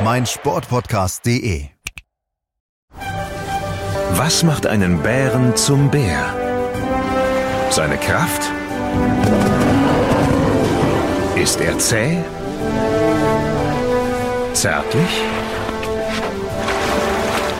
[0.00, 1.66] meinsportpodcast.de.
[4.12, 6.34] Was macht einen Bären zum Bär?
[7.70, 8.42] Seine Kraft?
[11.36, 12.18] Ist er zäh?
[14.52, 15.22] Zärtlich?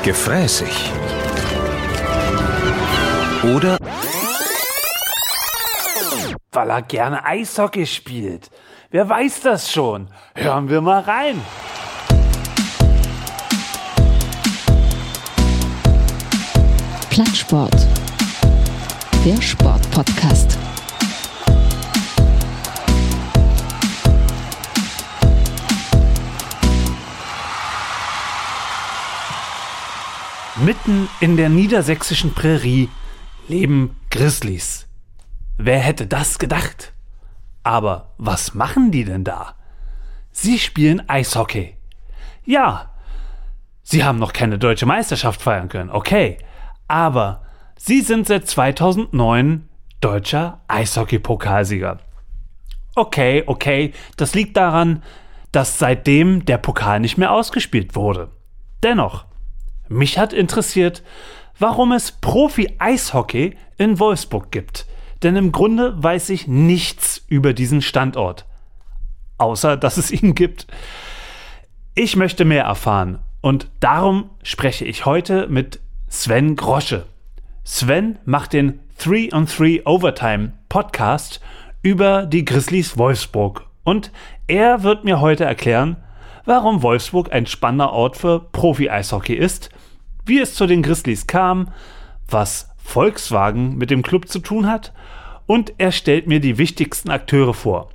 [0.03, 0.93] Gefräßig?
[3.43, 3.79] Oder
[6.53, 8.51] weil er gerne Eishockey spielt.
[8.91, 10.09] Wer weiß das schon?
[10.35, 11.41] Hören wir mal rein.
[17.19, 17.75] Plattsport.
[19.25, 20.57] Der Sportpodcast.
[30.65, 32.89] Mitten in der niedersächsischen Prärie
[33.49, 34.87] leben Grizzlies.
[35.57, 36.93] Wer hätte das gedacht?
[37.65, 39.57] Aber was machen die denn da?
[40.31, 41.77] Sie spielen Eishockey.
[42.45, 42.95] Ja,
[43.83, 46.39] sie haben noch keine deutsche Meisterschaft feiern können, okay.
[46.89, 47.43] Aber
[47.77, 49.69] sie sind seit 2009
[50.01, 51.99] deutscher Eishockey-Pokalsieger.
[52.95, 55.03] Okay, okay, das liegt daran,
[55.53, 58.31] dass seitdem der Pokal nicht mehr ausgespielt wurde.
[58.83, 59.27] Dennoch,
[59.89, 61.03] mich hat interessiert,
[61.59, 64.87] warum es Profi-Eishockey in Wolfsburg gibt.
[65.23, 68.47] Denn im Grunde weiß ich nichts über diesen Standort.
[69.39, 70.67] Außer, dass es ihn gibt.
[71.95, 77.05] Ich möchte mehr erfahren und darum spreche ich heute mit Sven Grosche.
[77.65, 81.41] Sven macht den 3 on 3 Overtime Podcast
[81.83, 84.11] über die Grizzlies Wolfsburg und
[84.47, 85.97] er wird mir heute erklären,
[86.47, 89.69] warum Wolfsburg ein spannender Ort für Profi-Eishockey ist,
[90.25, 91.69] wie es zu den Grizzlies kam,
[92.27, 94.95] was Volkswagen mit dem Club zu tun hat
[95.47, 97.91] und er stellt mir die wichtigsten Akteure vor.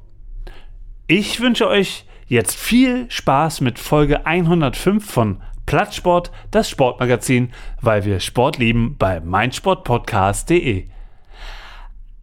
[1.07, 5.41] Ich wünsche euch jetzt viel Spaß mit Folge 105 von
[5.73, 7.51] Plattsport, das Sportmagazin,
[7.81, 10.85] weil wir Sport lieben bei meinsportpodcast.de.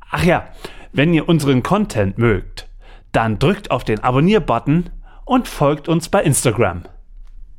[0.09, 0.51] Ach ja,
[0.93, 2.69] wenn ihr unseren Content mögt,
[3.11, 4.91] dann drückt auf den Abonnier-Button
[5.25, 6.85] und folgt uns bei Instagram.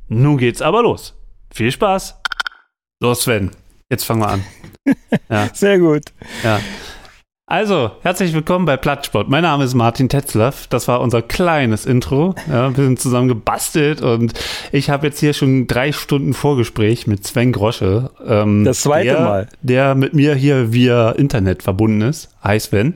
[0.08, 1.22] Nun geht's aber los.
[1.54, 2.22] Viel Spaß!
[3.02, 3.52] So, Sven,
[3.90, 4.46] jetzt fangen wir an.
[5.30, 5.50] Ja.
[5.54, 6.06] Sehr gut.
[6.42, 6.62] Ja.
[7.52, 9.28] Also, herzlich willkommen bei Plattsport.
[9.28, 10.68] Mein Name ist Martin Tetzlaff.
[10.68, 12.34] Das war unser kleines Intro.
[12.50, 14.32] Ja, wir sind zusammen gebastelt und
[14.72, 18.10] ich habe jetzt hier schon drei Stunden Vorgespräch mit Sven Grosche.
[18.26, 19.48] Ähm, das zweite der, Mal.
[19.64, 22.30] Der mit mir hier via Internet verbunden ist.
[22.42, 22.94] Hi Sven.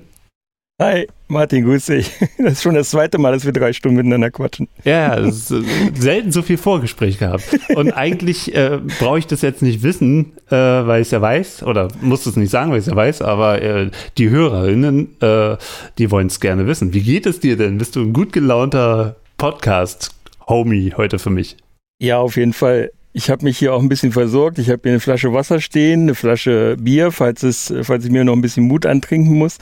[0.81, 2.11] Hi, Martin, grüß dich.
[2.37, 4.67] Das ist schon das zweite Mal, dass wir drei Stunden miteinander quatschen.
[4.83, 5.61] Ja, ist, äh,
[5.93, 7.43] selten so viel Vorgespräch gehabt.
[7.75, 11.63] Und eigentlich äh, brauche ich das jetzt nicht wissen, äh, weil ich es ja weiß,
[11.63, 15.55] oder muss es nicht sagen, weil ich es ja weiß, aber äh, die Hörerinnen, äh,
[15.97, 16.93] die wollen es gerne wissen.
[16.93, 17.77] Wie geht es dir denn?
[17.77, 21.55] Bist du ein gut gelaunter Podcast-Homie heute für mich?
[22.01, 22.91] Ja, auf jeden Fall.
[23.17, 24.59] Ich habe mich hier auch ein bisschen versorgt.
[24.59, 28.25] Ich habe hier eine Flasche Wasser stehen, eine Flasche Bier, falls, es, falls ich mir
[28.25, 29.57] noch ein bisschen Mut antrinken muss.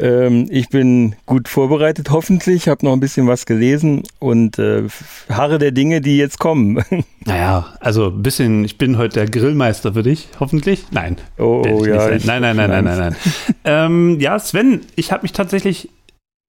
[0.00, 2.66] Ähm, ich bin gut vorbereitet, hoffentlich.
[2.66, 4.84] Habe noch ein bisschen was gelesen und äh,
[5.28, 6.82] harre der Dinge, die jetzt kommen.
[7.24, 10.86] Naja, also ein bisschen, ich bin heute der Grillmeister für dich, hoffentlich.
[10.92, 11.18] Nein.
[11.36, 12.08] Oh, oh ja.
[12.08, 13.16] Nein, nein, nein, nein, nein, nein, nein.
[13.64, 15.90] ähm, ja, Sven, ich habe mich tatsächlich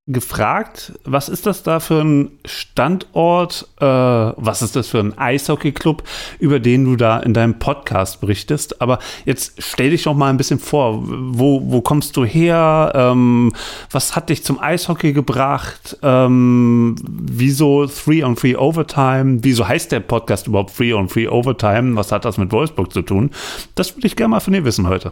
[0.09, 6.03] gefragt, was ist das da für ein Standort, äh, was ist das für ein Eishockey-Club,
[6.39, 8.81] über den du da in deinem Podcast berichtest.
[8.81, 13.53] Aber jetzt stell dich doch mal ein bisschen vor, wo, wo kommst du her, ähm,
[13.91, 19.99] was hat dich zum Eishockey gebracht, ähm, wieso 3 on 3 Overtime, wieso heißt der
[19.99, 23.29] Podcast überhaupt 3 on 3 Overtime, was hat das mit Wolfsburg zu tun?
[23.75, 25.11] Das würde ich gerne mal von dir wissen heute.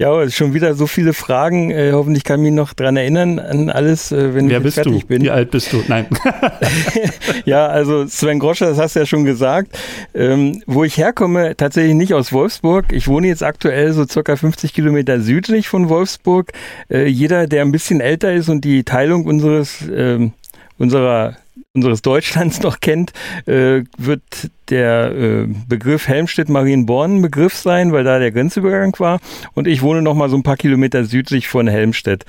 [0.00, 1.72] Ja, schon wieder so viele Fragen.
[1.72, 4.74] Äh, hoffentlich kann ich mich noch dran erinnern an alles, äh, wenn Wer ich bist
[4.76, 5.06] fertig du?
[5.08, 5.22] bin.
[5.22, 5.82] Wie alt bist du?
[5.88, 6.06] Nein.
[7.44, 9.76] ja, also Sven Groscher, das hast du ja schon gesagt.
[10.14, 12.92] Ähm, wo ich herkomme, tatsächlich nicht aus Wolfsburg.
[12.92, 16.52] Ich wohne jetzt aktuell so circa 50 Kilometer südlich von Wolfsburg.
[16.88, 20.32] Äh, jeder, der ein bisschen älter ist und die Teilung unseres, ähm,
[20.78, 21.36] unserer
[21.74, 23.12] unseres Deutschlands noch kennt,
[23.46, 24.22] äh, wird
[24.70, 29.20] der äh, Begriff Helmstedt-Marienborn ein Begriff sein, weil da der Grenzübergang war.
[29.54, 32.24] Und ich wohne noch mal so ein paar Kilometer südlich von Helmstedt.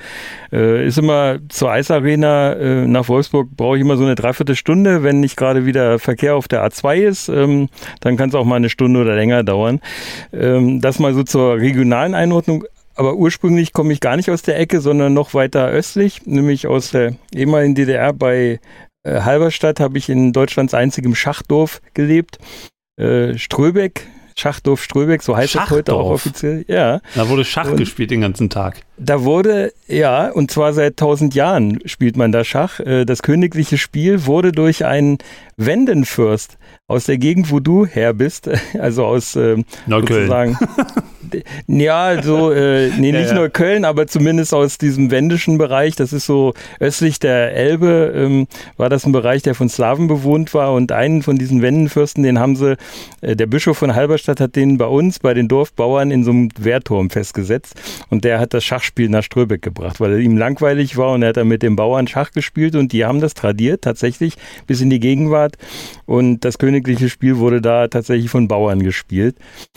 [0.52, 5.20] Äh, ist immer zur Eisarena äh, nach Wolfsburg brauche ich immer so eine Dreiviertelstunde, wenn
[5.20, 7.28] nicht gerade wieder Verkehr auf der A2 ist.
[7.28, 7.68] Ähm,
[8.00, 9.80] dann kann es auch mal eine Stunde oder länger dauern.
[10.32, 12.64] Ähm, das mal so zur regionalen Einordnung.
[12.96, 16.90] Aber ursprünglich komme ich gar nicht aus der Ecke, sondern noch weiter östlich, nämlich aus
[16.90, 18.60] der ehemaligen DDR bei
[19.04, 22.38] Halberstadt habe ich in Deutschlands einzigem Schachdorf gelebt.
[22.96, 24.06] Äh, Ströbeck,
[24.36, 26.64] Schachdorf Ströbeck, so heißt es heute auch offiziell.
[26.68, 27.00] Ja.
[27.14, 28.82] Da wurde Schach und gespielt den ganzen Tag.
[28.96, 32.80] Da wurde, ja, und zwar seit tausend Jahren spielt man da Schach.
[32.80, 35.18] Äh, das königliche Spiel wurde durch einen
[35.56, 40.58] Wendenfürst aus der Gegend, wo du her bist, also aus äh, Neukölln.
[41.68, 43.34] ja, so, äh, nee, nicht ja, ja.
[43.34, 45.94] Neukölln, aber zumindest aus diesem wendischen Bereich.
[45.96, 50.52] Das ist so östlich der Elbe, ähm, war das ein Bereich, der von Slawen bewohnt
[50.52, 50.72] war.
[50.72, 52.76] Und einen von diesen Wendenfürsten, den haben sie,
[53.20, 56.48] äh, der Bischof von Halberstadt hat den bei uns, bei den Dorfbauern, in so einem
[56.58, 57.80] Wehrturm festgesetzt.
[58.08, 61.30] Und der hat das Schachspiel nach Ströbeck gebracht, weil er ihm langweilig war und er
[61.30, 64.34] hat dann mit den Bauern Schach gespielt und die haben das tradiert, tatsächlich,
[64.66, 65.56] bis in die Gegenwart.
[66.06, 69.36] Und das königliche Spiel wurde da tatsächlich von Bauern gespielt.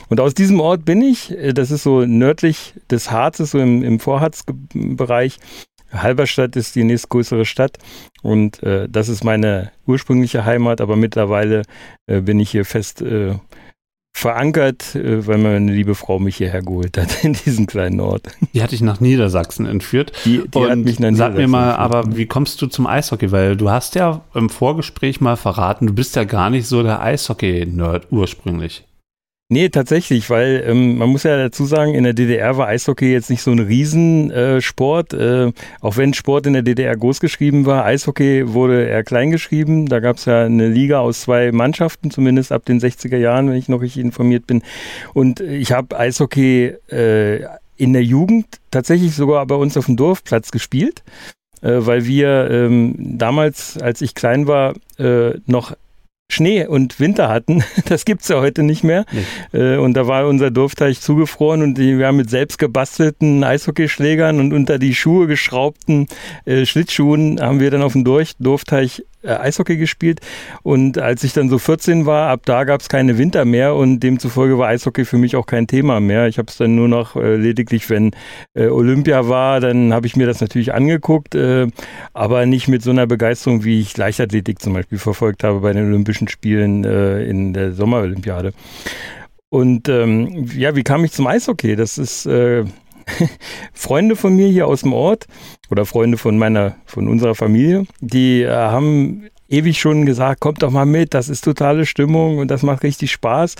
[0.09, 1.33] Und aus diesem Ort bin ich.
[1.53, 5.39] Das ist so nördlich des Harzes, so im, im Vorharzbereich.
[5.93, 7.77] Halberstadt ist die nächstgrößere Stadt
[8.21, 11.63] und äh, das ist meine ursprüngliche Heimat, aber mittlerweile
[12.07, 13.35] äh, bin ich hier fest äh,
[14.13, 18.27] verankert, äh, weil meine liebe Frau mich hierher geholt hat, in diesen kleinen Ort.
[18.53, 20.13] Die hat dich nach Niedersachsen entführt.
[20.25, 21.79] Die, die hat mich nach Niedersachsen Sag mir mal, entführt.
[21.79, 23.31] aber wie kommst du zum Eishockey?
[23.31, 27.01] Weil du hast ja im Vorgespräch mal verraten, du bist ja gar nicht so der
[27.01, 28.85] Eishockey-Nerd ursprünglich.
[29.53, 33.29] Nee, tatsächlich, weil ähm, man muss ja dazu sagen, in der DDR war Eishockey jetzt
[33.29, 35.13] nicht so ein Riesensport.
[35.13, 39.85] Äh, auch wenn Sport in der DDR groß geschrieben war, Eishockey wurde eher klein geschrieben.
[39.85, 43.55] Da gab es ja eine Liga aus zwei Mannschaften, zumindest ab den 60er Jahren, wenn
[43.55, 44.63] ich noch richtig informiert bin.
[45.13, 47.45] Und ich habe Eishockey äh,
[47.77, 51.03] in der Jugend tatsächlich sogar bei uns auf dem Dorfplatz gespielt
[51.61, 55.75] äh, weil wir ähm, damals, als ich klein war, äh, noch
[56.31, 57.63] Schnee und Winter hatten.
[57.85, 59.05] Das gibt es ja heute nicht mehr.
[59.51, 59.59] Nee.
[59.59, 64.53] Äh, und da war unser Dorfteich zugefroren und wir haben mit selbst gebastelten Eishockeyschlägern und
[64.53, 66.07] unter die Schuhe geschraubten
[66.45, 70.19] äh, Schlittschuhen haben wir dann auf dem Dorfteich Eishockey gespielt.
[70.63, 73.99] Und als ich dann so 14 war, ab da gab es keine Winter mehr und
[74.01, 76.27] demzufolge war Eishockey für mich auch kein Thema mehr.
[76.27, 78.11] Ich habe es dann nur noch äh, lediglich, wenn
[78.53, 81.67] äh, Olympia war, dann habe ich mir das natürlich angeguckt, äh,
[82.13, 85.87] aber nicht mit so einer Begeisterung, wie ich Leichtathletik zum Beispiel verfolgt habe bei den
[85.87, 88.53] Olympischen Spielen äh, in der Sommerolympiade.
[89.49, 91.75] Und ähm, ja, wie kam ich zum Eishockey?
[91.75, 92.65] Das ist äh,
[93.73, 95.27] Freunde von mir hier aus dem Ort
[95.69, 100.71] oder Freunde von meiner, von unserer Familie, die äh, haben ewig schon gesagt, kommt doch
[100.71, 103.55] mal mit, das ist totale Stimmung und das macht richtig Spaß.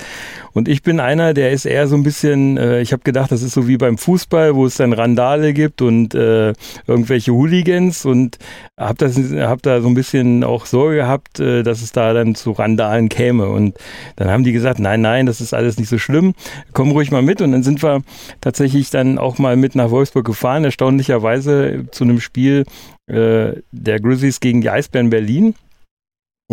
[0.54, 3.44] Und ich bin einer, der ist eher so ein bisschen, äh, ich habe gedacht, das
[3.44, 6.54] ist so wie beim Fußball, wo es dann Randale gibt und äh,
[6.88, 8.38] irgendwelche Hooligans und
[8.78, 12.52] habe hab da so ein bisschen auch Sorge gehabt, äh, dass es da dann zu
[12.52, 13.48] Randalen käme.
[13.50, 13.78] Und
[14.16, 16.34] dann haben die gesagt, nein, nein, das ist alles nicht so schlimm,
[16.74, 17.42] komm ruhig mal mit.
[17.42, 18.02] Und dann sind wir
[18.42, 22.66] tatsächlich dann auch mal mit nach Wolfsburg gefahren, erstaunlicherweise zu einem Spiel
[23.08, 25.56] äh, der Grizzlies gegen die Eisbären Berlin.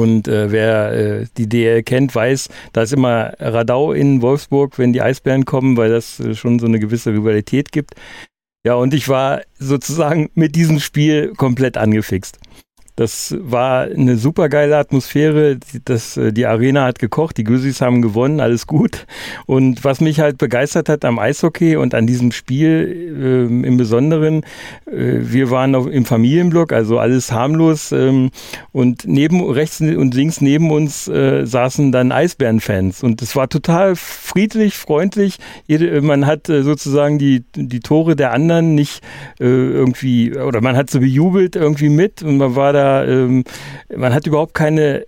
[0.01, 4.95] Und äh, wer äh, die DL kennt, weiß, da ist immer Radau in Wolfsburg, wenn
[4.95, 7.95] die Eisbären kommen, weil das äh, schon so eine gewisse Rivalität gibt.
[8.65, 12.39] Ja, und ich war sozusagen mit diesem Spiel komplett angefixt.
[13.01, 15.57] Das war eine super geile Atmosphäre.
[15.87, 19.07] Das, äh, die Arena hat gekocht, die Grizzlies haben gewonnen, alles gut.
[19.47, 24.43] Und was mich halt begeistert hat am Eishockey und an diesem Spiel äh, im Besonderen,
[24.85, 27.91] äh, wir waren auf, im Familienblock, also alles harmlos.
[27.93, 28.33] Ähm,
[28.71, 33.03] und neben rechts und links neben uns äh, saßen dann Eisbärenfans.
[33.03, 35.39] Und es war total friedlich, freundlich.
[35.67, 39.03] Jede, man hat äh, sozusagen die, die Tore der anderen nicht
[39.41, 43.45] äh, irgendwie, oder man hat so bejubelt irgendwie mit und man war da ähm,
[43.95, 45.05] man hat überhaupt keine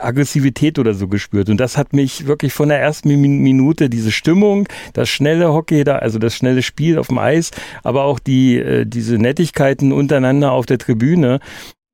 [0.00, 1.48] Aggressivität oder so gespürt.
[1.48, 5.96] Und das hat mich wirklich von der ersten Minute, diese Stimmung, das schnelle Hockey da,
[5.96, 7.50] also das schnelle Spiel auf dem Eis,
[7.82, 11.40] aber auch die, äh, diese Nettigkeiten untereinander auf der Tribüne,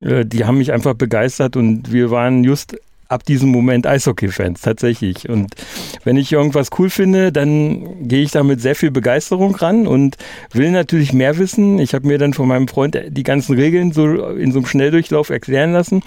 [0.01, 2.77] äh, die haben mich einfach begeistert und wir waren just
[3.13, 5.29] ab diesem Moment Eishockey-Fans, tatsächlich.
[5.29, 5.55] Und
[6.03, 10.17] wenn ich irgendwas cool finde, dann gehe ich da mit sehr viel Begeisterung ran und
[10.51, 11.79] will natürlich mehr wissen.
[11.79, 15.29] Ich habe mir dann von meinem Freund die ganzen Regeln so in so einem Schnelldurchlauf
[15.29, 16.01] erklären lassen.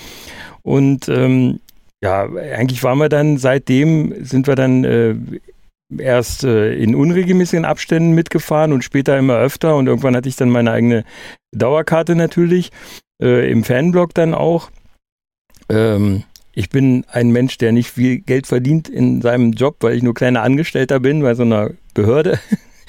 [0.62, 1.60] Und ähm,
[2.02, 5.14] ja, eigentlich waren wir dann seitdem, sind wir dann äh,
[5.96, 9.76] erst äh, in unregelmäßigen Abständen mitgefahren und später immer öfter.
[9.76, 11.04] Und irgendwann hatte ich dann meine eigene
[11.52, 12.70] Dauerkarte natürlich,
[13.22, 14.70] äh, im Fanblog dann auch.
[15.68, 16.25] Ähm,
[16.56, 20.14] ich bin ein Mensch, der nicht viel Geld verdient in seinem Job, weil ich nur
[20.14, 22.40] kleiner Angestellter bin bei so einer Behörde.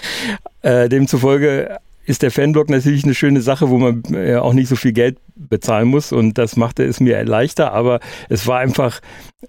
[0.62, 4.78] äh, demzufolge ist der Fanblog natürlich eine schöne Sache, wo man äh, auch nicht so
[4.78, 6.14] viel Geld bezahlen muss.
[6.14, 9.02] Und das machte es mir leichter, aber es war einfach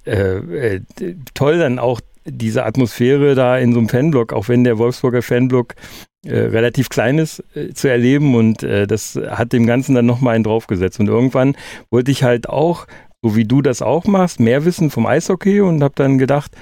[0.04, 0.80] äh, äh,
[1.34, 5.76] toll dann auch diese Atmosphäre da in so einem Fanblog, auch wenn der Wolfsburger Fanblog
[6.26, 8.34] äh, relativ klein ist, äh, zu erleben.
[8.34, 10.98] Und äh, das hat dem Ganzen dann nochmal einen draufgesetzt.
[10.98, 11.56] Und irgendwann
[11.90, 12.88] wollte ich halt auch
[13.22, 16.52] so wie du das auch machst, mehr wissen vom Eishockey und habe dann gedacht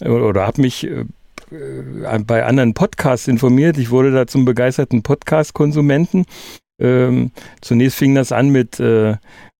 [0.00, 1.04] oder habe mich äh,
[2.26, 3.78] bei anderen Podcasts informiert.
[3.78, 6.26] Ich wurde da zum begeisterten Podcast-Konsumenten.
[6.80, 7.30] Ähm,
[7.60, 9.16] zunächst fing das an mit, äh,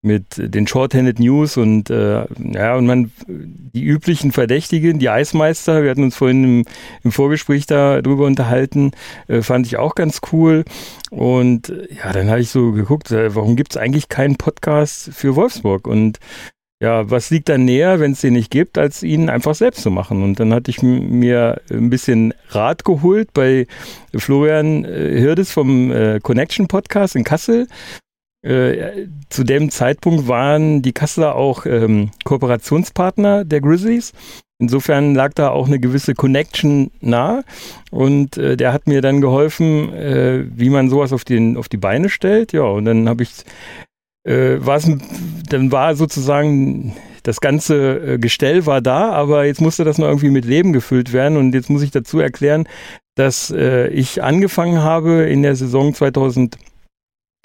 [0.06, 5.90] mit den Shorthanded News und äh, ja, und man die üblichen Verdächtigen, die Eismeister, wir
[5.90, 6.64] hatten uns vorhin im,
[7.02, 8.92] im Vorgespräch darüber unterhalten,
[9.28, 10.64] äh, fand ich auch ganz cool.
[11.10, 15.36] Und ja, dann habe ich so geguckt, äh, warum gibt es eigentlich keinen Podcast für
[15.36, 15.86] Wolfsburg?
[15.86, 16.20] Und
[16.80, 19.90] ja, was liegt da näher, wenn es den nicht gibt, als ihn einfach selbst zu
[19.90, 20.22] machen?
[20.22, 23.66] Und dann hatte ich mir ein bisschen Rat geholt bei
[24.14, 27.66] Florian äh, Hirdes vom äh, Connection Podcast in Kassel.
[28.46, 34.12] Äh, zu dem Zeitpunkt waren die Kasseler auch ähm, Kooperationspartner der Grizzlies.
[34.58, 37.42] Insofern lag da auch eine gewisse Connection nah
[37.90, 41.76] und äh, der hat mir dann geholfen, äh, wie man sowas auf, den, auf die
[41.76, 42.52] Beine stellt.
[42.52, 43.44] Ja, und dann habe ich
[44.24, 44.58] äh,
[45.48, 50.30] dann war sozusagen das ganze äh, Gestell war da, aber jetzt musste das noch irgendwie
[50.30, 51.36] mit Leben gefüllt werden.
[51.36, 52.68] Und jetzt muss ich dazu erklären,
[53.14, 55.94] dass äh, ich angefangen habe in der Saison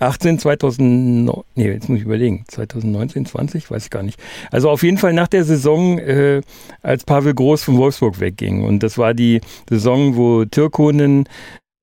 [0.01, 4.19] 2018, 2009, nee, jetzt muss ich überlegen, 2019, 20, weiß ich gar nicht.
[4.49, 6.41] Also auf jeden Fall nach der Saison, äh,
[6.81, 8.63] als Pavel Groß von Wolfsburg wegging.
[8.63, 11.29] Und das war die Saison, wo Türkonen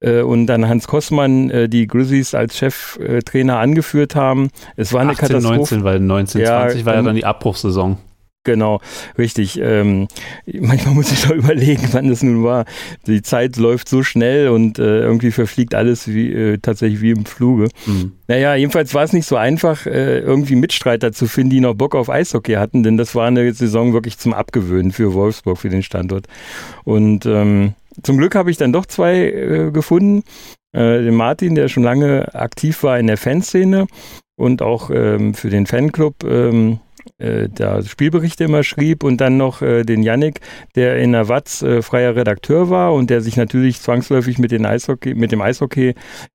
[0.00, 4.50] äh, und dann Hans Kossmann äh, die Grizzlies als Cheftrainer angeführt haben.
[4.74, 5.56] Es war eine 18, Katastrophe.
[5.56, 7.98] 19, weil 19, ja, 20 war ja dann die Abbruchssaison.
[8.48, 8.80] Genau,
[9.18, 9.60] richtig.
[9.60, 10.08] Ähm,
[10.46, 12.64] manchmal muss ich doch überlegen, wann das nun war.
[13.06, 17.26] Die Zeit läuft so schnell und äh, irgendwie verfliegt alles wie, äh, tatsächlich wie im
[17.26, 17.68] Fluge.
[17.84, 18.12] Mhm.
[18.26, 21.94] Naja, jedenfalls war es nicht so einfach, äh, irgendwie Mitstreiter zu finden, die noch Bock
[21.94, 25.82] auf Eishockey hatten, denn das war eine Saison wirklich zum Abgewöhnen für Wolfsburg, für den
[25.82, 26.26] Standort.
[26.84, 30.22] Und ähm, zum Glück habe ich dann doch zwei äh, gefunden.
[30.72, 33.86] Äh, den Martin, der schon lange aktiv war in der Fanszene
[34.38, 36.80] und auch ähm, für den Fanclub ähm,
[37.18, 40.40] äh, da Spielberichte immer schrieb und dann noch äh, den Yannick,
[40.74, 44.66] der in der Watz äh, freier Redakteur war und der sich natürlich zwangsläufig mit, den
[44.66, 45.94] Eishockey, mit dem Eishockey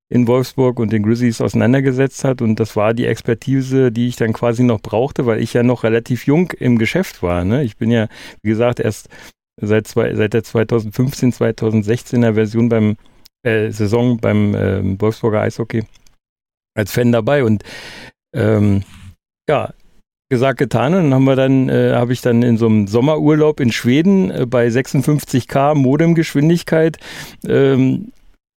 [0.09, 4.33] in Wolfsburg und den Grizzlies auseinandergesetzt hat und das war die Expertise, die ich dann
[4.33, 7.43] quasi noch brauchte, weil ich ja noch relativ jung im Geschäft war.
[7.45, 7.63] Ne?
[7.63, 8.07] Ich bin ja,
[8.41, 9.09] wie gesagt, erst
[9.61, 12.97] seit, zwei, seit der 2015, 2016er Version beim
[13.43, 15.83] äh, Saison beim äh, Wolfsburger Eishockey
[16.75, 17.63] als Fan dabei und
[18.33, 18.83] ähm,
[19.47, 19.73] ja,
[20.33, 20.93] gesagt, getan.
[20.95, 24.31] Und dann haben wir dann, äh, habe ich dann in so einem Sommerurlaub in Schweden
[24.31, 26.97] äh, bei 56k Modemgeschwindigkeit
[27.47, 28.11] ähm,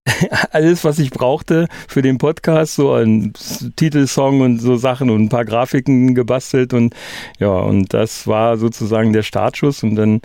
[0.53, 3.33] alles, was ich brauchte für den Podcast, so ein
[3.77, 6.95] Titelsong und so Sachen und ein paar Grafiken gebastelt und
[7.39, 10.21] ja, und das war sozusagen der Startschuss und dann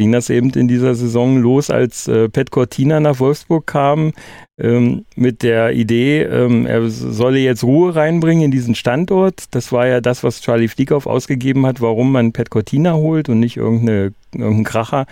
[0.00, 4.14] ging das eben in dieser Saison los, als äh, Pat Cortina nach Wolfsburg kam
[4.58, 9.54] ähm, mit der Idee, ähm, er solle jetzt Ruhe reinbringen in diesen Standort.
[9.54, 13.40] Das war ja das, was Charlie Flieghoff ausgegeben hat, warum man Pat Cortina holt und
[13.40, 15.04] nicht irgendeine, irgendeinen Kracher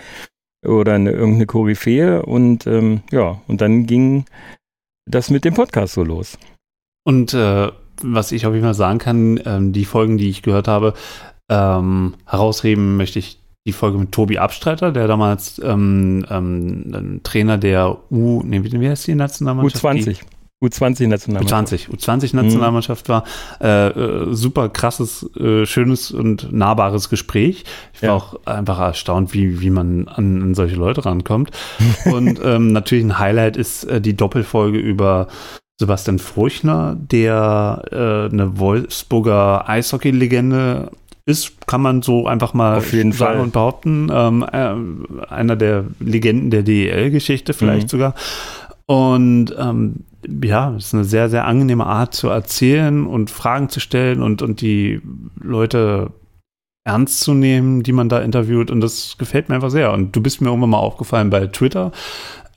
[0.67, 2.23] oder eine, irgendeine Koryphäe.
[2.23, 4.25] Und ähm, ja, und dann ging
[5.05, 6.39] das mit dem Podcast so los.
[7.05, 7.69] Und äh,
[8.01, 10.95] was ich auf jeden Fall sagen kann, ähm, die Folgen, die ich gehört habe,
[11.51, 17.99] ähm, herausheben möchte ich die Folge mit Tobi Abstreiter, der damals ähm, ähm, Trainer der
[18.11, 19.85] U, nee, wie heißt die Nationalmannschaft?
[19.85, 20.21] U20.
[20.63, 21.89] U20-Nationalmannschaft.
[21.89, 23.13] U20, U20-Nationalmannschaft mhm.
[23.13, 23.25] war.
[23.61, 27.65] Äh, äh, super krasses, äh, schönes und nahbares Gespräch.
[27.93, 28.15] Ich war ja.
[28.15, 31.51] auch einfach erstaunt, wie, wie man an, an solche Leute rankommt.
[32.07, 35.29] und ähm, natürlich ein Highlight ist äh, die Doppelfolge über
[35.79, 40.91] Sebastian Furchner, der äh, eine Wolfsburger Eishockey-Legende
[41.29, 43.43] ist, kann man so einfach mal Auf jeden sagen Fall.
[43.43, 44.09] und behaupten.
[44.11, 44.75] Ähm, äh,
[45.29, 47.91] einer der Legenden der DEL-Geschichte vielleicht mhm.
[47.91, 48.15] sogar.
[48.87, 50.05] Und ähm,
[50.43, 54.41] ja, es ist eine sehr, sehr angenehme Art zu erzählen und Fragen zu stellen und,
[54.41, 55.03] und die
[55.39, 56.13] Leute
[56.85, 58.71] ernst zu nehmen, die man da interviewt.
[58.71, 59.93] Und das gefällt mir einfach sehr.
[59.93, 61.93] Und du bist mir irgendwann mal aufgefallen bei Twitter,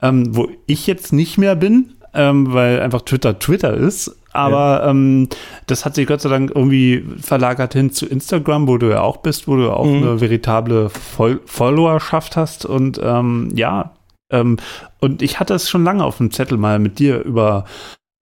[0.00, 4.16] ähm, wo ich jetzt nicht mehr bin, ähm, weil einfach Twitter Twitter ist.
[4.32, 4.90] Aber ja.
[4.90, 5.28] ähm,
[5.66, 9.18] das hat sich Gott sei Dank irgendwie verlagert hin zu Instagram, wo du ja auch
[9.18, 9.96] bist, wo du auch mhm.
[9.96, 12.64] eine veritable Fol Followerschaft hast.
[12.64, 13.92] Und ähm, ja,
[14.30, 14.56] ähm,
[15.00, 17.66] und ich hatte es schon lange auf dem Zettel mal mit dir über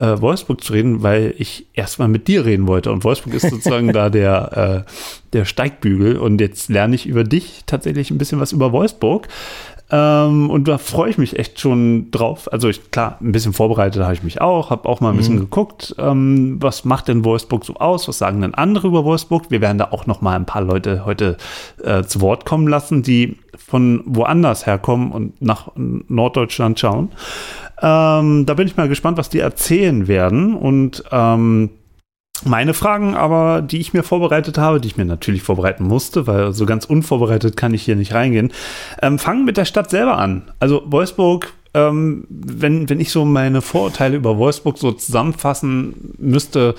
[0.01, 2.91] äh, Wolfsburg zu reden, weil ich erstmal mit dir reden wollte.
[2.91, 4.91] Und Wolfsburg ist sozusagen da der, äh,
[5.33, 6.17] der Steigbügel.
[6.17, 9.29] Und jetzt lerne ich über dich tatsächlich ein bisschen was über Wolfsburg.
[9.91, 12.53] Ähm, und da freue ich mich echt schon drauf.
[12.53, 15.37] Also ich, klar, ein bisschen vorbereitet habe ich mich auch, habe auch mal ein bisschen
[15.37, 15.41] mhm.
[15.41, 19.51] geguckt, ähm, was macht denn Wolfsburg so aus, was sagen denn andere über Wolfsburg.
[19.51, 21.37] Wir werden da auch noch mal ein paar Leute heute
[21.83, 27.11] äh, zu Wort kommen lassen, die von woanders herkommen und nach Norddeutschland schauen.
[27.83, 31.71] Ähm, da bin ich mal gespannt, was die erzählen werden und ähm,
[32.45, 36.53] meine Fragen aber, die ich mir vorbereitet habe, die ich mir natürlich vorbereiten musste, weil
[36.53, 38.53] so ganz unvorbereitet kann ich hier nicht reingehen,
[39.03, 40.51] ähm, fangen mit der Stadt selber an.
[40.59, 46.75] Also Wolfsburg, ähm, wenn, wenn ich so meine Vorurteile über Wolfsburg so zusammenfassen müsste,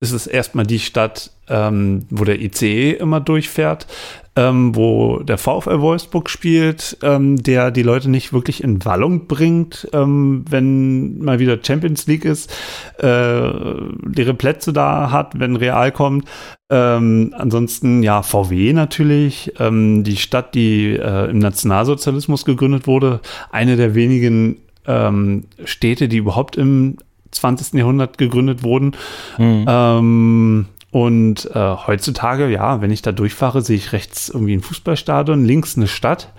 [0.00, 3.86] ist es erstmal die Stadt, ähm, wo der ICE immer durchfährt
[4.34, 9.88] ähm, wo der VfL Wolfsburg spielt, ähm, der die Leute nicht wirklich in Wallung bringt,
[9.92, 12.50] ähm, wenn mal wieder Champions League ist,
[12.98, 16.26] äh, leere Plätze da hat, wenn Real kommt.
[16.70, 23.20] Ähm, ansonsten ja VW natürlich, ähm, die Stadt, die äh, im Nationalsozialismus gegründet wurde,
[23.50, 26.96] eine der wenigen ähm, Städte, die überhaupt im
[27.32, 27.74] 20.
[27.74, 28.92] Jahrhundert gegründet wurden.
[29.36, 29.64] Mhm.
[29.68, 35.42] Ähm, und äh, heutzutage, ja, wenn ich da durchfahre, sehe ich rechts irgendwie ein Fußballstadion,
[35.42, 36.30] links eine Stadt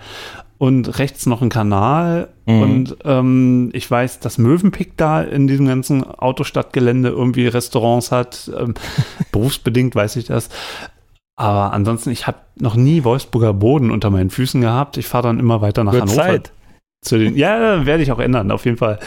[0.58, 2.28] und rechts noch ein Kanal.
[2.46, 2.62] Mhm.
[2.62, 8.48] Und ähm, ich weiß, dass Mövenpick da in diesem ganzen Autostadtgelände irgendwie Restaurants hat.
[8.56, 8.74] Ähm,
[9.32, 10.50] berufsbedingt weiß ich das.
[11.34, 14.96] Aber ansonsten, ich habe noch nie Wolfsburger Boden unter meinen Füßen gehabt.
[14.98, 16.22] Ich fahre dann immer weiter nach Wird Hannover.
[16.22, 16.52] Zeit.
[17.00, 19.00] Zu den, ja, werde ich auch ändern, auf jeden Fall.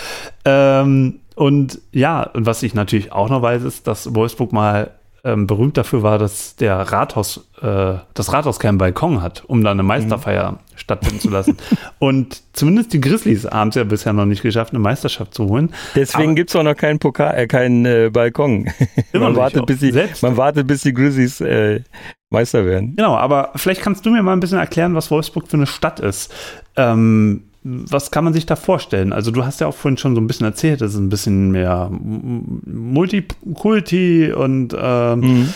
[0.44, 4.92] Ähm, und ja, und was ich natürlich auch noch weiß, ist, dass Wolfsburg mal
[5.24, 9.72] ähm, berühmt dafür war, dass der Rathaus, äh, das Rathaus keinen Balkon hat, um da
[9.72, 10.58] eine Meisterfeier mhm.
[10.76, 11.58] stattfinden zu lassen.
[12.00, 15.74] Und zumindest die Grizzlies haben es ja bisher noch nicht geschafft, eine Meisterschaft zu holen.
[15.96, 18.70] Deswegen gibt es auch noch keinen Pokal, äh, keinen äh, Balkon.
[19.14, 21.82] man, wartet, bis die, man wartet, bis die Grizzlies äh,
[22.30, 22.96] Meister werden.
[22.96, 26.00] Genau, aber vielleicht kannst du mir mal ein bisschen erklären, was Wolfsburg für eine Stadt
[26.00, 26.34] ist.
[26.76, 29.14] Ähm, was kann man sich da vorstellen?
[29.14, 31.52] Also du hast ja auch vorhin schon so ein bisschen erzählt, es ist ein bisschen
[31.52, 35.50] mehr Multikulti und äh, mhm.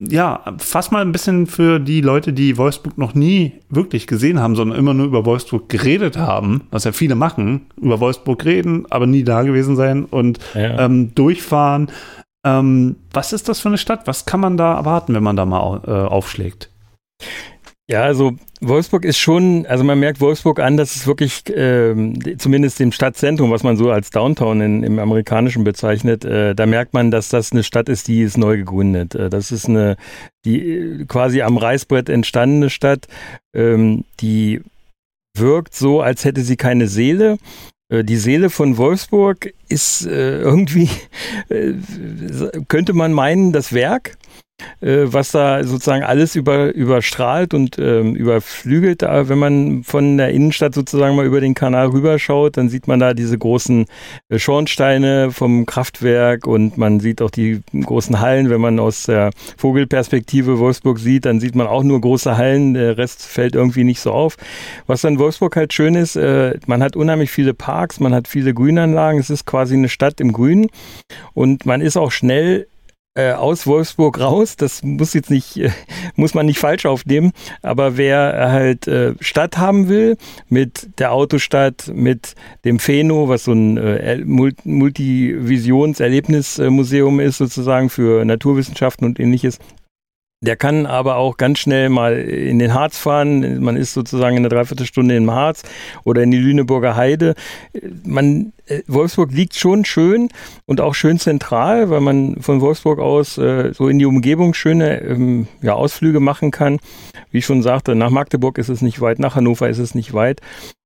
[0.00, 4.56] ja, fass mal ein bisschen für die Leute, die Wolfsburg noch nie wirklich gesehen haben,
[4.56, 9.06] sondern immer nur über Wolfsburg geredet haben, was ja viele machen, über Wolfsburg reden, aber
[9.06, 10.80] nie da gewesen sein und ja.
[10.80, 11.90] ähm, durchfahren.
[12.44, 14.06] Ähm, was ist das für eine Stadt?
[14.06, 16.70] Was kann man da erwarten, wenn man da mal äh, aufschlägt?
[17.90, 21.94] Ja, also Wolfsburg ist schon, also man merkt Wolfsburg an, dass es wirklich, äh,
[22.38, 26.94] zumindest im Stadtzentrum, was man so als Downtown in, im Amerikanischen bezeichnet, äh, da merkt
[26.94, 29.16] man, dass das eine Stadt ist, die ist neu gegründet.
[29.16, 29.96] Äh, das ist eine,
[30.44, 33.08] die äh, quasi am Reißbrett entstandene Stadt,
[33.52, 34.62] ähm, die
[35.36, 37.38] wirkt so, als hätte sie keine Seele.
[37.88, 40.88] Äh, die Seele von Wolfsburg ist äh, irgendwie,
[42.68, 49.02] könnte man meinen, das Werk äh, was da sozusagen alles über, überstrahlt und ähm, überflügelt.
[49.02, 53.00] Da, wenn man von der Innenstadt sozusagen mal über den Kanal rüberschaut, dann sieht man
[53.00, 53.86] da diese großen
[54.28, 58.50] äh, Schornsteine vom Kraftwerk und man sieht auch die großen Hallen.
[58.50, 62.74] Wenn man aus der Vogelperspektive Wolfsburg sieht, dann sieht man auch nur große Hallen.
[62.74, 64.36] Der Rest fällt irgendwie nicht so auf.
[64.86, 68.54] Was an Wolfsburg halt schön ist, äh, man hat unheimlich viele Parks, man hat viele
[68.54, 69.20] Grünanlagen.
[69.20, 70.68] Es ist quasi eine Stadt im Grün
[71.34, 72.66] und man ist auch schnell
[73.14, 74.56] äh, aus Wolfsburg raus.
[74.56, 75.70] Das muss jetzt nicht, äh,
[76.16, 77.30] muss man nicht falsch aufnehmen.
[77.62, 80.16] Aber wer halt äh, Stadt haben will,
[80.48, 89.04] mit der Autostadt, mit dem Pheno, was so ein äh, Multivisions-Erlebnismuseum ist, sozusagen für Naturwissenschaften
[89.04, 89.58] und ähnliches,
[90.42, 93.60] der kann aber auch ganz schnell mal in den Harz fahren.
[93.60, 95.62] Man ist sozusagen in einer Dreiviertelstunde im Harz
[96.02, 97.34] oder in die Lüneburger Heide.
[98.04, 100.30] Man, äh, Wolfsburg liegt schon schön
[100.66, 105.00] und auch schön zentral, weil man von Wolfsburg aus äh, so in die Umgebung schöne
[105.02, 106.80] ähm, ja, Ausflüge machen kann.
[107.30, 110.12] Wie ich schon sagte, nach Magdeburg ist es nicht weit, nach Hannover ist es nicht
[110.12, 110.40] weit.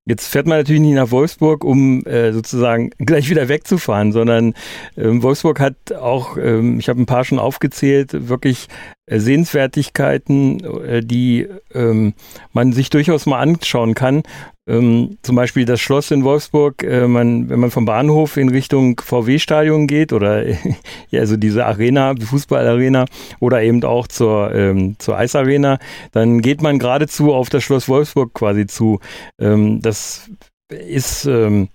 [0.08, 4.54] Jetzt fährt man natürlich nicht nach Wolfsburg, um äh, sozusagen gleich wieder wegzufahren, sondern
[4.96, 8.68] ähm, Wolfsburg hat auch, ähm, ich habe ein paar schon aufgezählt, wirklich
[9.06, 12.14] äh, Sehenswertigkeiten, äh, die ähm,
[12.52, 14.22] man sich durchaus mal anschauen kann.
[14.68, 19.00] Ähm, zum Beispiel das Schloss in Wolfsburg, äh, man, wenn man vom Bahnhof in Richtung
[19.00, 20.44] VW-Stadion geht oder
[21.10, 23.04] ja, also diese Arena, die Fußballarena
[23.38, 25.78] oder eben auch zur, ähm, zur Eisarena,
[26.10, 28.98] dann geht man geradezu auf das Schloss Wolfsburg quasi zu.
[29.40, 30.28] Ähm, das
[30.68, 31.68] ist, ähm,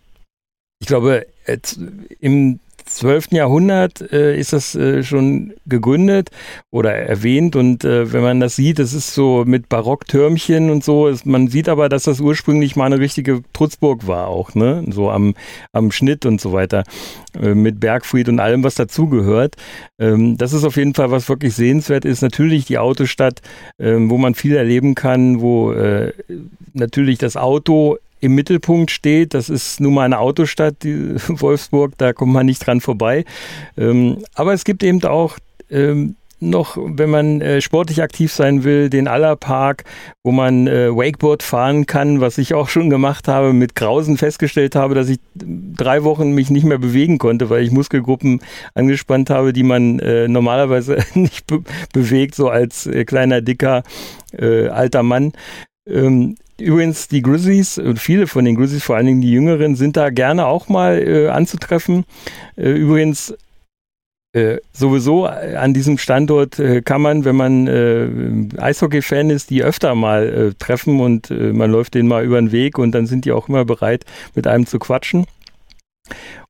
[0.80, 1.28] ich glaube,
[2.20, 2.60] im
[2.96, 3.32] 12.
[3.32, 6.30] Jahrhundert äh, ist das äh, schon gegründet
[6.70, 11.08] oder erwähnt und äh, wenn man das sieht, das ist so mit Barocktürmchen und so,
[11.08, 14.84] ist, man sieht aber, dass das ursprünglich mal eine richtige Trutzburg war auch, ne?
[14.90, 15.36] so am,
[15.72, 16.84] am Schnitt und so weiter,
[17.40, 19.56] äh, mit Bergfried und allem, was dazugehört.
[20.00, 22.22] Ähm, das ist auf jeden Fall, was wirklich sehenswert ist.
[22.22, 23.42] Natürlich die Autostadt,
[23.80, 26.14] ähm, wo man viel erleben kann, wo äh,
[26.74, 29.34] natürlich das Auto im Mittelpunkt steht.
[29.34, 33.26] Das ist nun mal eine Autostadt, die Wolfsburg, da kommt man nicht dran vorbei.
[33.78, 35.38] Ähm, aber es gibt eben auch
[35.70, 39.84] ähm, noch, wenn man äh, sportlich aktiv sein will, den Allerpark,
[40.24, 44.76] wo man äh, Wakeboard fahren kann, was ich auch schon gemacht habe, mit Grausen festgestellt
[44.76, 48.42] habe, dass ich drei Wochen mich nicht mehr bewegen konnte, weil ich Muskelgruppen
[48.74, 51.62] angespannt habe, die man äh, normalerweise nicht be
[51.94, 53.84] bewegt, so als äh, kleiner, dicker,
[54.34, 55.34] äh, alter Mann.
[55.88, 59.98] Ähm, Übrigens, die Grizzlies und viele von den Grizzlies, vor allen Dingen die Jüngeren, sind
[59.98, 62.06] da gerne auch mal äh, anzutreffen.
[62.56, 63.34] Äh, übrigens,
[64.34, 68.08] äh, sowieso äh, an diesem Standort äh, kann man, wenn man äh,
[68.58, 72.54] Eishockey-Fan ist, die öfter mal äh, treffen und äh, man läuft denen mal über den
[72.54, 75.26] Weg und dann sind die auch immer bereit, mit einem zu quatschen.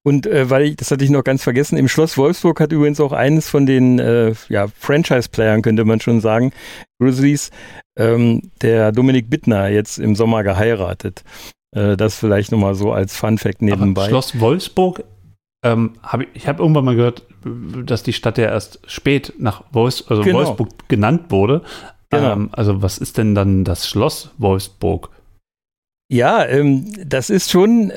[0.04, 3.00] Und äh, weil ich, das hatte ich noch ganz vergessen, im Schloss Wolfsburg hat übrigens
[3.00, 6.52] auch eines von den äh, ja, Franchise-Playern, könnte man schon sagen,
[7.00, 7.52] Grizzlies,
[7.98, 11.24] ähm, der Dominik Bittner jetzt im Sommer geheiratet.
[11.76, 14.02] Äh, das vielleicht nochmal so als Fun-Fact nebenbei.
[14.02, 15.04] Aber Schloss Wolfsburg,
[15.64, 17.28] ähm, hab ich, ich habe irgendwann mal gehört,
[17.86, 20.40] dass die Stadt ja erst spät nach Wolfs also Genau.
[20.40, 21.62] Wolfsburg genannt wurde.
[22.10, 22.34] Genau.
[22.34, 25.10] Ähm, also was ist denn dann das Schloss Wolfsburg?
[26.12, 27.92] Ja, ähm, das ist schon.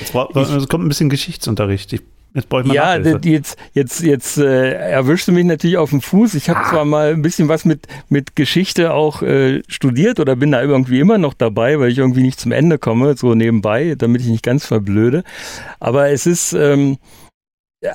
[0.00, 1.92] Jetzt bra- es kommt ein bisschen Geschichtsunterricht.
[1.92, 2.02] Ich,
[2.34, 3.28] jetzt brauche ich mal Ja, Nachhilfe.
[3.28, 6.34] jetzt, jetzt, jetzt äh, erwischst du mich natürlich auf dem Fuß.
[6.34, 10.50] Ich habe zwar mal ein bisschen was mit, mit Geschichte auch äh, studiert oder bin
[10.52, 14.20] da irgendwie immer noch dabei, weil ich irgendwie nicht zum Ende komme, so nebenbei, damit
[14.22, 15.24] ich nicht ganz verblöde.
[15.80, 16.98] Aber es ist ähm,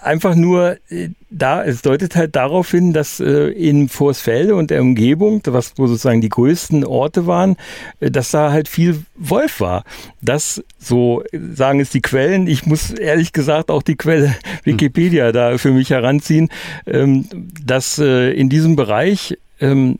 [0.02, 4.82] einfach nur äh, da, es deutet halt darauf hin, dass äh, in Vorsfelde und der
[4.82, 7.56] Umgebung, was wo sozusagen die größten Orte waren,
[8.00, 9.84] äh, dass da halt viel Wolf war.
[10.22, 15.58] Das, so sagen es die Quellen, ich muss ehrlich gesagt auch die Quelle Wikipedia da
[15.58, 16.50] für mich heranziehen,
[16.88, 17.26] ähm,
[17.64, 20.00] dass äh, in diesem Bereich ähm,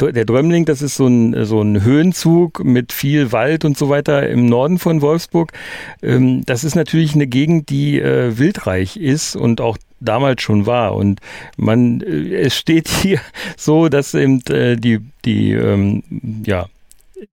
[0.00, 4.28] der Drömling, das ist so ein, so ein Höhenzug mit viel Wald und so weiter
[4.28, 5.52] im Norden von Wolfsburg.
[6.02, 10.94] Ähm, das ist natürlich eine Gegend, die äh, wildreich ist und auch damals schon war.
[10.94, 11.20] Und
[11.56, 13.20] man, äh, es steht hier
[13.56, 16.02] so, dass eben äh, die, die, ähm,
[16.44, 16.66] ja,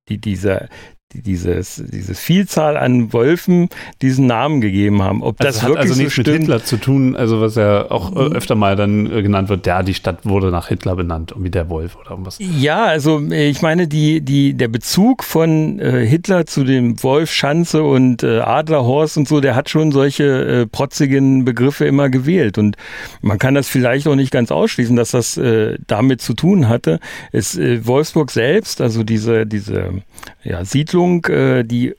[0.10, 3.70] die, dieser, die, dieses, dieses Vielzahl an Wölfen
[4.02, 5.24] diesen Namen gegeben haben.
[5.24, 7.56] Ob Also das hat wirklich also so nichts mit stimmt, Hitler zu tun, also was
[7.56, 10.96] ja auch äh, öfter mal dann äh, genannt wird, ja, die Stadt wurde nach Hitler
[10.96, 12.38] benannt, irgendwie der Wolf oder irgendwas.
[12.40, 17.32] Ja, also äh, ich meine, die, die, der Bezug von äh, Hitler zu dem Wolf,
[17.32, 22.58] Schanze und äh, Adlerhorst und so, der hat schon solche äh, protzigen Begriffe immer gewählt.
[22.58, 22.76] Und
[23.22, 27.00] man kann das vielleicht auch nicht ganz ausschließen, dass das äh, damit zu tun hatte.
[27.32, 30.02] Es, Wolfsburg selbst, also diese, diese
[30.44, 30.97] ja, Siedlung,
[31.30, 31.96] äh, die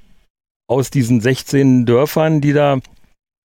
[0.68, 2.78] aus diesen 16 Dörfern, die da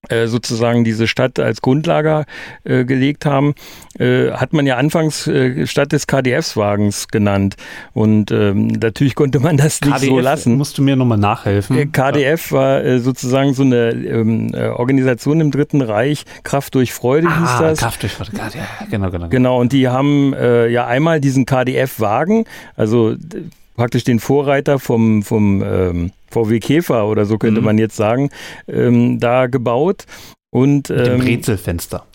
[0.09, 2.25] äh, sozusagen diese Stadt als Grundlage
[2.65, 3.53] äh, gelegt haben,
[3.97, 7.55] äh, hat man ja anfangs äh, Stadt des KDFs-Wagens genannt.
[7.93, 10.57] Und ähm, natürlich konnte man das nicht so lassen.
[10.57, 11.77] musst du mir nochmal nachhelfen.
[11.77, 16.91] Äh, KDF war äh, sozusagen so eine ähm, äh, Organisation im Dritten Reich, Kraft durch
[16.91, 17.79] Freude hieß ah, das.
[17.79, 19.29] Kraft durch Warte, ja, genau, genau.
[19.29, 23.15] Genau, und die haben ja einmal diesen KDF-Wagen, also
[23.75, 27.65] praktisch den Vorreiter vom, vom ähm, VW Käfer oder so könnte Mhm.
[27.65, 28.29] man jetzt sagen,
[28.67, 30.05] ähm, da gebaut.
[30.51, 32.05] Und Mit dem ähm, Rätselfenster.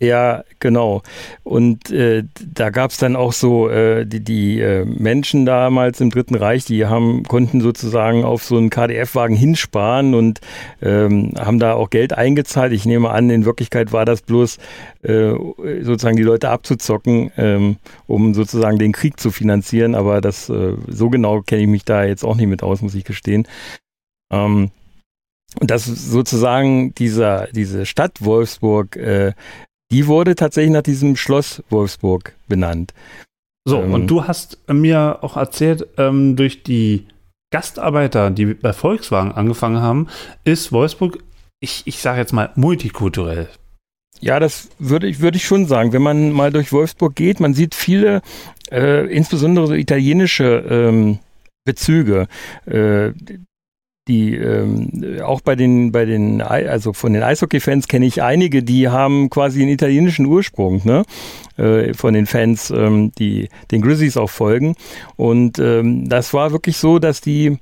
[0.00, 1.02] Ja, genau.
[1.44, 6.10] Und äh, da gab es dann auch so äh, die, die äh, Menschen damals im
[6.10, 10.40] Dritten Reich, die haben konnten sozusagen auf so einen KDF-Wagen hinsparen und
[10.82, 12.72] ähm, haben da auch Geld eingezahlt.
[12.72, 14.58] Ich nehme an, in Wirklichkeit war das bloß
[15.02, 15.32] äh,
[15.82, 17.76] sozusagen die Leute abzuzocken, ähm,
[18.08, 19.94] um sozusagen den Krieg zu finanzieren.
[19.94, 22.96] Aber das äh, so genau kenne ich mich da jetzt auch nicht mit aus, muss
[22.96, 23.46] ich gestehen.
[24.32, 24.70] Ähm,
[25.60, 29.32] und das sozusagen dieser, diese Stadt Wolfsburg, äh,
[29.94, 32.92] die wurde tatsächlich nach diesem Schloss Wolfsburg benannt.
[33.64, 37.06] So, ähm, und du hast mir auch erzählt, ähm, durch die
[37.52, 40.08] Gastarbeiter, die bei Volkswagen angefangen haben,
[40.42, 41.22] ist Wolfsburg,
[41.60, 43.48] ich, ich sage jetzt mal, multikulturell.
[44.20, 45.92] Ja, das würde ich, würde ich schon sagen.
[45.92, 48.20] Wenn man mal durch Wolfsburg geht, man sieht viele,
[48.72, 51.20] äh, insbesondere so italienische ähm,
[51.64, 52.26] Bezüge.
[52.66, 53.12] Äh,
[54.08, 58.88] die ähm, auch bei den bei den also von den Eishockey-Fans kenne ich einige, die
[58.88, 61.04] haben quasi einen italienischen Ursprung, ne?
[61.56, 64.74] Äh, von den Fans, ähm, die den Grizzlies auch folgen.
[65.16, 67.58] Und ähm, das war wirklich so, dass die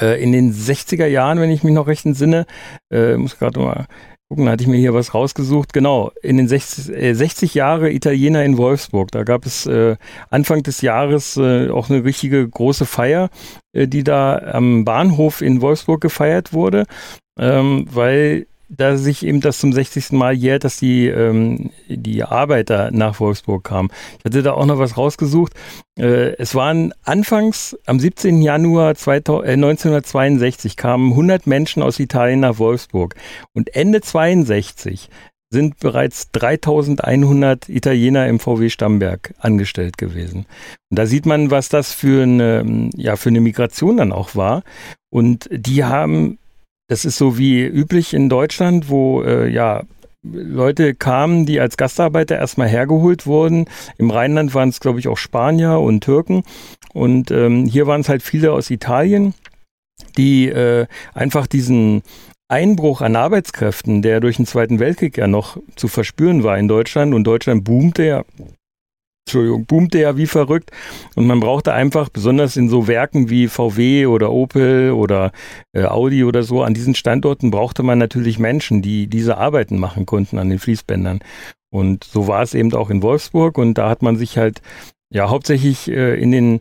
[0.00, 2.46] äh, in den 60er Jahren, wenn ich mich noch recht entsinne,
[2.90, 3.86] äh, muss gerade mal
[4.28, 5.72] gucken, hatte ich mir hier was rausgesucht.
[5.72, 9.10] Genau, in den 60, äh, 60 Jahre Italiener in Wolfsburg.
[9.12, 9.96] Da gab es äh,
[10.30, 13.30] Anfang des Jahres äh, auch eine richtige große Feier,
[13.72, 16.84] äh, die da am Bahnhof in Wolfsburg gefeiert wurde,
[17.38, 20.12] ähm, weil da sich eben das zum 60.
[20.12, 23.90] Mal jährt, dass die, ähm, die Arbeiter nach Wolfsburg kamen.
[24.18, 25.52] Ich hatte da auch noch was rausgesucht.
[25.98, 28.42] Äh, es waren anfangs am 17.
[28.42, 33.14] Januar 2000, äh, 1962 kamen 100 Menschen aus Italien nach Wolfsburg
[33.52, 35.08] und Ende 62
[35.54, 40.46] sind bereits 3100 Italiener im VW Stammberg angestellt gewesen.
[40.90, 44.64] Und da sieht man, was das für eine, ja, für eine Migration dann auch war.
[45.10, 46.38] Und die haben
[46.88, 49.84] das ist so wie üblich in Deutschland, wo äh, ja
[50.22, 53.66] Leute kamen, die als Gastarbeiter erstmal hergeholt wurden.
[53.98, 56.44] Im Rheinland waren es, glaube ich, auch Spanier und Türken.
[56.94, 59.34] Und ähm, hier waren es halt viele aus Italien,
[60.16, 62.02] die äh, einfach diesen
[62.48, 67.14] Einbruch an Arbeitskräften, der durch den Zweiten Weltkrieg ja noch zu verspüren war in Deutschland
[67.14, 68.24] und Deutschland boomte ja
[69.26, 70.70] Entschuldigung, boomte ja wie verrückt.
[71.14, 75.32] Und man brauchte einfach, besonders in so Werken wie VW oder Opel oder
[75.72, 80.04] äh, Audi oder so, an diesen Standorten brauchte man natürlich Menschen, die diese Arbeiten machen
[80.04, 81.20] konnten an den Fließbändern.
[81.70, 83.56] Und so war es eben auch in Wolfsburg.
[83.56, 84.60] Und da hat man sich halt
[85.10, 86.60] ja hauptsächlich äh, in den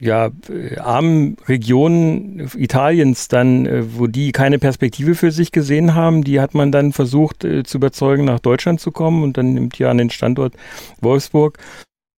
[0.00, 6.24] ja, äh, armen Regionen Italiens dann, äh, wo die keine Perspektive für sich gesehen haben,
[6.24, 9.78] die hat man dann versucht äh, zu überzeugen, nach Deutschland zu kommen und dann nimmt
[9.78, 10.54] ja an den Standort
[11.00, 11.58] Wolfsburg.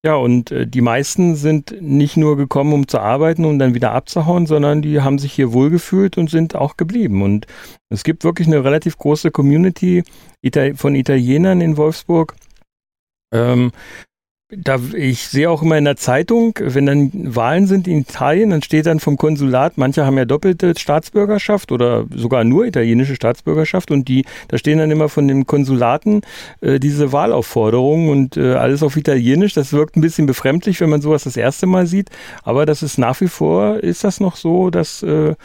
[0.05, 3.91] Ja, und äh, die meisten sind nicht nur gekommen, um zu arbeiten und dann wieder
[3.91, 7.21] abzuhauen, sondern die haben sich hier wohlgefühlt und sind auch geblieben.
[7.21, 7.45] Und
[7.89, 10.03] es gibt wirklich eine relativ große Community
[10.75, 12.35] von Italienern in Wolfsburg.
[13.33, 13.71] Ähm,
[14.49, 18.61] da, ich sehe auch immer in der Zeitung, wenn dann Wahlen sind in Italien, dann
[18.61, 24.07] steht dann vom Konsulat, manche haben ja doppelte Staatsbürgerschaft oder sogar nur italienische Staatsbürgerschaft und
[24.07, 26.21] die, da stehen dann immer von den Konsulaten
[26.61, 29.53] äh, diese Wahlaufforderungen und äh, alles auf Italienisch.
[29.53, 32.09] Das wirkt ein bisschen befremdlich, wenn man sowas das erste Mal sieht,
[32.43, 35.35] aber das ist nach wie vor, ist das noch so, dass äh,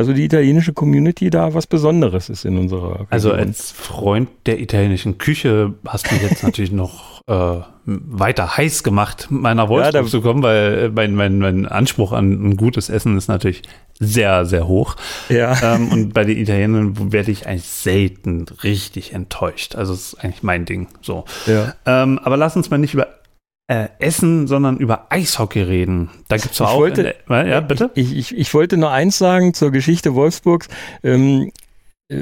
[0.00, 3.32] also die italienische Community da was Besonderes ist in unserer also Region.
[3.32, 9.26] Also als Freund der italienischen Küche hast du jetzt natürlich noch äh, weiter heiß gemacht,
[9.28, 13.18] meiner Wolfsburg ja, zu kommen, weil äh, mein, mein, mein Anspruch an ein gutes Essen
[13.18, 13.62] ist natürlich
[13.98, 14.96] sehr, sehr hoch.
[15.28, 15.54] Ja.
[15.62, 19.74] Ähm, und bei den Italienern werde ich eigentlich selten richtig enttäuscht.
[19.74, 20.88] Also das ist eigentlich mein Ding.
[21.02, 21.26] So.
[21.46, 21.74] Ja.
[21.84, 23.19] Ähm, aber lass uns mal nicht über
[23.70, 26.10] äh, Essen, sondern über Eishockey reden.
[26.26, 26.76] Da gibt es auch.
[26.76, 27.92] Wollte, der, ja, bitte?
[27.94, 30.66] Ich, ich, ich wollte nur eins sagen zur Geschichte Wolfsburgs.
[31.04, 31.52] Ähm,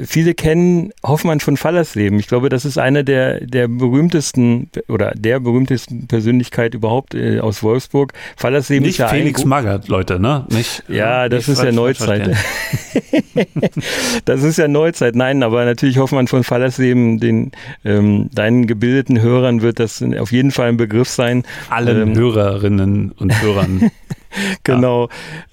[0.05, 2.19] Viele kennen Hoffmann von Fallersleben.
[2.19, 7.63] Ich glaube, das ist eine der, der berühmtesten oder der berühmtesten Persönlichkeit überhaupt äh, aus
[7.63, 8.13] Wolfsburg.
[8.37, 10.45] Fallersleben nicht ist ja Felix Magath, Leute, ne?
[10.49, 12.29] Nicht, ja, das ist ja Neuzeit.
[14.25, 15.15] das ist ja Neuzeit.
[15.15, 17.51] Nein, aber natürlich Hoffmann von Fallersleben, den
[17.83, 21.43] ähm, deinen gebildeten Hörern wird das auf jeden Fall ein Begriff sein.
[21.71, 23.89] Allen ähm, Hörerinnen und Hörern.
[24.63, 25.09] genau.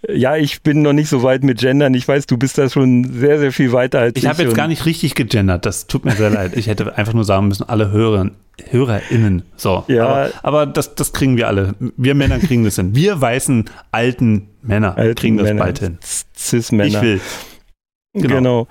[0.09, 0.15] Ja.
[0.15, 0.37] ja.
[0.37, 1.95] ich bin noch nicht so weit mit Gendern.
[1.95, 4.25] Ich weiß, du bist da schon sehr, sehr viel weiter als ich.
[4.25, 5.67] Ich habe jetzt gar nicht richtig gegendert.
[5.67, 6.57] Das tut mir sehr leid.
[6.57, 8.31] Ich hätte einfach nur sagen müssen, alle Hörer,
[8.71, 9.43] HörerInnen.
[9.57, 9.85] So.
[9.89, 10.07] Ja.
[10.07, 11.75] Aber, aber, das, das kriegen wir alle.
[11.97, 12.95] Wir Männer kriegen das hin.
[12.95, 15.63] Wir weißen alten Männer alten kriegen das Männer.
[15.63, 15.99] bald hin.
[16.35, 16.87] Cis-Männer.
[16.87, 17.21] Ich will.
[18.15, 18.35] Genau.
[18.35, 18.69] genau.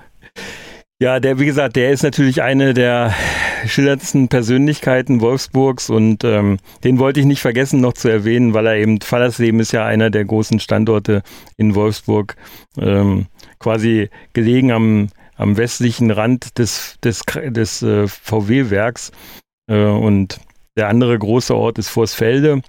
[0.98, 3.12] Ja, der, wie gesagt, der ist natürlich eine der
[3.68, 8.76] schillerndsten Persönlichkeiten Wolfsburgs und ähm, den wollte ich nicht vergessen noch zu erwähnen, weil er
[8.76, 11.22] eben, Fallersleben ist ja einer der großen Standorte
[11.56, 12.36] in Wolfsburg,
[12.78, 13.26] ähm,
[13.58, 19.12] quasi gelegen am, am westlichen Rand des, des, des äh, VW-Werks
[19.68, 20.40] äh, und
[20.76, 22.62] der andere große Ort ist Vorsfelde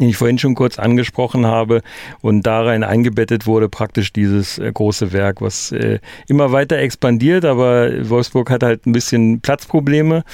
[0.00, 1.82] den ich vorhin schon kurz angesprochen habe
[2.20, 8.08] und darin eingebettet wurde praktisch dieses äh, große Werk, was äh, immer weiter expandiert, aber
[8.08, 10.24] Wolfsburg hat halt ein bisschen Platzprobleme.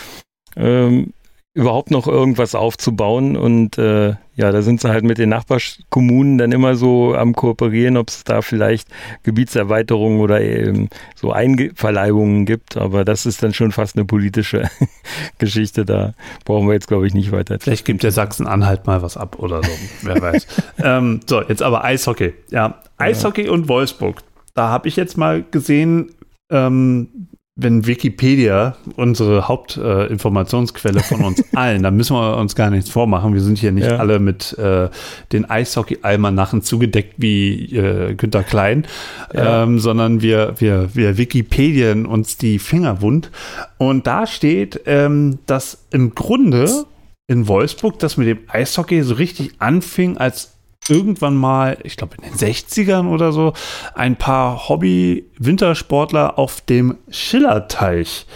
[0.57, 1.13] Ähm,
[1.55, 3.37] überhaupt noch irgendwas aufzubauen.
[3.37, 7.97] Und äh, ja, da sind sie halt mit den Nachbarkommunen dann immer so am Kooperieren,
[7.97, 8.89] ob es da vielleicht
[9.23, 12.77] Gebietserweiterungen oder eben so Einverleibungen gibt.
[12.77, 14.69] Aber das ist dann schon fast eine politische
[15.39, 15.85] Geschichte.
[15.85, 16.15] Da
[16.45, 17.57] brauchen wir jetzt, glaube ich, nicht weiter.
[17.61, 19.71] Vielleicht gibt der Sachsen-Anhalt mal was ab oder so.
[20.03, 20.47] Wer weiß.
[20.83, 22.35] ähm, so, jetzt aber Eishockey.
[22.51, 23.53] Ja, Eishockey ja.
[23.53, 24.23] und Wolfsburg.
[24.55, 26.11] Da habe ich jetzt mal gesehen,
[26.51, 32.91] ähm, wenn Wikipedia unsere Hauptinformationsquelle äh, von uns allen, dann müssen wir uns gar nichts
[32.91, 33.33] vormachen.
[33.33, 33.99] Wir sind hier nicht ja.
[33.99, 34.89] alle mit äh,
[35.33, 38.87] den Eishockey-Almanachen zugedeckt wie äh, Günter Klein,
[39.33, 39.63] ja.
[39.63, 43.31] ähm, sondern wir, wir, wir Wikipedien uns die Finger wund.
[43.79, 46.87] Und da steht, ähm, dass im Grunde
[47.29, 50.54] in Wolfsburg das mit dem Eishockey so richtig anfing, als
[50.89, 53.53] irgendwann mal, ich glaube in den 60ern oder so,
[53.95, 58.27] ein paar Hobby-Wintersportler auf dem Schillerteich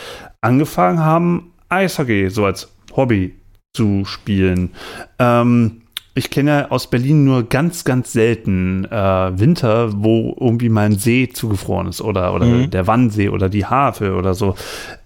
[0.40, 3.34] angefangen haben, Eishockey so als Hobby
[3.74, 4.70] zu spielen.
[5.18, 5.82] Ähm,
[6.14, 10.98] ich kenne ja aus Berlin nur ganz, ganz selten äh, Winter, wo irgendwie mal ein
[10.98, 12.70] See zugefroren ist oder, oder mhm.
[12.70, 14.56] der Wannsee oder die Havel oder so.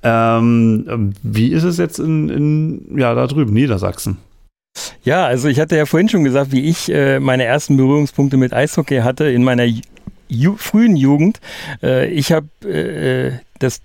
[0.02, 4.16] Ähm, wie ist es jetzt in, in, ja, da drüben, Niedersachsen?
[5.04, 8.52] Ja, also ich hatte ja vorhin schon gesagt, wie ich äh, meine ersten Berührungspunkte mit
[8.52, 9.66] Eishockey hatte in meiner
[10.28, 11.40] Ju frühen Jugend.
[11.82, 13.32] Äh, ich habe äh,
[13.62, 13.80] das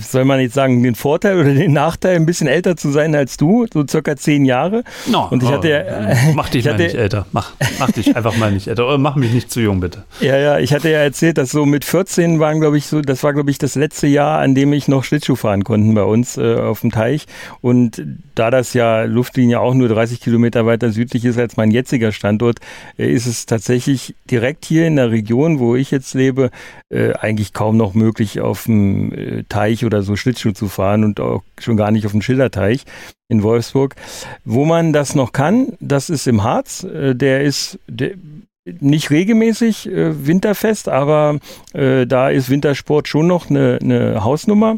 [0.00, 3.36] soll man jetzt sagen, den Vorteil oder den Nachteil, ein bisschen älter zu sein als
[3.36, 4.82] du, so circa zehn Jahre.
[5.06, 5.82] No, und ich hatte ja,
[6.28, 7.26] oh, mach dich mal hatte, nicht älter.
[7.32, 8.86] Mach, mach dich einfach mal nicht älter.
[8.86, 10.04] Oder mach mich nicht zu jung, bitte.
[10.20, 13.22] Ja, ja, ich hatte ja erzählt, dass so mit 14 waren, glaube ich, so, das
[13.22, 16.36] war, glaube ich, das letzte Jahr, an dem ich noch Schlittschuh fahren konnte bei uns
[16.36, 17.26] äh, auf dem Teich.
[17.60, 18.02] Und
[18.34, 22.58] da das ja Luftlinie auch nur 30 Kilometer weiter südlich ist als mein jetziger Standort,
[22.98, 26.50] äh, ist es tatsächlich direkt hier in der Region, wo ich jetzt lebe,
[26.90, 29.12] äh, eigentlich kaum noch möglich auf dem
[29.48, 32.84] Teich oder so Schlittschuh zu fahren und auch schon gar nicht auf dem Schilderteich
[33.28, 33.94] in Wolfsburg.
[34.44, 36.84] Wo man das noch kann, das ist im Harz.
[36.84, 38.12] Äh, der ist der,
[38.80, 41.38] nicht regelmäßig äh, winterfest, aber
[41.72, 44.76] äh, da ist Wintersport schon noch eine, eine Hausnummer.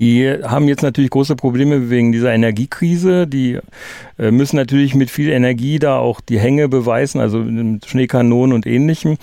[0.00, 3.26] Die haben jetzt natürlich große Probleme wegen dieser Energiekrise.
[3.26, 3.58] Die
[4.16, 8.64] äh, müssen natürlich mit viel Energie da auch die Hänge beweisen, also mit Schneekanonen und
[8.64, 9.18] ähnlichem.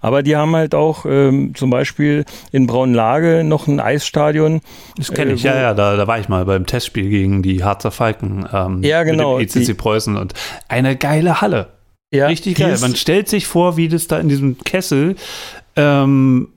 [0.00, 4.60] Aber die haben halt auch ähm, zum Beispiel in Braunlage noch ein Eisstadion.
[4.96, 7.64] Das kenne ich, äh, ja, ja, da, da war ich mal beim Testspiel gegen die
[7.64, 8.48] Harzer Falken.
[8.52, 9.38] Ähm, ja, genau.
[9.38, 10.34] Mit dem ECC die, Preußen und
[10.68, 11.68] eine geile Halle.
[12.12, 12.76] Ja, Richtig geil.
[12.80, 15.16] Man stellt sich vor, wie das da in diesem Kessel
[15.74, 16.48] ähm,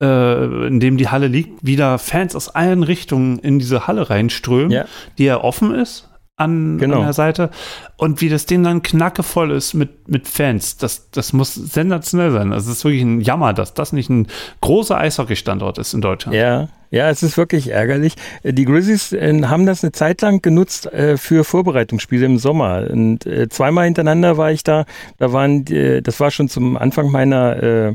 [0.00, 4.70] äh, in dem die Halle liegt, wieder Fans aus allen Richtungen in diese Halle reinströmen,
[4.70, 4.86] ja.
[5.18, 6.98] die ja offen ist an, genau.
[6.98, 7.50] an der Seite.
[7.96, 12.52] Und wie das Ding dann knackevoll ist mit, mit Fans, das, das muss sensationell sein.
[12.52, 14.26] Also es ist wirklich ein Jammer, dass das nicht ein
[14.60, 16.36] großer Eishockey-Standort ist in Deutschland.
[16.36, 18.14] Ja, ja, es ist wirklich ärgerlich.
[18.44, 22.88] Die Grizzlies äh, haben das eine Zeit lang genutzt äh, für Vorbereitungsspiele im Sommer.
[22.90, 24.84] Und äh, zweimal hintereinander war ich da.
[25.18, 27.94] Da waren, die, das war schon zum Anfang meiner äh, äh,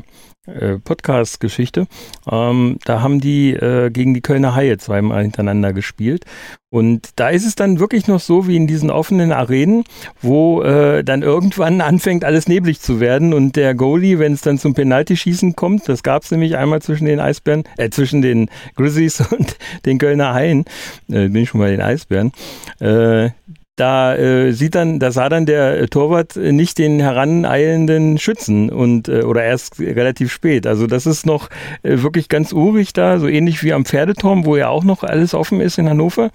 [0.84, 1.86] Podcast-Geschichte.
[2.30, 6.24] Ähm, da haben die äh, gegen die Kölner Haie zweimal hintereinander gespielt.
[6.70, 9.84] Und da ist es dann wirklich noch so wie in diesen offenen Arenen,
[10.22, 14.58] wo äh, dann irgendwann anfängt, alles neblig zu werden und der Goalie, wenn es dann
[14.58, 19.20] zum Penaltyschießen kommt, das gab es nämlich einmal zwischen den Eisbären, äh, zwischen den Grizzlies
[19.32, 20.64] und den Kölner Haien,
[21.08, 22.32] äh, bin ich schon bei den Eisbären,
[22.78, 23.30] äh,
[23.80, 29.22] da äh, sieht dann, da sah dann der Torwart nicht den heraneilenden Schützen und äh,
[29.22, 30.66] oder erst relativ spät.
[30.66, 31.48] Also das ist noch
[31.82, 35.32] äh, wirklich ganz urig da, so ähnlich wie am Pferdeturm, wo ja auch noch alles
[35.32, 36.30] offen ist in Hannover.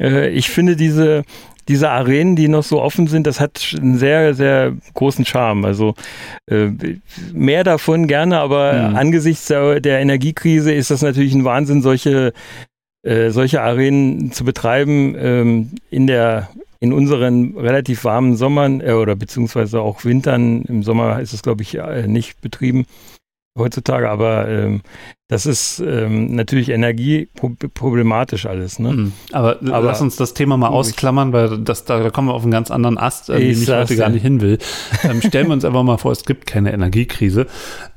[0.00, 1.22] Äh, ich finde diese
[1.68, 5.66] diese Arenen, die noch so offen sind, das hat einen sehr, sehr großen Charme.
[5.66, 5.94] Also
[6.46, 6.70] äh,
[7.34, 8.96] mehr davon gerne, aber mhm.
[8.96, 12.32] angesichts der, der Energiekrise ist das natürlich ein Wahnsinn, solche
[13.02, 16.48] äh, solche Arenen zu betreiben ähm, in der
[16.80, 21.62] in unseren relativ warmen Sommern äh, oder beziehungsweise auch Wintern, im Sommer ist es, glaube
[21.62, 22.86] ich, äh, nicht betrieben
[23.58, 24.82] heutzutage, aber ähm,
[25.28, 28.78] das ist ähm, natürlich energieproblematisch alles.
[28.78, 28.92] Ne?
[28.92, 29.12] Mhm.
[29.32, 32.42] Aber, aber, lass uns das Thema mal ausklammern, weil das, da, da kommen wir auf
[32.42, 34.58] einen ganz anderen Ast, äh, den ich heute gar nicht hin will.
[35.04, 37.46] Ähm, stellen wir uns einfach mal vor, es gibt keine Energiekrise.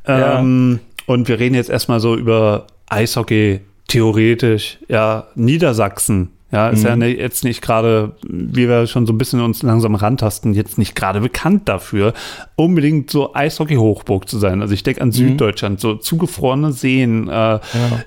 [0.05, 1.03] Ähm, ja.
[1.13, 6.87] Und wir reden jetzt erstmal so über Eishockey theoretisch, ja, Niedersachsen ja, ist mhm.
[6.87, 10.77] ja ne, jetzt nicht gerade, wie wir schon so ein bisschen uns langsam rantasten, jetzt
[10.77, 12.13] nicht gerade bekannt dafür,
[12.55, 14.61] unbedingt so Eishockey-Hochburg zu sein.
[14.61, 15.13] Also ich denke an mhm.
[15.13, 17.61] Süddeutschland, so zugefrorene Seen, äh, ja.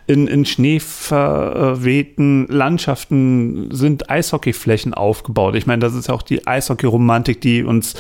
[0.07, 5.55] in, in schneeverwehten Landschaften sind Eishockeyflächen aufgebaut.
[5.55, 7.95] Ich meine, das ist ja auch die Eishockey-Romantik, die uns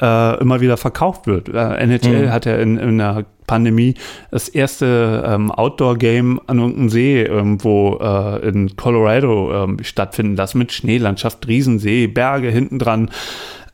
[0.00, 1.48] äh, immer wieder verkauft wird.
[1.48, 2.30] Äh, NHL mhm.
[2.30, 3.94] hat ja in, in der Pandemie
[4.30, 10.72] das erste ähm, Outdoor-Game an irgendeinem See irgendwo äh, in Colorado ähm, stattfinden lassen mit
[10.72, 13.10] Schneelandschaft, Riesensee, Berge hinten dran.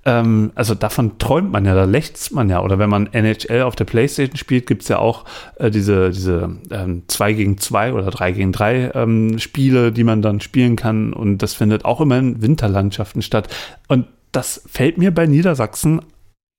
[0.07, 2.63] Ähm, also davon träumt man ja, da lächzt man ja.
[2.63, 5.25] Oder wenn man NHL auf der Playstation spielt, gibt es ja auch
[5.57, 10.23] äh, diese, diese ähm, 2 gegen 2 oder 3 gegen 3 ähm, Spiele, die man
[10.23, 11.13] dann spielen kann.
[11.13, 13.55] Und das findet auch immer in Winterlandschaften statt.
[13.89, 16.01] Und das fällt mir bei Niedersachsen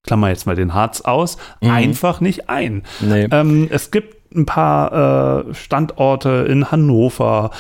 [0.04, 1.72] Klammer jetzt mal den Harz aus, mhm.
[1.72, 2.84] einfach nicht ein.
[3.02, 3.28] Nee.
[3.32, 7.52] Ähm, es gibt ein paar äh, Standorte in Hannover,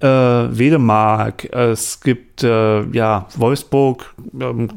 [0.00, 4.68] äh, Wedemark, es gibt äh, ja Wolfsburg, ähm,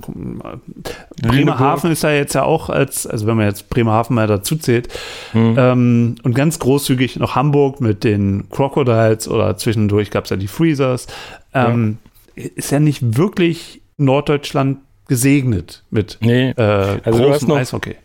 [1.21, 4.87] Bremerhaven ist ja jetzt ja auch als, also wenn man jetzt Bremerhaven mal dazu zählt,
[5.33, 5.55] mhm.
[5.57, 10.47] ähm, und ganz großzügig noch Hamburg mit den Crocodiles oder zwischendurch gab es ja die
[10.47, 11.07] Freezers.
[11.53, 11.97] Ähm,
[12.35, 12.45] ja.
[12.55, 14.77] Ist ja nicht wirklich Norddeutschland
[15.09, 16.51] gesegnet mit Nee.
[16.51, 17.95] äh, Also du großem hast noch- Eishockey.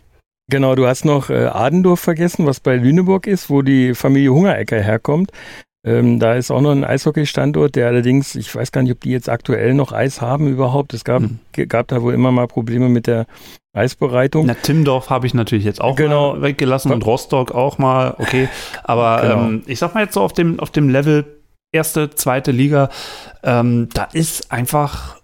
[0.51, 4.81] Genau, du hast noch äh, Adendorf vergessen, was bei Lüneburg ist, wo die Familie Hungerecker
[4.81, 5.31] herkommt.
[5.87, 9.11] Ähm, da ist auch noch ein Eishockey-Standort, der allerdings, ich weiß gar nicht, ob die
[9.11, 10.93] jetzt aktuell noch Eis haben überhaupt.
[10.95, 11.39] Es gab, Mhm.
[11.69, 13.27] gab da wohl immer mal Probleme mit der
[13.75, 14.47] Eisbereitung.
[14.47, 16.35] Na, Timmendorf habe ich natürlich jetzt auch Genau.
[16.35, 18.49] mal weggelassen und Rostock auch mal, okay.
[18.83, 19.45] Aber Genau.
[19.47, 21.25] ähm, ich sag mal jetzt so auf dem, auf dem Level
[21.73, 22.89] erste, zweite Liga,
[23.43, 25.19] ähm, da ist einfach,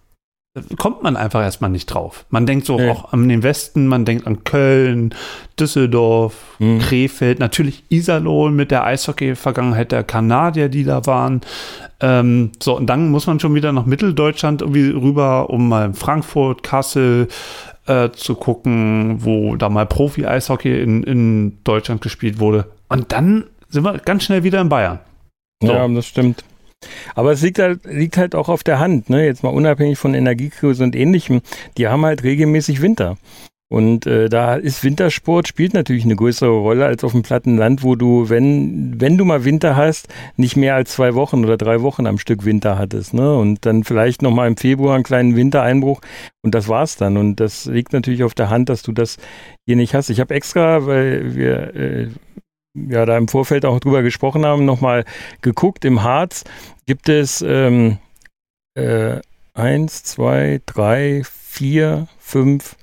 [0.78, 2.26] kommt man einfach erstmal nicht drauf.
[2.28, 2.90] Man denkt so Nee.
[2.90, 5.14] auch an den Westen, man denkt an Köln,
[5.58, 6.80] Düsseldorf, Mhm.
[6.80, 11.40] Krefeld, natürlich Iserlohn mit der Eishockey-Vergangenheit der Kanadier, die da waren.
[12.00, 15.94] Ähm, so, und dann muss man schon wieder nach Mitteldeutschland irgendwie rüber, um mal in
[15.94, 17.28] Frankfurt, Kassel
[17.86, 22.66] äh, zu gucken, wo da mal Profi-Eishockey in, in Deutschland gespielt wurde.
[22.88, 24.98] Und dann sind wir ganz schnell wieder in Bayern.
[25.62, 25.72] So.
[25.72, 26.42] Ja, das stimmt.
[27.14, 29.24] Aber es liegt halt, liegt halt auch auf der Hand, ne?
[29.24, 31.42] jetzt mal unabhängig von Energiekrise und ähnlichem.
[31.76, 33.16] Die haben halt regelmäßig Winter.
[33.72, 37.84] Und äh, da ist Wintersport, spielt natürlich eine größere Rolle als auf dem platten Land,
[37.84, 41.80] wo du, wenn, wenn du mal Winter hast, nicht mehr als zwei Wochen oder drei
[41.80, 43.14] Wochen am Stück Winter hattest.
[43.14, 43.32] Ne?
[43.36, 46.00] Und dann vielleicht nochmal im Februar einen kleinen Wintereinbruch
[46.42, 47.16] und das war's dann.
[47.16, 49.18] Und das liegt natürlich auf der Hand, dass du das
[49.66, 50.10] hier nicht hast.
[50.10, 52.08] Ich habe extra, weil wir äh,
[52.74, 55.04] ja da im Vorfeld auch drüber gesprochen haben, nochmal
[55.42, 55.84] geguckt.
[55.84, 56.44] Im Harz
[56.86, 57.98] gibt es ähm,
[58.74, 59.20] äh,
[59.54, 62.76] eins, zwei, drei, vier, fünf,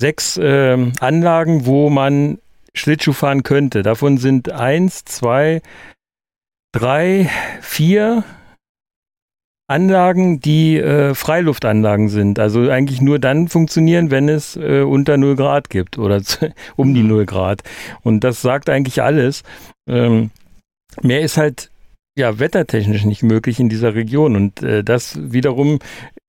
[0.00, 2.38] sechs ähm, Anlagen, wo man
[2.74, 3.82] Schlittschuh fahren könnte.
[3.82, 5.62] Davon sind eins, zwei,
[6.72, 7.30] drei,
[7.60, 8.24] vier
[9.68, 12.38] Anlagen, die äh, Freiluftanlagen sind.
[12.38, 16.22] Also eigentlich nur dann funktionieren, wenn es äh, unter 0 Grad gibt oder
[16.76, 17.08] um die Mhm.
[17.08, 17.62] 0 Grad.
[18.02, 19.42] Und das sagt eigentlich alles.
[19.88, 20.30] Ähm,
[21.02, 21.70] mehr ist halt
[22.16, 24.36] ja wettertechnisch nicht möglich in dieser Region.
[24.36, 25.80] Und äh, das wiederum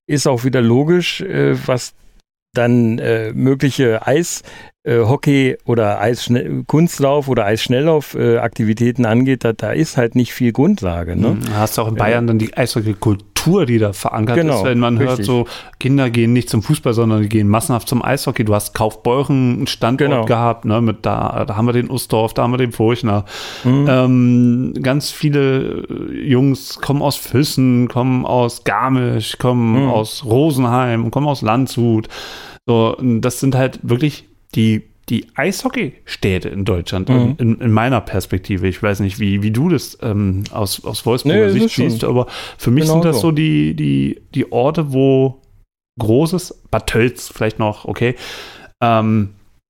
[0.08, 1.94] ist auch wieder logisch, äh, was
[2.54, 4.42] dann äh, mögliche Eis,
[4.88, 10.34] äh, Hockey oder Eisschnell Kunstlauf oder Eisschnelllauf äh, Aktivitäten angeht, da, da ist halt nicht
[10.34, 11.16] viel Grundlage.
[11.16, 11.32] Ne?
[11.32, 11.42] Mhm.
[11.46, 14.80] Da hast du auch in Bayern dann die Eishockey-Kultur, die da verankert Genau, ist, wenn
[14.80, 15.26] man hört, richtig.
[15.28, 15.46] so
[15.80, 18.44] Kinder gehen nicht zum Fußball, sondern die gehen massenhaft zum Eishockey.
[18.46, 20.26] Du hast Kaufbeuren einen Standort Genau.
[20.26, 23.26] gehabt, ne, mit da, da haben wir den Ustorf, da haben wir den Furchner.
[23.64, 23.86] Mhm.
[23.90, 29.90] Ähm, ganz viele äh, Jungs kommen aus Füssen, kommen aus Garmisch, kommen Mhm.
[29.90, 32.08] aus Rosenheim, kommen aus Landshut.
[32.66, 34.26] So, das sind halt wirklich
[34.56, 37.36] die, die Eishockeystädte in Deutschland, Mhm.
[37.38, 38.68] in, in meiner Perspektive.
[38.68, 42.28] Ich weiß nicht, wie, wie du das ähm, aus, aus Wolfsburger Nee, Sicht siehst, aber
[42.58, 43.28] für mich genau sind das so.
[43.28, 45.42] so die, die, die Orte, wo
[46.00, 48.16] großes, Bad Tölz vielleicht noch, okay,
[48.82, 49.30] ähm,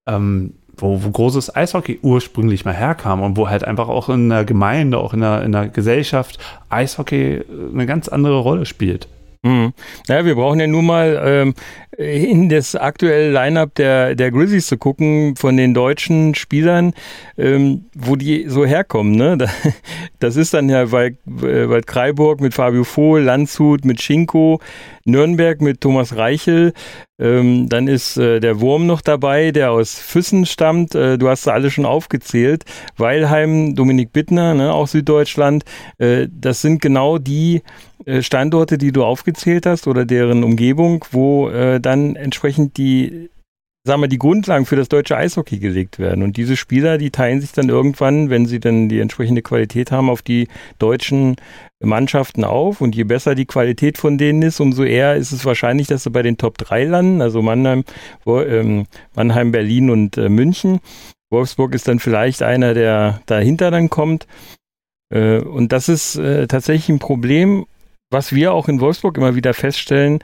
[0.09, 4.45] ähm, wo, wo großes Eishockey ursprünglich mal herkam und wo halt einfach auch in der
[4.45, 6.37] Gemeinde, auch in der, in der Gesellschaft
[6.69, 9.07] Eishockey äh, eine ganz andere Rolle spielt.
[9.43, 9.73] Mhm.
[10.07, 11.53] Ja, wir brauchen ja nur mal ähm,
[11.97, 16.93] in das aktuelle Line-up der, der Grizzlies zu gucken von den deutschen Spielern,
[17.37, 19.15] ähm, wo die so herkommen.
[19.15, 19.37] Ne?
[19.37, 19.47] Da,
[20.19, 24.59] das ist dann ja Wald, äh, Wald Kreiburg mit Fabio Vohl, Landshut mit Schinko,
[25.05, 26.73] Nürnberg mit Thomas Reichel.
[27.19, 30.93] Ähm, dann ist äh, der Wurm noch dabei, der aus Füssen stammt.
[30.93, 32.63] Äh, du hast sie alle schon aufgezählt.
[32.97, 35.63] Weilheim, Dominik Bittner, ne, auch Süddeutschland.
[35.97, 37.63] Äh, das sind genau die
[38.05, 43.29] äh, Standorte, die du aufgezählt hast oder deren Umgebung, wo äh, dann entsprechend die,
[43.87, 46.21] sagen wir, die Grundlagen für das deutsche Eishockey gelegt werden.
[46.21, 50.11] Und diese Spieler, die teilen sich dann irgendwann, wenn sie dann die entsprechende Qualität haben,
[50.11, 51.37] auf die deutschen
[51.79, 52.81] Mannschaften auf.
[52.81, 56.11] Und je besser die Qualität von denen ist, umso eher ist es wahrscheinlich, dass sie
[56.11, 57.83] bei den Top 3 landen, also Mannheim,
[58.27, 58.85] ähm,
[59.15, 60.79] Mannheim Berlin und äh, München.
[61.31, 64.27] Wolfsburg ist dann vielleicht einer, der dahinter dann kommt.
[65.09, 67.65] Äh, und das ist äh, tatsächlich ein Problem,
[68.09, 70.19] was wir auch in Wolfsburg immer wieder feststellen,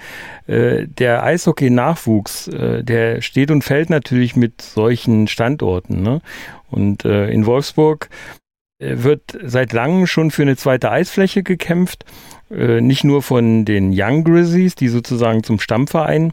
[0.47, 6.01] äh, der Eishockey-Nachwuchs, äh, der steht und fällt natürlich mit solchen Standorten.
[6.01, 6.21] Ne?
[6.69, 8.09] Und äh, in Wolfsburg
[8.79, 12.05] äh, wird seit langem schon für eine zweite Eisfläche gekämpft,
[12.49, 16.31] äh, nicht nur von den Young Grizzlies, die sozusagen zum Stammverein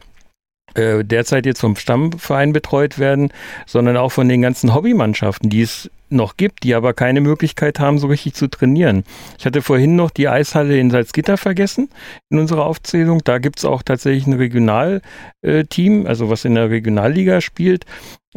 [0.75, 3.31] äh, derzeit jetzt vom Stammverein betreut werden,
[3.65, 7.97] sondern auch von den ganzen Hobbymannschaften, die es noch gibt, die aber keine Möglichkeit haben,
[7.97, 9.03] so richtig zu trainieren.
[9.37, 11.89] Ich hatte vorhin noch die Eishalle in Salzgitter vergessen
[12.29, 13.21] in unserer Aufzählung.
[13.23, 17.85] Da gibt es auch tatsächlich ein Regionalteam, also was in der Regionalliga spielt.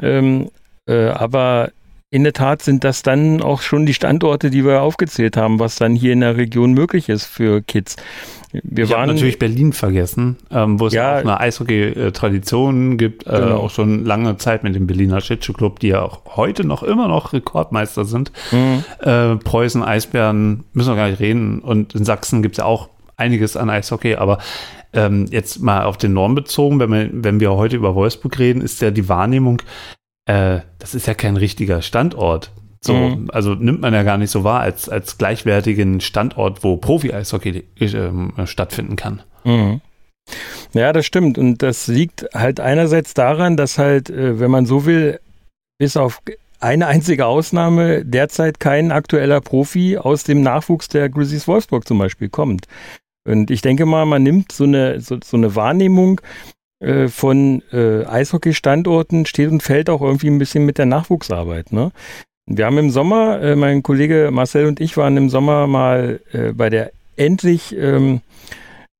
[0.00, 0.50] Ähm,
[0.86, 1.70] äh, aber
[2.10, 5.76] in der Tat sind das dann auch schon die Standorte, die wir aufgezählt haben, was
[5.76, 7.96] dann hier in der Region möglich ist für Kids.
[8.62, 11.14] Wir ich waren natürlich Berlin vergessen, ähm, wo es Ja.
[11.16, 13.56] auch eine Eishockey-Tradition gibt, äh, Genau.
[13.56, 17.32] auch schon lange Zeit mit dem Berliner Schlittschuh-Club, die ja auch heute noch immer noch
[17.32, 18.32] Rekordmeister sind.
[18.52, 18.84] Mhm.
[19.00, 21.58] Äh, Preußen, Eisbären, müssen wir gar nicht reden.
[21.60, 24.38] Und in Sachsen gibt es ja auch einiges an Eishockey, aber
[24.92, 28.60] ähm, jetzt mal auf den Norden bezogen, wenn wir, wenn wir heute über Wolfsburg reden,
[28.62, 29.60] ist ja die Wahrnehmung,
[30.26, 32.52] äh, das ist ja kein richtiger Standort.
[32.86, 33.30] So, mhm.
[33.32, 38.46] also nimmt man ja gar nicht so wahr als, als gleichwertigen Standort, wo Profi-Eishockey äh,
[38.46, 39.22] stattfinden kann.
[39.44, 39.80] Mhm.
[40.74, 41.38] Ja, das stimmt.
[41.38, 45.20] Und das liegt halt einerseits daran, dass halt, äh, wenn man so will,
[45.78, 46.20] bis auf
[46.60, 52.28] eine einzige Ausnahme derzeit kein aktueller Profi aus dem Nachwuchs der Grizzlies Wolfsburg zum Beispiel
[52.28, 52.66] kommt.
[53.26, 56.20] Und ich denke mal, man nimmt so eine, so, so eine Wahrnehmung
[56.80, 61.72] äh, von äh, Eishockey-Standorten, steht und fällt auch irgendwie ein bisschen mit der Nachwuchsarbeit.
[61.72, 61.92] Ne?
[62.46, 66.52] Wir haben im Sommer, äh, mein Kollege Marcel und ich waren im Sommer mal äh,
[66.52, 68.20] bei der endlich ähm,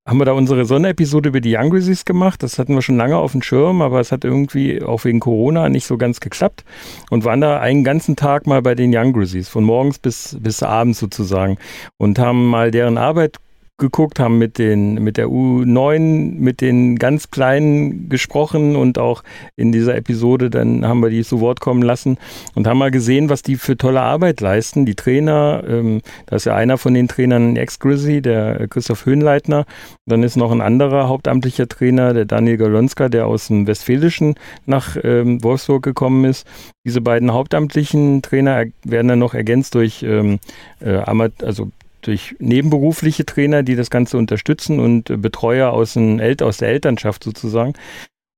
[0.07, 2.42] haben wir da unsere Sonderepisode über die Young Grizzlies gemacht.
[2.42, 5.68] Das hatten wir schon lange auf dem Schirm, aber es hat irgendwie auch wegen Corona
[5.68, 6.64] nicht so ganz geklappt
[7.11, 10.62] und waren da einen ganzen Tag mal bei den Young Grizzlies, von morgens bis, bis
[10.62, 11.59] abends sozusagen
[11.99, 13.36] und haben mal deren Arbeit
[13.77, 19.25] geguckt, haben mit den mit der U9 mit den ganz kleinen gesprochen und auch
[19.57, 22.16] in dieser Episode dann haben wir die zu Wort kommen lassen
[22.55, 24.87] und haben mal gesehen, was die für tolle Arbeit leisten.
[24.87, 29.66] Die Trainer, ähm, da ist ja einer von den Trainern Ex-Grizzly, der Christoph Höhenleitner.
[30.07, 34.97] Dann ist noch ein anderer hauptamtlicher Trainer, der Daniel Galonska, der aus dem Westfälischen nach
[35.03, 36.47] ähm, Wolfsburg gekommen ist.
[36.87, 40.39] Diese beiden hauptamtlichen Trainer werden dann noch ergänzt durch ähm,
[40.81, 40.97] äh,
[41.43, 41.70] also
[42.07, 47.25] durch nebenberufliche Trainer, die das Ganze unterstützen und äh, Betreuer aus, El aus der Elternschaft
[47.25, 47.75] sozusagen.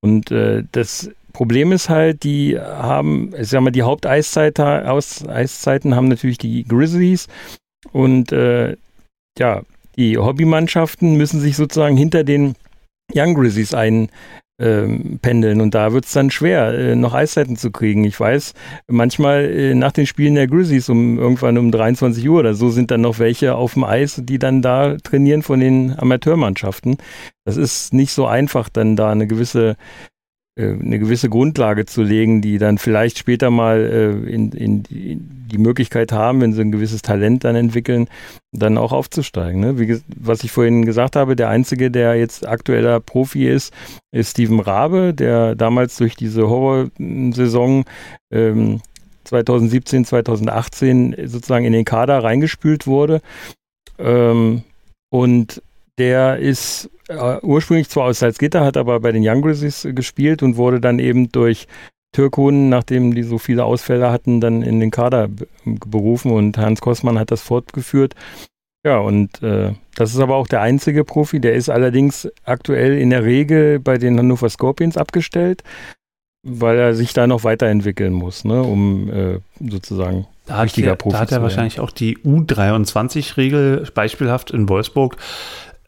[0.02, 4.64] Und äh, das Problem ist halt, die haben, ich sag mal, die Haupteiszeiten
[5.94, 7.28] haben natürlich die Grizzlies
[7.92, 8.76] und äh,
[9.38, 9.62] ja,
[9.96, 12.54] die Hobbymannschaften müssen sich sozusagen hinter den
[13.14, 14.08] Young Grizzlies ein,
[14.58, 18.04] ähm, pendeln und da wird es dann schwer, äh, noch Eiszeiten zu kriegen.
[18.04, 18.54] Ich weiß,
[18.88, 22.90] manchmal äh, nach den Spielen der Grizzlies um irgendwann um 23 Uhr oder so sind
[22.90, 26.96] dann noch welche auf dem Eis, die dann da trainieren von den Amateurmannschaften.
[27.44, 29.76] Das ist nicht so einfach, dann da eine gewisse
[30.58, 36.12] eine gewisse Grundlage zu legen, die dann vielleicht später mal äh, in, in, die Möglichkeit
[36.12, 38.08] haben, wenn sie ein gewisses Talent dann entwickeln,
[38.52, 39.60] dann auch aufzusteigen.
[39.60, 39.78] Ne?
[39.78, 43.72] Wie, was ich vorhin gesagt habe, der einzige, der jetzt aktueller Profi ist,
[44.12, 47.84] ist Steven Rabe, der damals durch diese Horrorsaison
[48.32, 48.80] ähm,
[49.24, 53.20] 2017, 2018 sozusagen in den Kader reingespült wurde.
[53.98, 54.62] Ähm,
[55.10, 55.62] und
[55.98, 60.56] der ist äh, ursprünglich zwar aus Salzgitter, hat aber bei den Young Grizzlies gespielt und
[60.56, 61.66] wurde dann eben durch
[62.12, 65.28] Türkonen, nachdem die so viele Ausfälle hatten, dann in den Kader
[65.64, 68.14] berufen und Hans Kossmann hat das fortgeführt.
[68.86, 73.10] Ja, und äh, das ist aber auch der einzige Profi, der ist allerdings aktuell in
[73.10, 75.64] der Regel bei den Hannover Scorpions abgestellt,
[76.44, 81.18] weil er sich da noch weiterentwickeln muss, ne, um äh, sozusagen da richtiger Profi zu
[81.18, 81.26] werden.
[81.28, 85.16] Da hat er wahrscheinlich auch die U23-Regel beispielhaft in Wolfsburg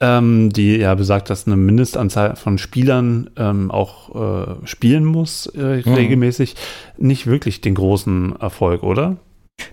[0.01, 5.83] ähm, die ja besagt, dass eine Mindestanzahl von Spielern ähm, auch äh, spielen muss äh,
[5.85, 5.95] mhm.
[5.95, 6.57] regelmäßig,
[6.97, 9.17] nicht wirklich den großen Erfolg, oder?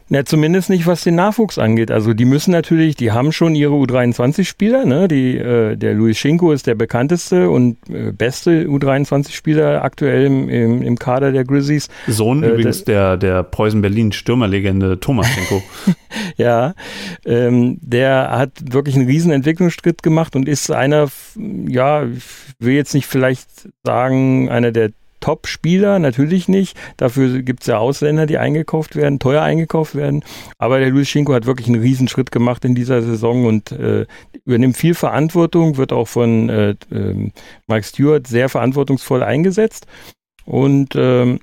[0.07, 1.89] Na, zumindest nicht, was den Nachwuchs angeht.
[1.89, 4.85] Also die müssen natürlich, die haben schon ihre U23-Spieler.
[4.85, 5.07] Ne?
[5.07, 10.81] Die, äh, der Luis Schinko ist der bekannteste und äh, beste U23-Spieler aktuell im, im,
[10.83, 11.89] im, Kader der Grizzlies.
[12.05, 15.63] Sohn äh, übrigens der, der Preußen Berlin Stürmerlegende Thomas Schinko.
[16.37, 16.75] ja,
[17.25, 21.07] ähm, der hat wirklich einen riesen Entwicklungsschritt gemacht und ist einer,
[21.67, 22.23] ja, ich
[22.59, 23.47] will jetzt nicht vielleicht
[23.83, 24.91] sagen, einer der
[25.25, 26.77] Top-Spieler, natürlich nicht.
[26.97, 30.23] Dafür gibt es ja Ausländer, die eingekauft werden, teuer eingekauft werden.
[30.59, 34.05] Aber der Luis Schinko hat wirklich einen Riesenschritt gemacht in dieser Saison und äh,
[34.45, 37.31] übernimmt viel Verantwortung, wird auch von äh, äh,
[37.65, 39.87] Mike Stewart sehr verantwortungsvoll eingesetzt.
[40.45, 41.39] Und ähm,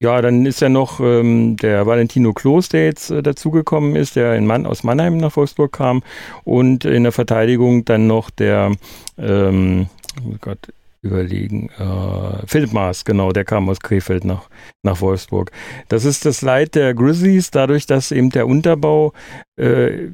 [0.00, 4.36] ja, dann ist ja noch ähm, der Valentino Klos, der jetzt äh, dazugekommen ist, der
[4.36, 6.02] in Mann, aus Mannheim nach Wolfsburg kam.
[6.44, 8.72] Und in der Verteidigung dann noch der,
[9.18, 9.88] ähm,
[10.26, 10.72] oh Gott,
[11.02, 11.68] überlegen.
[11.78, 14.48] Äh, Philipp Maas, genau, der kam aus Krefeld nach,
[14.82, 15.50] nach Wolfsburg.
[15.88, 19.12] Das ist das Leid der Grizzlies, dadurch, dass eben der Unterbau,
[19.56, 20.08] äh,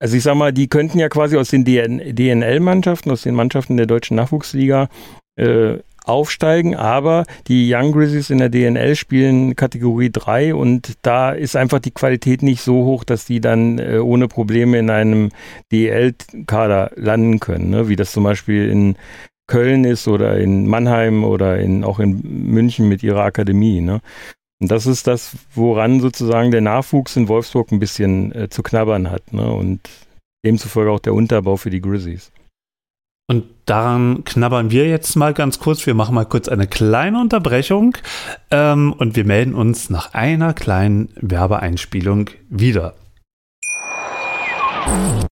[0.00, 3.86] also ich sag mal, die könnten ja quasi aus den DNL-Mannschaften, aus den Mannschaften der
[3.86, 4.88] deutschen Nachwuchsliga
[5.36, 11.54] äh, aufsteigen, aber die Young Grizzlies in der DNL spielen Kategorie 3 und da ist
[11.54, 15.30] einfach die Qualität nicht so hoch, dass die dann äh, ohne Probleme in einem
[15.70, 17.88] DL-Kader landen können, ne?
[17.88, 18.96] wie das zum Beispiel in
[19.48, 23.80] Köln ist oder in Mannheim oder in, auch in München mit ihrer Akademie.
[23.80, 24.00] Ne?
[24.60, 29.10] Und das ist das, woran sozusagen der Nachwuchs in Wolfsburg ein bisschen äh, zu knabbern
[29.10, 29.32] hat.
[29.32, 29.50] Ne?
[29.50, 29.80] Und
[30.44, 32.30] demzufolge auch der Unterbau für die Grizzlies.
[33.30, 35.86] Und daran knabbern wir jetzt mal ganz kurz.
[35.86, 37.96] Wir machen mal kurz eine kleine Unterbrechung
[38.50, 42.94] ähm, und wir melden uns nach einer kleinen Werbeeinspielung wieder.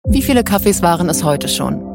[0.05, 1.94] Wie viele Kaffees waren es heute schon?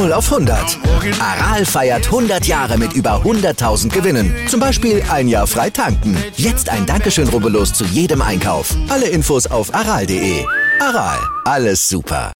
[0.00, 0.78] 0 auf 100.
[1.20, 4.34] Aral feiert 100 Jahre mit über 100.000 Gewinnen.
[4.46, 6.16] Zum Beispiel ein Jahr frei tanken.
[6.36, 8.74] Jetzt ein Dankeschön, rubbellos zu jedem Einkauf.
[8.88, 10.46] Alle Infos auf aral.de.
[10.80, 12.32] Aral, alles super.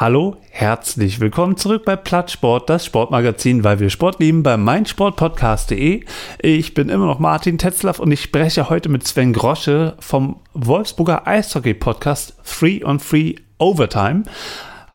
[0.00, 6.06] Hallo, herzlich willkommen zurück bei Plattsport, das Sportmagazin, weil wir Sport lieben, bei meinsportpodcast.de.
[6.40, 11.26] Ich bin immer noch Martin Tetzlaff und ich spreche heute mit Sven Grosche vom Wolfsburger
[11.26, 14.22] Eishockey-Podcast Free on Free Overtime.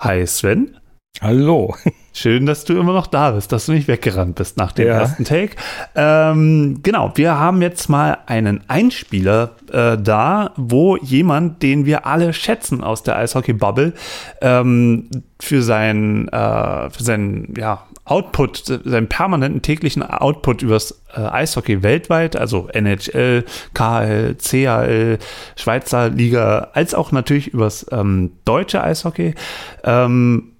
[0.01, 0.77] Hi Sven.
[1.21, 1.75] Hallo.
[2.11, 4.93] Schön, dass du immer noch da bist, dass du nicht weggerannt bist nach dem ja.
[4.93, 5.55] ersten Take.
[5.93, 12.33] Ähm, genau, wir haben jetzt mal einen Einspieler äh, da, wo jemand, den wir alle
[12.33, 13.93] schätzen aus der Eishockey-Bubble,
[14.41, 15.07] ähm,
[15.39, 22.35] für seinen, äh, für seinen ja, Output, seinen permanenten täglichen Output übers äh, Eishockey weltweit,
[22.35, 25.19] also NHL, KHL, CHL,
[25.55, 29.35] Schweizer Liga, als auch natürlich übers ähm, deutsche Eishockey.
[29.83, 30.51] Ähm,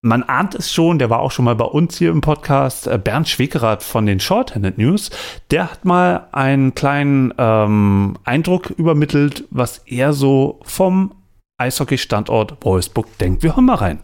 [0.00, 2.98] man ahnt es schon, der war auch schon mal bei uns hier im Podcast, äh,
[3.02, 5.10] Bernd Schwickerath von den Shorthanded News,
[5.50, 11.14] der hat mal einen kleinen ähm, Eindruck übermittelt, was er so vom
[11.58, 13.42] Eishockey-Standort Wolfsburg denkt.
[13.42, 13.98] Wir hören mal rein.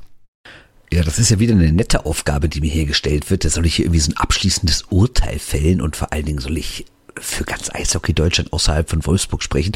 [0.92, 3.44] Ja, das ist ja wieder eine nette Aufgabe, die mir hier gestellt wird.
[3.44, 6.58] Da soll ich hier irgendwie so ein abschließendes Urteil fällen und vor allen Dingen soll
[6.58, 6.84] ich
[7.20, 9.72] für ganz Eishockey Deutschland außerhalb von Wolfsburg sprechen.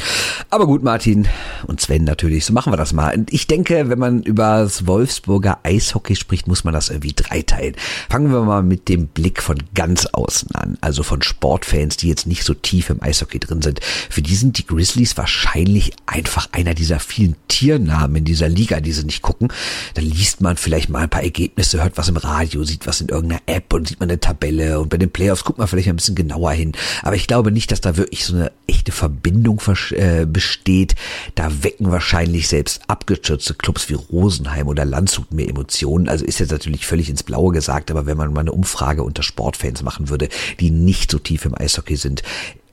[0.51, 1.29] Aber gut, Martin
[1.67, 3.25] und Sven natürlich, so machen wir das mal.
[3.31, 7.75] Ich denke, wenn man über das Wolfsburger Eishockey spricht, muss man das irgendwie dreiteilen.
[8.09, 12.27] Fangen wir mal mit dem Blick von ganz außen an, also von Sportfans, die jetzt
[12.27, 13.81] nicht so tief im Eishockey drin sind.
[14.11, 18.93] Für die sind die Grizzlies wahrscheinlich einfach einer dieser vielen Tiernamen in dieser Liga, die
[18.93, 19.49] sie nicht gucken.
[19.95, 23.09] Dann liest man vielleicht mal ein paar Ergebnisse, hört was im Radio, sieht was in
[23.09, 25.97] irgendeiner App und sieht man eine Tabelle und bei den Playoffs guckt man vielleicht ein
[25.97, 26.73] bisschen genauer hin.
[27.03, 29.63] Aber ich glaube nicht, dass da wirklich so eine echte Verbindung
[29.93, 30.97] äh, besteht.
[31.37, 36.09] Da wecken wahrscheinlich selbst abgestürzte Clubs wie Rosenheim oder Landshut mehr Emotionen.
[36.09, 39.23] Also ist jetzt natürlich völlig ins Blaue gesagt, aber wenn man mal eine Umfrage unter
[39.23, 42.23] Sportfans machen würde, die nicht so tief im Eishockey sind,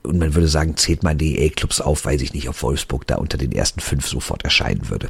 [0.06, 3.16] und man würde sagen, zählt man die EA-Clubs auf, weiß ich nicht, ob Wolfsburg da
[3.16, 5.10] unter den ersten fünf sofort erscheinen würde.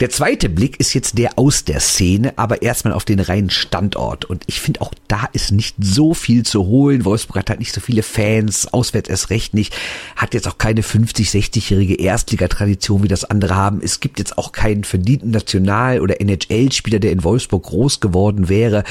[0.00, 4.24] Der zweite Blick ist jetzt der aus der Szene, aber erstmal auf den reinen Standort.
[4.24, 7.04] Und ich finde auch da ist nicht so viel zu holen.
[7.04, 9.74] Wolfsburg hat halt nicht so viele Fans, auswärts erst recht nicht,
[10.16, 13.80] hat jetzt auch keine 50, 60-jährige Erstligatradition, wie das andere haben.
[13.82, 18.84] Es gibt jetzt auch keinen verdienten National- oder NHL-Spieler, der in Wolfsburg groß geworden wäre.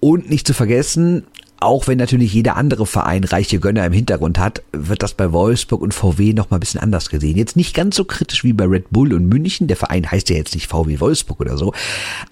[0.00, 1.24] Und nicht zu vergessen,
[1.60, 5.82] auch wenn natürlich jeder andere Verein reiche Gönner im Hintergrund hat, wird das bei Wolfsburg
[5.82, 7.36] und VW noch mal ein bisschen anders gesehen.
[7.36, 9.68] Jetzt nicht ganz so kritisch wie bei Red Bull und München.
[9.68, 11.74] Der Verein heißt ja jetzt nicht VW Wolfsburg oder so.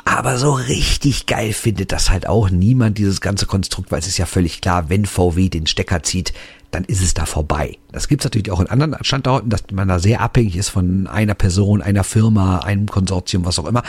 [0.05, 4.19] Aber so richtig geil findet das halt auch niemand, dieses ganze Konstrukt, weil es ist
[4.19, 6.33] ja völlig klar, wenn VW den Stecker zieht,
[6.71, 7.79] dann ist es da vorbei.
[7.93, 11.07] Das gibt es natürlich auch in anderen Standorten, dass man da sehr abhängig ist von
[11.07, 13.83] einer Person, einer Firma, einem Konsortium, was auch immer.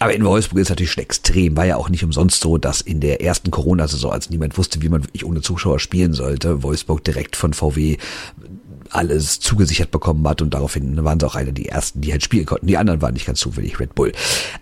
[0.00, 1.56] Aber in Wolfsburg ist es natürlich schon extrem.
[1.56, 4.88] War ja auch nicht umsonst so, dass in der ersten Corona-Saison, als niemand wusste, wie
[4.88, 7.98] man wirklich ohne Zuschauer spielen sollte, Wolfsburg direkt von VW
[8.90, 12.46] alles zugesichert bekommen hat und daraufhin waren sie auch eine der ersten, die halt spielen
[12.46, 12.66] konnten.
[12.66, 14.12] Die anderen waren nicht ganz zufällig Red Bull.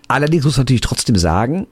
[0.07, 1.67] Allerdings muss man natürlich trotzdem sagen,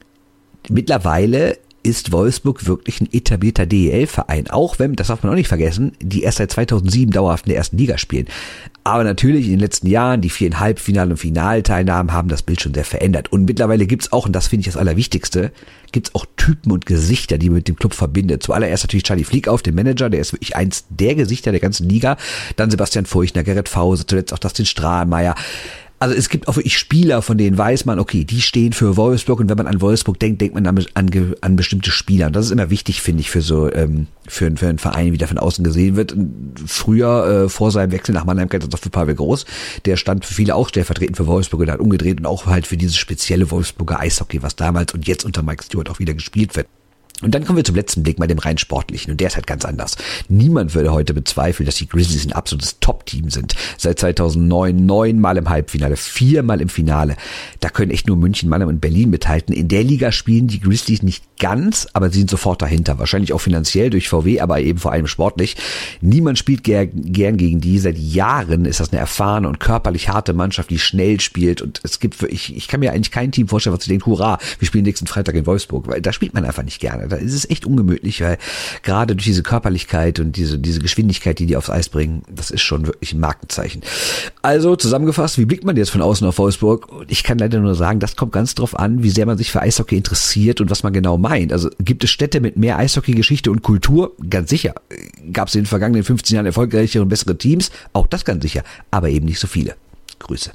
[0.69, 5.93] mittlerweile ist Wolfsburg wirklich ein etablierter DEL-Verein, auch wenn, das darf man auch nicht vergessen,
[6.01, 8.27] die erst seit 2007 dauerhaft in der ersten Liga spielen.
[8.83, 12.73] Aber natürlich in den letzten Jahren, die vielen Halbfinal- und Finalteilnahmen haben das Bild schon
[12.73, 13.31] sehr verändert.
[13.31, 15.51] Und mittlerweile gibt's auch, und das finde ich das Allerwichtigste,
[15.91, 18.41] gibt's auch Typen und Gesichter, die man mit dem Club verbindet.
[18.41, 21.87] Zuallererst natürlich Charlie Flieg auf, den Manager, der ist wirklich eins der Gesichter der ganzen
[21.87, 22.17] Liga.
[22.55, 25.35] Dann Sebastian Furchner, Gerrit Fause, zuletzt auch Dustin Strahlmeier.
[26.01, 29.39] Also es gibt auch wirklich Spieler, von denen weiß man, okay, die stehen für Wolfsburg
[29.39, 32.25] und wenn man an Wolfsburg denkt, denkt man an, an, an bestimmte Spieler.
[32.25, 35.19] Und das ist immer wichtig, finde ich, für so ähm, für, für einen Verein, wie
[35.19, 36.15] der von außen gesehen wird.
[36.65, 39.45] Früher, äh, vor seinem Wechsel nach Mannheim, kennt das auch für Pavel Groß,
[39.85, 42.77] der stand für viele auch stellvertretend für Wolfsburg und hat umgedreht und auch halt für
[42.77, 46.65] dieses spezielle Wolfsburger Eishockey, was damals und jetzt unter Mike Stewart auch wieder gespielt wird.
[47.21, 49.11] Und dann kommen wir zum letzten Blick, mal dem rein sportlichen.
[49.11, 49.95] Und der ist halt ganz anders.
[50.27, 53.55] Niemand würde heute bezweifeln, dass die Grizzlies ein absolutes Top-Team sind.
[53.77, 57.15] Seit 2009 neunmal im Halbfinale, viermal im Finale.
[57.59, 59.53] Da können echt nur München, Mannheim und Berlin mithalten.
[59.53, 62.99] In der Liga spielen die Grizzlies nicht ganz, aber sie sind sofort dahinter.
[62.99, 65.57] Wahrscheinlich auch finanziell durch VW, aber eben vor allem sportlich.
[66.01, 67.79] Niemand spielt ger gern gegen die.
[67.79, 71.61] Seit Jahren ist das eine erfahrene und körperlich harte Mannschaft, die schnell spielt.
[71.61, 74.39] Und es gibt, ich, ich kann mir eigentlich kein Team vorstellen, was sich denkt, hurra,
[74.59, 77.33] wir spielen nächsten Freitag in Wolfsburg, weil da spielt man einfach nicht gerne da ist
[77.33, 78.37] es echt ungemütlich, weil
[78.83, 82.61] gerade durch diese Körperlichkeit und diese, diese Geschwindigkeit, die die aufs Eis bringen, das ist
[82.61, 83.81] schon wirklich ein Markenzeichen.
[84.41, 86.87] Also zusammengefasst, wie blickt man jetzt von außen auf Wolfsburg?
[87.07, 89.61] Ich kann leider nur sagen, das kommt ganz drauf an, wie sehr man sich für
[89.61, 91.53] Eishockey interessiert und was man genau meint.
[91.53, 94.13] Also gibt es Städte mit mehr Eishockey-Geschichte und Kultur?
[94.29, 94.75] Ganz sicher.
[95.33, 97.71] Gab es in den vergangenen 15 Jahren erfolgreichere und bessere Teams?
[97.93, 98.63] Auch das ganz sicher.
[98.89, 99.75] Aber eben nicht so viele.
[100.19, 100.51] Grüße.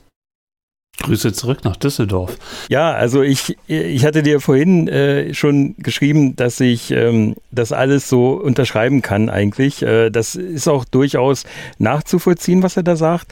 [1.03, 2.37] Grüße zurück nach Düsseldorf.
[2.69, 8.09] Ja, also ich, ich hatte dir vorhin äh, schon geschrieben, dass ich ähm, das alles
[8.09, 9.83] so unterschreiben kann eigentlich.
[9.83, 11.45] Äh, das ist auch durchaus
[11.79, 13.29] nachzuvollziehen, was er da sagt.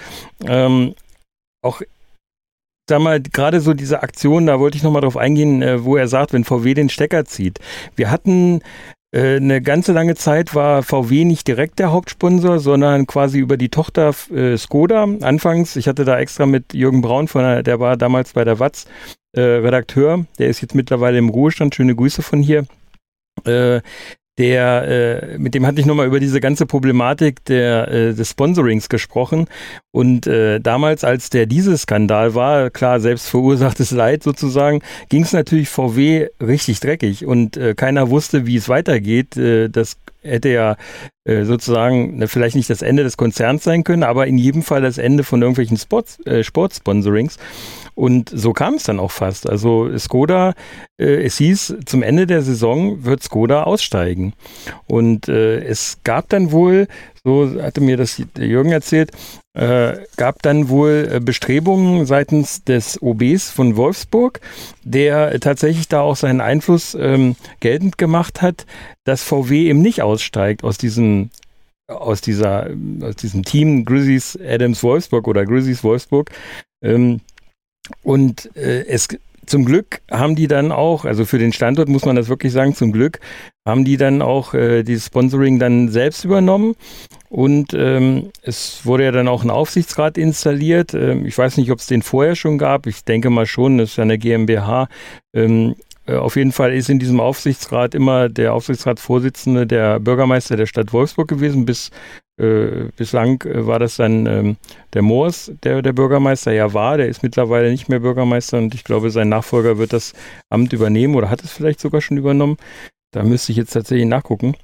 [0.47, 0.95] Ähm,
[1.63, 1.81] auch
[2.89, 6.09] sag mal, gerade so diese Aktion, da wollte ich nochmal drauf eingehen, äh, wo er
[6.09, 7.59] sagt, wenn VW den Stecker zieht.
[7.97, 8.61] Wir hatten
[9.21, 14.13] eine ganze lange Zeit war VW nicht direkt der Hauptsponsor, sondern quasi über die Tochter
[14.35, 15.07] äh, Skoda.
[15.21, 18.59] Anfangs, ich hatte da extra mit Jürgen Braun, von der, der war damals bei der
[18.59, 18.87] Watz
[19.33, 22.67] äh, Redakteur, der ist jetzt mittlerweile im Ruhestand, schöne Grüße von hier.
[23.45, 23.81] Äh,
[24.39, 28.89] der, äh, mit dem hatte ich nochmal über diese ganze Problematik der, äh, des Sponsorings
[28.89, 29.47] gesprochen.
[29.93, 35.69] Und äh, damals, als der Dieselskandal war, klar, selbst verursachtes Leid sozusagen, ging es natürlich
[35.69, 39.37] VW richtig dreckig und äh, keiner wusste, wie es weitergeht.
[39.37, 40.77] Äh, das hätte ja
[41.25, 44.83] äh, sozusagen ne, vielleicht nicht das Ende des Konzerns sein können, aber in jedem Fall
[44.83, 47.39] das Ende von irgendwelchen Sports, äh, Sportsponsorings.
[47.95, 49.49] Und so kam es dann auch fast.
[49.49, 50.55] Also Skoda,
[50.99, 54.33] äh, es hieß, zum Ende der Saison wird Skoda aussteigen.
[54.87, 56.89] Und äh, es gab dann wohl,
[57.23, 59.13] so hatte mir das Jürgen erzählt,
[59.57, 64.41] äh, gab dann wohl äh, Bestrebungen seitens des OBs von Wolfsburg,
[64.83, 68.67] der tatsächlich da auch seinen Einfluss ähm, geltend gemacht hat,
[69.05, 71.31] dass VW eben nicht aussteigt aus diesem
[71.87, 72.71] aus dieser
[73.03, 76.31] aus diesem Team Grizzlies Adams Wolfsburg oder Grizzlies Wolfsburg.
[76.83, 77.21] Ähm,
[78.03, 79.09] und äh, es
[79.47, 82.75] zum Glück haben die dann auch, also für den Standort muss man das wirklich sagen,
[82.75, 83.21] zum Glück
[83.67, 86.77] haben die dann auch äh, dieses Sponsoring dann selbst übernommen
[87.29, 90.95] und ähm, es wurde ja dann auch ein Aufsichtsrat installiert.
[90.95, 92.87] Ähm, ich weiß nicht, ob es den vorher schon gab.
[92.87, 94.89] Ich denke mal schon, das ist ja eine GmbH.
[95.35, 100.67] Ähm, äh, auf jeden Fall ist in diesem Aufsichtsrat immer der Aufsichtsratsvorsitzende der Bürgermeister der
[100.67, 101.65] Stadt Wolfsburg gewesen.
[101.65, 101.91] Bis
[102.37, 104.57] äh, bislang äh, war das dann ähm,
[104.93, 106.97] der Moors, der der Bürgermeister ja war.
[106.97, 110.13] Der ist mittlerweile nicht mehr Bürgermeister und ich glaube, sein Nachfolger wird das
[110.51, 112.57] Amt übernehmen oder hat es vielleicht sogar schon übernommen.
[113.13, 114.57] Da müsste ich jetzt tatsächlich nachgucken.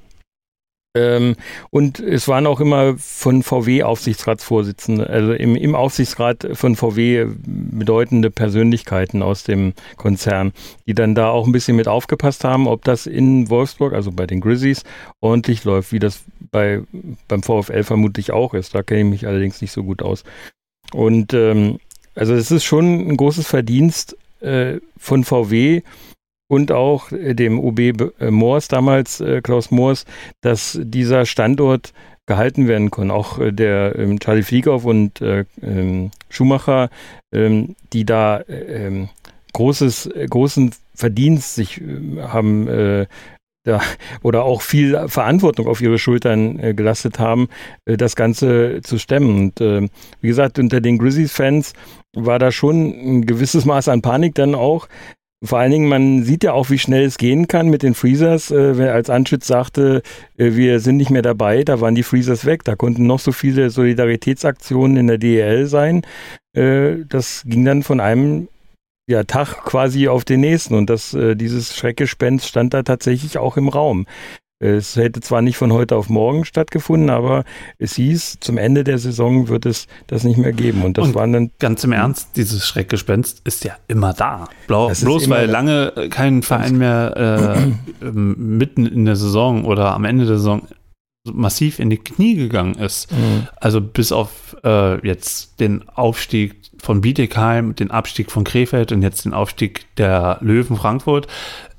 [0.97, 1.37] Ähm,
[1.71, 8.31] und es waren auch immer von VW Aufsichtsratsvorsitzende, also im, im Aufsichtsrat von VW bedeutende
[8.31, 10.53] Persönlichkeiten aus dem Konzern,
[10.87, 14.27] die dann da auch ein bisschen mit aufgepasst haben, ob das in Wolfsburg, also bei
[14.27, 14.83] den Grizzlies,
[15.21, 16.83] ordentlich läuft, wie das bei,
[17.29, 18.75] beim VfL vermutlich auch ist.
[18.75, 20.25] Da kenne ich mich allerdings nicht so gut aus.
[20.93, 21.79] Und ähm,
[22.17, 25.83] also es ist schon ein großes Verdienst äh, von VW,
[26.51, 30.05] und auch äh, dem OB äh, Moors damals, äh, Klaus Moors,
[30.41, 31.93] dass dieser Standort
[32.27, 33.13] gehalten werden kann.
[33.13, 36.91] Auch der ähm, Charlie Fliegauf und ähm, Schumacher,
[37.33, 39.09] ähm, die da ähm,
[39.53, 41.81] großes, großen Verdienst sich
[42.21, 43.07] haben äh,
[43.65, 43.81] da,
[44.23, 47.49] oder auch viel Verantwortung auf ihre Schultern äh, gelastet haben,
[47.85, 49.39] äh, das Ganze zu stemmen.
[49.39, 49.89] Und äh,
[50.21, 51.75] wie gesagt, unter den Grizzlies-Fans
[52.17, 54.89] war da schon ein gewisses Maß an Panik dann auch,
[55.43, 58.51] vor allen Dingen, man sieht ja auch, wie schnell es gehen kann mit den Freezers.
[58.51, 60.03] Äh, als Anschütz sagte,
[60.37, 62.65] äh, wir sind nicht mehr dabei, da waren die Freezers weg.
[62.65, 66.03] Da konnten noch so viele Solidaritätsaktionen in der DEL sein.
[66.55, 68.49] Äh, das ging dann von einem
[69.09, 70.75] ja, Tag quasi auf den nächsten.
[70.75, 74.07] Und das, äh, dieses Schreckgespenst stand da tatsächlich auch im Raum.
[74.63, 77.45] Es hätte zwar nicht von heute auf morgen stattgefunden, aber
[77.79, 80.83] es hieß, zum Ende der Saison wird es das nicht mehr geben.
[80.83, 81.51] Und das und waren dann.
[81.59, 84.49] Ganz im Ernst, dieses Schreckgespenst ist ja immer da.
[84.67, 87.57] Blau, bloß weil lange kein Verein mehr
[88.03, 90.69] äh, ähm, mitten in der Saison oder am Ende der Saison
[91.25, 93.11] massiv in die Knie gegangen ist.
[93.13, 93.49] Mhm.
[93.57, 99.25] Also bis auf äh, jetzt den Aufstieg von Bietigheim, den Abstieg von Krefeld und jetzt
[99.25, 101.27] den Aufstieg der Löwen Frankfurt,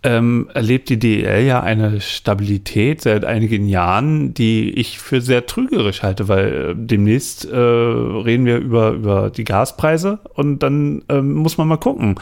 [0.04, 6.02] ähm, erlebt die DEL ja eine Stabilität seit einigen Jahren, die ich für sehr trügerisch
[6.02, 11.60] halte, weil äh, demnächst äh, reden wir über, über die Gaspreise und dann ähm, muss
[11.60, 12.16] man mal gucken,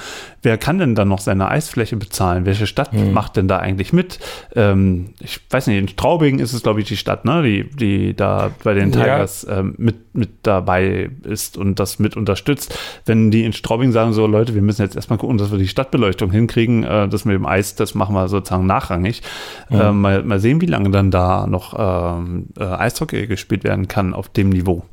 [0.44, 2.46] wer kann denn dann noch seine Eisfläche bezahlen?
[2.46, 3.14] Welche Stadt hm.
[3.14, 4.20] macht denn da eigentlich mit?
[4.56, 8.14] Ähm, ich weiß nicht, in Straubing ist es, glaube ich, die Stadt, ne, die, die
[8.14, 9.60] da bei den Tigers ja.
[9.60, 12.69] ähm, mit, mit dabei ist und das mit unterstützt.
[13.06, 15.68] Wenn die in Straubing sagen, so Leute, wir müssen jetzt erstmal gucken, dass wir die
[15.68, 19.22] Stadtbeleuchtung hinkriegen, äh, das mit dem Eis das machen wir sozusagen nachrangig.
[19.70, 19.80] Mhm.
[19.80, 24.14] Äh, mal, mal sehen, wie lange dann da noch ähm, äh, Eishockey gespielt werden kann
[24.14, 24.84] auf dem Niveau.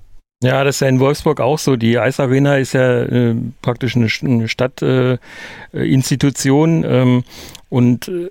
[0.43, 1.77] Ja, das ist ja in Wolfsburg auch so.
[1.77, 7.25] Die Eisarena ist ja äh, praktisch eine, eine Stadtinstitution äh, ähm,
[7.71, 8.29] und äh,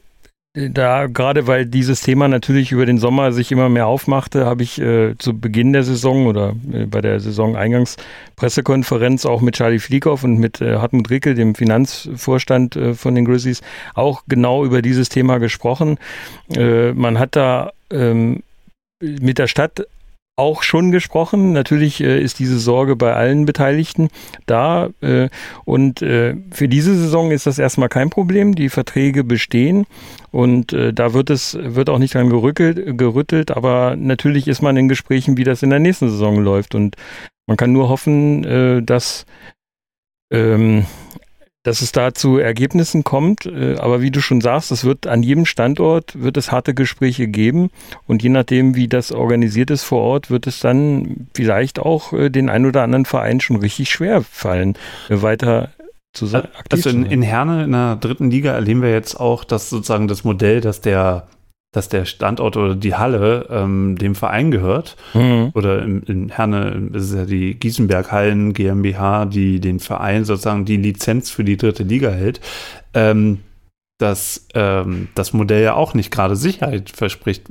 [0.56, 4.80] da gerade weil dieses Thema natürlich über den Sommer sich immer mehr aufmachte, habe ich
[4.80, 10.38] äh, zu Beginn der Saison oder äh, bei der Saison-Eingangspressekonferenz auch mit Charlie Flieghoff und
[10.38, 13.62] mit äh, Hartmut Rickel, dem Finanzvorstand äh, von den Grizzlies,
[13.96, 15.98] auch genau über dieses Thema gesprochen.
[16.56, 18.42] Äh, man hat da ähm,
[19.02, 19.86] mit der Stadt
[20.38, 21.54] auch schon gesprochen.
[21.54, 24.10] Natürlich äh, ist diese Sorge bei allen Beteiligten
[24.46, 24.90] da.
[25.02, 25.30] Äh,
[25.64, 28.56] und äh, für diese Saison ist das erstmal kein Problem.
[28.56, 29.86] Die Verträge bestehen
[30.32, 33.52] und äh, da wird es wird auch nicht dran gerückelt, gerüttelt.
[33.52, 36.76] Aber natürlich ist man in Gesprächen, wie das in der nächsten Saison läuft.
[36.76, 36.96] Und
[37.48, 39.26] man kann nur hoffen, äh, dass
[40.32, 40.86] ähm,
[41.66, 43.46] dass es da zu Ergebnissen kommt.
[43.48, 47.28] Äh, aber wie du schon sagst, es wird an jedem Standort wird es harte Gespräche
[47.28, 47.70] geben
[48.06, 52.30] und je nachdem, wie das organisiert ist vor Ort, wird es dann vielleicht auch äh,
[52.30, 54.78] den ein oder anderen Verein schon richtig schwer fallen,
[55.10, 55.72] äh, weiter
[56.14, 56.48] zu sein.
[56.72, 60.24] Also in, in Herne in der dritten Liga erleben wir jetzt auch, dass sozusagen das
[60.24, 61.28] Modell, dass der
[61.76, 64.96] dass der Standort oder die Halle ähm, dem Verein gehört.
[65.14, 65.52] Mhm.
[65.54, 70.66] Oder in, in Herne ist es ja die Gießenberg Hallen GmbH, die den Verein sozusagen
[70.66, 72.40] die Lizenz für die dritte Liga hält.
[72.94, 73.40] Ähm,
[73.98, 77.50] dass ähm, das Modell ja auch nicht gerade Sicherheit verspricht.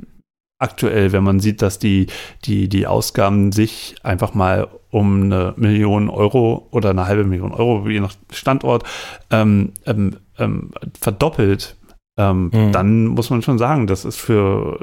[0.57, 2.07] Aktuell, wenn man sieht, dass die,
[2.45, 7.89] die, die Ausgaben sich einfach mal um eine Million Euro oder eine halbe Million Euro,
[7.89, 8.83] je nach Standort,
[9.31, 11.75] ähm, ähm, ähm verdoppelt
[12.17, 12.71] ähm, mhm.
[12.71, 14.79] dann muss man schon sagen, das ist für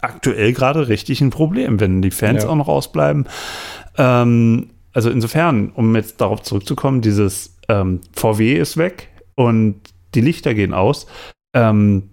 [0.00, 2.48] aktuell gerade richtig ein Problem, wenn die Fans ja.
[2.50, 3.26] auch noch ausbleiben.
[3.96, 9.80] Ähm, also insofern, um jetzt darauf zurückzukommen, dieses ähm, VW ist weg und
[10.14, 11.06] die Lichter gehen aus.
[11.54, 12.10] Ähm,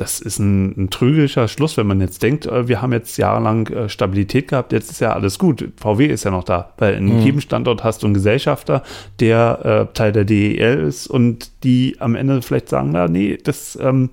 [0.00, 3.66] das ist ein, ein, trügerischer Schluss, wenn man jetzt denkt, äh, wir haben jetzt jahrelang
[3.66, 5.68] äh, Stabilität gehabt, jetzt ist ja alles gut.
[5.76, 7.22] VW ist ja noch da, weil in mhm.
[7.22, 8.82] jedem Standort hast du einen Gesellschafter,
[9.20, 13.78] der äh, Teil der DEL ist und die am Ende vielleicht sagen, na nee, das,
[13.80, 14.10] ähm,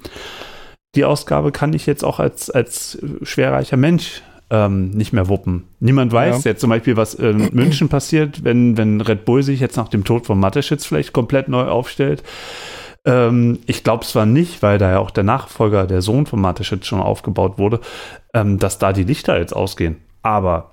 [0.95, 5.65] die Ausgabe kann ich jetzt auch als, als schwerreicher Mensch ähm, nicht mehr wuppen.
[5.79, 6.51] Niemand weiß ja.
[6.51, 10.03] jetzt zum Beispiel, was in München passiert, wenn, wenn Red Bull sich jetzt nach dem
[10.03, 12.23] Tod von Mateschitz vielleicht komplett neu aufstellt.
[13.07, 16.85] Ähm, ich glaube zwar nicht, weil da ja auch der Nachfolger, der Sohn von Mateschitz
[16.85, 17.79] schon aufgebaut wurde,
[18.33, 19.95] ähm, dass da die Lichter jetzt ausgehen.
[20.21, 20.71] Aber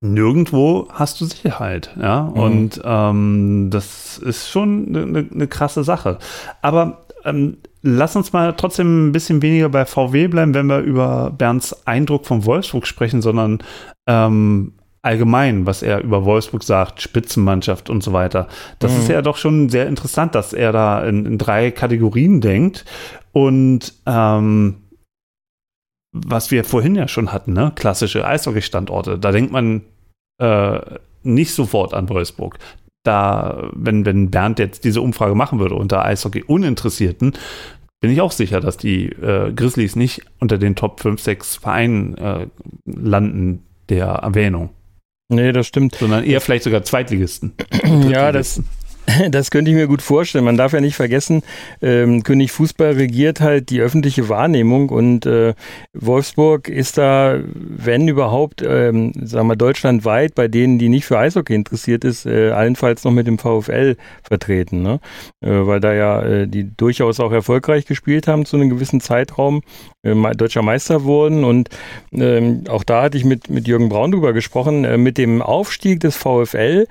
[0.00, 2.22] nirgendwo hast du Sicherheit, ja.
[2.22, 2.40] Mhm.
[2.40, 6.18] Und ähm, das ist schon eine ne, ne krasse Sache.
[6.62, 11.32] Aber ähm, lass uns mal trotzdem ein bisschen weniger bei VW bleiben, wenn wir über
[11.36, 13.58] Bernds Eindruck von Wolfsburg sprechen, sondern
[14.06, 18.48] ähm, allgemein, was er über Wolfsburg sagt, Spitzenmannschaft und so weiter.
[18.78, 18.98] Das mhm.
[18.98, 22.84] ist ja doch schon sehr interessant, dass er da in, in drei Kategorien denkt.
[23.32, 24.82] Und ähm,
[26.12, 27.72] was wir vorhin ja schon hatten, ne?
[27.74, 29.82] klassische Eishockey-Standorte, da denkt man
[30.38, 30.80] äh,
[31.22, 32.58] nicht sofort an Wolfsburg.
[33.02, 37.32] Da, wenn, wenn Bernd jetzt diese Umfrage machen würde unter Eishockey-Uninteressierten,
[38.00, 42.16] bin ich auch sicher, dass die äh, Grizzlies nicht unter den Top 5, 6 Vereinen
[42.16, 42.46] äh,
[42.84, 44.70] landen der Erwähnung.
[45.30, 45.94] Nee, das stimmt.
[45.94, 47.52] Sondern eher vielleicht sogar Zweitligisten.
[48.10, 48.60] ja, das,
[49.30, 50.44] Das könnte ich mir gut vorstellen.
[50.44, 51.42] Man darf ja nicht vergessen,
[51.82, 55.54] ähm, König Fußball regiert halt die öffentliche Wahrnehmung und äh,
[55.92, 61.54] Wolfsburg ist da, wenn überhaupt, ähm, sagen wir deutschlandweit bei denen, die nicht für Eishockey
[61.54, 65.00] interessiert ist, äh, allenfalls noch mit dem VfL vertreten, ne?
[65.40, 69.62] Äh, weil da ja äh, die durchaus auch erfolgreich gespielt haben zu einem gewissen Zeitraum,
[70.02, 71.68] äh, deutscher Meister wurden und
[72.12, 76.00] ähm, auch da hatte ich mit, mit Jürgen Braun drüber gesprochen, äh, mit dem Aufstieg
[76.00, 76.86] des VfL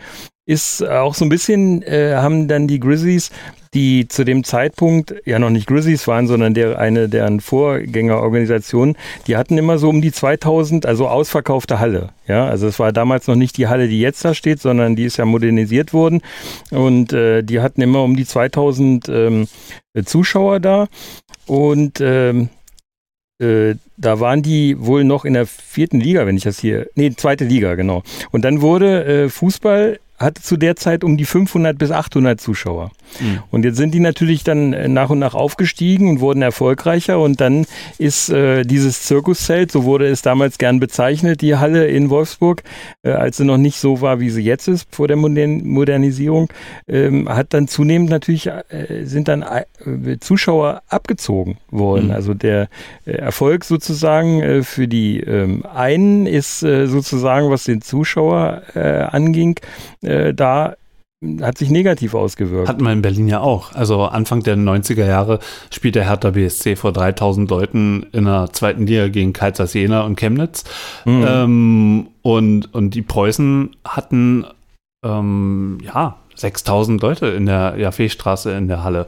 [0.50, 3.30] ist auch so ein bisschen, äh, haben dann die Grizzlies,
[3.76, 8.98] die zu dem Zeitpunkt ja noch nicht Grizzlies waren, sondern der, eine deren Vorgängerorganisationen,
[9.28, 12.10] die hatten immer so um die 2000, also ausverkaufte Halle.
[12.28, 15.04] Ja, also es war damals noch nicht die Halle, die jetzt da steht, sondern die
[15.04, 16.22] ist ja modernisiert worden
[16.72, 19.48] und äh, die hatten immer um die 2000 ähm,
[20.04, 20.88] Zuschauer da
[21.46, 22.50] und ähm,
[23.40, 27.12] äh, da waren die wohl noch in der vierten Liga, wenn ich das hier, nee,
[27.16, 28.02] zweite Liga, genau.
[28.32, 32.92] Und dann wurde äh, Fußball hatte zu der Zeit um die 500 bis 800 Zuschauer.
[33.20, 33.40] Mhm.
[33.52, 37.20] Und jetzt sind die natürlich dann äh, nach und nach aufgestiegen und wurden erfolgreicher.
[37.20, 37.66] Und dann
[37.98, 42.64] ist äh, dieses Zirkuszelt, so wurde es damals gern bezeichnet, die Halle in Wolfsburg,
[43.04, 46.50] äh, als sie noch nicht so war, wie sie jetzt ist vor der Modern Modernisierung,
[46.88, 52.08] ähm, hat dann zunehmend natürlich, äh, sind dann äh, Zuschauer abgezogen worden.
[52.08, 52.12] Mhm.
[52.12, 52.70] Also der
[53.06, 59.60] äh, Erfolg sozusagen für die ähm, einen ist sozusagen, was den Zuschauer anging,
[60.34, 60.76] da
[61.42, 62.70] hat sich negativ ausgewirkt.
[62.70, 63.74] Hatten wir in Berlin ja auch.
[63.74, 65.40] Also Anfang der 90er Jahre
[65.70, 70.64] spielt der Hertha BSC vor 3000 Leuten in der zweiten Liga gegen Kaiserslautern und Chemnitz.
[71.06, 71.26] Mhm.
[71.28, 74.46] Ähm, und, und die Preußen hatten,
[75.06, 79.06] ähm, ja, 6000 Leute in der Jaffeestraße in der Halle.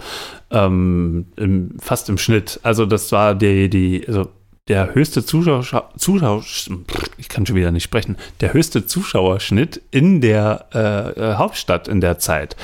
[0.49, 2.59] Ähm, im, fast im Schnitt.
[2.63, 4.27] Also das war die, die, also
[4.71, 6.43] der höchste Zuschauer, Zuschauer,
[7.17, 11.99] ich kann schon wieder nicht sprechen, der höchste Zuschauerschnitt in der äh, äh, Hauptstadt in
[11.99, 12.55] der Zeit.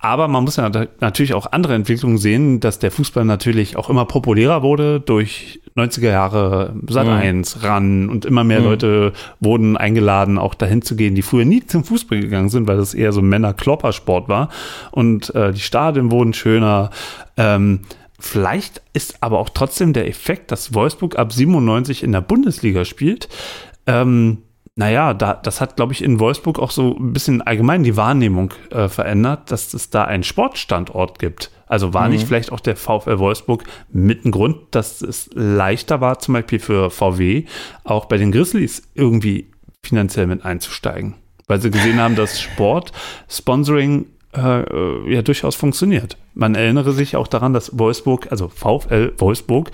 [0.00, 4.04] Aber man muss ja natürlich auch andere Entwicklungen sehen, dass der Fußball natürlich auch immer
[4.04, 7.62] populärer wurde durch 90er Jahre Sat 1 mhm.
[7.62, 8.66] ran und immer mehr mhm.
[8.66, 12.78] Leute wurden eingeladen, auch dahin zu gehen, die früher nie zum Fußball gegangen sind, weil
[12.78, 14.48] das eher so Männer-Kloppersport war.
[14.90, 16.90] Und äh, die Stadien wurden schöner.
[17.36, 17.80] Ähm,
[18.18, 23.28] Vielleicht ist aber auch trotzdem der Effekt, dass Wolfsburg ab 97 in der Bundesliga spielt.
[23.86, 24.42] Ähm,
[24.76, 28.52] naja, da, das hat, glaube ich, in Wolfsburg auch so ein bisschen allgemein die Wahrnehmung
[28.70, 31.50] äh, verändert, dass es da einen Sportstandort gibt.
[31.66, 32.14] Also war mhm.
[32.14, 36.58] nicht vielleicht auch der VfL Wolfsburg mit ein Grund, dass es leichter war, zum Beispiel
[36.58, 37.44] für VW
[37.84, 39.50] auch bei den Grizzlies irgendwie
[39.82, 41.14] finanziell mit einzusteigen?
[41.46, 42.92] Weil sie gesehen haben, dass Sport,
[43.28, 44.06] Sponsoring
[44.36, 46.16] äh, ja durchaus funktioniert.
[46.34, 49.70] Man erinnere sich auch daran, dass Wolfsburg, also VfL Wolfsburg,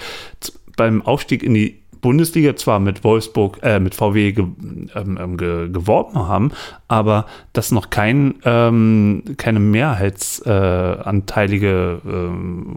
[0.77, 4.47] beim Aufstieg in die Bundesliga zwar mit Wolfsburg, äh, mit VW ge,
[4.95, 6.53] ähm, ähm, ge, geworben haben,
[6.89, 12.31] aber das noch kein, ähm, keine mehrheitsanteilige äh,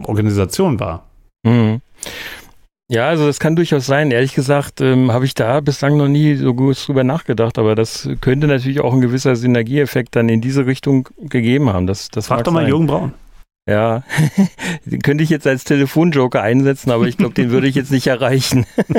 [0.06, 1.06] Organisation war.
[1.42, 1.80] Mhm.
[2.88, 4.10] Ja, also das kann durchaus sein.
[4.10, 8.08] Ehrlich gesagt ähm, habe ich da bislang noch nie so gut drüber nachgedacht, aber das
[8.20, 11.86] könnte natürlich auch ein gewisser Synergieeffekt dann in diese Richtung gegeben haben.
[11.86, 12.68] Das, das Frag doch mal sein.
[12.68, 13.14] Jürgen Braun.
[13.66, 14.02] Ja,
[14.84, 18.06] den könnte ich jetzt als Telefonjoker einsetzen, aber ich glaube, den würde ich jetzt nicht
[18.06, 18.66] erreichen.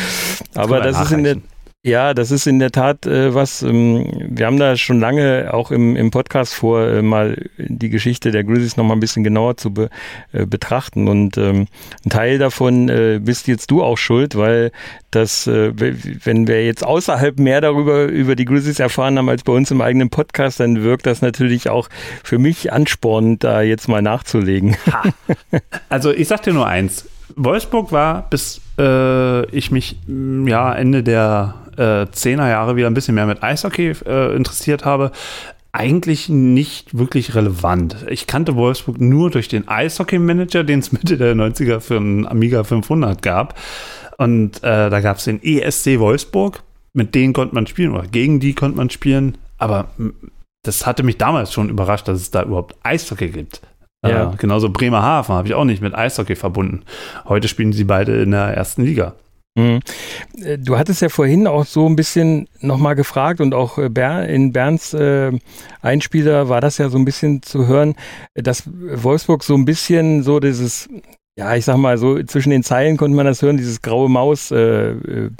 [0.54, 1.36] aber das ist in der
[1.84, 5.70] ja, das ist in der Tat äh, was, ähm, wir haben da schon lange auch
[5.70, 9.72] im, im Podcast vor, äh, mal die Geschichte der Grizzlies nochmal ein bisschen genauer zu
[9.72, 9.88] be,
[10.32, 11.06] äh, betrachten.
[11.06, 11.66] Und ähm,
[12.04, 14.72] ein Teil davon äh, bist jetzt du auch schuld, weil
[15.12, 19.52] das, äh, wenn wir jetzt außerhalb mehr darüber, über die Grizzlies erfahren haben als bei
[19.52, 21.88] uns im eigenen Podcast, dann wirkt das natürlich auch
[22.24, 24.76] für mich anspornend, da jetzt mal nachzulegen.
[24.92, 25.02] Ha.
[25.88, 27.08] Also ich sag dir nur eins.
[27.36, 33.14] Wolfsburg war, bis äh, ich mich ja Ende der äh, 10er Jahre wieder ein bisschen
[33.14, 35.12] mehr mit Eishockey äh, interessiert habe,
[35.72, 38.06] eigentlich nicht wirklich relevant.
[38.08, 42.64] Ich kannte Wolfsburg nur durch den Eishockey-Manager, den es Mitte der 90er für einen Amiga
[42.64, 43.58] 500 gab.
[44.16, 46.62] Und äh, da gab es den ESC Wolfsburg.
[46.94, 49.38] Mit denen konnte man spielen oder gegen die konnte man spielen.
[49.58, 49.88] Aber
[50.62, 53.60] das hatte mich damals schon überrascht, dass es da überhaupt Eishockey gibt.
[54.04, 54.32] Ja.
[54.32, 56.82] Äh, genauso Bremerhaven habe ich auch nicht mit Eishockey verbunden.
[57.26, 59.14] Heute spielen sie beide in der ersten Liga.
[59.58, 59.80] Mhm.
[60.42, 64.52] Äh, du hattest ja vorhin auch so ein bisschen nochmal gefragt und auch äh, in
[64.52, 65.32] Bernds äh,
[65.82, 67.94] Einspieler war das ja so ein bisschen zu hören,
[68.34, 70.88] dass Wolfsburg so ein bisschen so dieses,
[71.36, 74.50] ja, ich sag mal so, zwischen den Zeilen konnte man das hören, dieses graue Maus,
[74.50, 75.30] wie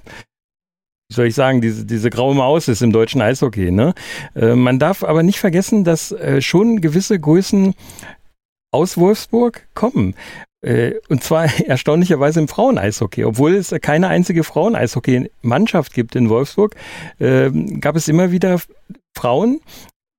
[1.13, 3.71] soll ich sagen, diese, diese graue Maus ist im deutschen Eishockey.
[3.71, 3.95] Ne?
[4.35, 7.75] Man darf aber nicht vergessen, dass schon gewisse Größen
[8.71, 10.15] aus Wolfsburg kommen.
[10.61, 13.25] Äh, und zwar erstaunlicherweise im Frauen-Eishockey.
[13.25, 16.75] Obwohl es keine einzige Frauen-Eishockey-Mannschaft gibt in Wolfsburg,
[17.19, 17.51] äh,
[17.81, 18.61] gab es immer wieder
[19.17, 19.61] Frauen,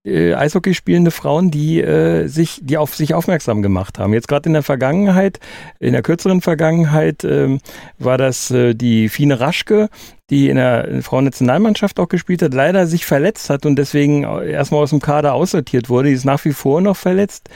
[0.05, 4.13] äh, Eishockey spielende Frauen, die äh, sich, die auf sich aufmerksam gemacht haben.
[4.13, 5.39] Jetzt gerade in der Vergangenheit,
[5.79, 7.57] in der kürzeren Vergangenheit, äh,
[7.97, 9.89] war das äh, die Fine Raschke,
[10.29, 14.91] die in der Frauennationalmannschaft auch gespielt hat, leider sich verletzt hat und deswegen erstmal aus
[14.91, 16.09] dem Kader aussortiert wurde.
[16.09, 17.49] Die ist nach wie vor noch verletzt.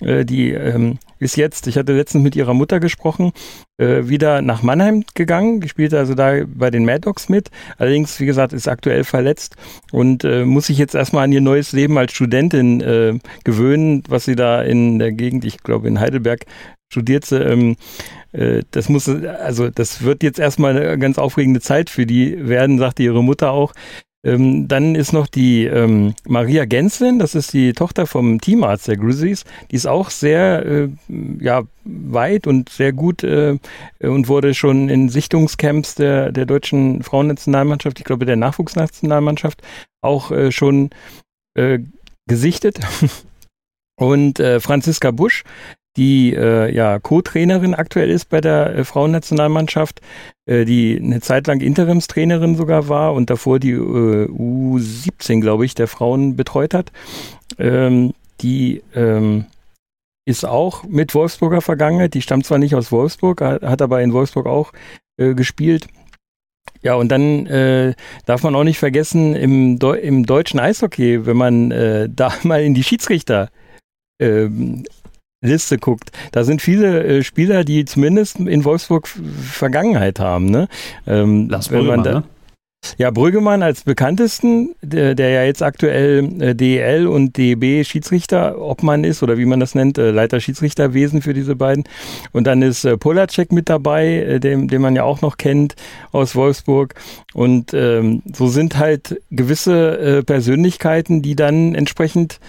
[0.00, 3.32] Äh, die ähm, ist jetzt, ich hatte letztens mit ihrer Mutter gesprochen,
[3.78, 7.50] äh, wieder nach Mannheim gegangen, gespielt also da bei den Mad Dogs mit.
[7.78, 9.54] Allerdings, wie gesagt, ist aktuell verletzt
[9.92, 14.24] und äh, muss sich jetzt erstmal an ihr neues Leben als Studentin äh, gewöhnen, was
[14.24, 16.46] sie da in der Gegend, ich glaube in Heidelberg,
[16.90, 17.30] studiert.
[17.32, 17.76] Ähm,
[18.32, 22.78] äh, das muss, also das wird jetzt erstmal eine ganz aufregende Zeit für die werden,
[22.78, 23.72] sagte ihre Mutter auch.
[24.22, 28.98] Ähm, dann ist noch die ähm, Maria Genslin, das ist die Tochter vom Teamarzt der
[28.98, 29.44] Grizzlies.
[29.70, 30.88] Die ist auch sehr äh,
[31.38, 33.58] ja, weit und sehr gut äh,
[34.00, 39.62] und wurde schon in Sichtungscamps der, der deutschen Frauennationalmannschaft, ich glaube der Nachwuchsnationalmannschaft,
[40.02, 40.90] auch äh, schon
[41.54, 41.78] äh,
[42.26, 42.80] gesichtet.
[43.96, 45.44] Und äh, Franziska Busch,
[45.96, 50.00] die äh, ja Co-Trainerin aktuell ist bei der äh, Frauennationalmannschaft,
[50.46, 55.74] äh, die eine Zeit lang Interimstrainerin sogar war und davor die äh, U17, glaube ich,
[55.74, 56.92] der Frauen betreut hat.
[57.58, 59.46] Ähm, die ähm,
[60.24, 62.14] ist auch mit Wolfsburger Vergangenheit.
[62.14, 64.72] Die stammt zwar nicht aus Wolfsburg, hat aber in Wolfsburg auch
[65.18, 65.88] äh, gespielt.
[66.82, 71.36] Ja, und dann äh, darf man auch nicht vergessen, im, Deu im deutschen Eishockey, wenn
[71.36, 73.50] man äh, da mal in die Schiedsrichter
[74.18, 74.84] ähm,
[75.42, 80.46] Liste guckt, da sind viele äh, Spieler, die zumindest in Wolfsburg Vergangenheit haben.
[80.46, 80.68] Ne?
[81.06, 82.24] Ähm, Lass man da, ne?
[82.96, 89.04] Ja, Brüggemann als bekanntesten, der, der ja jetzt aktuell äh, DEL und DEB Schiedsrichter Obmann
[89.04, 91.84] ist oder wie man das nennt, äh, Leiter Schiedsrichterwesen für diese beiden.
[92.32, 95.76] Und dann ist äh, Polacek mit dabei, äh, den, den man ja auch noch kennt
[96.10, 96.94] aus Wolfsburg.
[97.34, 102.40] Und ähm, so sind halt gewisse äh, Persönlichkeiten, die dann entsprechend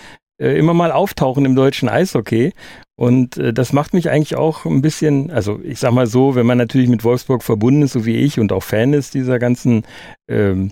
[0.41, 2.53] äh, immer mal auftauchen im deutschen Eishockey.
[2.95, 6.45] Und äh, das macht mich eigentlich auch ein bisschen, also ich sag mal so, wenn
[6.45, 9.83] man natürlich mit Wolfsburg verbunden ist, so wie ich und auch Fan ist dieser ganzen
[10.27, 10.71] ähm,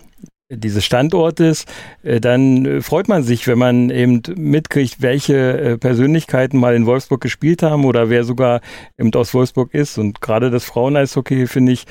[0.49, 1.65] dieses Standortes,
[2.03, 6.85] äh, dann äh, freut man sich, wenn man eben mitkriegt, welche äh, Persönlichkeiten mal in
[6.85, 8.61] Wolfsburg gespielt haben oder wer sogar
[8.97, 9.97] eben aus Wolfsburg ist.
[9.97, 11.85] Und gerade das Fraueneishockey, finde ich,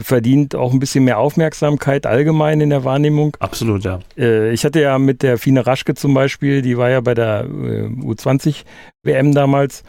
[0.00, 3.34] verdient auch ein bisschen mehr Aufmerksamkeit allgemein in der Wahrnehmung.
[3.40, 4.00] Absolut, ja.
[4.16, 8.64] Ich hatte ja mit der Fine Raschke zum Beispiel, die war ja bei der U20
[9.02, 9.84] WM damals,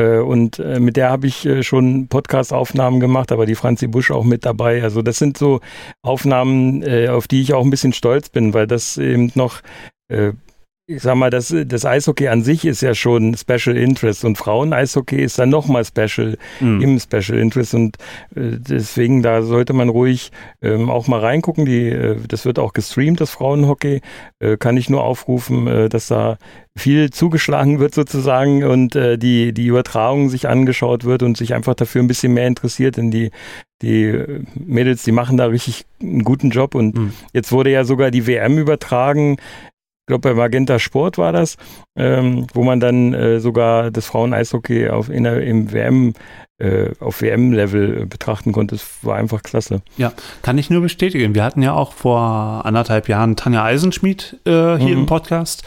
[0.00, 4.24] und äh, mit der habe ich äh, schon Podcast-Aufnahmen gemacht, aber die Franzi Busch auch
[4.24, 4.82] mit dabei.
[4.82, 5.60] Also das sind so
[6.02, 9.60] Aufnahmen, auf die ich auch ein bisschen stolz bin, weil das eben noch
[10.86, 15.22] ich sag mal, das, das Eishockey an sich ist ja schon Special Interest und Frauen-Eishockey
[15.22, 16.80] ist dann nochmal Special mhm.
[16.80, 17.96] im Special Interest und
[18.34, 21.66] äh, deswegen da sollte man ruhig ähm, auch mal reingucken.
[21.66, 24.00] Die, äh, das wird auch gestreamt, das Frauenhockey.
[24.40, 26.36] Äh, kann ich nur aufrufen, äh, dass da
[26.76, 31.74] viel zugeschlagen wird sozusagen und äh, die, die Übertragung sich angeschaut wird und sich einfach
[31.74, 33.30] dafür ein bisschen mehr interessiert, denn die,
[33.82, 34.24] die
[34.54, 37.12] Mädels, die machen da richtig einen guten Job und mhm.
[37.32, 39.36] jetzt wurde ja sogar die WM übertragen
[40.12, 41.56] glaube bei Magenta Sport war das,
[41.96, 46.12] ähm, wo man dann äh, sogar das Frauen-Eishockey auf, in der, im WM,
[46.58, 48.74] äh, auf WM-Level betrachten konnte.
[48.74, 49.80] Das war einfach klasse.
[49.96, 51.34] Ja, kann ich nur bestätigen.
[51.34, 52.20] Wir hatten ja auch vor
[52.66, 55.02] anderthalb Jahren Tanja Eisenschmied äh, hier mhm.
[55.02, 55.64] im Podcast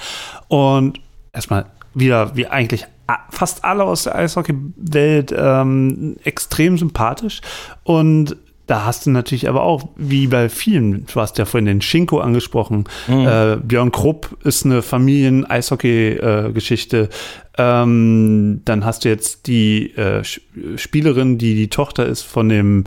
[0.47, 0.99] und
[1.33, 1.65] erstmal
[1.95, 2.85] wieder wie eigentlich
[3.29, 7.41] fast alle aus der Eishockey-Welt ähm, extrem sympathisch
[7.83, 8.37] und
[8.67, 12.19] da hast du natürlich aber auch, wie bei vielen, du hast ja vorhin den Schinko
[12.19, 13.27] angesprochen, mhm.
[13.27, 17.09] äh, Björn Krupp ist eine Familien-Eishockey-Geschichte.
[17.57, 20.23] ähm, dann hast du jetzt die äh,
[20.75, 22.83] Spielerin, die die Tochter ist von dem,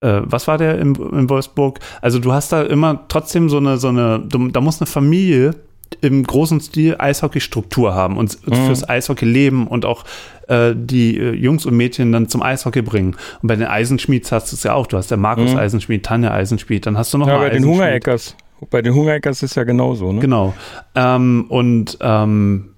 [0.00, 1.80] äh, was war der in, in Wolfsburg?
[2.00, 5.54] Also du hast da immer trotzdem so eine, so eine, da muss eine Familie
[6.00, 8.54] im großen Stil Eishockey-Struktur haben und mhm.
[8.54, 10.04] fürs Eishockey leben und auch
[10.48, 13.16] äh, die äh, Jungs und Mädchen dann zum Eishockey bringen.
[13.42, 14.86] Und bei den Eisenschmieds hast du es ja auch.
[14.86, 15.58] Du hast ja Markus mhm.
[15.58, 18.36] Eisenschmied, Tanja Eisenschmied, dann hast du noch ja, mal bei den Hungereckers.
[18.70, 20.20] Bei den Hungereckers ist ja genauso, ne?
[20.20, 20.54] Genau.
[20.94, 22.74] Ähm, und ähm,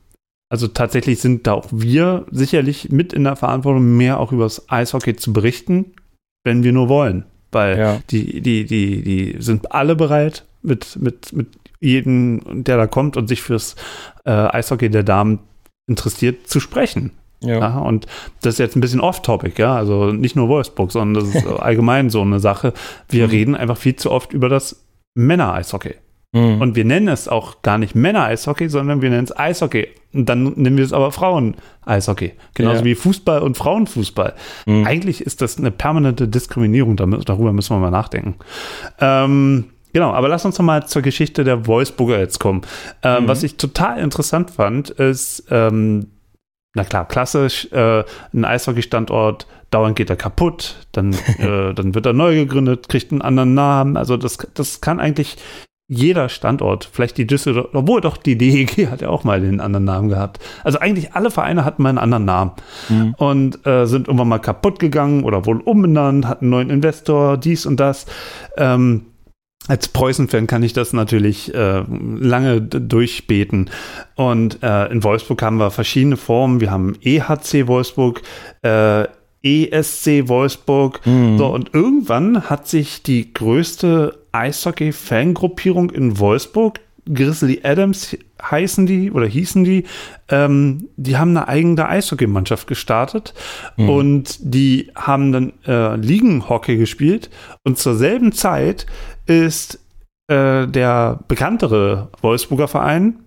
[0.49, 4.71] also tatsächlich sind da auch wir sicherlich mit in der Verantwortung, mehr auch über das
[4.71, 5.95] Eishockey zu berichten,
[6.45, 7.25] wenn wir nur wollen.
[7.51, 8.01] Weil ja.
[8.11, 11.49] die, die, die, die sind alle bereit, mit, mit, mit
[11.85, 13.77] jedem, der da kommt und sich fürs
[14.25, 15.41] äh, Eishockey der Damen
[15.87, 17.13] interessiert, zu sprechen.
[17.41, 17.59] Ja.
[17.59, 17.79] ja.
[17.79, 18.07] und
[18.41, 22.09] das ist jetzt ein bisschen off-topic, ja, also nicht nur Wolfsburg, sondern das ist allgemein
[22.09, 22.73] so eine Sache.
[23.09, 23.31] Wir mhm.
[23.31, 25.95] reden einfach viel zu oft über das Männer-Eishockey.
[26.35, 26.61] Mhm.
[26.61, 29.89] Und wir nennen es auch gar nicht Männer-Eishockey, sondern wir nennen es Eishockey.
[30.13, 32.33] Und dann nennen wir es aber Frauen-Eishockey.
[32.55, 32.85] Genauso ja.
[32.85, 34.35] wie Fußball und Frauenfußball.
[34.67, 34.87] Mhm.
[34.87, 38.37] Eigentlich ist das eine permanente Diskriminierung, darüber müssen wir mal nachdenken.
[39.01, 42.63] Ähm, Genau, aber lass uns noch mal zur Geschichte der Wolfsburger jetzt kommen.
[43.03, 43.29] Ähm, mhm.
[43.29, 46.09] Was ich total interessant fand, ist, ähm,
[46.75, 48.03] na klar, klassisch, äh,
[48.35, 53.23] ein Eishockey-Standort, dauernd geht er kaputt, dann, äh, dann wird er neu gegründet, kriegt einen
[53.23, 53.97] anderen Namen.
[53.97, 55.37] Also das, das kann eigentlich
[55.87, 59.85] jeder Standort, vielleicht die Düsseldorf, obwohl doch die DEG hat ja auch mal den anderen
[59.85, 60.41] Namen gehabt.
[60.65, 62.53] Also eigentlich alle Vereine hatten mal einen anderen Namen
[62.89, 63.15] mhm.
[63.17, 67.65] und äh, sind irgendwann mal kaputt gegangen oder wurden umbenannt, hatten einen neuen Investor, dies
[67.65, 68.07] und das.
[68.57, 69.07] Ähm,
[69.67, 73.71] als Preußen-Fan kann ich das natürlich äh, lange durchbeten.
[74.15, 76.61] Und äh, in Wolfsburg haben wir verschiedene Formen.
[76.61, 78.23] Wir haben EHC Wolfsburg,
[78.63, 79.05] äh,
[79.43, 81.01] ESC Wolfsburg.
[81.07, 81.39] Mhm.
[81.39, 86.81] So, und irgendwann hat sich die größte Eishockey-Fangruppierung in Wolfsburg,
[87.13, 89.85] Grizzly Adams heißen die oder hießen die,
[90.29, 93.35] ähm, die haben eine eigene Eishockeymannschaft gestartet
[93.77, 93.89] mhm.
[93.89, 97.31] und die haben dann äh, Ligenhockey gespielt
[97.63, 98.87] und zur selben Zeit
[99.27, 99.79] ist
[100.31, 103.21] äh, der bekanntere Wolfsburger Verein,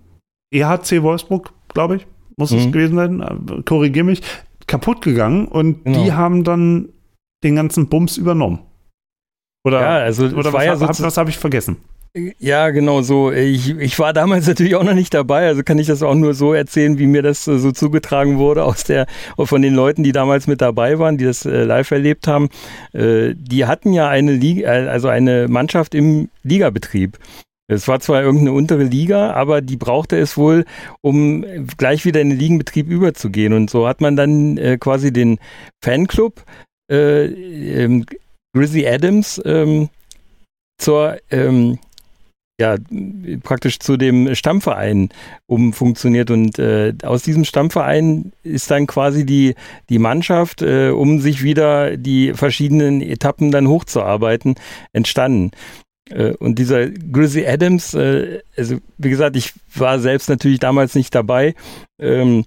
[0.52, 2.06] EHC Wolfsburg, glaube ich,
[2.36, 2.72] muss es Mhm.
[2.72, 4.22] gewesen sein, korrigier mich,
[4.66, 6.04] kaputt gegangen und Genau.
[6.04, 6.88] die haben dann
[7.44, 8.60] den ganzen Bums übernommen.
[9.64, 11.76] Oder, Ja, also es oder war was, ja hab- was habe ich vergessen?
[12.14, 13.30] Ja, genau so.
[13.32, 16.34] Ich, ich war damals natürlich auch noch nicht dabei, also kann ich das auch nur
[16.34, 19.06] so erzählen, wie mir das äh, so zugetragen wurde aus der
[19.36, 22.48] von den Leuten, die damals mit dabei waren, die das äh, live erlebt haben.
[22.92, 27.18] Äh, die hatten ja eine Liga, also eine Mannschaft im Ligabetrieb.
[27.70, 30.64] Es war zwar irgendeine untere Liga, aber die brauchte es wohl,
[31.02, 31.44] um
[31.76, 33.52] gleich wieder in den Ligenbetrieb überzugehen.
[33.52, 35.38] Und so hat man dann quasi den
[35.84, 36.42] Fanclub
[36.90, 38.06] äh, ähm,
[38.54, 39.90] Grizzly Adams ähm,
[40.78, 41.78] zur ähm,
[42.60, 42.76] ja,
[43.42, 45.10] praktisch zu dem Stammverein
[45.46, 49.54] umfunktioniert und äh, aus diesem Stammverein ist dann quasi die,
[49.88, 54.56] die Mannschaft, äh, um sich wieder die verschiedenen Etappen dann hochzuarbeiten,
[54.92, 55.52] entstanden.
[56.10, 61.14] Äh, und dieser Grizzly Adams, äh, also wie gesagt, ich war selbst natürlich damals nicht
[61.14, 61.54] dabei.
[62.00, 62.44] Ähm,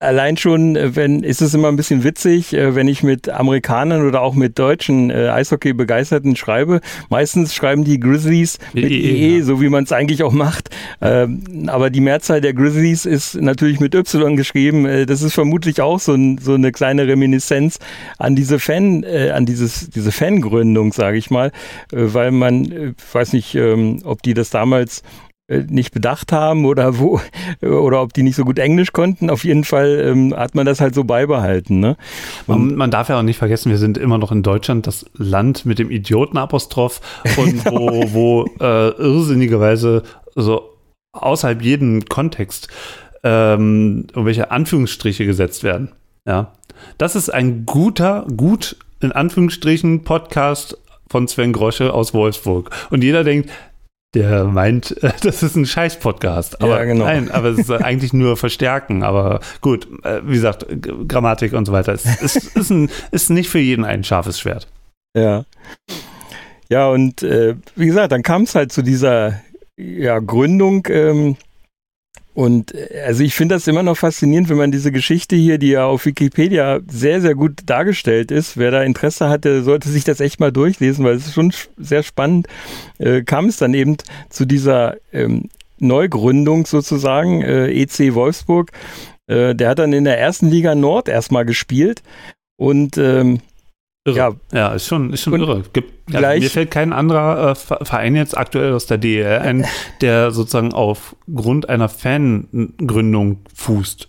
[0.00, 4.06] Allein schon, äh, wenn, ist es immer ein bisschen witzig, äh, wenn ich mit Amerikanern
[4.06, 6.80] oder auch mit deutschen äh, Eishockey-Begeisterten schreibe.
[7.10, 9.44] Meistens schreiben die Grizzlies mit IE, IE, ja.
[9.44, 10.70] so wie man es eigentlich auch macht.
[11.00, 15.06] Ähm, aber die Mehrzahl der Grizzlies ist natürlich mit Y geschrieben.
[15.06, 17.80] Das ist vermutlich auch so, ein, so eine kleine Reminiszenz
[18.18, 21.48] an diese Fan, äh, an dieses, diese Fangründung, sage ich mal,
[21.92, 25.02] äh, weil man, weiß nicht, ähm, ob die das damals
[25.48, 27.20] nicht bedacht haben oder wo
[27.62, 29.30] oder ob die nicht so gut Englisch konnten.
[29.30, 31.80] Auf jeden Fall ähm, hat man das halt so beibehalten.
[31.80, 31.96] Ne?
[32.46, 35.64] Man, man darf ja auch nicht vergessen, wir sind immer noch in Deutschland das Land
[35.64, 37.00] mit dem Idiotenapostroph
[37.36, 40.02] und wo, wo äh, irrsinnigerweise
[40.34, 40.74] so
[41.12, 42.68] außerhalb jeden Kontext
[43.24, 45.92] ähm, irgendwelche Anführungsstriche gesetzt werden.
[46.26, 46.52] Ja,
[46.98, 50.76] das ist ein guter, gut in Anführungsstrichen Podcast
[51.08, 52.70] von Sven Grosche aus Wolfsburg.
[52.90, 53.50] Und jeder denkt,
[54.14, 56.60] der meint, das ist ein Scheiß-Podcast.
[56.60, 57.04] Aber Ja, genau.
[57.04, 59.02] nein, aber es ist eigentlich nur verstärken.
[59.02, 60.66] Aber gut, äh, wie gesagt,
[61.08, 61.92] Grammatik und so weiter.
[61.92, 64.68] Es ist, ist, ein, ist nicht für jeden ein scharfes Schwert.
[65.16, 65.44] Ja.
[66.70, 69.40] Ja, und äh, wie gesagt, dann kam es halt zu dieser
[69.76, 70.86] ja, Gründung.
[70.90, 71.36] Ähm,
[72.38, 75.70] und äh, also ich finde das immer noch faszinierend, wenn man diese Geschichte hier, die
[75.70, 80.20] ja auf Wikipedia sehr, sehr gut dargestellt ist, wer da Interesse hatte, sollte sich das
[80.20, 82.46] echt mal durchlesen, weil es ist schon sch- sehr spannend,
[82.98, 83.96] äh, kam es dann eben
[84.30, 85.48] zu dieser ähm,
[85.80, 88.70] Neugründung sozusagen, äh, EC Wolfsburg.
[89.26, 92.02] Äh, der hat dann in der ersten Liga Nord erstmal gespielt
[92.56, 93.40] und ähm,
[94.08, 94.16] Irre.
[94.16, 94.32] Ja.
[94.52, 95.62] Ja, ist schon, ist schon Und irre.
[95.72, 99.64] Gibt, also mir fällt kein anderer äh, Ver- Verein jetzt aktuell aus der DEL ein,
[100.00, 104.08] der sozusagen aufgrund einer Fangründung fußt.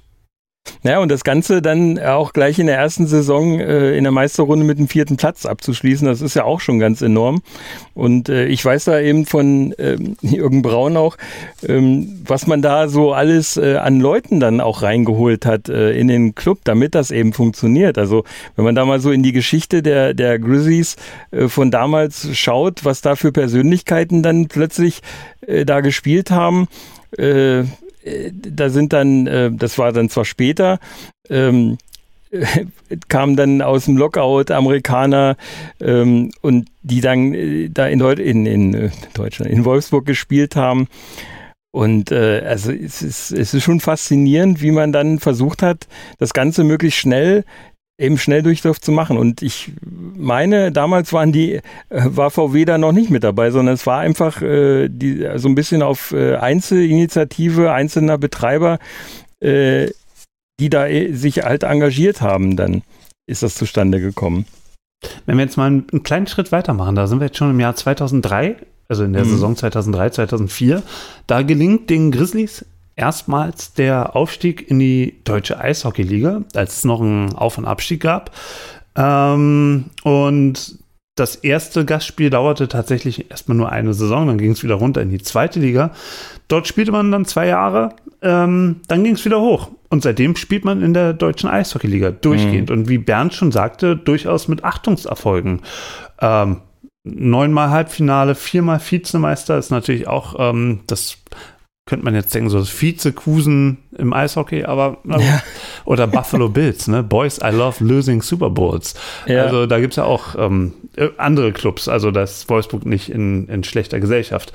[0.84, 4.66] Ja, und das Ganze dann auch gleich in der ersten Saison äh, in der Meisterrunde
[4.66, 7.42] mit dem vierten Platz abzuschließen, das ist ja auch schon ganz enorm.
[7.94, 11.18] Und äh, ich weiß da eben von ähm, Jürgen Braun auch,
[11.68, 16.08] ähm, was man da so alles äh, an Leuten dann auch reingeholt hat äh, in
[16.08, 17.98] den Club, damit das eben funktioniert.
[17.98, 18.24] Also
[18.56, 20.96] wenn man da mal so in die Geschichte der, der Grizzlies
[21.32, 25.02] äh, von damals schaut, was da für Persönlichkeiten dann plötzlich
[25.46, 26.68] äh, da gespielt haben,
[28.32, 30.80] da sind dann, äh, das war dann zwar später,
[31.30, 31.78] ähm,
[33.08, 35.36] kamen dann aus dem Lockout Amerikaner
[35.82, 40.56] ähm, und die dann äh, da in, Deu in, in äh, Deutschland, in Wolfsburg gespielt
[40.56, 40.88] haben.
[41.72, 45.88] Und äh, also es ist, es ist schon faszinierend, wie man dann versucht hat,
[46.18, 47.46] das Ganze möglichst schnell
[48.00, 49.18] eben Schnelldurchlauf zu machen.
[49.18, 49.72] Und ich
[50.16, 54.00] meine, damals waren die, äh, war VW da noch nicht mit dabei, sondern es war
[54.00, 58.80] einfach äh, die, so ein bisschen auf äh, Einzelinitiative einzelner Betreiber,
[59.42, 59.88] äh,
[60.60, 62.84] die da äh, sich halt engagiert haben, dann
[63.28, 64.46] ist das zustande gekommen.
[65.26, 67.60] Wenn wir jetzt mal einen, einen kleinen Schritt weitermachen, da sind wir jetzt schon im
[67.60, 68.56] Jahr 2003,
[68.88, 69.30] also in der Mhm.
[69.30, 70.84] Saison 2003, 2004.
[71.28, 72.66] Da gelingt den Grizzlies
[73.00, 78.32] erstmals der Aufstieg in die deutsche Eishockeyliga, als es noch einen Auf- und Abstieg gab.
[78.96, 80.80] Ähm, und
[81.16, 85.10] das erste Gastspiel dauerte tatsächlich erstmal nur eine Saison, dann ging es wieder runter in
[85.10, 85.92] die zweite Liga.
[86.48, 89.70] Dort spielte man dann zwei Jahre, ähm, dann ging es wieder hoch.
[89.90, 92.70] Und seitdem spielt man in der deutschen Eishockeyliga durchgehend.
[92.70, 95.62] Und wie Bernd schon sagte, durchaus mit Achtungserfolgen.
[96.22, 96.62] Ähm,
[97.04, 101.18] neunmal Halbfinale, viermal Vizemeister ist natürlich auch, ähm, das
[101.90, 105.42] könnte man jetzt denken, so das Vizekusen im Eishockey, aber Ja.
[105.86, 107.04] oder Buffalo Bills, ne?
[107.04, 108.94] Boys, I love losing Super Bowls.
[109.26, 109.44] Ja.
[109.44, 113.48] Also da gibt es ja auch ähm, äh, andere Clubs, also das Wolfsburg nicht in,
[113.48, 114.54] in schlechter Gesellschaft.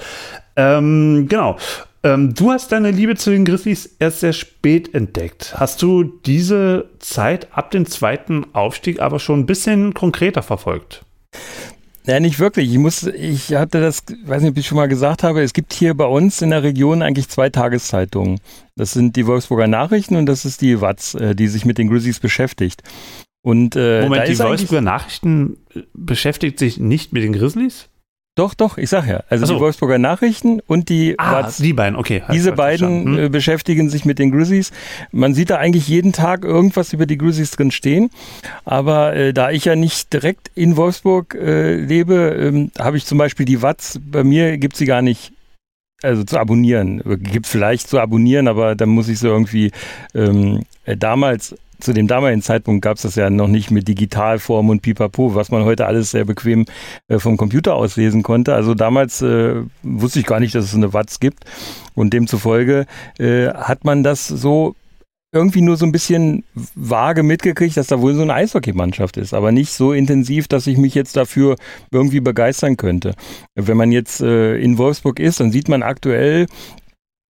[0.57, 1.57] Ähm, genau.
[2.05, 5.55] Ähm, du hast deine Liebe zu den Grizzlies erst sehr spät entdeckt.
[5.57, 11.05] Hast du diese Zeit ab dem zweiten Aufstieg aber schon ein bisschen konkreter verfolgt?
[12.07, 12.71] Ja, nicht wirklich.
[12.71, 15.73] Ich muss, ich hatte das, weiß nicht, ob ich schon mal gesagt habe, es gibt
[15.73, 18.41] hier bei uns in der Region eigentlich zwei Tageszeitungen.
[18.77, 21.89] Das sind die Wolfsburger Nachrichten und das ist die Watz, äh, die sich mit den
[21.89, 22.83] Grizzlies beschäftigt.
[23.43, 25.57] Und, äh, Moment, die Wolfsburger Nachrichten
[25.95, 27.89] beschäftigt sich nicht mit den Grizzlies?
[28.37, 29.23] Doch, doch, ich sag ja.
[29.29, 29.55] Also so.
[29.55, 32.23] die Wolfsburger Nachrichten und die ah, Watz, die beiden, okay.
[32.33, 33.19] Diese beiden hm.
[33.19, 34.73] Äh, beschäftigen sich mit den Grizzlies.
[35.13, 38.11] Man sieht da eigentlich jeden Tag irgendwas über die Grizzlies drin stehen.
[38.65, 43.19] Aber äh, da ich ja nicht direkt in Wolfsburg äh, lebe, ähm, habe ich zum
[43.19, 45.33] Beispiel die Watz, bei mir gibt sie gar nicht
[46.03, 47.03] also zu abonnieren.
[47.23, 49.71] Gibt vielleicht zu abonnieren, aber dann muss ich so irgendwie
[50.13, 51.55] ähm, äh, damals
[51.85, 55.51] zu dem damaligen Zeitpunkt gab es das ja noch nicht mit Digitalform und Pipapo, was
[55.51, 56.65] man heute alles sehr bequem
[57.09, 58.55] äh, vom Computer aus lesen konnte.
[58.55, 61.45] Also damals äh, wusste ich gar nicht, dass es eine Watz gibt.
[61.95, 62.87] Und demzufolge
[63.19, 64.75] äh, hat man das so
[65.35, 66.45] irgendwie nur so ein bisschen
[66.75, 70.79] vage mitgekriegt, dass da wohl so eine Eishockeymannschaft ist, aber nicht so intensiv, dass ich
[70.79, 71.57] mich jetzt dafür
[71.91, 73.15] irgendwie begeistern könnte.
[73.57, 76.47] Wenn man jetzt äh, in Wolfsburg ist, dann sieht man aktuell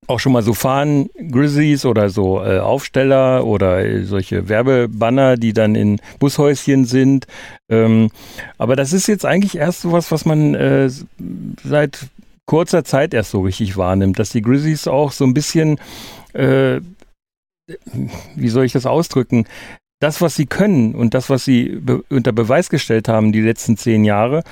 [0.07, 5.53] auch schon mal so Fahnen, Grizzlies oder so äh, Aufsteller oder äh, solche Werbebanner, die
[5.53, 7.27] dann in Bushäuschen sind.
[7.69, 8.11] Ähm,
[8.59, 10.91] aber das ist jetzt eigentlich erst so was, was man äh,
[11.63, 12.07] seit
[12.47, 15.79] kurzer Zeit erst so richtig wahrnimmt, dass die Grizzlies auch so ein bisschen,
[16.35, 16.81] äh,
[18.37, 19.47] wie soll ich das ausdrücken,
[20.01, 23.77] das, was sie können und das, was sie be unter Beweis gestellt haben die letzten
[23.77, 24.43] zehn Jahre,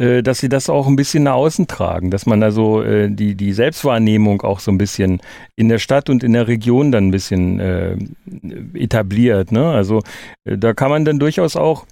[0.00, 3.34] äh, dass sie das auch ein bisschen nach außen tragen, dass man also äh, die,
[3.34, 5.20] die Selbstwahrnehmung auch so ein bisschen
[5.56, 7.98] in der Stadt und in der Region dann ein bisschen äh,
[8.72, 9.52] etabliert.
[9.52, 9.70] Ne?
[9.70, 10.00] Also
[10.44, 11.84] äh, da kann man dann durchaus auch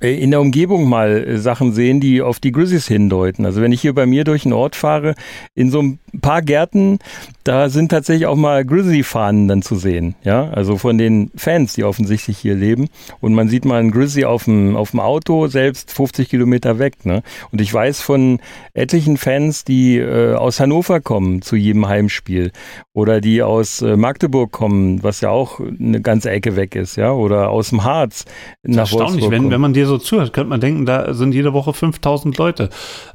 [0.00, 3.44] in der Umgebung mal äh, Sachen sehen, die auf die Grizzlies hindeuten.
[3.44, 5.14] Also wenn ich hier bei mir durch den Ort fahre,
[5.54, 6.98] in so ein paar Gärten,
[7.44, 10.14] da sind tatsächlich auch mal Grizzly-Fahnen dann zu sehen.
[10.24, 12.88] Ja, also von den Fans, die offensichtlich hier leben.
[13.20, 17.04] Und man sieht mal einen Grizzly auf dem, auf dem Auto, selbst 50 Kilometer weg.
[17.04, 17.22] Ne?
[17.52, 18.40] Und ich weiß von
[18.74, 22.52] etlichen Fans, die äh, aus Hannover kommen zu jedem Heimspiel
[22.92, 27.12] oder die aus äh, Magdeburg kommen, was ja auch eine ganze Ecke weg ist, ja,
[27.12, 28.24] oder aus dem Harz
[28.62, 31.52] nach erstaunlich, Wolfsburg wenn, wenn man dir so zuhört, könnte man denken, da sind jede
[31.52, 32.70] Woche 5000 Leute.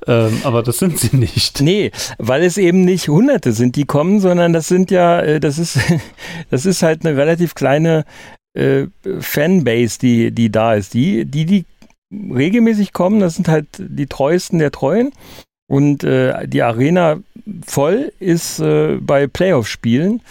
[0.08, 1.62] Ähm, aber das sind sie nicht.
[1.62, 5.58] Nee, weil es eben nicht Hunderte sind, die kommen, sondern das sind ja, äh, das
[5.58, 5.80] ist,
[6.50, 8.06] das ist halt eine relativ kleine
[8.54, 8.88] äh,
[9.20, 10.94] Fanbase, die, die da ist.
[10.94, 11.66] Die, die, die
[12.12, 15.12] regelmäßig kommen, das sind halt die treuesten der Treuen.
[15.68, 17.18] Und äh, die Arena
[17.66, 20.22] voll ist äh, bei Playoff-Spielen.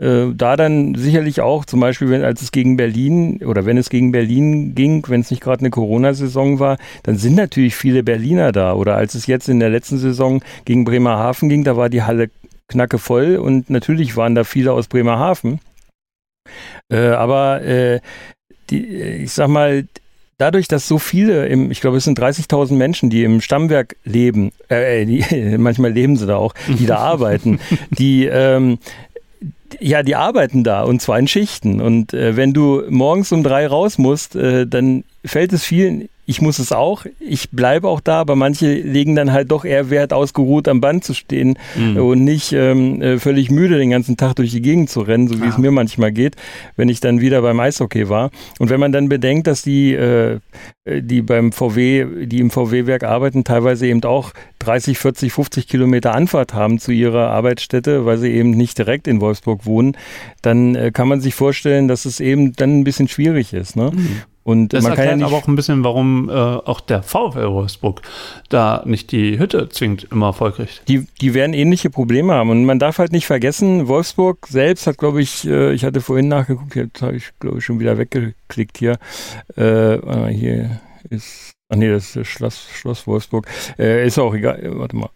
[0.00, 3.90] Äh, da dann sicherlich auch, zum Beispiel, wenn, als es gegen Berlin oder wenn es
[3.90, 8.50] gegen Berlin ging, wenn es nicht gerade eine Corona-Saison war, dann sind natürlich viele Berliner
[8.50, 8.72] da.
[8.72, 12.30] Oder als es jetzt in der letzten Saison gegen Bremerhaven ging, da war die Halle
[12.68, 15.60] knacke voll und natürlich waren da viele aus Bremerhaven.
[16.90, 18.00] Äh, aber äh,
[18.70, 19.86] die, ich sag mal,
[20.38, 24.52] dadurch, dass so viele, im, ich glaube, es sind 30.000 Menschen, die im Stammwerk leben,
[24.68, 25.24] äh, die,
[25.58, 27.60] manchmal leben sie da auch, die da arbeiten,
[27.90, 28.78] die ähm,
[29.80, 31.80] ja, die arbeiten da und zwar in Schichten.
[31.80, 36.40] Und äh, wenn du morgens um drei raus musst, äh, dann fällt es vielen ich
[36.40, 37.06] muss es auch.
[37.18, 41.02] Ich bleibe auch da, aber manche legen dann halt doch eher Wert, ausgeruht am Band
[41.02, 41.96] zu stehen mhm.
[41.96, 45.40] und nicht ähm, äh, völlig müde den ganzen Tag durch die Gegend zu rennen, so
[45.40, 45.50] wie ja.
[45.50, 46.36] es mir manchmal geht,
[46.76, 48.30] wenn ich dann wieder beim Eishockey war.
[48.60, 50.38] Und wenn man dann bedenkt, dass die, äh,
[50.86, 54.30] die beim VW, die im VW-Werk arbeiten, teilweise eben auch
[54.60, 59.20] 30, 40, 50 Kilometer Anfahrt haben zu ihrer Arbeitsstätte, weil sie eben nicht direkt in
[59.20, 59.96] Wolfsburg wohnen,
[60.42, 63.74] dann äh, kann man sich vorstellen, dass es eben dann ein bisschen schwierig ist.
[63.74, 63.90] Ne?
[63.92, 64.22] Mhm.
[64.42, 67.50] Und das man erklärt kann ja aber auch ein bisschen, warum äh, auch der VfL
[67.50, 68.00] Wolfsburg
[68.48, 70.82] da nicht die Hütte zwingend immer voll kriegt.
[70.88, 72.50] Die, die werden ähnliche Probleme haben.
[72.50, 76.28] Und man darf halt nicht vergessen, Wolfsburg selbst hat, glaube ich, äh, ich hatte vorhin
[76.28, 78.98] nachgeguckt, jetzt habe ich, glaube ich, schon wieder weggeklickt hier.
[79.56, 79.98] Äh,
[80.32, 80.80] hier
[81.10, 83.46] ist, ach nee, das ist das Schloss, Schloss Wolfsburg.
[83.78, 85.10] Äh, ist auch egal, warte mal.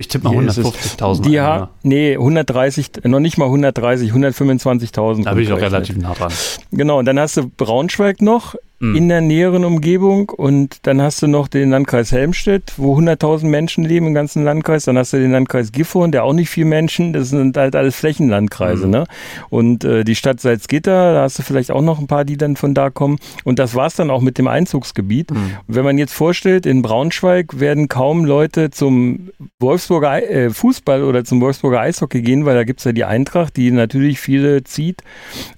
[0.00, 1.20] Ich tippe mal 150.000.
[1.24, 5.24] Die haben, nee, 130, noch nicht mal 130, 125.000.
[5.24, 6.32] Da bin ich auch relativ nah dran.
[6.72, 8.96] Genau, und dann hast du Braunschweig noch, mhm.
[8.96, 10.30] in der näheren Umgebung.
[10.30, 14.84] Und dann hast du noch den Landkreis Helmstedt, wo 100.000 Menschen leben im ganzen Landkreis.
[14.84, 17.96] Dann hast du den Landkreis Gifhorn, der auch nicht viel Menschen, das sind halt alles
[17.96, 18.86] Flächenlandkreise.
[18.86, 18.92] Mhm.
[18.92, 19.06] Ne?
[19.50, 22.56] Und äh, die Stadt Salzgitter, da hast du vielleicht auch noch ein paar, die dann
[22.56, 23.18] von da kommen.
[23.44, 25.30] Und das war's dann auch mit dem Einzugsgebiet.
[25.30, 25.52] Mhm.
[25.66, 31.40] Wenn man jetzt vorstellt, in Braunschweig werden kaum Leute zum Wolfsburger äh, Fußball oder zum
[31.40, 35.02] Wolfsburger Eishockey gehen, weil da gibt's ja die Eintracht, die natürlich viele zieht.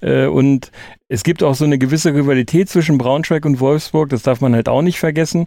[0.01, 0.71] Äh, und
[1.13, 4.67] es gibt auch so eine gewisse Rivalität zwischen Braunschweig und Wolfsburg, das darf man halt
[4.67, 5.45] auch nicht vergessen.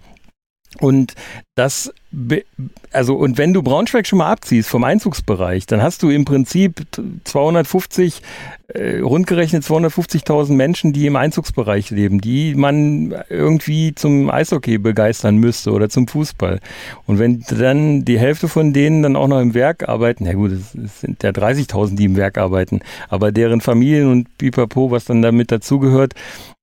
[0.80, 1.14] Und
[1.54, 1.92] das
[2.92, 6.86] also und wenn du Braunschweig schon mal abziehst vom Einzugsbereich, dann hast du im Prinzip
[7.24, 8.22] 250,
[8.68, 15.72] äh, rundgerechnet 250.000 Menschen, die im Einzugsbereich leben, die man irgendwie zum Eishockey begeistern müsste
[15.72, 16.60] oder zum Fußball.
[17.06, 20.52] Und wenn dann die Hälfte von denen dann auch noch im Werk arbeiten, na gut,
[20.52, 25.22] es sind ja 30.000, die im Werk arbeiten, aber deren Familien und Pipapo, was dann
[25.22, 26.14] damit dazugehört,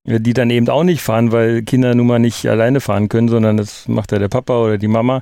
[0.06, 3.58] die dann eben auch nicht fahren, weil Kinder nun mal nicht alleine fahren können, sondern
[3.58, 5.22] das macht ja der Papa oder die Mama.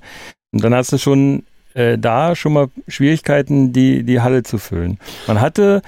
[0.54, 1.44] Und dann hast du schon
[1.74, 4.98] äh, da schon mal Schwierigkeiten, die, die Halle zu füllen.
[5.28, 5.82] Man hatte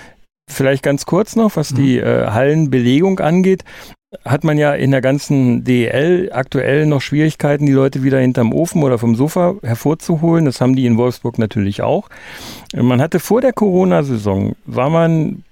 [0.49, 2.03] vielleicht ganz kurz noch, was die mhm.
[2.03, 3.63] äh, Hallenbelegung angeht,
[4.25, 8.83] hat man ja in der ganzen DEL aktuell noch Schwierigkeiten, die Leute wieder hinterm Ofen
[8.83, 10.45] oder vom Sofa hervorzuholen.
[10.45, 12.09] Das haben die in Wolfsburg natürlich auch.
[12.75, 15.43] Man hatte vor der Corona-Saison, war man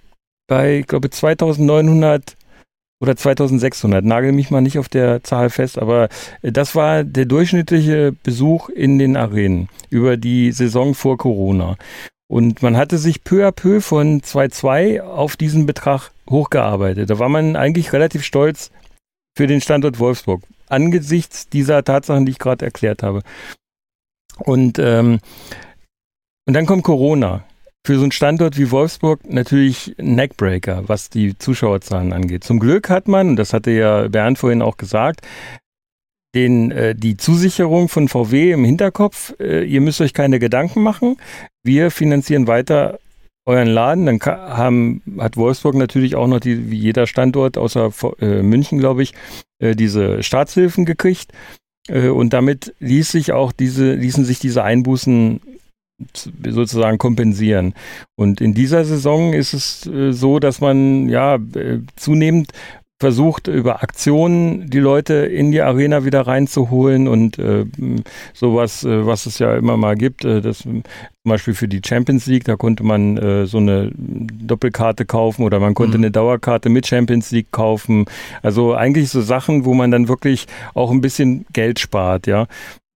[0.48, 2.36] bei, ich glaube, 2900
[3.02, 6.08] oder 2600, nagel mich mal nicht auf der Zahl fest, aber
[6.44, 11.78] äh, das war der durchschnittliche Besuch in den Arenen über die Saison vor Corona.
[12.28, 17.10] Und man hatte sich peu à peu von 2,2 auf diesen Betrag hochgearbeitet.
[17.10, 18.72] Da war man eigentlich relativ stolz
[19.36, 23.22] für den Standort Wolfsburg, angesichts dieser Tatsachen, die ich gerade erklärt habe.
[24.38, 25.20] Und, ähm,
[26.46, 27.44] und dann kommt Corona
[27.86, 32.44] für so einen Standort wie Wolfsburg natürlich Neckbreaker, was die Zuschauerzahlen angeht.
[32.44, 35.22] Zum Glück hat man, und das hatte ja Bernd vorhin auch gesagt,
[36.36, 41.18] den, äh, die Zusicherung von VW im Hinterkopf, äh, ihr müsst euch keine Gedanken machen,
[41.64, 43.00] wir finanzieren weiter
[43.46, 44.06] euren Laden.
[44.06, 49.04] Dann haben, hat Wolfsburg natürlich auch noch, die, wie jeder Standort außer äh, München, glaube
[49.04, 49.14] ich,
[49.60, 51.32] äh, diese Staatshilfen gekriegt.
[51.88, 55.42] Äh, und damit ließ sich auch diese, ließen sich diese Einbußen
[56.48, 57.74] sozusagen kompensieren.
[58.16, 62.52] Und in dieser Saison ist es äh, so, dass man ja äh, zunehmend
[63.02, 67.66] versucht, über Aktionen die Leute in die Arena wieder reinzuholen und äh,
[68.34, 70.24] sowas, äh, was es ja immer mal gibt.
[70.24, 70.84] Äh, das, zum
[71.24, 75.74] Beispiel für die Champions League, da konnte man äh, so eine Doppelkarte kaufen oder man
[75.74, 76.04] konnte mhm.
[76.04, 78.06] eine Dauerkarte mit Champions League kaufen.
[78.44, 80.46] Also eigentlich so Sachen, wo man dann wirklich
[80.76, 82.48] auch ein bisschen Geld spart, ja.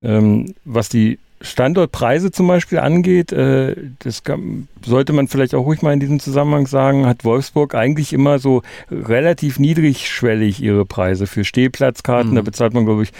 [0.03, 5.81] Ähm, was die Standortpreise zum Beispiel angeht, äh, das kann, sollte man vielleicht auch ruhig
[5.81, 8.61] mal in diesem Zusammenhang sagen, hat Wolfsburg eigentlich immer so
[8.91, 12.31] relativ niedrigschwellig ihre Preise für Stehplatzkarten.
[12.31, 12.35] Mhm.
[12.35, 13.11] Da bezahlt man, glaube ich,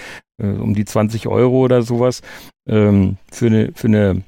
[0.42, 2.22] äh, um die 20 Euro oder sowas
[2.68, 4.24] ähm, für eine, für eine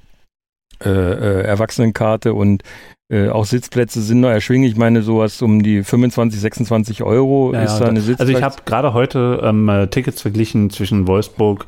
[0.86, 2.64] äh, äh, Erwachsenenkarte und
[3.10, 4.74] äh, auch Sitzplätze sind noch erschwinglich.
[4.74, 8.20] Ich meine, sowas um die 25, 26 Euro ja, ist da eine Sitzplatz.
[8.20, 11.66] Also ich habe gerade heute ähm, äh, Tickets verglichen zwischen Wolfsburg,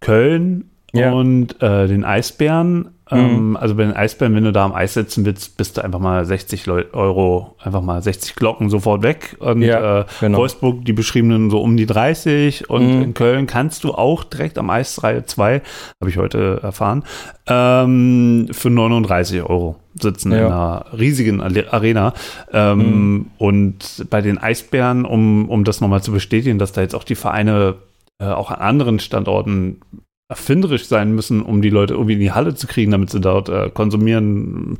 [0.00, 1.12] Köln ja.
[1.12, 2.90] und äh, den Eisbären.
[3.10, 3.56] Ähm, mhm.
[3.56, 6.24] Also bei den Eisbären, wenn du da am Eis sitzen willst, bist du einfach mal
[6.24, 9.36] 60 Euro, einfach mal 60 Glocken sofort weg.
[9.38, 10.38] Und ja, äh, genau.
[10.38, 12.68] Wolfsburg, die beschriebenen so um die 30.
[12.68, 13.02] Und mhm.
[13.02, 15.62] in Köln kannst du auch direkt am Eis Reihe 2,
[16.00, 17.02] habe ich heute erfahren,
[17.46, 20.38] ähm, für 39 Euro sitzen ja.
[20.38, 22.12] in einer riesigen Arena.
[22.52, 23.26] Ähm, mhm.
[23.38, 27.14] Und bei den Eisbären, um, um das nochmal zu bestätigen, dass da jetzt auch die
[27.14, 27.76] Vereine
[28.20, 29.80] äh, auch an anderen Standorten
[30.28, 33.48] erfinderisch sein müssen, um die Leute irgendwie in die Halle zu kriegen, damit sie dort
[33.48, 34.76] äh, konsumieren,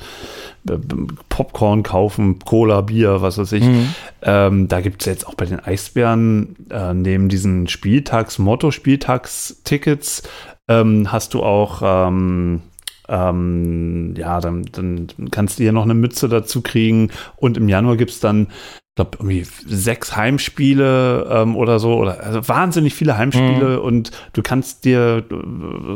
[0.69, 0.77] äh,
[1.31, 3.65] Popcorn kaufen, Cola, Bier, was weiß ich.
[3.65, 3.95] Mhm.
[4.23, 10.23] Ähm, da gibt es jetzt auch bei den Eisbären äh, neben diesen Spieltags, Motto-Spieltags-Tickets
[10.69, 12.61] ähm, hast du auch ähm,
[13.09, 17.97] ähm, ja, dann, dann kannst du hier noch eine Mütze dazu kriegen und im Januar
[17.97, 18.49] gibt es dann
[18.99, 23.85] glaube, irgendwie sechs Heimspiele ähm, oder so, oder also wahnsinnig viele Heimspiele mhm.
[23.85, 25.35] und du kannst dir äh,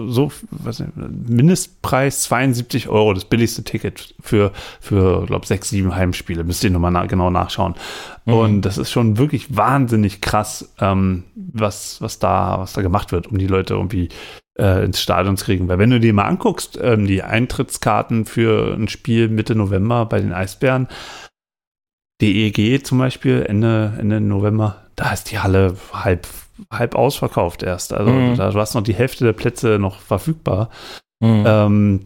[0.09, 6.45] so, was nicht, Mindestpreis 72 Euro, das billigste Ticket für, für glaube sechs, sieben Heimspiele,
[6.45, 7.75] müsst ihr nochmal na, genau nachschauen.
[8.25, 8.33] Mhm.
[8.33, 13.27] Und das ist schon wirklich wahnsinnig krass, ähm, was, was da, was da gemacht wird,
[13.27, 14.11] um die Leute irgendwie
[14.57, 15.67] äh, ins Stadion zu kriegen.
[15.67, 20.21] Weil wenn du dir mal anguckst, ähm, die Eintrittskarten für ein Spiel Mitte November bei
[20.21, 20.87] den Eisbären,
[22.23, 26.27] DEG zum Beispiel, Ende, Ende November, da ist die Halle halb,
[26.71, 27.93] halb ausverkauft erst.
[27.93, 28.37] Also mhm.
[28.37, 30.71] da, du hast noch die Hälfte der Plätze noch verfügbar.
[31.21, 31.45] Mhm.
[31.47, 32.01] Ähm,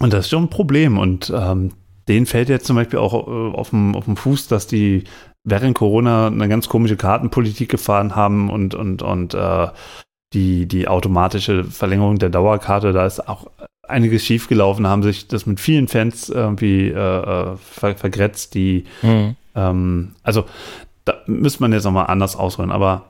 [0.00, 0.98] und das ist schon ein Problem.
[0.98, 1.72] Und ähm,
[2.08, 5.04] denen fällt jetzt zum Beispiel auch äh, auf dem Fuß, dass die
[5.44, 9.68] während Corona eine ganz komische Kartenpolitik gefahren haben und, und, und äh,
[10.32, 13.48] die, die automatische Verlängerung der Dauerkarte, da ist auch
[13.86, 19.36] einiges schiefgelaufen, haben sich das mit vielen Fans irgendwie äh, äh, ver vergrätzt, die mhm.
[19.54, 20.44] ähm, also
[21.04, 23.06] da müsste man jetzt nochmal anders ausholen, aber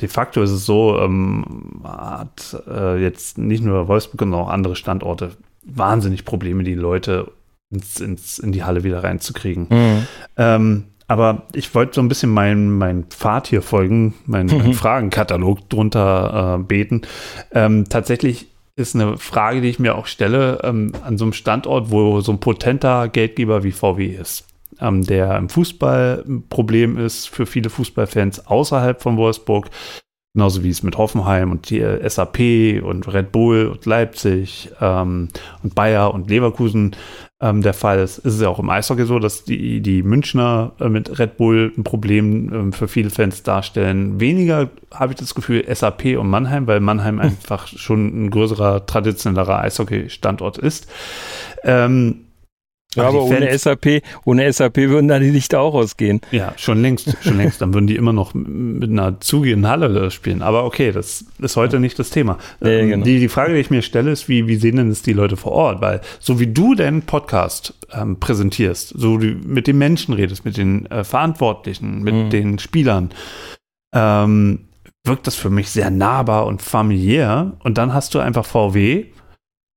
[0.00, 4.76] de facto ist es so, ähm, hat äh, jetzt nicht nur Wolfsburg, sondern auch andere
[4.76, 5.32] Standorte
[5.62, 7.30] wahnsinnig Probleme, die Leute
[7.70, 9.66] ins, ins, in die Halle wieder reinzukriegen.
[9.70, 10.06] Mhm.
[10.36, 15.68] Ähm, aber ich wollte so ein bisschen meinen mein Pfad hier folgen, meinen mein Fragenkatalog
[15.68, 17.02] drunter äh, beten.
[17.52, 18.46] Ähm, tatsächlich
[18.80, 22.32] ist eine Frage, die ich mir auch stelle, ähm, an so einem Standort, wo so
[22.32, 24.46] ein potenter Geldgeber wie VW ist,
[24.80, 29.70] ähm, der im Fußball ein Problem ist für viele Fußballfans außerhalb von Wolfsburg,
[30.34, 35.28] genauso wie es mit Hoffenheim und die SAP und Red Bull und Leipzig ähm,
[35.62, 36.96] und Bayer und Leverkusen
[37.40, 40.72] ähm, der Fall ist, ist es ja auch im Eishockey so, dass die, die Münchner
[40.78, 44.20] äh, mit Red Bull ein Problem ähm, für viele Fans darstellen.
[44.20, 47.20] Weniger habe ich das Gefühl SAP und Mannheim, weil Mannheim hm.
[47.28, 50.86] einfach schon ein größerer, traditionellerer Eishockey-Standort ist.
[51.64, 52.26] Ähm,
[52.96, 56.20] ja, aber ohne SAP, ohne SAP würden da die Lichter auch ausgehen.
[56.32, 57.60] Ja, schon längst, schon längst.
[57.60, 60.42] Dann würden die immer noch mit einer zugehenden Halle spielen.
[60.42, 62.38] Aber okay, das ist heute nicht das Thema.
[62.60, 63.04] Nee, ähm, genau.
[63.04, 65.36] die, die Frage, die ich mir stelle, ist, wie, wie sehen denn das die Leute
[65.36, 65.80] vor Ort?
[65.80, 70.56] Weil so wie du deinen Podcast ähm, präsentierst, so du mit den Menschen redest, mit
[70.56, 72.30] den äh, Verantwortlichen, mit mhm.
[72.30, 73.10] den Spielern,
[73.94, 74.66] ähm,
[75.04, 77.56] wirkt das für mich sehr nahbar und familiär.
[77.62, 79.06] Und dann hast du einfach VW,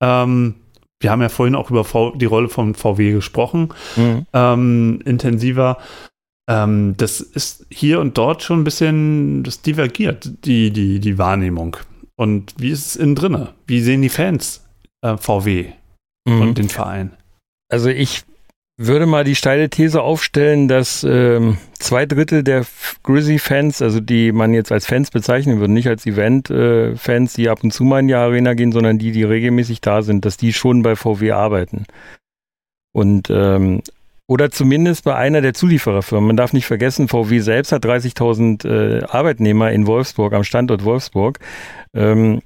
[0.02, 0.56] ähm,
[1.04, 4.26] wir haben ja vorhin auch über v die Rolle von VW gesprochen, mhm.
[4.34, 5.78] ähm, intensiver.
[6.50, 11.78] Ähm, das ist hier und dort schon ein bisschen, das divergiert, die, die, die Wahrnehmung.
[12.16, 13.54] Und wie ist es innen drinne?
[13.68, 14.66] Wie sehen die Fans
[15.02, 15.68] äh, VW
[16.26, 16.42] mhm.
[16.42, 17.12] und den Verein?
[17.70, 18.24] Also ich
[18.78, 22.66] würde mal die steile These aufstellen, dass ähm, zwei Drittel der
[23.04, 27.72] Grizzly-Fans, also die man jetzt als Fans bezeichnen würde, nicht als Event-Fans, die ab und
[27.72, 30.82] zu mal in die Arena gehen, sondern die, die regelmäßig da sind, dass die schon
[30.82, 31.86] bei VW arbeiten.
[32.94, 33.82] Und ähm,
[34.26, 36.28] oder zumindest bei einer der Zuliefererfirmen.
[36.28, 41.40] Man darf nicht vergessen, VW selbst hat 30.000 äh, Arbeitnehmer in Wolfsburg, am Standort Wolfsburg.
[41.94, 42.42] Ähm,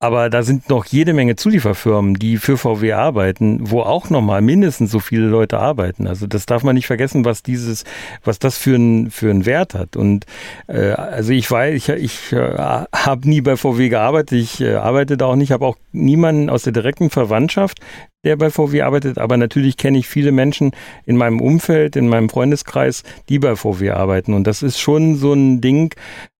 [0.00, 4.92] aber da sind noch jede Menge Zulieferfirmen, die für VW arbeiten, wo auch nochmal mindestens
[4.92, 6.06] so viele Leute arbeiten.
[6.06, 7.82] Also das darf man nicht vergessen, was dieses,
[8.22, 9.96] was das für einen für einen Wert hat.
[9.96, 10.24] Und
[10.68, 15.16] äh, also ich weiß, ich, ich äh, habe nie bei VW gearbeitet, ich äh, arbeite
[15.16, 17.80] da auch nicht, habe auch niemanden aus der direkten Verwandtschaft,
[18.22, 20.72] der bei VW arbeitet, aber natürlich kenne ich viele Menschen
[21.06, 24.34] in meinem Umfeld, in meinem Freundeskreis, die bei VW arbeiten.
[24.34, 25.92] Und das ist schon so ein Ding,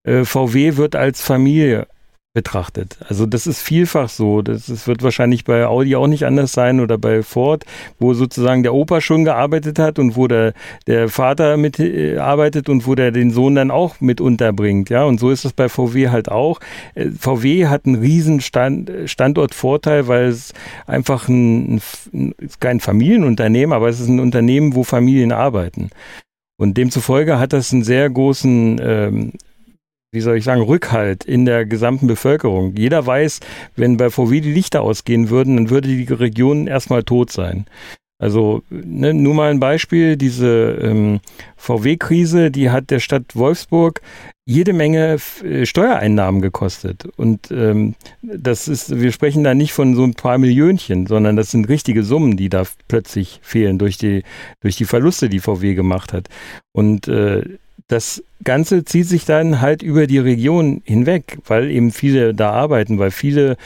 [0.05, 1.89] äh, VW wird als Familie
[2.34, 2.98] betrachtet.
[3.09, 4.42] Also das ist vielfach so.
[4.42, 7.64] Das, das, wird wahrscheinlich bei Audi auch nicht anders sein oder bei Ford,
[7.98, 10.52] wo sozusagen der Opa schon gearbeitet hat und wo der,
[10.86, 14.90] der Vater mitarbeitet äh, und wo der den Sohn dann auch mit unterbringt.
[14.90, 16.60] Ja, und so ist es bei VW halt auch.
[16.94, 20.52] Äh, VW hat einen riesen Stand, Standortvorteil, weil es
[20.86, 21.80] einfach ein,
[22.12, 25.90] ein, kein Familienunternehmen, aber es ist ein Unternehmen, wo Familien arbeiten.
[26.60, 29.32] Und demzufolge hat das einen sehr großen ähm,
[30.12, 32.74] wie soll ich sagen, Rückhalt in der gesamten Bevölkerung.
[32.76, 33.40] Jeder weiß,
[33.76, 37.66] wenn bei VW die Lichter ausgehen würden, dann würde die Region erstmal tot sein.
[38.20, 41.20] Also ne, nur mal ein Beispiel, diese ähm,
[41.56, 44.01] VW-Krise, die hat der Stadt Wolfsburg
[44.44, 47.06] jede Menge äh, Steuereinnahmen gekostet.
[47.16, 51.52] Und ähm, das ist, wir sprechen da nicht von so ein paar Millionchen, sondern das
[51.52, 54.24] sind richtige Summen, die da plötzlich fehlen durch die,
[54.60, 56.28] durch die Verluste, die VW gemacht hat.
[56.72, 57.44] Und äh,
[57.89, 62.98] das Ganze zieht sich dann halt über die Region hinweg, weil eben viele da arbeiten,
[62.98, 63.56] weil viele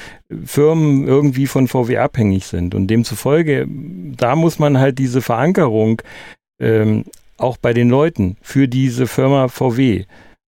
[0.45, 2.75] Firmen irgendwie von VW abhängig sind.
[2.75, 6.01] Und demzufolge, da muss man halt diese Verankerung
[6.61, 7.05] ähm,
[7.37, 10.05] auch bei den Leuten für diese Firma VW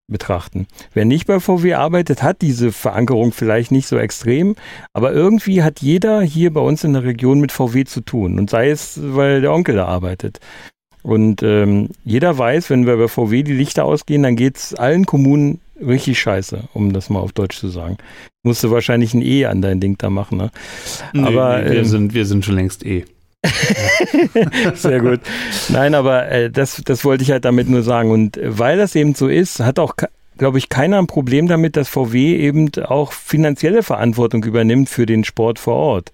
[0.06, 0.66] betrachten.
[0.92, 4.54] Wer nicht bei VW arbeitet, hat diese Verankerung vielleicht nicht so extrem,
[4.92, 8.38] aber irgendwie hat jeder hier bei uns in der Region mit VW zu tun.
[8.38, 10.40] Und sei es, weil der Onkel da arbeitet.
[11.04, 15.60] Und ähm, jeder weiß, wenn wir bei VW die Lichter ausgehen, dann geht's allen Kommunen
[15.78, 17.98] richtig scheiße, um das mal auf Deutsch zu sagen.
[18.42, 20.50] Musste wahrscheinlich ein E an dein Ding da machen, ne?
[21.12, 23.04] Nee, aber nee, wir, ähm, sind, wir sind schon längst E.
[24.74, 25.20] Sehr gut.
[25.68, 28.10] Nein, aber äh, das, das wollte ich halt damit nur sagen.
[28.10, 29.96] Und weil das eben so ist, hat auch,
[30.38, 35.22] glaube ich, keiner ein Problem damit, dass VW eben auch finanzielle Verantwortung übernimmt für den
[35.24, 36.12] Sport vor Ort.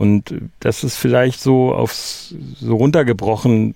[0.00, 3.74] Und das ist vielleicht so aufs so runtergebrochen.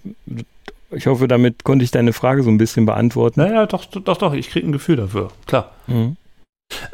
[0.90, 3.40] Ich hoffe, damit konnte ich deine Frage so ein bisschen beantworten.
[3.40, 5.72] Naja, doch, doch, doch, ich kriege ein Gefühl dafür, klar.
[5.86, 6.16] Mhm.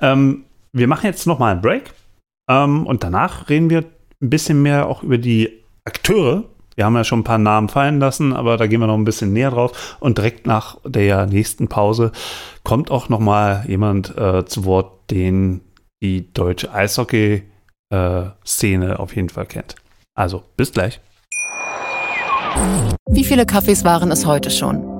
[0.00, 1.92] Ähm, wir machen jetzt nochmal einen Break
[2.50, 3.84] ähm, und danach reden wir
[4.20, 6.42] ein bisschen mehr auch über die Akteure.
[6.74, 9.04] Wir haben ja schon ein paar Namen fallen lassen, aber da gehen wir noch ein
[9.04, 9.96] bisschen näher drauf.
[10.00, 12.10] Und direkt nach der nächsten Pause
[12.64, 15.60] kommt auch nochmal jemand äh, zu Wort, den
[16.02, 17.44] die deutsche Eishockey
[17.90, 19.74] äh, Szene auf jeden Fall kennt.
[20.14, 21.00] Also, bis gleich.
[23.08, 24.99] Wie viele Kaffees waren es heute schon?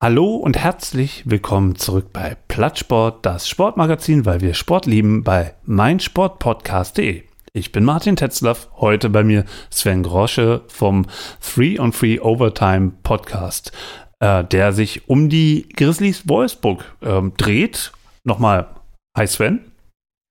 [0.00, 7.24] Hallo und herzlich willkommen zurück bei Plattsport, das Sportmagazin, weil wir Sport lieben, bei meinsportpodcast.de.
[7.52, 11.06] Ich bin Martin Tetzlaff, heute bei mir Sven Grosche vom
[11.40, 13.72] Free on Free Overtime Podcast,
[14.20, 17.90] äh, der sich um die Grizzlies Wolfsburg äh, dreht.
[18.22, 18.68] Nochmal,
[19.16, 19.72] hi Sven.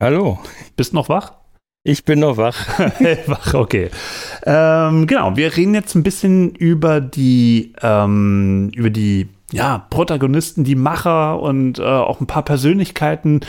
[0.02, 0.40] Hallo.
[0.78, 1.34] Bist noch wach?
[1.84, 2.56] Ich bin noch wach.
[3.28, 3.90] wach, okay.
[4.46, 10.76] Ähm, genau, wir reden jetzt ein bisschen über die, ähm, über die ja, Protagonisten, die
[10.76, 13.42] Macher und äh, auch ein paar Persönlichkeiten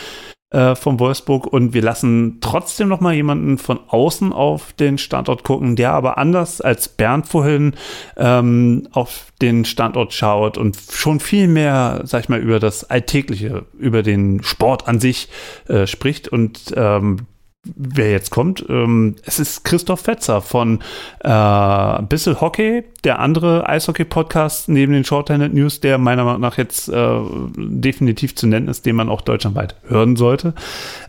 [0.51, 1.47] äh, von Wolfsburg.
[1.47, 6.19] Und wir lassen trotzdem noch mal jemanden von außen auf den Standort gucken, der aber
[6.19, 7.75] anders als Bernd vorhin
[8.17, 13.67] ähm, auf den Standort schaut und schon viel mehr, sag ich mal, über das Alltägliche,
[13.79, 15.29] über den Sport an sich
[15.69, 16.29] äh, spricht.
[16.29, 17.27] Und ähm,
[17.65, 18.65] wer jetzt kommt.
[18.69, 20.81] Ähm, es ist Christoph Fetzer von
[21.21, 26.89] äh, Bissel Hockey, der andere Eishockey-Podcast neben den Shorthanded News, der meiner Meinung nach jetzt
[26.89, 27.21] äh,
[27.57, 30.55] definitiv zu nennen ist, den man auch deutschlandweit hören sollte.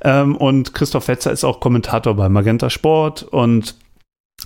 [0.01, 3.75] Ähm, und Christoph Fetzer ist auch Kommentator bei Magenta Sport und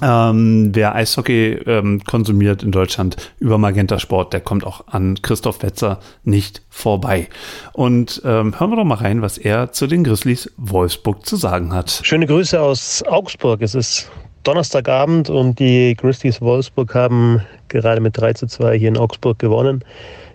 [0.02, 5.62] ähm, wer Eishockey ähm, konsumiert in Deutschland über Magenta Sport, der kommt auch an Christoph
[5.62, 7.28] Wetzer nicht vorbei.
[7.74, 11.74] Und ähm, hören wir doch mal rein, was er zu den Grizzlies Wolfsburg zu sagen
[11.74, 12.02] hat.
[12.04, 13.62] Schöne Grüße aus Augsburg.
[13.62, 14.10] Es ist
[14.44, 19.84] Donnerstagabend und die Grizzlies Wolfsburg haben gerade mit 3 zu 2 hier in Augsburg gewonnen.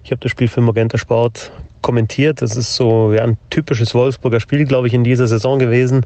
[0.02, 1.52] Ich habe das Spiel für Magenta Sport
[1.82, 2.40] kommentiert.
[2.40, 6.04] Das ist so ja, ein typisches Wolfsburger Spiel, glaube ich, in dieser Saison gewesen.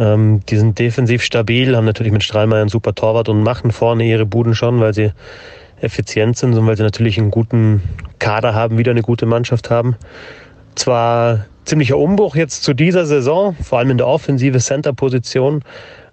[0.00, 4.04] Ähm, die sind defensiv stabil, haben natürlich mit Strahlmeier einen super Torwart und machen vorne
[4.04, 5.12] ihre Buden schon, weil sie
[5.82, 7.82] effizient sind und weil sie natürlich einen guten
[8.18, 9.96] Kader haben, wieder eine gute Mannschaft haben.
[10.74, 15.62] Zwar ziemlicher Umbruch jetzt zu dieser Saison, vor allem in der offensive Center-Position,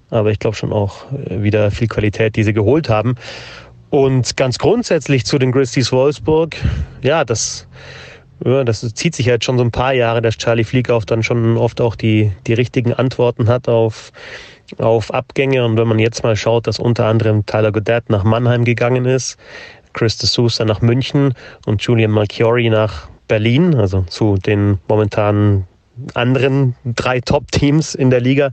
[0.10, 3.16] aber ich glaube schon auch äh, wieder viel Qualität, die sie geholt haben.
[3.90, 6.58] Und ganz grundsätzlich zu den Grizzlies Wolfsburg,
[7.02, 7.70] ja, das
[8.46, 11.58] ja, das zieht sich halt schon so ein paar Jahre, dass Charlie Fliekauf dann schon
[11.58, 14.12] oft auch die, die richtigen Antworten hat auf,
[14.78, 15.66] auf Abgänge.
[15.66, 19.38] Und wenn man jetzt mal schaut, dass unter anderem Tyler Goddard nach Mannheim gegangen ist,
[19.94, 21.34] Chris de Sousa nach München
[21.66, 25.66] und Julian Malchiori nach Berlin, also zu den momentanen
[26.14, 28.52] anderen drei Top-Teams in der Liga.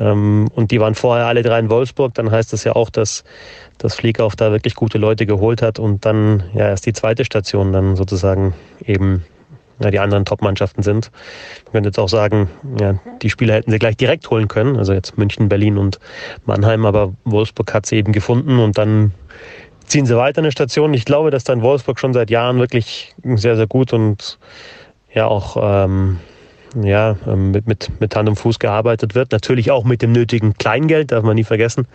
[0.00, 2.14] Ähm, und die waren vorher alle drei in Wolfsburg.
[2.14, 3.24] Dann heißt das ja auch, dass
[3.78, 7.72] dass Fliekauf da wirklich gute Leute geholt hat und dann ja erst die zweite Station
[7.72, 8.54] dann sozusagen
[8.84, 9.24] eben
[9.80, 11.10] ja, die anderen Top-Mannschaften sind.
[11.64, 12.48] Man könnte jetzt auch sagen,
[12.78, 15.98] ja, die Spieler hätten sie gleich direkt holen können, also jetzt München, Berlin und
[16.46, 19.12] Mannheim, aber Wolfsburg hat sie eben gefunden und dann
[19.86, 20.94] ziehen sie weiter eine Station.
[20.94, 24.38] Ich glaube, dass dann Wolfsburg schon seit Jahren wirklich sehr, sehr gut und
[25.12, 26.20] ja auch ähm,
[26.82, 29.32] ja, mit, mit, mit Hand und Fuß gearbeitet wird.
[29.32, 31.86] Natürlich auch mit dem nötigen Kleingeld, darf man nie vergessen.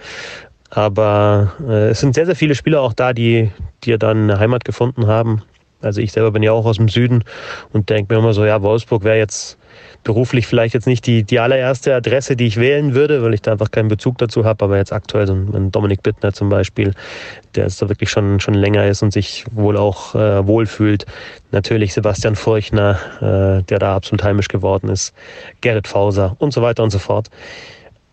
[0.70, 3.52] Aber äh, es sind sehr, sehr viele Spieler auch da, die,
[3.84, 5.42] die ja dann eine Heimat gefunden haben.
[5.82, 7.24] Also ich selber bin ja auch aus dem Süden
[7.72, 9.58] und denke mir immer so, ja, Wolfsburg wäre jetzt
[10.04, 13.52] beruflich vielleicht jetzt nicht die, die allererste Adresse, die ich wählen würde, weil ich da
[13.52, 14.66] einfach keinen Bezug dazu habe.
[14.66, 16.94] Aber jetzt aktuell so ein Dominik Bittner zum Beispiel,
[17.56, 21.06] der jetzt da wirklich schon, schon länger ist und sich wohl auch äh, wohlfühlt.
[21.52, 25.14] Natürlich Sebastian Furchner, äh, der da absolut heimisch geworden ist.
[25.62, 27.30] Gerrit Fauser und so weiter und so fort.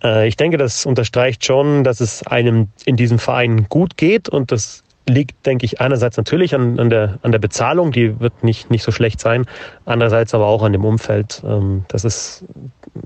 [0.03, 4.53] Äh, ich denke, das unterstreicht schon, dass es einem in diesem Verein gut geht und
[4.53, 8.71] das liegt, denke ich, einerseits natürlich an, an, der, an der Bezahlung, die wird nicht,
[8.71, 9.47] nicht so schlecht sein,
[9.85, 11.43] andererseits aber auch an dem Umfeld.
[11.47, 12.45] Ähm, das ist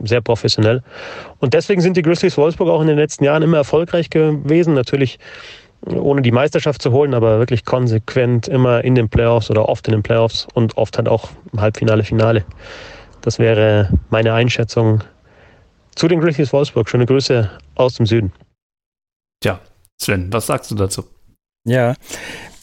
[0.03, 0.83] sehr professionell.
[1.39, 4.75] Und deswegen sind die Grizzlies Wolfsburg auch in den letzten Jahren immer erfolgreich gewesen.
[4.75, 5.19] Natürlich
[5.87, 9.93] ohne die Meisterschaft zu holen, aber wirklich konsequent immer in den Playoffs oder oft in
[9.93, 12.45] den Playoffs und oft halt auch im Halbfinale, Finale.
[13.23, 15.03] Das wäre meine Einschätzung
[15.95, 16.89] zu den Grizzlies Wolfsburg.
[16.89, 18.33] Schöne Grüße aus dem Süden.
[19.41, 19.61] Tja,
[20.01, 21.05] Sven, was sagst du dazu?
[21.65, 21.95] Ja,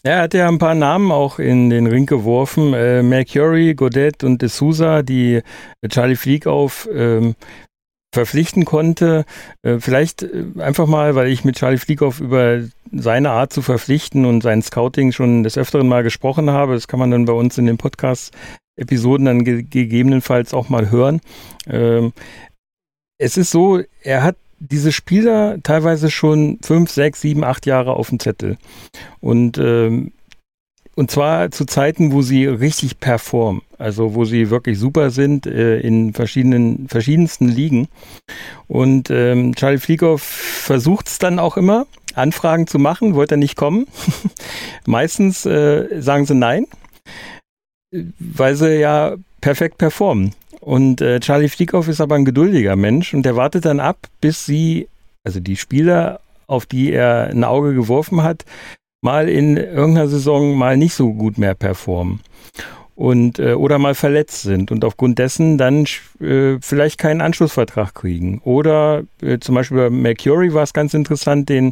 [0.03, 2.73] er hat ja ein paar Namen auch in den Ring geworfen.
[2.73, 5.41] Äh, Mercury, Godet und De Souza, die
[5.89, 7.35] Charlie Flieg auf ähm,
[8.13, 9.25] verpflichten konnte.
[9.63, 12.61] Äh, vielleicht äh, einfach mal, weil ich mit Charlie Flieghoff über
[12.91, 16.73] seine Art zu verpflichten und sein Scouting schon des Öfteren mal gesprochen habe.
[16.73, 21.21] Das kann man dann bei uns in den Podcast-Episoden dann ge gegebenenfalls auch mal hören.
[21.67, 22.13] Ähm,
[23.19, 28.09] es ist so, er hat diese Spieler teilweise schon fünf, sechs, sieben, acht Jahre auf
[28.09, 28.57] dem Zettel.
[29.19, 30.11] Und, ähm,
[30.95, 35.79] und zwar zu Zeiten, wo sie richtig performen, also wo sie wirklich super sind äh,
[35.79, 37.87] in verschiedenen, verschiedensten Ligen.
[38.67, 41.85] Und ähm, Charlie Flieghoff versucht es dann auch immer,
[42.15, 43.85] Anfragen zu machen, wollte er nicht kommen.
[44.87, 46.65] Meistens äh, sagen sie nein,
[48.19, 50.33] weil sie ja perfekt performen.
[50.67, 54.45] Und äh, Charlie Flieghoff ist aber ein geduldiger Mensch und der wartet dann ab, bis
[54.45, 54.89] sie,
[55.23, 58.43] also die Spieler, auf die er ein Auge geworfen hat,
[59.01, 62.19] mal in irgendeiner Saison mal nicht so gut mehr performen
[62.97, 65.85] und äh, oder mal verletzt sind und aufgrund dessen dann
[66.19, 68.41] äh, vielleicht keinen Anschlussvertrag kriegen.
[68.43, 71.71] Oder äh, zum Beispiel bei Mercury war es ganz interessant, den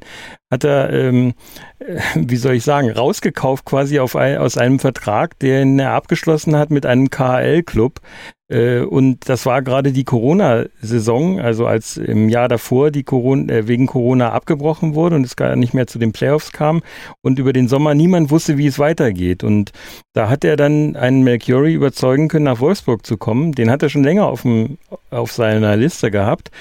[0.50, 1.34] hat er, ähm,
[1.75, 1.75] äh,
[2.16, 6.72] wie soll ich sagen, rausgekauft quasi auf ein, aus einem Vertrag, den er abgeschlossen hat
[6.72, 8.00] mit einem KHL-Club.
[8.48, 13.68] Äh, und das war gerade die Corona-Saison, also als im Jahr davor die Corona, äh,
[13.68, 16.82] wegen Corona abgebrochen wurde und es gar nicht mehr zu den Playoffs kam
[17.22, 19.44] und über den Sommer niemand wusste, wie es weitergeht.
[19.44, 19.72] Und
[20.14, 23.54] da hat er dann einen Mercury überzeugen können, nach Wolfsburg zu kommen.
[23.54, 24.78] Den hat er schon länger auf, dem,
[25.10, 26.52] auf seiner Liste gehabt.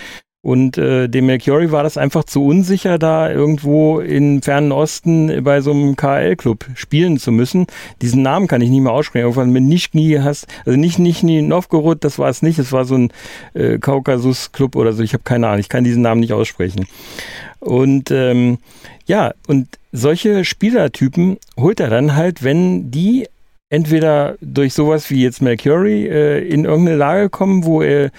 [0.45, 5.63] Und äh, dem Mercury war das einfach zu unsicher, da irgendwo im fernen Osten bei
[5.63, 7.67] so einem KL-Club spielen zu müssen.
[8.03, 9.25] Diesen Namen kann ich nicht mehr aussprechen.
[9.25, 12.59] Irgendwann mit Nischni hast, also nicht Nischni Novgorod, das war es nicht.
[12.59, 13.11] Es war so ein
[13.55, 15.03] äh, Kaukasus-Club oder so.
[15.03, 15.61] Ich habe keine Ahnung.
[15.61, 16.89] Ich kann diesen Namen nicht aussprechen.
[17.61, 18.59] Und ähm,
[19.07, 23.29] ja, und solche Spielertypen holt er dann halt, wenn die
[23.75, 28.11] entweder durch sowas wie jetzt Mercury äh, in irgendeine Lage kommen, wo er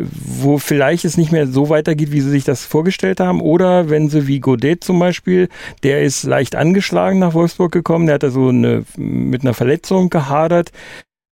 [0.00, 3.40] wo vielleicht es nicht mehr so weitergeht, wie sie sich das vorgestellt haben.
[3.40, 5.48] Oder wenn sie wie Godet zum Beispiel,
[5.82, 10.08] der ist leicht angeschlagen nach Wolfsburg gekommen, der hat da so eine, mit einer Verletzung
[10.10, 10.70] gehadert.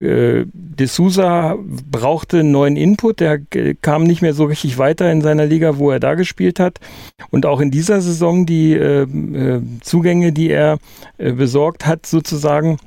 [0.02, 1.58] Äh, De Souza
[1.90, 3.40] brauchte neuen Input, der
[3.82, 6.80] kam nicht mehr so richtig weiter in seiner Liga, wo er da gespielt hat.
[7.30, 10.80] Und auch in dieser Saison die äh, äh, Zugänge, die er
[11.18, 12.78] äh, besorgt hat, sozusagen,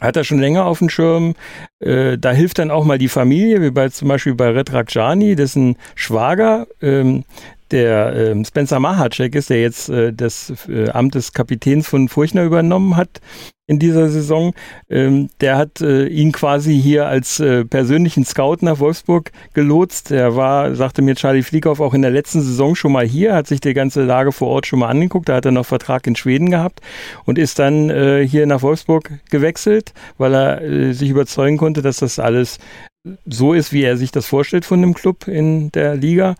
[0.00, 1.34] hat er schon länger auf dem Schirm.
[1.80, 5.36] Äh, da hilft dann auch mal die Familie, wie bei zum Beispiel bei Red Rakjani,
[5.36, 7.24] dessen Schwager, ähm,
[7.70, 12.44] der ähm, Spencer Mahacek ist, der jetzt äh, das äh, Amt des Kapitäns von Furchner
[12.44, 13.20] übernommen hat
[13.68, 14.54] in dieser Saison.
[14.88, 20.10] Ähm, der hat äh, ihn quasi hier als äh, persönlichen Scout nach Wolfsburg gelotst.
[20.10, 23.46] Er war, sagte mir Charlie Flieghoff, auch in der letzten Saison schon mal hier, hat
[23.46, 25.28] sich die ganze Lage vor Ort schon mal angeguckt.
[25.28, 26.80] Da hat er noch Vertrag in Schweden gehabt
[27.26, 31.98] und ist dann äh, hier nach Wolfsburg gewechselt, weil er äh, sich überzeugen konnte, dass
[31.98, 32.58] das alles
[33.26, 36.34] so ist, wie er sich das vorstellt von dem Club in der Liga.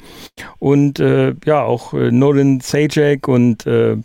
[0.58, 3.96] Und äh, ja, auch äh, Nolan Sajak und äh,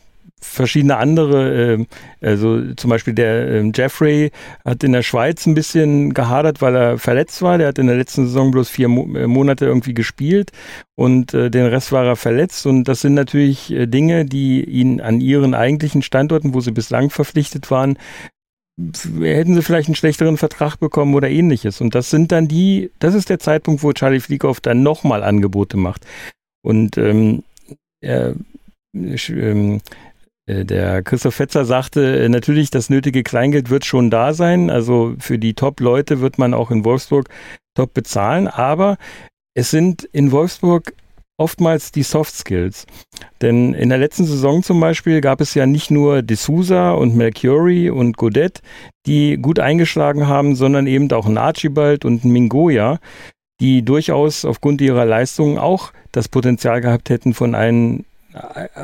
[0.43, 1.85] verschiedene andere, äh,
[2.21, 4.31] also zum Beispiel der äh, Jeffrey
[4.65, 7.57] hat in der Schweiz ein bisschen gehadert, weil er verletzt war.
[7.57, 10.51] Der hat in der letzten Saison bloß vier Mo äh, Monate irgendwie gespielt
[10.95, 12.65] und äh, den Rest war er verletzt.
[12.65, 17.09] Und das sind natürlich äh, Dinge, die ihn an ihren eigentlichen Standorten, wo sie bislang
[17.09, 17.97] verpflichtet waren,
[18.77, 21.81] hätten sie vielleicht einen schlechteren Vertrag bekommen oder ähnliches.
[21.81, 25.77] Und das sind dann die, das ist der Zeitpunkt, wo Charlie Flieghoff dann nochmal Angebote
[25.77, 26.05] macht.
[26.63, 27.43] Und ähm,
[28.01, 29.81] ähm,
[30.45, 34.69] äh, der Christoph Fetzer sagte, äh, natürlich, das nötige Kleingeld wird schon da sein.
[34.69, 37.29] Also für die Top-Leute wird man auch in Wolfsburg
[37.75, 38.47] top bezahlen.
[38.47, 38.97] Aber
[39.53, 40.93] es sind in Wolfsburg
[41.37, 42.85] oftmals die Soft Skills.
[43.41, 47.89] Denn in der letzten Saison zum Beispiel gab es ja nicht nur D'Souza und Mercury
[47.89, 48.61] und Godet,
[49.05, 52.99] die gut eingeschlagen haben, sondern eben auch ein Archibald und ein Mingoya,
[53.59, 58.05] die durchaus aufgrund ihrer Leistungen auch das Potenzial gehabt hätten, von einem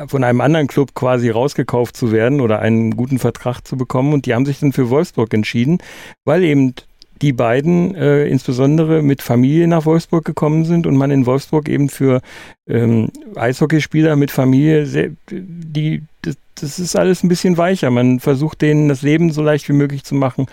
[0.06, 4.12] von einem anderen Club quasi rausgekauft zu werden oder einen guten Vertrag zu bekommen.
[4.12, 5.78] Und die haben sich dann für Wolfsburg entschieden,
[6.24, 6.74] weil eben
[7.22, 11.88] die beiden äh, insbesondere mit Familie nach Wolfsburg gekommen sind und man in Wolfsburg eben
[11.88, 12.22] für
[12.68, 17.90] ähm, Eishockeyspieler mit Familie, sehr, die, das, das ist alles ein bisschen weicher.
[17.90, 20.46] Man versucht denen das Leben so leicht wie möglich zu machen.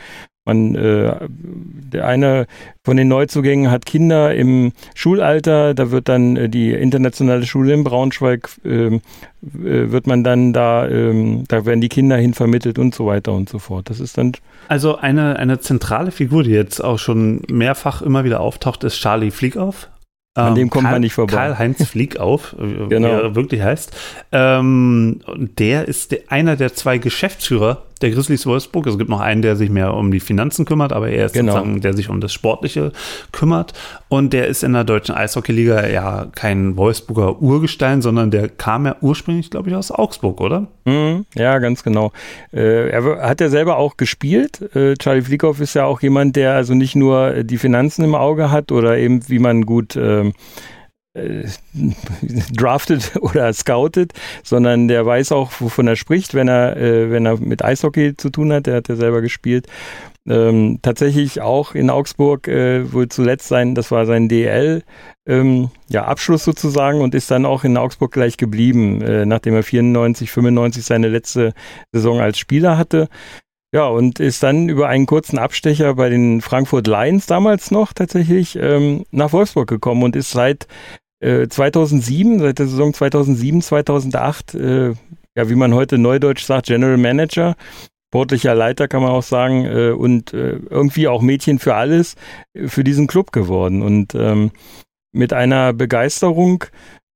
[0.48, 2.48] Man, äh, der eine
[2.82, 7.84] von den Neuzugängen hat Kinder im Schulalter, da wird dann äh, die internationale Schule in
[7.84, 9.02] Braunschweig, ähm,
[9.44, 13.34] äh, wird man dann da, äh, da werden die Kinder hin vermittelt und so weiter
[13.34, 13.90] und so fort.
[13.90, 14.32] Das ist dann.
[14.70, 19.32] Also eine, eine zentrale Figur, die jetzt auch schon mehrfach immer wieder auftaucht, ist Charlie
[19.32, 19.90] Fliegauf.
[20.34, 21.34] An dem kommt Karl, man nicht vorbei.
[21.34, 22.90] Karl-Heinz Fliegauf, genau.
[22.90, 23.94] wie er wirklich heißt.
[24.32, 28.88] Ähm, der ist der, einer der zwei Geschäftsführer der Grizzlies Wolfsburg.
[28.88, 31.54] Es gibt noch einen, der sich mehr um die Finanzen kümmert, aber er ist genau.
[31.54, 32.92] sozusagen, der sich um das Sportliche
[33.32, 33.74] kümmert.
[34.10, 38.96] Und der ist in der deutschen Eishockeyliga ja kein Wolfsburger Urgestein, sondern der kam ja
[39.02, 40.68] ursprünglich, glaube ich, aus Augsburg, oder?
[40.86, 42.12] Mhm, ja, ganz genau.
[42.54, 44.62] Äh, er hat ja selber auch gespielt.
[44.76, 48.52] Äh, Charlie Flickhoff ist ja auch jemand, der also nicht nur die Finanzen im Auge
[48.52, 50.32] hat oder eben, wie man gut äh,
[52.54, 54.14] draftet oder scoutet,
[54.44, 58.30] sondern der weiß auch, wovon er spricht, wenn er, äh, wenn er mit Eishockey zu
[58.30, 58.68] tun hat.
[58.68, 59.68] Der hat ja selber gespielt.
[60.28, 64.84] Ähm, tatsächlich auch in Augsburg äh, wohl zuletzt sein, das war sein DL,
[65.26, 69.64] ähm, ja, Abschluss sozusagen und ist dann auch in Augsburg gleich geblieben, äh, nachdem er
[69.64, 71.54] 94, 95 seine letzte
[71.94, 73.08] Saison als Spieler hatte.
[73.74, 78.58] Ja, und ist dann über einen kurzen Abstecher bei den Frankfurt Lions damals noch tatsächlich
[78.58, 80.68] ähm, nach Wolfsburg gekommen und ist seit
[81.20, 84.88] äh, 2007, seit der Saison 2007, 2008, äh,
[85.36, 87.56] ja, wie man heute neudeutsch sagt, General Manager,
[88.10, 92.16] sportlicher Leiter kann man auch sagen, äh, und äh, irgendwie auch Mädchen für alles
[92.54, 93.82] äh, für diesen Club geworden.
[93.82, 94.52] Und ähm,
[95.12, 96.66] mit einer Begeisterung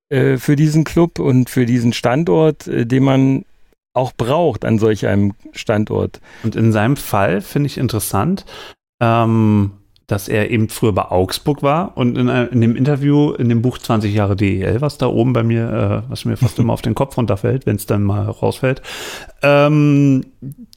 [0.10, 3.46] äh, für diesen Club und für diesen Standort, äh, den man
[3.94, 6.22] auch braucht an solch einem Standort.
[6.44, 8.46] Und in seinem Fall finde ich interessant,
[9.02, 9.72] ähm,
[10.08, 13.78] dass er eben früher bei Augsburg war und in, in, dem Interview, in dem Buch
[13.78, 16.96] 20 Jahre DEL, was da oben bei mir, äh, was mir fast immer auf den
[16.96, 18.82] Kopf runterfällt, wenn es dann mal rausfällt,
[19.42, 20.26] ähm,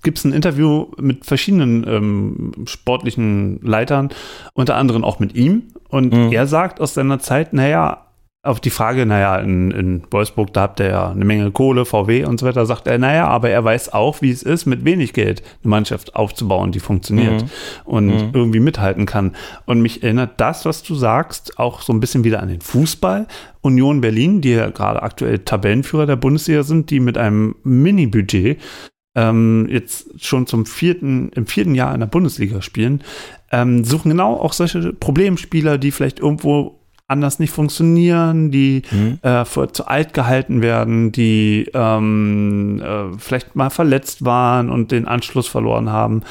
[0.03, 4.11] gibt es ein Interview mit verschiedenen ähm, sportlichen Leitern,
[4.53, 5.65] unter anderem auch mit ihm.
[5.89, 6.33] Und mhm.
[6.33, 8.05] er sagt aus seiner Zeit, naja,
[8.45, 12.27] auf die Frage, naja, in, in Wolfsburg, da habt ihr ja eine Menge Kohle, VW
[12.27, 15.15] und so weiter, sagt er, naja, aber er weiß auch, wie es ist, mit wenig
[15.15, 17.49] Geld eine Mannschaft aufzubauen, die funktioniert mhm.
[17.87, 18.31] und mhm.
[18.35, 19.35] irgendwie mithalten kann.
[19.65, 23.27] Und mich erinnert das, was du sagst, auch so ein bisschen wieder an den Fußball.
[23.63, 28.61] Union Berlin, die ja gerade aktuell Tabellenführer der Bundesliga sind, die mit einem Mini-Budget
[29.15, 33.03] ähm, jetzt schon zum vierten, im vierten Jahr in der Bundesliga spielen,
[33.53, 39.19] ähm, suchen genau auch solche Problemspieler, die vielleicht irgendwo anders nicht funktionieren, die mhm.
[39.23, 45.07] äh, für, zu alt gehalten werden, die ähm, äh, vielleicht mal verletzt waren und den
[45.07, 46.23] Anschluss verloren haben.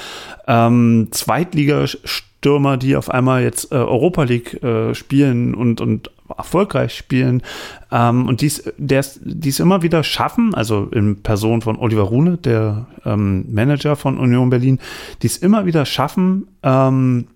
[0.47, 7.43] Ähm, Zweitligastürmer, die auf einmal jetzt äh, Europa League äh, spielen und, und erfolgreich spielen
[7.91, 12.87] ähm, und dies, der's, dies immer wieder schaffen, also in Person von Oliver Rune, der
[13.05, 14.79] ähm, Manager von Union Berlin,
[15.21, 17.27] dies immer wieder schaffen, ähm,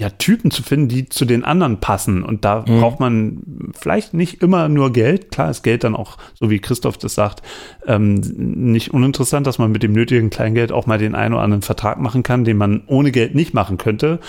[0.00, 2.22] ja, Typen zu finden, die zu den anderen passen.
[2.22, 2.80] Und da mhm.
[2.80, 3.42] braucht man
[3.78, 5.30] vielleicht nicht immer nur Geld.
[5.30, 7.42] Klar ist Geld dann auch, so wie Christoph das sagt,
[7.86, 11.60] ähm, nicht uninteressant, dass man mit dem nötigen Kleingeld auch mal den einen oder anderen
[11.60, 14.20] Vertrag machen kann, den man ohne Geld nicht machen könnte.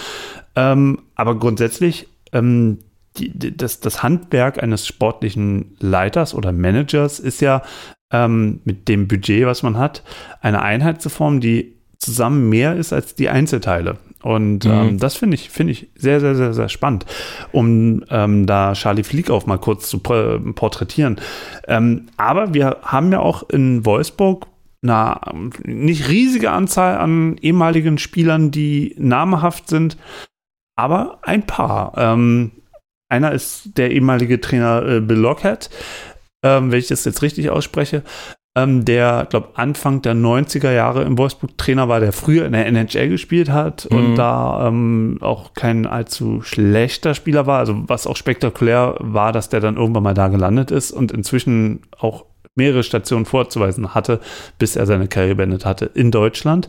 [0.57, 2.79] Ähm, aber grundsätzlich, ähm,
[3.15, 7.61] die, das, das Handwerk eines sportlichen Leiters oder Managers ist ja
[8.11, 10.03] ähm, mit dem Budget, was man hat,
[10.41, 13.99] eine Einheit zu formen, die zusammen mehr ist als die Einzelteile.
[14.21, 14.71] Und mhm.
[14.71, 17.05] ähm, das finde ich, finde ich sehr, sehr, sehr, sehr spannend,
[17.51, 21.19] um ähm, da Charlie Flieg auch mal kurz zu porträtieren.
[21.67, 24.47] Ähm, aber wir haben ja auch in Wolfsburg
[24.83, 25.19] eine
[25.63, 29.97] nicht riesige Anzahl an ehemaligen Spielern, die namhaft sind,
[30.75, 31.93] aber ein paar.
[31.97, 32.51] Ähm,
[33.09, 35.69] einer ist der ehemalige Trainer äh, Bill Lockhead,
[36.43, 38.03] ähm, wenn ich das jetzt richtig ausspreche
[38.55, 42.65] ähm, der, glaube Anfang der 90er Jahre im Wolfsburg Trainer war, der früher in der
[42.65, 43.97] NHL gespielt hat mhm.
[43.97, 47.59] und da ähm, auch kein allzu schlechter Spieler war.
[47.59, 51.81] Also was auch spektakulär war, dass der dann irgendwann mal da gelandet ist und inzwischen
[51.97, 52.25] auch
[52.55, 54.19] mehrere Stationen vorzuweisen hatte,
[54.59, 56.67] bis er seine Karriere beendet hatte in Deutschland.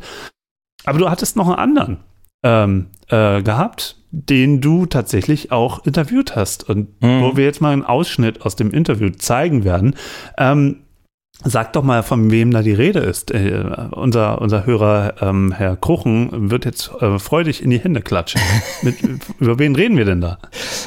[0.84, 1.98] Aber du hattest noch einen anderen
[2.44, 7.22] ähm, äh, gehabt, den du tatsächlich auch interviewt hast und mhm.
[7.22, 9.96] wo wir jetzt mal einen Ausschnitt aus dem Interview zeigen werden.
[10.38, 10.82] Ähm,
[11.44, 13.32] Sag doch mal, von wem da die Rede ist.
[13.32, 18.40] Äh, unser, unser Hörer ähm, Herr Kruchen wird jetzt äh, freudig in die Hände klatschen.
[18.82, 18.96] Mit,
[19.40, 20.38] über wen reden wir denn da?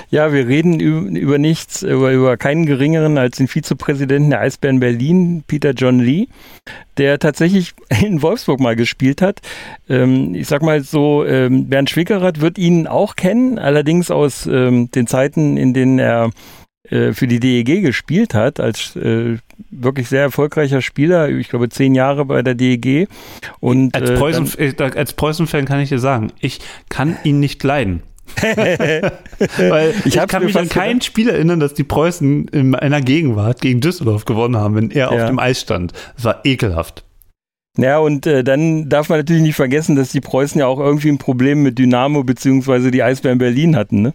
[0.10, 5.44] Ja, wir reden über, nichts, über, über keinen geringeren als den Vizepräsidenten der Eisbären Berlin,
[5.46, 6.28] Peter John Lee,
[6.98, 9.42] der tatsächlich in Wolfsburg mal gespielt hat.
[9.90, 14.90] Ähm, ich sag mal so, ähm, Bernd Schwickerath wird ihn auch kennen, allerdings aus ähm,
[14.92, 16.32] den Zeiten, in denen er
[16.90, 19.38] für die DEG gespielt hat, als äh,
[19.70, 23.08] wirklich sehr erfolgreicher Spieler, ich glaube zehn Jahre bei der DEG.
[23.60, 26.60] Und, als, äh, Preußen, äh, als Preußen-Fan kann ich dir sagen, ich
[26.90, 28.04] kann ihn nicht leiden.
[28.42, 33.62] Weil ich, ich kann mich an kein Spiel erinnern, dass die Preußen in einer Gegenwart
[33.62, 35.10] gegen Düsseldorf gewonnen haben, wenn er ja.
[35.10, 35.94] auf dem Eis stand.
[36.16, 37.05] Das war ekelhaft.
[37.78, 41.10] Ja, und äh, dann darf man natürlich nicht vergessen, dass die Preußen ja auch irgendwie
[41.10, 44.02] ein Problem mit Dynamo beziehungsweise die Eisbären Berlin hatten.
[44.02, 44.14] Ne?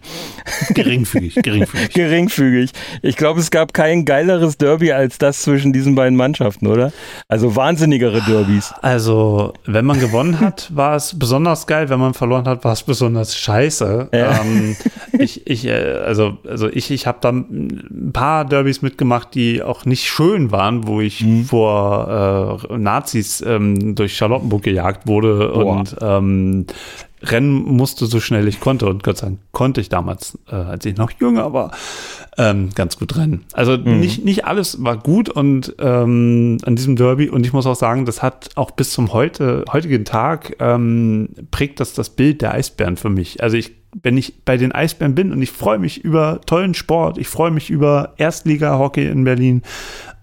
[0.73, 1.89] Geringfügig, geringfügig.
[1.93, 2.71] geringfügig.
[3.03, 6.91] Ich glaube, es gab kein geileres Derby als das zwischen diesen beiden Mannschaften, oder?
[7.27, 8.73] Also wahnsinnigere Derbys.
[8.81, 11.89] Also, wenn man gewonnen hat, war es besonders geil.
[11.89, 14.09] Wenn man verloren hat, war es besonders scheiße.
[14.11, 14.41] Ja.
[14.41, 14.75] Ähm,
[15.19, 19.85] ich, ich, äh, also, also ich, ich habe da ein paar Derbys mitgemacht, die auch
[19.85, 21.45] nicht schön waren, wo ich mhm.
[21.45, 25.65] vor äh, Nazis ähm, durch Charlottenburg gejagt wurde Boah.
[25.65, 26.65] und ähm,
[27.23, 28.87] rennen musste so schnell ich konnte.
[28.87, 31.71] Und Gott sei Dank konnte ich damals, äh, als ich noch jünger war,
[32.37, 33.45] ähm, ganz gut rennen.
[33.53, 33.99] Also mhm.
[33.99, 37.29] nicht, nicht alles war gut und ähm, an diesem Derby.
[37.29, 41.79] Und ich muss auch sagen, das hat auch bis zum heute, heutigen Tag ähm, prägt
[41.79, 43.43] das das Bild der Eisbären für mich.
[43.43, 47.17] Also ich wenn ich bei den Eisbären bin und ich freue mich über tollen Sport,
[47.17, 49.63] ich freue mich über Erstliga-Hockey in Berlin,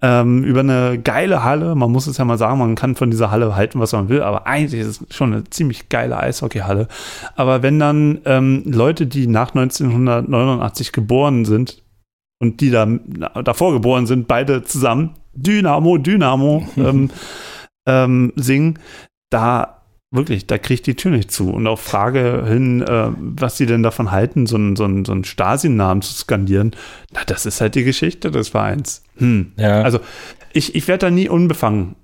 [0.01, 1.75] ähm, über eine geile Halle.
[1.75, 4.23] Man muss es ja mal sagen, man kann von dieser Halle halten, was man will,
[4.23, 6.89] aber eigentlich ist es schon eine ziemlich geile Eishockeyhalle.
[7.37, 11.83] Aber wenn dann ähm, Leute, die nach 1989 geboren sind
[12.41, 12.87] und die da
[13.43, 17.11] davor geboren sind, beide zusammen Dynamo, Dynamo ähm,
[17.87, 18.79] ähm, singen,
[19.31, 19.78] da
[20.11, 21.51] wirklich, da kriegt die Tür nicht zu.
[21.51, 25.25] Und auf Frage hin, äh, was sie denn davon halten, so einen so so einen
[25.25, 26.73] Stasi-Namen zu skandieren,
[27.13, 29.03] na, das ist halt die Geschichte des Vereins.
[29.17, 29.53] Hm.
[29.57, 29.83] Ja.
[29.83, 30.01] Also
[30.53, 31.97] ich, ich werde da nie unbefangen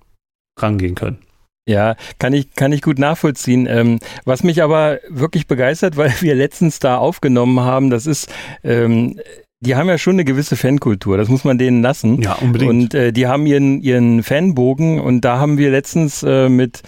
[0.60, 1.18] rangehen können.
[1.66, 3.66] Ja, kann ich, kann ich gut nachvollziehen.
[3.68, 8.32] Ähm, was mich aber wirklich begeistert, weil wir letztens da aufgenommen haben, das ist,
[8.62, 9.18] ähm,
[9.60, 12.20] die haben ja schon eine gewisse Fankultur, das muss man denen lassen.
[12.20, 12.70] Ja, unbedingt.
[12.70, 16.82] Und äh, die haben ihren, ihren Fanbogen und da haben wir letztens äh, mit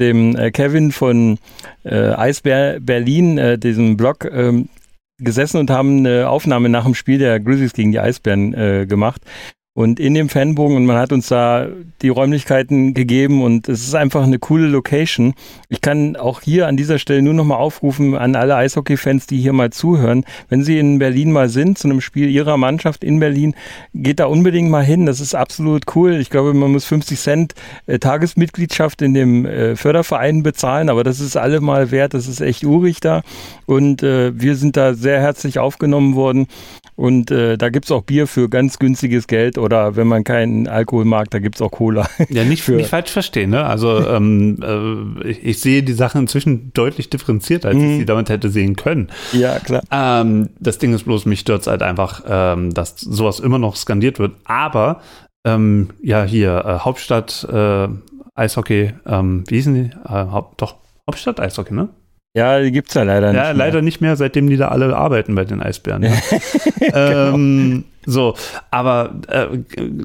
[0.00, 1.38] dem äh, Kevin von
[1.84, 4.68] äh, Eisbär Berlin, äh, diesem Blog, ähm,
[5.18, 9.22] gesessen und haben eine Aufnahme nach dem Spiel der Grizzlies gegen die Eisbären äh, gemacht.
[9.74, 11.66] Und in dem Fanbogen, und man hat uns da
[12.02, 15.32] die Räumlichkeiten gegeben und es ist einfach eine coole Location.
[15.70, 19.54] Ich kann auch hier an dieser Stelle nur nochmal aufrufen an alle Eishockey-Fans, die hier
[19.54, 20.26] mal zuhören.
[20.50, 23.54] Wenn Sie in Berlin mal sind, zu einem Spiel Ihrer Mannschaft in Berlin,
[23.94, 25.06] geht da unbedingt mal hin.
[25.06, 26.16] Das ist absolut cool.
[26.16, 27.54] Ich glaube, man muss 50 Cent
[27.86, 32.12] äh, Tagesmitgliedschaft in dem äh, Förderverein bezahlen, aber das ist allemal wert.
[32.12, 33.22] Das ist echt urig da.
[33.64, 36.46] Und äh, wir sind da sehr herzlich aufgenommen worden.
[37.02, 41.04] Und äh, da gibt's auch Bier für ganz günstiges Geld oder wenn man keinen Alkohol
[41.04, 42.08] mag, da gibt's auch Cola.
[42.28, 43.50] Ja, nicht, für nicht falsch verstehen.
[43.50, 43.64] Ne?
[43.64, 47.90] Also ähm, äh, ich, ich, sehe die Sachen inzwischen deutlich differenzierter, als mhm.
[47.90, 49.08] ich sie damit hätte sehen können.
[49.32, 49.82] Ja, klar.
[49.90, 54.20] Ähm, das Ding ist bloß, mich stört halt einfach, ähm, dass sowas immer noch skandiert
[54.20, 54.36] wird.
[54.44, 55.00] Aber
[55.44, 57.88] ähm, ja, hier, äh, Hauptstadt äh,
[58.36, 59.90] Eishockey, ähm, wie hießen die?
[60.04, 60.76] Äh, Haupt, doch,
[61.08, 61.88] Hauptstadt Eishockey, ne?
[62.34, 63.42] Ja, die gibt's ja leider nicht.
[63.42, 66.02] Ja, leider nicht mehr, seitdem die da alle arbeiten bei den Eisbären.
[66.02, 66.12] Ja.
[66.78, 67.34] genau.
[67.34, 68.34] ähm, so,
[68.70, 69.46] aber äh,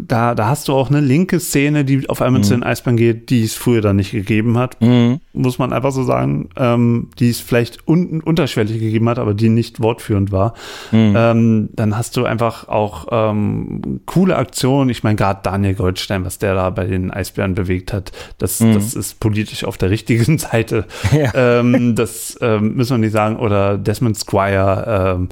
[0.07, 2.43] da, da hast du auch eine linke Szene, die auf einmal mhm.
[2.43, 4.79] zu den Eisbären geht, die es früher dann nicht gegeben hat.
[4.81, 5.19] Mhm.
[5.33, 9.49] Muss man einfach so sagen, ähm, die es vielleicht un unterschwellig gegeben hat, aber die
[9.49, 10.53] nicht wortführend war.
[10.91, 11.13] Mhm.
[11.15, 14.89] Ähm, dann hast du einfach auch ähm, coole Aktionen.
[14.89, 18.73] Ich meine, gerade Daniel Goldstein, was der da bei den Eisbären bewegt hat, das, mhm.
[18.73, 20.85] das ist politisch auf der richtigen Seite.
[21.11, 21.31] Ja.
[21.33, 23.37] Ähm, das ähm, müssen wir nicht sagen.
[23.37, 25.29] Oder Desmond Squire, ähm,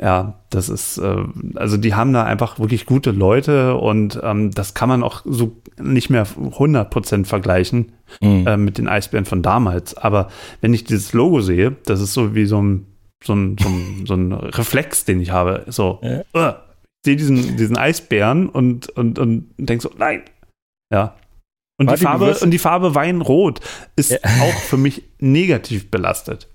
[0.00, 1.24] ja, das ist, äh,
[1.56, 5.56] also die haben da einfach wirklich gute Leute und ähm, das kann man auch so
[5.78, 8.46] nicht mehr 100% vergleichen mhm.
[8.46, 9.96] äh, mit den Eisbären von damals.
[9.96, 10.28] Aber
[10.60, 12.86] wenn ich dieses Logo sehe, das ist so wie so ein,
[13.22, 15.64] so ein, so ein, so ein Reflex, den ich habe.
[15.68, 16.00] So,
[16.34, 16.62] ja.
[17.00, 20.22] ich sehe diesen, diesen Eisbären und, und, und denke so, nein.
[20.90, 21.16] Ja.
[21.80, 23.60] Und die, Farbe, und die Farbe Weinrot
[23.94, 24.18] ist ja.
[24.40, 26.48] auch für mich negativ belastet.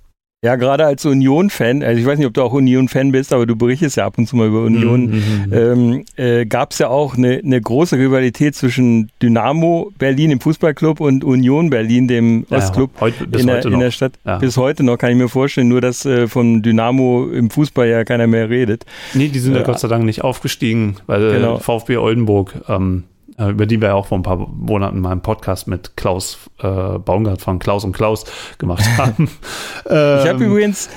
[0.44, 3.56] Ja, gerade als Union-Fan, also ich weiß nicht, ob du auch Union-Fan bist, aber du
[3.56, 5.54] berichtest ja ab und zu mal über Union, mhm, mhm, mhm.
[5.54, 11.00] ähm, äh, gab es ja auch eine, eine große Rivalität zwischen Dynamo Berlin, dem Fußballclub,
[11.00, 14.20] und Union Berlin, dem ja, Ostclub heute, in, der, in, der, Stadt.
[14.26, 14.38] Ja.
[14.38, 18.04] Bis heute noch, kann ich mir vorstellen, nur dass äh, von Dynamo im Fußball ja
[18.04, 18.86] keiner mehr redet.
[19.14, 21.58] Nee, die sind ja äh, Gott sei Dank nicht aufgestiegen, weil äh, genau.
[21.60, 25.22] VfB Oldenburg ähm, äh, über die wir ja auch vor ein paar Monaten mal einen
[25.22, 28.26] Podcast mit Klaus äh, Baumgart von Klaus und Klaus
[28.58, 29.30] gemacht haben.
[29.88, 30.90] ähm, ich habe übrigens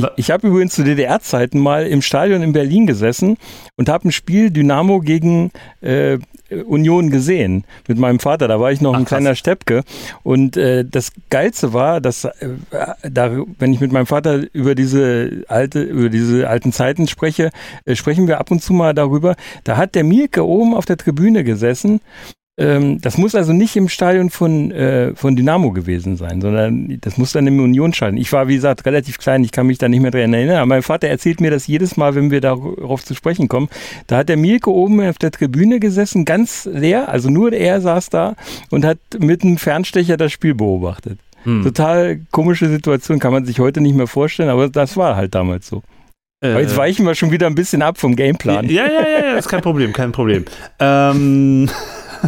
[0.00, 3.36] ich, ich habe übrigens zu DDR-Zeiten mal im Stadion in Berlin gesessen
[3.76, 5.50] und habe ein Spiel Dynamo gegen
[5.80, 6.18] äh,
[6.50, 8.48] Union gesehen mit meinem Vater.
[8.48, 9.82] Da war ich noch Ach, ein kleiner Steppke.
[10.22, 12.30] Und äh, das Geilste war, dass äh,
[13.02, 17.50] da, wenn ich mit meinem Vater über diese alte, über diese alten Zeiten spreche,
[17.84, 19.36] äh, sprechen wir ab und zu mal darüber.
[19.64, 22.00] Da hat der Mielke oben auf der Tribüne gesessen
[22.60, 27.16] ähm, das muss also nicht im Stadion von, äh, von Dynamo gewesen sein, sondern das
[27.16, 28.18] muss dann im Unionsstadion.
[28.18, 30.56] Ich war, wie gesagt, relativ klein, ich kann mich da nicht mehr dran erinnern.
[30.56, 33.70] Aber mein Vater erzählt mir das jedes Mal, wenn wir darauf zu sprechen kommen.
[34.08, 38.10] Da hat der Mielke oben auf der Tribüne gesessen, ganz leer, also nur er saß
[38.10, 38.36] da
[38.70, 41.18] und hat mit einem Fernstecher das Spiel beobachtet.
[41.44, 41.62] Hm.
[41.62, 45.66] Total komische Situation, kann man sich heute nicht mehr vorstellen, aber das war halt damals
[45.66, 45.82] so.
[46.44, 48.68] Äh, jetzt weichen wir schon wieder ein bisschen ab vom Gameplan.
[48.68, 50.44] Ja, ja, ja, ja, ist kein Problem, kein Problem.
[50.78, 51.70] ähm.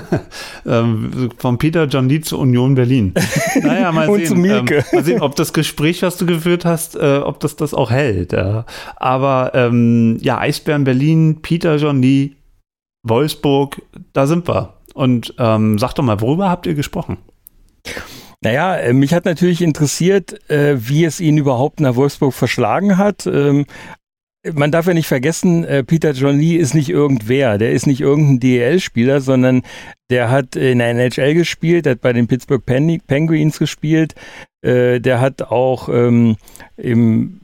[0.66, 3.14] ähm, von Peter John Lee zur Union Berlin.
[3.62, 7.40] Naja, mal sehen, ähm, mal sehen, ob das Gespräch, was du geführt hast, äh, ob
[7.40, 8.32] das das auch hält.
[8.32, 8.64] Ja.
[8.97, 12.32] Aber ähm, ja, Eisbären Berlin, Peter John Lee,
[13.02, 13.82] Wolfsburg,
[14.12, 14.74] da sind wir.
[14.94, 17.19] Und ähm, sag doch mal, worüber habt ihr gesprochen?
[18.43, 23.27] Naja, äh, mich hat natürlich interessiert, äh, wie es ihn überhaupt nach Wolfsburg verschlagen hat.
[24.44, 27.59] Man darf ja nicht vergessen, äh, Peter John Lee ist nicht irgendwer.
[27.59, 29.62] Der ist nicht irgendein DEL-Spieler, sondern
[30.10, 34.14] der hat in der NHL gespielt, der hat bei den Pittsburgh Penguins gespielt.
[34.62, 36.36] Äh, der hat auch ähm,
[36.77, 37.41] im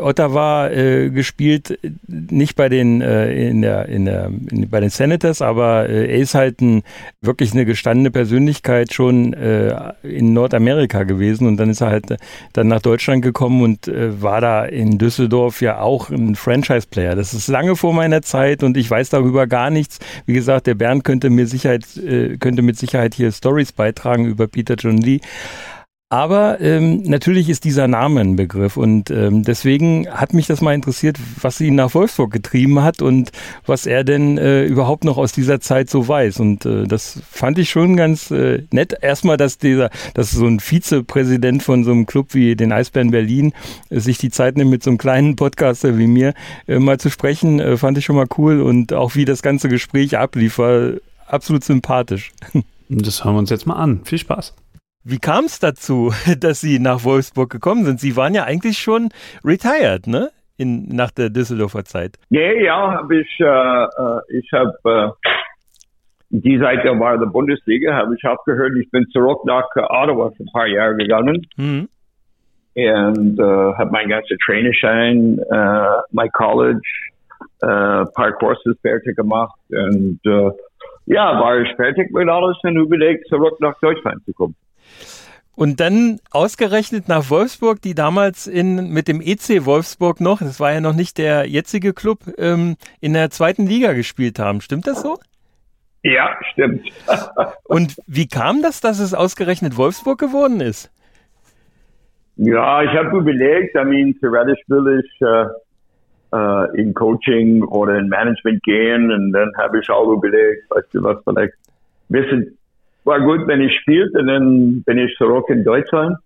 [0.00, 5.42] Ottawa äh, gespielt, nicht bei den äh, in der, in der in, bei den Senators,
[5.42, 6.82] aber äh, er ist halt ein,
[7.20, 12.16] wirklich eine gestandene Persönlichkeit schon äh, in Nordamerika gewesen und dann ist er halt äh,
[12.52, 17.16] dann nach Deutschland gekommen und äh, war da in Düsseldorf ja auch ein Franchise-Player.
[17.16, 19.98] Das ist lange vor meiner Zeit und ich weiß darüber gar nichts.
[20.26, 24.46] Wie gesagt, der Bernd könnte mir Sicherheit äh, könnte mit Sicherheit hier Stories beitragen über
[24.46, 25.20] Peter John Lee.
[26.14, 30.72] Aber ähm, natürlich ist dieser Name ein Begriff und ähm, deswegen hat mich das mal
[30.72, 33.32] interessiert, was ihn nach Wolfsburg getrieben hat und
[33.66, 36.38] was er denn äh, überhaupt noch aus dieser Zeit so weiß.
[36.38, 38.94] Und äh, das fand ich schon ganz äh, nett.
[39.02, 43.52] Erstmal, dass dieser, dass so ein Vizepräsident von so einem Club wie den Eisbären Berlin
[43.90, 46.34] äh, sich die Zeit nimmt, mit so einem kleinen Podcaster wie mir
[46.68, 49.68] äh, mal zu sprechen, äh, fand ich schon mal cool und auch wie das ganze
[49.68, 50.92] Gespräch ablief, war
[51.26, 52.30] absolut sympathisch.
[52.88, 54.02] Das hören wir uns jetzt mal an.
[54.04, 54.54] Viel Spaß.
[55.06, 58.00] Wie kam es dazu, dass Sie nach Wolfsburg gekommen sind?
[58.00, 59.10] Sie waren ja eigentlich schon
[59.44, 60.30] retired, ne?
[60.56, 62.16] In, nach der Düsseldorfer Zeit.
[62.30, 65.30] Ja, ja, hab ich, äh, äh ich habe äh,
[66.30, 68.72] die Seite war der Bundesliga, habe ich aufgehört.
[68.80, 71.88] Ich bin zurück nach Ottawa für ein paar Jahre gegangen mhm.
[72.74, 76.80] und äh, habe mein ganzer Trainerschein, äh, mein College,
[77.62, 80.50] äh, paar Kurse fertig gemacht und äh,
[81.06, 84.54] ja, war ich fertig mit alles und überlegt, zurück nach Deutschland zu kommen.
[85.56, 90.72] Und dann ausgerechnet nach Wolfsburg, die damals in, mit dem EC Wolfsburg noch, das war
[90.72, 94.60] ja noch nicht der jetzige Club, ähm, in der zweiten Liga gespielt haben.
[94.60, 95.18] Stimmt das so?
[96.02, 96.82] Ja, stimmt.
[97.64, 100.90] Und wie kam das, dass es ausgerechnet Wolfsburg geworden ist?
[102.36, 105.46] Ja, ich habe überlegt, I mean, theoretisch will ich äh,
[106.34, 111.02] äh, in Coaching oder in Management gehen und dann habe ich auch überlegt, weißt du
[111.04, 112.58] was, vielleicht ein bisschen
[113.04, 116.16] war gut, wenn ich spielte, dann bin ich zurück in Deutschland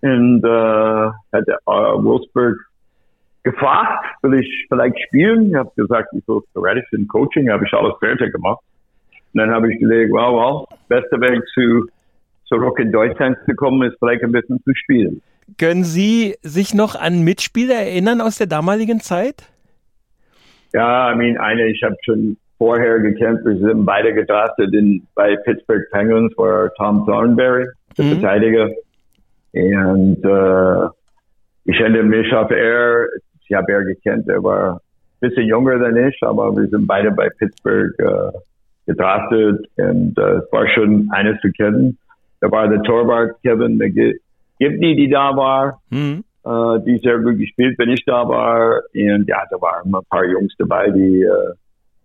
[0.00, 2.56] und äh, hat äh, Wolfsburg
[3.42, 5.50] gefragt, will ich vielleicht spielen?
[5.50, 8.60] Ich habe gesagt, ich will theoretisch in Coaching, habe ich alles fertig gemacht.
[9.32, 11.88] Und dann habe ich gesagt, wow, wow, beste Weg zu
[12.46, 15.22] zurück in Deutschland zu kommen, ist vielleicht ein bisschen zu spielen.
[15.58, 19.50] Können Sie sich noch an Mitspieler erinnern aus der damaligen Zeit?
[20.72, 23.44] Ja, I mean, eine, ich habe schon vorher gekämpft.
[23.44, 27.66] Wir sind beide gedraftet in, bei Pittsburgh Penguins, war Tom Thornberry,
[27.96, 28.10] der mhm.
[28.20, 28.70] Verteidiger.
[29.52, 30.88] Und äh,
[31.64, 33.06] ich hätte mich auf er,
[33.46, 34.80] ich habe er gekannt, er war ein
[35.20, 38.38] bisschen jünger als ich, aber wir sind beide bei Pittsburgh äh,
[38.86, 41.98] gedraftet und äh, es war schon eines zu kennen.
[42.40, 43.78] Da war der Torwart Kevin
[44.58, 46.24] Gibney, die da war, mhm.
[46.44, 48.82] äh, die sehr gut gespielt, wenn ich da war.
[48.92, 51.54] Und ja, da waren ein paar Jungs dabei, die äh,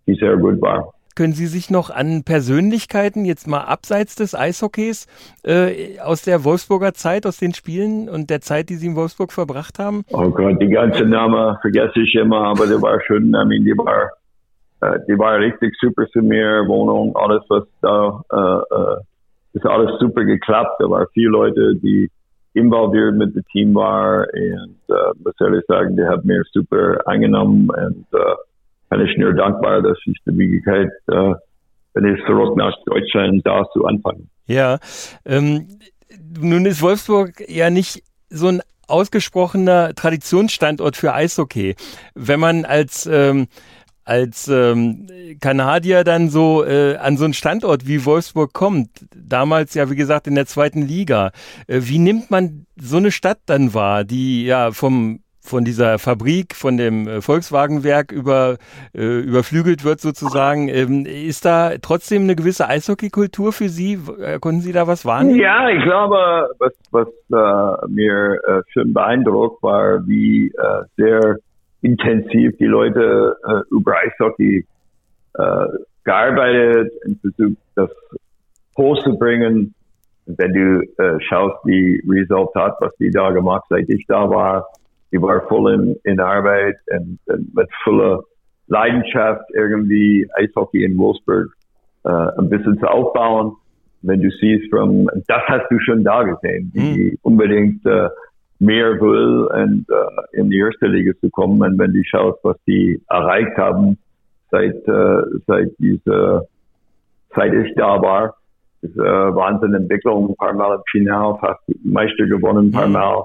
[0.06, 0.92] die sehr gut war.
[1.16, 5.06] Können Sie sich noch an Persönlichkeiten, jetzt mal abseits des Eishockeys,
[5.42, 9.32] äh, aus der Wolfsburger Zeit, aus den Spielen und der Zeit, die Sie in Wolfsburg
[9.32, 10.04] verbracht haben?
[10.12, 13.76] Oh Gott, die ganze Namen vergesse ich immer, aber die war schon, I mean, die
[13.76, 14.10] war,
[14.80, 19.00] äh, die war richtig super zu mir, Wohnung, alles was da, äh, äh,
[19.52, 20.76] ist alles super geklappt.
[20.78, 22.08] Da waren viele Leute, die
[22.54, 26.98] involviert mit dem Team waren und, äh, was soll ich sagen, die haben mir super
[27.04, 28.34] angenommen und, äh,
[28.90, 31.34] bin ich nur dankbar, dass ich die Möglichkeit, äh,
[31.94, 34.28] wenn ich zurück nach Deutschland da zu anfangen.
[34.46, 34.78] Ja,
[35.24, 35.68] ähm,
[36.38, 41.76] nun ist Wolfsburg ja nicht so ein ausgesprochener Traditionsstandort für Eishockey.
[42.14, 43.46] Wenn man als ähm,
[44.04, 45.06] als ähm,
[45.40, 50.26] Kanadier dann so äh, an so einen Standort wie Wolfsburg kommt, damals ja wie gesagt
[50.26, 51.30] in der zweiten Liga,
[51.68, 56.54] äh, wie nimmt man so eine Stadt dann wahr, die ja vom von dieser Fabrik,
[56.54, 58.56] von dem äh, Volkswagenwerk über,
[58.94, 60.68] äh, überflügelt wird sozusagen.
[60.68, 63.98] Ähm, ist da trotzdem eine gewisse Eishockeykultur für Sie?
[64.22, 65.40] Äh, konnten Sie da was wahrnehmen?
[65.40, 71.36] Ja, ich glaube, was, was äh, mir äh, schon beeindruckt war, wie äh, sehr
[71.82, 74.66] intensiv die Leute äh, über Eishockey
[75.34, 75.66] äh,
[76.04, 77.90] gearbeitet und versucht, das
[78.76, 79.74] hochzubringen.
[80.26, 84.66] Wenn du äh, schaust, die Resultat, was die da gemacht, seit ich da war,
[85.12, 88.22] die war voll in, in Arbeit und, und mit voller
[88.68, 91.48] Leidenschaft irgendwie Eishockey in Wolfsburg
[92.04, 93.56] äh, ein bisschen zu aufbauen.
[94.02, 97.18] Wenn du siehst, from, das hast du schon da gesehen, die mhm.
[97.22, 98.08] unbedingt äh,
[98.60, 101.60] mehr will und äh, in die erste Liga zu kommen.
[101.62, 103.98] Und wenn du schaust, was die erreicht haben
[104.50, 106.46] seit äh, seit diese
[107.34, 108.36] seit ich da war,
[108.82, 112.88] ist äh, Wahnsinn Entwicklung, ein paar Mal im Finale, fast Meister gewonnen, ein paar.
[112.88, 113.24] Mal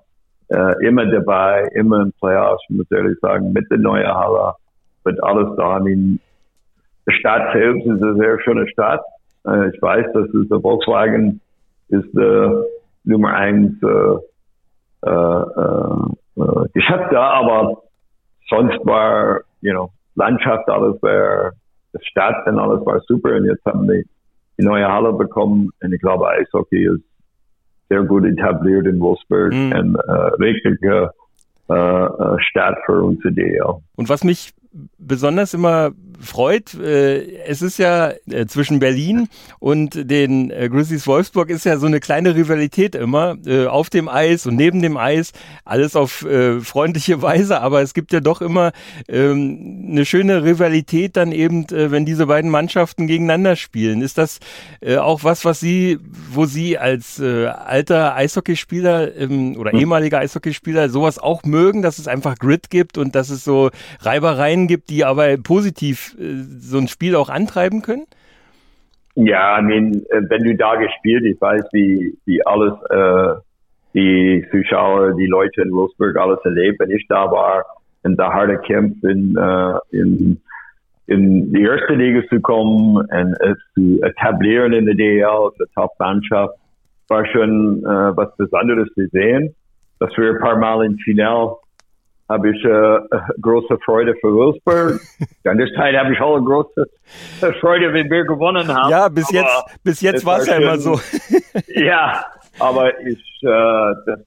[0.49, 4.53] äh, immer dabei, immer in Playoffs, muss ich ehrlich sagen, mit der neuen Halle,
[5.03, 5.79] mit alles da.
[5.79, 6.19] Die
[7.09, 9.01] Stadt selbst ist eine sehr schöne Stadt.
[9.47, 11.41] Äh, ich weiß, dass es der Volkswagen
[11.89, 12.63] ist der
[13.03, 17.83] Nummer eins äh, äh, äh äh, Geschäft da, aber
[18.49, 21.51] sonst war, you know, Landschaft, alles war,
[21.93, 24.03] das Stadt und alles war super und jetzt haben wir
[24.57, 27.03] die neue Halle bekommen und ich glaube, Eishockey ist
[27.89, 29.71] sehr gut etabliert in Wolfsburg mhm.
[29.71, 30.11] und äh,
[30.43, 31.11] richtige
[31.69, 33.81] äh, äh, Stadt für uns DL.
[33.95, 34.53] Und was mich
[34.97, 36.73] besonders immer freut.
[36.73, 39.27] Äh, es ist ja äh, zwischen Berlin
[39.59, 43.37] und den äh, Grizzlies Wolfsburg ist ja so eine kleine Rivalität immer
[43.69, 45.31] auf dem Eis und neben dem Eis.
[45.63, 46.25] Alles auf
[46.61, 48.71] freundliche Weise, aber es gibt ja doch immer
[49.07, 54.01] ähm, eine schöne Rivalität dann eben, wenn diese beiden Mannschaften gegeneinander spielen.
[54.01, 54.39] Ist das
[54.97, 55.99] auch was, was Sie,
[56.31, 59.79] wo Sie als alter Eishockeyspieler ähm, oder hm.
[59.79, 63.69] ehemaliger Eishockeyspieler sowas auch mögen, dass es einfach Grid gibt und dass es so
[63.99, 68.05] Reibereien gibt, die aber positiv äh, so ein Spiel auch antreiben können?
[69.15, 73.41] Ja, I mean, äh, wenn du da gespielt, ich weiß, wie, wie alles, äh,
[73.93, 77.63] die Zuschauer, die Leute in Wolfsburg alles erlebt, wenn ich da war,
[78.03, 80.41] in der harte Kampf in, äh, in,
[81.07, 85.69] in die erste Liga zu kommen und es zu etablieren in der DL als eine
[85.73, 86.55] Top-Mannschaft,
[87.07, 89.55] war schon äh, was Besonderes zu sehen.
[89.99, 91.55] Dass wir ein paar Mal im Finale
[92.27, 92.99] habe ich äh,
[93.41, 94.99] große Freude für Wolfsburg.
[95.45, 96.87] An der Zeit habe ich auch eine große
[97.59, 98.89] Freude, wenn wir gewonnen haben.
[98.89, 100.99] Ja, bis aber jetzt, bis jetzt war es ja immer so.
[101.67, 102.25] ja,
[102.59, 104.19] aber ich, äh, das,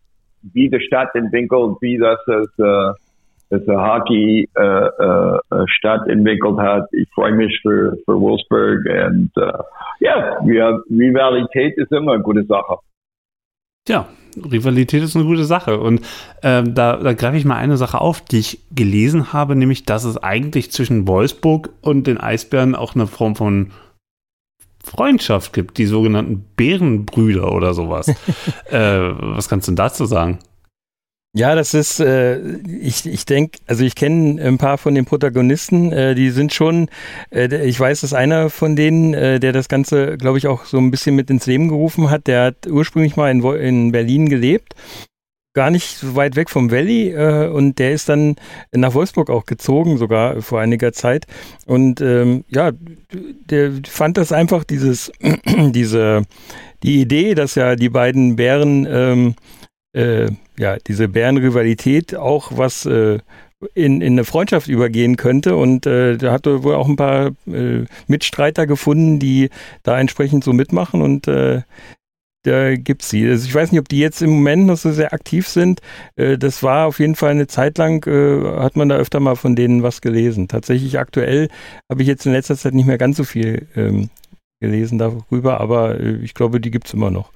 [0.52, 2.92] wie die Stadt entwickelt, wie das ist, äh,
[3.50, 6.86] das Hockey äh, äh, Stadt entwickelt hat.
[6.92, 9.52] Ich freue mich für, für Wolfsburg und äh,
[10.00, 12.76] ja, Rivalität ist immer eine gute Sache.
[13.88, 15.80] Ja, Rivalität ist eine gute Sache.
[15.80, 16.02] Und
[16.42, 20.04] ähm, da, da greife ich mal eine Sache auf, die ich gelesen habe, nämlich, dass
[20.04, 23.72] es eigentlich zwischen Wolfsburg und den Eisbären auch eine Form von
[24.82, 28.08] Freundschaft gibt, die sogenannten Bärenbrüder oder sowas.
[28.70, 30.38] äh, was kannst du denn dazu sagen?
[31.34, 35.92] Ja, das ist, äh, ich, ich denke, also ich kenne ein paar von den Protagonisten,
[35.92, 36.88] äh, die sind schon,
[37.30, 40.78] äh, ich weiß, dass einer von denen, äh, der das Ganze, glaube ich, auch so
[40.78, 44.74] ein bisschen mit ins Leben gerufen hat, der hat ursprünglich mal in, in Berlin gelebt,
[45.52, 48.36] gar nicht so weit weg vom Valley äh, und der ist dann
[48.72, 51.26] nach Wolfsburg auch gezogen, sogar vor einiger Zeit.
[51.66, 52.72] Und ähm, ja,
[53.50, 55.12] der fand das einfach dieses,
[55.46, 56.22] diese,
[56.82, 59.34] die Idee, dass ja die beiden Bären ähm,
[59.98, 63.18] äh, ja, diese Bärenrivalität auch was äh,
[63.74, 65.56] in, in eine Freundschaft übergehen könnte.
[65.56, 69.50] Und äh, da hat er wohl auch ein paar äh, Mitstreiter gefunden, die
[69.82, 71.62] da entsprechend so mitmachen und äh,
[72.44, 73.28] da gibt es sie.
[73.28, 75.80] Also ich weiß nicht, ob die jetzt im Moment noch so sehr aktiv sind.
[76.14, 79.34] Äh, das war auf jeden Fall eine Zeit lang, äh, hat man da öfter mal
[79.34, 80.46] von denen was gelesen.
[80.46, 81.48] Tatsächlich aktuell
[81.90, 84.08] habe ich jetzt in letzter Zeit nicht mehr ganz so viel ähm,
[84.60, 87.32] gelesen darüber, aber äh, ich glaube, die gibt es immer noch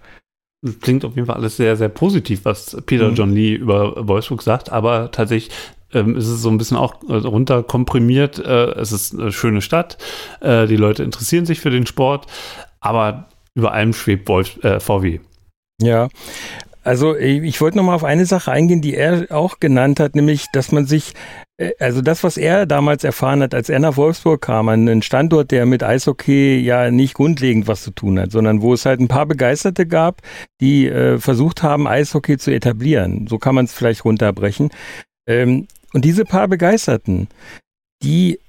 [0.81, 3.15] klingt auf jeden Fall alles sehr, sehr positiv, was Peter mhm.
[3.15, 5.55] John Lee über Wolfsburg sagt, aber tatsächlich
[5.93, 8.39] ähm, ist es so ein bisschen auch äh, runterkomprimiert.
[8.39, 9.99] Äh, es ist eine schöne Stadt,
[10.41, 12.27] äh, die Leute interessieren sich für den Sport,
[12.81, 15.21] aber über allem schwebt Wolf, äh, VW.
[15.81, 16.09] Ja,
[16.83, 20.47] also ich wollte noch mal auf eine Sache eingehen, die er auch genannt hat, nämlich,
[20.53, 21.15] dass man sich,
[21.57, 25.03] äh, also das, was er damals erfahren hat, als er nach Wolfsburg kam, an einen
[25.03, 29.01] Standort, der mit Eishockey ja nicht grundlegend was zu tun hat, sondern wo es halt
[29.01, 30.23] ein paar Begeisterte gab,
[30.61, 33.27] die äh, versucht haben, Eishockey zu etablieren.
[33.29, 34.71] So kann man es vielleicht runterbrechen.
[35.29, 37.29] Ähm, und diese paar Begeisterten,
[38.03, 38.41] die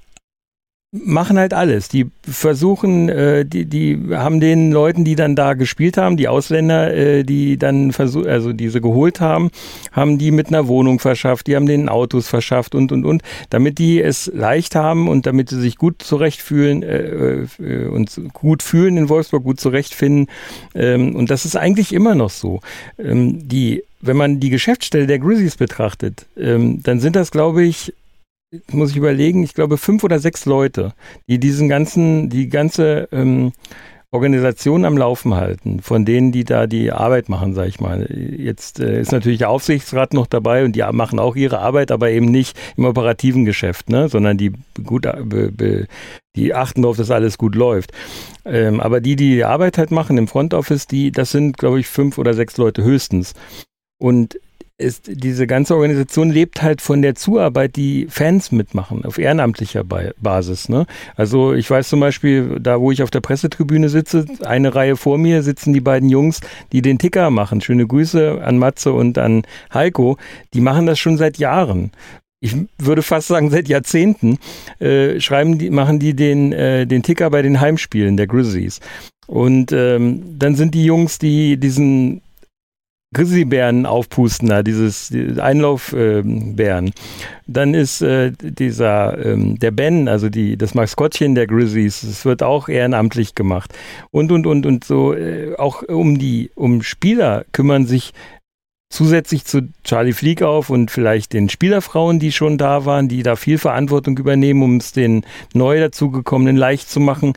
[0.94, 1.90] machen halt alles.
[1.90, 6.94] Die versuchen, äh, die, die haben den Leuten, die dann da gespielt haben, die Ausländer,
[6.94, 9.49] äh, die dann versuch, also diese geholt haben,
[9.91, 13.80] haben die mit einer Wohnung verschafft, die haben denen Autos verschafft und und und, damit
[13.80, 18.95] die es leicht haben und damit sie sich gut zurechtfühlen äh, äh, und gut fühlen
[18.95, 20.28] in Wolfsburg, gut zurechtfinden.
[20.76, 22.61] Ähm, und das ist eigentlich immer noch so.
[22.99, 27.94] Ähm, die wenn man die Geschäftsstelle der Grizzlies betrachtet, ähm, dann sind das, glaube ich,
[28.72, 30.94] muss ich überlegen, ich glaube fünf oder sechs Leute,
[31.28, 33.54] die diesen ganzen, die ganze ähm,
[34.14, 38.08] Organisation am Laufen halten, von denen, die da die Arbeit machen, sag ich mal.
[38.12, 42.12] Jetzt äh, ist natürlich der Aufsichtsrat noch dabei und die machen auch ihre Arbeit, aber
[42.12, 44.10] eben nicht im operativen Geschäft, ne?
[44.10, 44.52] sondern die
[44.84, 45.88] gut, äh, be, be,
[46.36, 47.92] die achten darauf, dass alles gut läuft.
[48.46, 51.80] Ähm, aber die, die die Arbeit halt machen im Front Office, die, das sind, glaube
[51.80, 53.34] ich, fünf oder sechs Leute höchstens.
[54.00, 54.38] Und
[54.84, 60.70] ist, diese ganze Organisation lebt halt von der Zuarbeit, die Fans mitmachen, auf ehrenamtlicher Basis.
[60.70, 60.86] Ne?
[61.16, 65.18] Also ich weiß zum Beispiel, da wo ich auf der Pressetribüne sitze, eine Reihe vor
[65.18, 66.42] mir sitzen die beiden Jungs,
[66.72, 67.62] die den Ticker machen.
[67.62, 69.44] Schöne Grüße an Matze und an
[69.74, 70.18] Heiko.
[70.54, 71.92] Die machen das schon seit Jahren
[72.44, 74.38] ich würde fast sagen seit Jahrzehnten,
[74.80, 78.82] äh, schreiben die, machen die den, äh, den Ticker bei den Heimspielen der Grizzlies.
[79.28, 82.22] Und ähm, dann sind die Jungs, die diesen
[83.14, 86.85] Grizzlybären aufpusten, da dieses Einlaufbären.
[86.88, 86.94] Ähm,
[87.48, 92.44] Dann ist äh, dieser ähm, der Ben, also die das Maskottchen der Grizzlies, das wird
[92.44, 93.73] auch ehrenamtlich gemacht
[94.11, 98.14] und und und und so äh, auch um die um Spieler kümmern sich
[98.94, 103.35] zusätzlich zu Charlie Flieg auf und vielleicht den Spielerfrauen, die schon da waren, die da
[103.35, 107.34] viel Verantwortung übernehmen, um es den neu dazugekommenen leicht zu machen,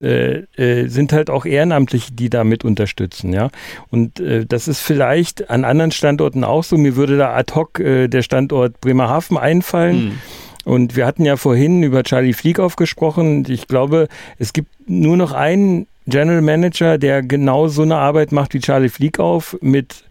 [0.00, 3.50] äh, äh, sind halt auch Ehrenamtliche, die da mit unterstützen, ja.
[3.90, 6.76] Und äh, das ist vielleicht an anderen Standorten auch so.
[6.76, 10.04] Mir würde da ad hoc äh, der Standort Bremerhaven einfallen.
[10.04, 10.18] Mhm.
[10.64, 13.44] Und wir hatten ja vorhin über Charlie Flieg gesprochen.
[13.48, 14.08] Ich glaube,
[14.38, 18.90] es gibt nur noch einen General Manager, der genau so eine Arbeit macht wie Charlie
[18.90, 20.04] Flieg auf, mit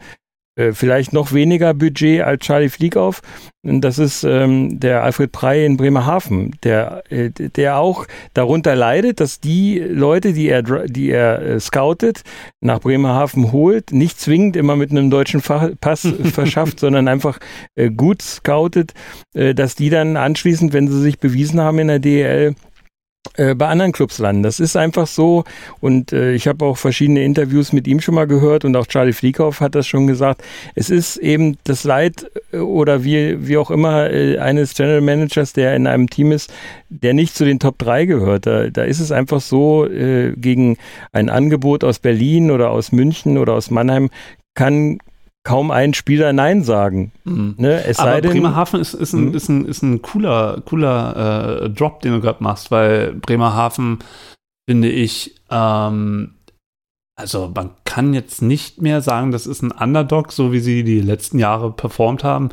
[0.58, 3.22] äh, vielleicht noch weniger Budget als Charlie Fliegauf.
[3.64, 9.40] Das ist ähm, der Alfred Prey in Bremerhaven, der, äh, der auch darunter leidet, dass
[9.40, 12.24] die Leute, die er, die er äh, scoutet,
[12.60, 17.40] nach Bremerhaven holt, nicht zwingend immer mit einem deutschen Pass verschafft, sondern einfach
[17.76, 18.94] äh, gut scoutet,
[19.36, 22.56] äh, dass die dann anschließend, wenn sie sich bewiesen haben in der DEL,
[23.36, 24.44] äh, bei anderen Clubs landen.
[24.44, 25.44] Das ist einfach so.
[25.80, 29.14] Und äh, ich habe auch verschiedene Interviews mit ihm schon mal gehört und auch Charlie
[29.14, 30.44] Flieghoff hat das schon gesagt.
[30.76, 35.54] Es ist eben das Leid äh, oder wie, wie auch immer äh, eines General Managers,
[35.54, 36.54] der in einem Team ist,
[36.90, 38.46] der nicht zu den Top 3 gehört.
[38.46, 40.78] Da, da ist es einfach so, äh, gegen
[41.12, 44.10] ein Angebot aus Berlin oder aus München oder aus Mannheim
[44.54, 44.98] kann
[45.48, 47.14] kaum ein Spieler Nein sagen.
[47.24, 47.56] Mhm.
[47.58, 47.82] Ne?
[47.86, 49.34] Es Aber sei denn, Bremerhaven ist, ist, ein, mhm.
[49.34, 54.00] ist, ein, ist ein cooler, cooler äh, Drop, den du gerade machst, weil Bremerhaven,
[54.70, 56.34] finde ich, ähm,
[57.16, 61.00] also man kann jetzt nicht mehr sagen, das ist ein Underdog, so wie sie die
[61.00, 62.50] letzten Jahre performt haben,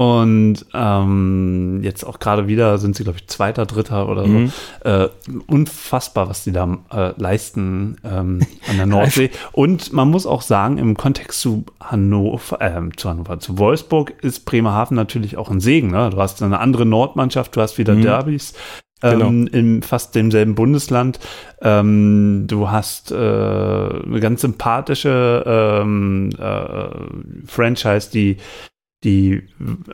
[0.00, 4.30] und ähm, jetzt auch gerade wieder sind sie, glaube ich, Zweiter, Dritter oder so.
[4.30, 4.52] Mhm.
[4.82, 5.08] Äh,
[5.46, 9.28] unfassbar, was die da äh, leisten ähm, an der Nordsee.
[9.52, 14.46] Und man muss auch sagen, im Kontext zu Hannover, äh, zu Hannover, zu Wolfsburg ist
[14.46, 15.90] Bremerhaven natürlich auch ein Segen.
[15.90, 16.08] Ne?
[16.08, 18.00] Du hast eine andere Nordmannschaft, du hast wieder mhm.
[18.00, 18.54] Derbys.
[19.02, 19.26] Genau.
[19.26, 21.20] Ähm, in fast demselben Bundesland.
[21.60, 28.38] Ähm, du hast äh, eine ganz sympathische ähm, äh, Franchise, die
[29.04, 29.42] die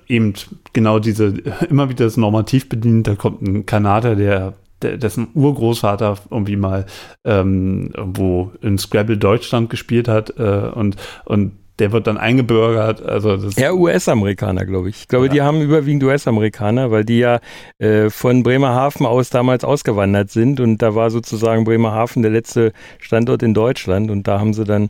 [0.08, 0.34] eben
[0.72, 1.26] genau diese,
[1.70, 3.06] immer wieder das Normativ bedient.
[3.06, 6.86] Da kommt ein Kanadier, der, dessen Urgroßvater irgendwie mal
[7.24, 13.02] ähm, irgendwo in Scrabble Deutschland gespielt hat äh, und, und der wird dann eingebürgert.
[13.02, 15.02] Also das ja, US-Amerikaner, glaube ich.
[15.02, 15.32] Ich glaube, ja.
[15.32, 17.40] die haben überwiegend US-Amerikaner, weil die ja
[17.78, 23.42] äh, von Bremerhaven aus damals ausgewandert sind und da war sozusagen Bremerhaven der letzte Standort
[23.42, 24.88] in Deutschland und da haben sie dann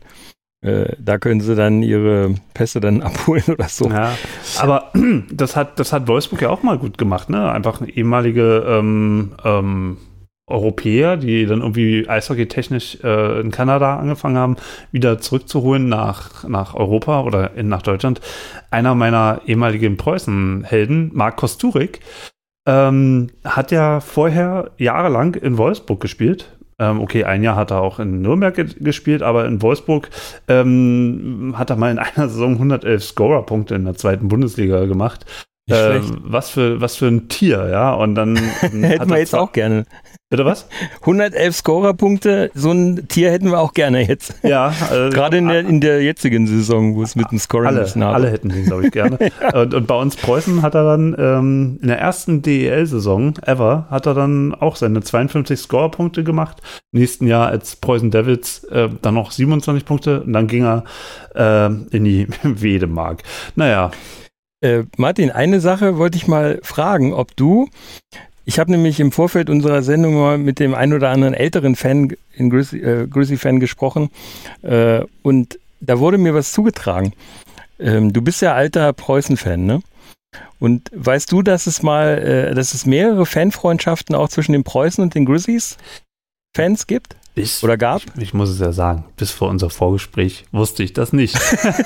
[0.61, 3.89] äh, da können sie dann ihre Pässe dann abholen oder so.
[3.89, 4.13] Ja,
[4.59, 4.91] aber
[5.31, 7.51] das hat, das hat Wolfsburg ja auch mal gut gemacht, ne?
[7.51, 9.97] Einfach ehemalige ähm, ähm,
[10.49, 14.55] Europäer, die dann irgendwie eishockey-technisch äh, in Kanada angefangen haben,
[14.91, 18.21] wieder zurückzuholen nach, nach Europa oder in, nach Deutschland.
[18.71, 21.99] Einer meiner ehemaligen Preußen-Helden, Marc Kosturik,
[22.65, 27.99] ähm, hat ja vorher jahrelang in Wolfsburg gespielt, ähm, okay, ein Jahr hat er auch
[27.99, 30.09] in Nürnberg ge gespielt, aber in Wolfsburg
[30.47, 35.25] ähm, hat er mal in einer Saison 111 Scorer-Punkte in der zweiten Bundesliga gemacht.
[35.69, 37.93] Äh, was für was für ein Tier, ja.
[37.93, 39.85] Und dann hätten wir jetzt auch gerne.
[40.29, 40.67] Bitte was?
[40.99, 44.33] 111 Scorerpunkte, so ein Tier hätten wir auch gerne jetzt.
[44.43, 44.73] Ja.
[44.91, 48.03] Äh, Gerade in der, in der jetzigen Saison, wo es mit dem Scoring alle, ein
[48.03, 49.17] Alle hätten den, glaube ich, gerne.
[49.41, 49.61] ja.
[49.61, 54.05] und, und, bei uns Preußen hat er dann ähm, in der ersten DEL-Saison ever, hat
[54.05, 56.61] er dann auch seine 52 Scorerpunkte gemacht.
[56.91, 60.83] Nächsten Jahr als Preußen Devils äh, dann noch 27 Punkte und dann ging er
[61.35, 63.23] äh, in die Wedemark.
[63.55, 63.91] Naja.
[64.59, 67.69] Äh, Martin, eine Sache wollte ich mal fragen, ob du
[68.47, 72.15] ich habe nämlich im Vorfeld unserer Sendung mal mit dem ein oder anderen älteren Fan,
[72.33, 74.09] in Grizzly gesprochen
[74.61, 77.11] äh, und da wurde mir was zugetragen.
[77.77, 79.81] Ähm, du bist ja alter Preußen-Fan, ne?
[80.59, 85.03] Und weißt du, dass es mal, äh, dass es mehrere Fanfreundschaften auch zwischen den Preußen
[85.03, 85.75] und den Grizzlies
[86.55, 87.17] Fans gibt?
[87.37, 88.01] Bis, Oder gab?
[88.15, 91.39] Ich, ich, muss es ja sagen, bis vor unser Vorgespräch wusste ich das nicht.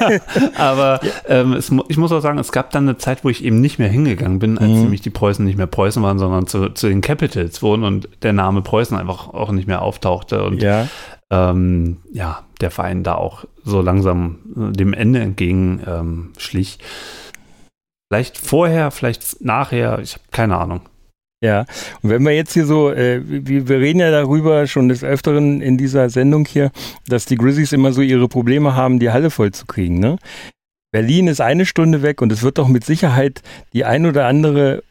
[0.57, 3.59] Aber ähm, es, ich muss auch sagen, es gab dann eine Zeit, wo ich eben
[3.59, 4.83] nicht mehr hingegangen bin, als mhm.
[4.83, 8.31] nämlich die Preußen nicht mehr Preußen waren, sondern zu, zu den Capitals wurden und der
[8.31, 10.41] Name Preußen einfach auch nicht mehr auftauchte.
[10.41, 10.87] Und ja,
[11.29, 16.79] ähm, ja der Verein da auch so langsam äh, dem Ende entgegen ähm, schlich.
[18.09, 20.79] Vielleicht vorher, vielleicht nachher, ich habe keine Ahnung.
[21.43, 21.65] Ja,
[22.03, 25.59] und wenn wir jetzt hier so, äh, wir, wir reden ja darüber schon des Öfteren
[25.61, 26.71] in dieser Sendung hier,
[27.07, 29.99] dass die Grizzlies immer so ihre Probleme haben, die Halle voll zu kriegen.
[29.99, 30.17] Ne?
[30.91, 33.41] Berlin ist eine Stunde weg und es wird doch mit Sicherheit
[33.73, 34.83] die ein oder andere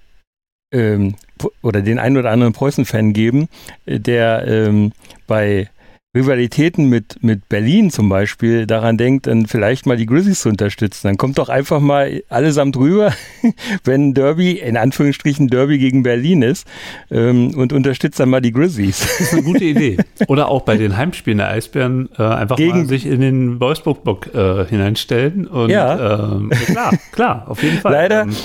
[0.72, 1.14] ähm,
[1.62, 3.48] oder den ein oder anderen Preußen-Fan geben,
[3.86, 4.93] äh, der ähm,
[5.28, 5.68] bei
[6.12, 11.07] Rivalitäten mit, mit Berlin zum Beispiel daran denkt, dann vielleicht mal die Grizzlies zu unterstützen.
[11.07, 13.12] Dann kommt doch einfach mal allesamt rüber,
[13.85, 16.66] wenn Derby, in Anführungsstrichen Derby gegen Berlin ist
[17.12, 18.99] ähm, und unterstützt dann mal die Grizzlies.
[18.99, 19.99] Das ist eine gute Idee.
[20.27, 24.35] Oder auch bei den Heimspielen der Eisbären äh, einfach gegen, mal sich in den Wolfsburg-Block
[24.35, 25.47] äh, hineinstellen.
[25.47, 26.32] Und, ja.
[26.32, 27.93] Ähm, klar, klar, auf jeden Fall.
[27.93, 28.37] Leider, ähm,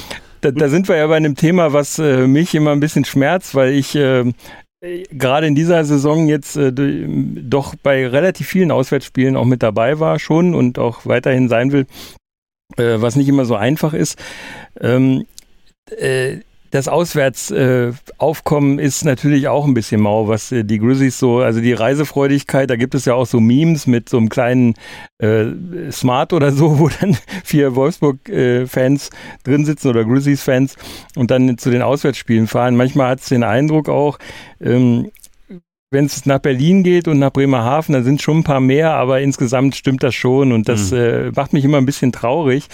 [0.41, 3.55] da, da, sind wir ja bei einem Thema, was äh, mich immer ein bisschen schmerzt,
[3.55, 4.31] weil ich äh,
[5.11, 10.19] gerade in dieser Saison jetzt äh, doch bei relativ vielen Auswärtsspielen auch mit dabei war
[10.19, 11.87] schon und auch weiterhin sein will,
[12.77, 14.21] äh, was nicht immer so einfach ist.
[14.79, 15.25] Ähm,
[15.97, 16.37] äh,
[16.75, 21.61] das Auswärtsaufkommen äh, ist natürlich auch ein bisschen mau, was äh, die Grizzlies so, also
[21.61, 24.73] die Reisefreudigkeit, da gibt es ja auch so Memes mit so einem kleinen
[25.19, 25.45] äh,
[25.89, 29.11] Smart oder so, wo dann vier Wolfsburg-Fans äh,
[29.45, 30.75] drin sitzen oder Grizzlies-Fans
[31.15, 32.75] und dann zu den Auswärtsspielen fahren.
[32.75, 34.19] Manchmal hat es den Eindruck auch,
[34.59, 35.11] ähm,
[35.91, 39.21] wenn es nach Berlin geht und nach Bremerhaven, dann sind schon ein paar mehr, aber
[39.21, 40.97] insgesamt stimmt das schon und das mhm.
[40.97, 42.67] äh, macht mich immer ein bisschen traurig.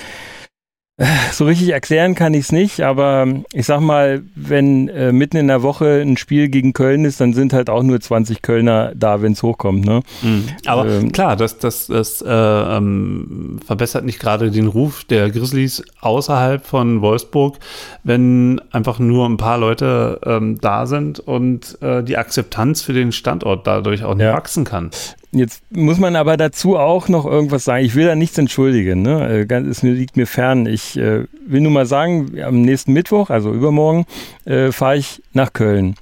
[1.31, 5.47] So richtig erklären kann ich es nicht, aber ich sag mal, wenn äh, mitten in
[5.47, 9.21] der Woche ein Spiel gegen Köln ist, dann sind halt auch nur 20 Kölner da,
[9.21, 9.85] wenn es hochkommt.
[9.85, 10.01] Ne?
[10.21, 10.45] Mhm.
[10.65, 15.83] Aber ähm, klar, das, das, das äh, ähm, verbessert nicht gerade den Ruf der Grizzlies
[16.01, 17.57] außerhalb von Wolfsburg,
[18.03, 23.11] wenn einfach nur ein paar Leute ähm, da sind und äh, die Akzeptanz für den
[23.11, 24.33] Standort dadurch auch nicht ja.
[24.33, 24.91] wachsen kann.
[25.33, 27.85] Jetzt muss man aber dazu auch noch irgendwas sagen.
[27.85, 29.01] Ich will da nichts entschuldigen.
[29.01, 29.45] Ne?
[29.49, 30.65] Äh, es liegt mir fern.
[30.65, 34.05] Ich äh, will nur mal sagen, am nächsten Mittwoch, also übermorgen,
[34.45, 35.95] äh, fahre ich nach Köln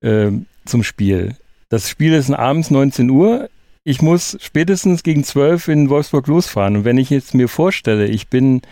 [0.00, 0.30] äh,
[0.64, 1.36] zum Spiel.
[1.68, 3.48] Das Spiel ist abends 19 Uhr.
[3.84, 6.76] Ich muss spätestens gegen 12 in Wolfsburg losfahren.
[6.76, 8.62] Und wenn ich jetzt mir vorstelle, ich bin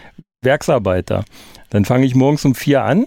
[0.43, 1.25] Werksarbeiter,
[1.71, 3.07] dann fange ich morgens um vier an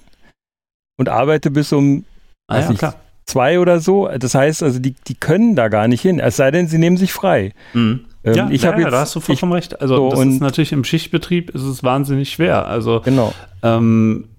[0.97, 2.05] und arbeite bis um
[2.47, 2.83] ah, ja, nicht,
[3.25, 4.07] zwei oder so.
[4.07, 6.97] Das heißt, also die, die können da gar nicht hin, es sei denn, sie nehmen
[6.97, 7.53] sich frei.
[7.73, 8.05] Mhm.
[8.23, 9.81] Ähm, ja, ich ja, jetzt, da hast du vollkommen ich, recht.
[9.81, 12.67] Also so, das ist natürlich im Schichtbetrieb ist es wahnsinnig schwer.
[12.67, 13.33] Also genau.
[13.61, 14.29] Ähm,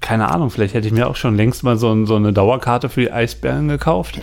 [0.00, 3.00] keine Ahnung, vielleicht hätte ich mir auch schon längst mal so, so eine Dauerkarte für
[3.00, 4.20] die Eisbären gekauft.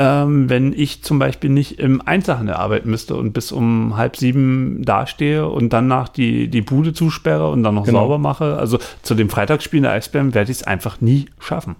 [0.00, 4.84] Ähm, wenn ich zum Beispiel nicht im Einzelhandel arbeiten müsste und bis um halb sieben
[4.84, 8.02] dastehe und danach die, die Bude zusperre und dann noch genau.
[8.02, 8.56] sauber mache.
[8.56, 11.74] Also zu dem Freitagsspiel der Eisbären werde ich es einfach nie schaffen.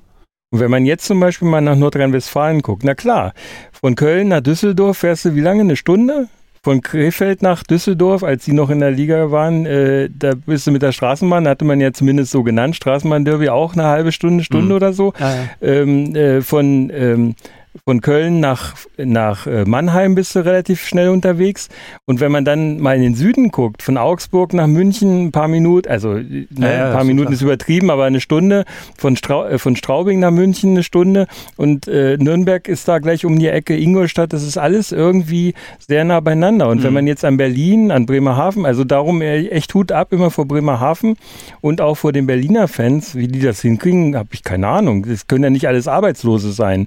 [0.50, 3.34] Und wenn man jetzt zum Beispiel mal nach Nordrhein-Westfalen guckt, na klar,
[3.70, 5.60] von Köln nach Düsseldorf fährst du wie lange?
[5.60, 6.28] Eine Stunde?
[6.68, 10.70] Von Krefeld nach Düsseldorf, als sie noch in der Liga waren, äh, da bist du
[10.70, 14.66] mit der Straßenbahn, hatte man ja zumindest so genannt, Straßenbahn-Derby auch eine halbe Stunde, Stunde
[14.66, 14.76] mhm.
[14.76, 15.14] oder so.
[15.18, 15.48] Ja, ja.
[15.62, 17.36] Ähm, äh, von ähm,
[17.84, 21.68] von Köln nach, nach äh, Mannheim bist du relativ schnell unterwegs.
[22.06, 25.48] Und wenn man dann mal in den Süden guckt, von Augsburg nach München ein paar
[25.48, 28.64] Minuten, also ne, ja, ein paar Minuten ist übertrieben, aber eine Stunde,
[28.96, 31.26] von, Strau äh, von Straubing nach München eine Stunde
[31.56, 36.04] und äh, Nürnberg ist da gleich um die Ecke, Ingolstadt, das ist alles irgendwie sehr
[36.04, 36.68] nah beieinander.
[36.68, 36.84] Und mhm.
[36.84, 40.46] wenn man jetzt an Berlin, an Bremerhaven, also darum äh, echt Hut ab immer vor
[40.46, 41.16] Bremerhaven
[41.60, 45.04] und auch vor den Berliner Fans, wie die das hinkriegen, habe ich keine Ahnung.
[45.06, 46.86] Das können ja nicht alles Arbeitslose sein.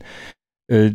[0.72, 0.92] Äh,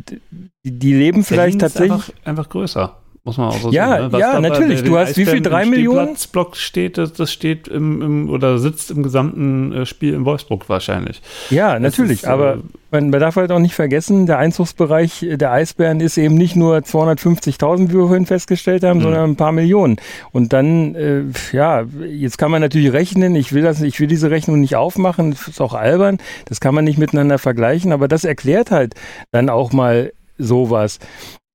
[0.63, 1.91] die, die, leben vielleicht tatsächlich.
[1.91, 4.11] Einfach, einfach, größer, muss man auch so ja, sagen.
[4.11, 4.19] Ne?
[4.19, 4.83] ja, natürlich.
[4.83, 5.41] Du hast wie viel?
[5.41, 6.15] Drei Millionen?
[6.31, 10.67] Block steht, das, das steht im, im, oder sitzt im gesamten äh, Spiel in Wolfsburg
[10.67, 11.21] wahrscheinlich.
[11.51, 12.23] Ja, natürlich.
[12.23, 12.59] Ist, aber äh,
[12.91, 17.89] man, darf halt auch nicht vergessen, der Einzugsbereich der Eisbären ist eben nicht nur 250.000,
[17.89, 19.03] wie wir vorhin festgestellt haben, mhm.
[19.03, 19.97] sondern ein paar Millionen.
[20.31, 23.35] Und dann, äh, ja, jetzt kann man natürlich rechnen.
[23.35, 25.31] Ich will das, ich will diese Rechnung nicht aufmachen.
[25.31, 26.17] Das ist auch albern.
[26.45, 27.91] Das kann man nicht miteinander vergleichen.
[27.91, 28.95] Aber das erklärt halt
[29.31, 30.99] dann auch mal sowas.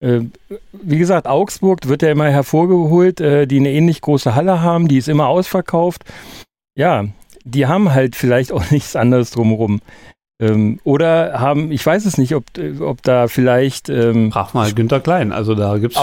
[0.00, 0.22] Äh,
[0.72, 4.98] wie gesagt, Augsburg wird ja immer hervorgeholt, äh, die eine ähnlich große Halle haben, die
[4.98, 6.04] ist immer ausverkauft.
[6.74, 7.04] Ja,
[7.44, 9.80] die haben halt vielleicht auch nichts anderes drumherum.
[10.43, 12.44] Ähm, oder haben, ich weiß es nicht, ob,
[12.81, 13.89] ob da vielleicht.
[13.89, 15.97] Ähm, Frag mal Günter Klein, also da gibt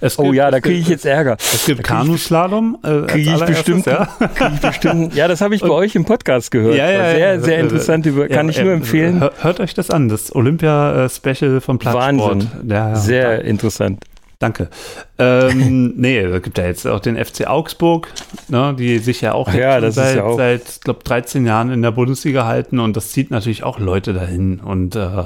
[0.00, 0.18] es.
[0.18, 1.36] Oh ja, da kriege ich jetzt Ärger.
[1.40, 2.78] Es gibt Kanuslalom.
[2.84, 4.06] Äh, kriege ich, bestimmt, ja?
[4.34, 5.14] krieg ich bestimmt.
[5.16, 6.76] Ja, das habe ich bei euch im Podcast gehört.
[6.76, 8.06] Ja, ja, sehr, sehr interessant.
[8.06, 9.28] Äh, kann ich nur empfehlen.
[9.40, 12.46] Hört euch das an, das Olympia-Special von Plattsport.
[12.62, 12.94] Wahnsinn.
[12.94, 14.04] sehr interessant.
[14.40, 14.70] Danke.
[15.18, 18.08] Ähm, nee, es gibt ja jetzt auch den FC Augsburg,
[18.48, 22.46] ne, die sich ja auch, ja, seit, ja seit glaube 13 Jahren in der Bundesliga
[22.46, 24.58] halten und das zieht natürlich auch Leute dahin.
[24.60, 25.24] Und äh,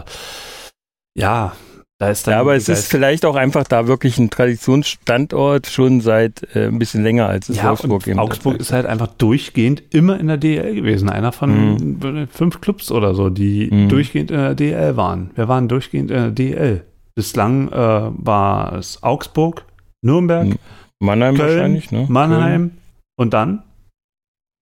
[1.17, 1.53] ja,
[1.99, 2.33] da ist dann.
[2.33, 6.81] Ja, aber es ist vielleicht auch einfach da wirklich ein Traditionsstandort schon seit äh, ein
[6.81, 10.39] bisschen länger als es ja, Wolfsburg eben Augsburg ist halt einfach durchgehend immer in der
[10.39, 11.09] DL gewesen.
[11.09, 12.29] Einer von mhm.
[12.33, 13.89] fünf Clubs oder so, die mhm.
[13.89, 15.31] durchgehend in der DL waren.
[15.37, 16.85] Wir waren durchgehend in der DL.
[17.17, 19.65] Bislang äh, war es Augsburg,
[20.03, 20.59] Nürnberg, hm.
[21.01, 22.07] Mannheim Köln, wahrscheinlich, ne?
[22.09, 22.81] Mannheim Köln.
[23.17, 23.63] und dann?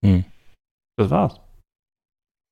[0.04, 0.24] Hm.
[0.98, 1.40] Das war's.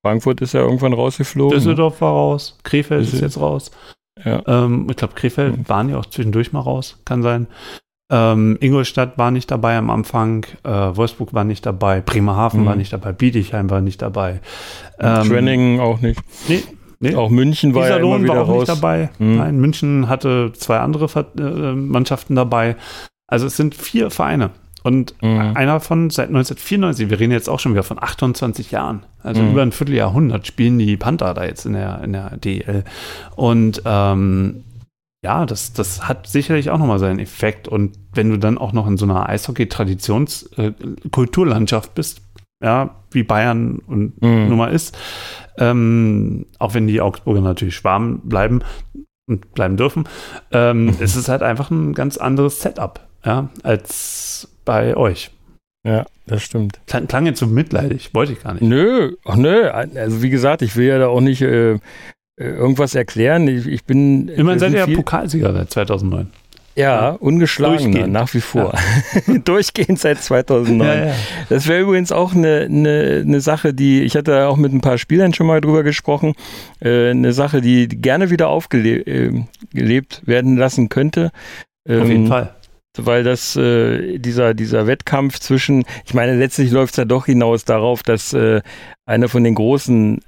[0.04, 1.58] Frankfurt ist ja irgendwann rausgeflogen.
[1.58, 3.70] Düsseldorf war raus, Krefeld ist, ist jetzt raus.
[4.24, 4.42] Ja.
[4.46, 5.68] Ähm, ich glaube, Krefeld mhm.
[5.68, 7.46] waren ja auch zwischendurch mal raus, kann sein.
[8.12, 12.66] Ähm, Ingolstadt war nicht dabei am Anfang, äh, Wolfsburg war nicht dabei, Bremerhaven mhm.
[12.66, 14.40] war nicht dabei, Bietigheim war nicht dabei.
[14.98, 16.20] Ähm, Schwenningen auch nicht.
[16.48, 16.62] Nee,
[17.00, 17.14] nee.
[17.14, 18.68] Auch München war Iserlohn ja immer wieder war auch raus.
[18.68, 19.10] nicht dabei.
[19.18, 19.36] Mhm.
[19.36, 21.06] Nein, München hatte zwei andere
[21.38, 22.76] äh, Mannschaften dabei.
[23.26, 24.50] Also es sind vier Vereine.
[24.82, 25.52] Und mhm.
[25.54, 29.50] einer von seit 1994, wir reden jetzt auch schon wieder von 28 Jahren, also mhm.
[29.50, 32.84] über ein Vierteljahrhundert spielen die Panther da jetzt in der, in der DL.
[33.36, 34.64] Und ähm,
[35.22, 37.68] ja, das, das hat sicherlich auch nochmal seinen Effekt.
[37.68, 42.22] Und wenn du dann auch noch in so einer Eishockey-Traditions-Kulturlandschaft äh, bist,
[42.62, 44.48] ja, wie Bayern und mhm.
[44.48, 44.96] nun mal ist,
[45.58, 48.62] ähm, auch wenn die Augsburger natürlich warm bleiben
[49.26, 50.04] und bleiben dürfen,
[50.52, 50.96] ähm, mhm.
[51.00, 55.30] ist es halt einfach ein ganz anderes Setup, ja, als bei euch.
[55.86, 56.78] Ja, das stimmt.
[56.86, 58.62] Klang, klang jetzt so mitleidig, wollte ich gar nicht.
[58.62, 61.78] Nö, ach nö, also wie gesagt, ich will ja da auch nicht äh, äh,
[62.36, 63.48] irgendwas erklären.
[63.48, 64.28] Ich, ich bin.
[64.28, 66.30] Immerhin seid ihr ja Pokalsieger seit 2009.
[66.76, 68.74] Ja, ungeschlagen nach wie vor.
[69.26, 69.38] Ja.
[69.44, 70.86] Durchgehend seit 2009.
[70.86, 71.14] Ja, ja.
[71.48, 74.98] Das wäre übrigens auch eine, eine, eine Sache, die, ich hatte auch mit ein paar
[74.98, 76.34] Spielern schon mal drüber gesprochen,
[76.80, 81.32] äh, eine Sache, die gerne wieder aufgelebt äh, werden lassen könnte.
[81.88, 82.54] Auf jeden ähm, Fall
[82.98, 87.64] weil das äh, dieser dieser Wettkampf zwischen, ich meine letztlich läuft es ja doch hinaus
[87.64, 88.62] darauf, dass äh,
[89.06, 90.20] einer von den großen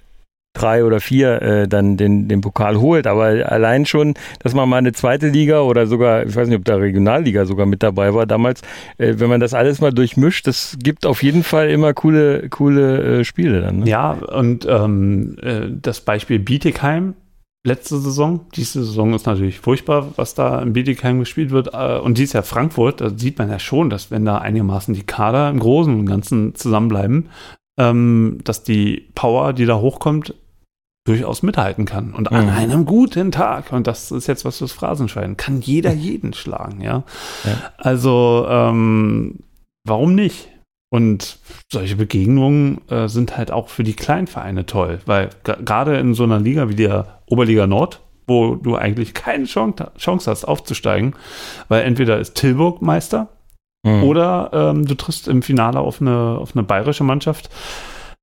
[0.53, 3.07] drei oder vier äh, dann den, den Pokal holt.
[3.07, 6.65] Aber allein schon, dass man mal eine zweite Liga oder sogar, ich weiß nicht, ob
[6.65, 8.63] da Regionalliga sogar mit dabei war damals,
[8.99, 13.21] äh, wenn man das alles mal durchmischt, das gibt auf jeden Fall immer coole, coole
[13.21, 13.81] äh, Spiele dann.
[13.81, 13.89] Ne?
[13.89, 17.15] Ja, und ähm, äh, das Beispiel Bietigheim,
[17.65, 18.47] letzte Saison.
[18.55, 21.73] Diese Saison ist natürlich furchtbar, was da in Bietigheim gespielt wird.
[21.73, 25.05] Äh, und dies Jahr Frankfurt, da sieht man ja schon, dass wenn da einigermaßen die
[25.05, 27.29] Kader im Großen und Ganzen zusammenbleiben,
[27.79, 30.35] ähm, dass die Power, die da hochkommt,
[31.05, 32.15] durchaus mithalten kann.
[32.15, 32.53] Und an mhm.
[32.53, 37.03] einem guten Tag, und das ist jetzt was fürs Phrasenschwein, kann jeder jeden schlagen, ja.
[37.45, 37.73] ja.
[37.77, 39.41] Also, ähm,
[39.85, 40.49] warum nicht?
[40.93, 41.39] Und
[41.73, 46.39] solche Begegnungen äh, sind halt auch für die Kleinvereine toll, weil gerade in so einer
[46.39, 51.15] Liga wie der Oberliga Nord, wo du eigentlich keine Chance, hast aufzusteigen,
[51.69, 53.29] weil entweder ist Tilburg Meister
[53.85, 54.05] mhm.
[54.05, 57.49] oder ähm, du triffst im Finale auf eine, auf eine bayerische Mannschaft.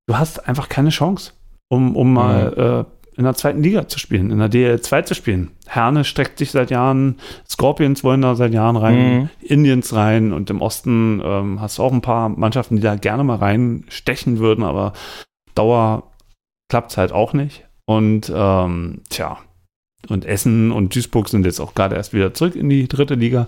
[0.07, 1.33] Du hast einfach keine Chance
[1.69, 2.61] um, um mal mhm.
[2.61, 2.85] äh,
[3.17, 5.51] in der zweiten Liga zu spielen, in der DL2 zu spielen.
[5.67, 7.17] Herne streckt sich seit Jahren,
[7.47, 9.29] Scorpions wollen da seit Jahren rein, mhm.
[9.41, 13.23] Indians rein und im Osten ähm, hast du auch ein paar Mannschaften, die da gerne
[13.23, 14.93] mal reinstechen würden, aber
[15.53, 16.11] Dauer
[16.69, 17.67] klappt es halt auch nicht.
[17.85, 19.39] Und ähm, tja,
[20.07, 23.47] und Essen und Duisburg sind jetzt auch gerade erst wieder zurück in die dritte Liga.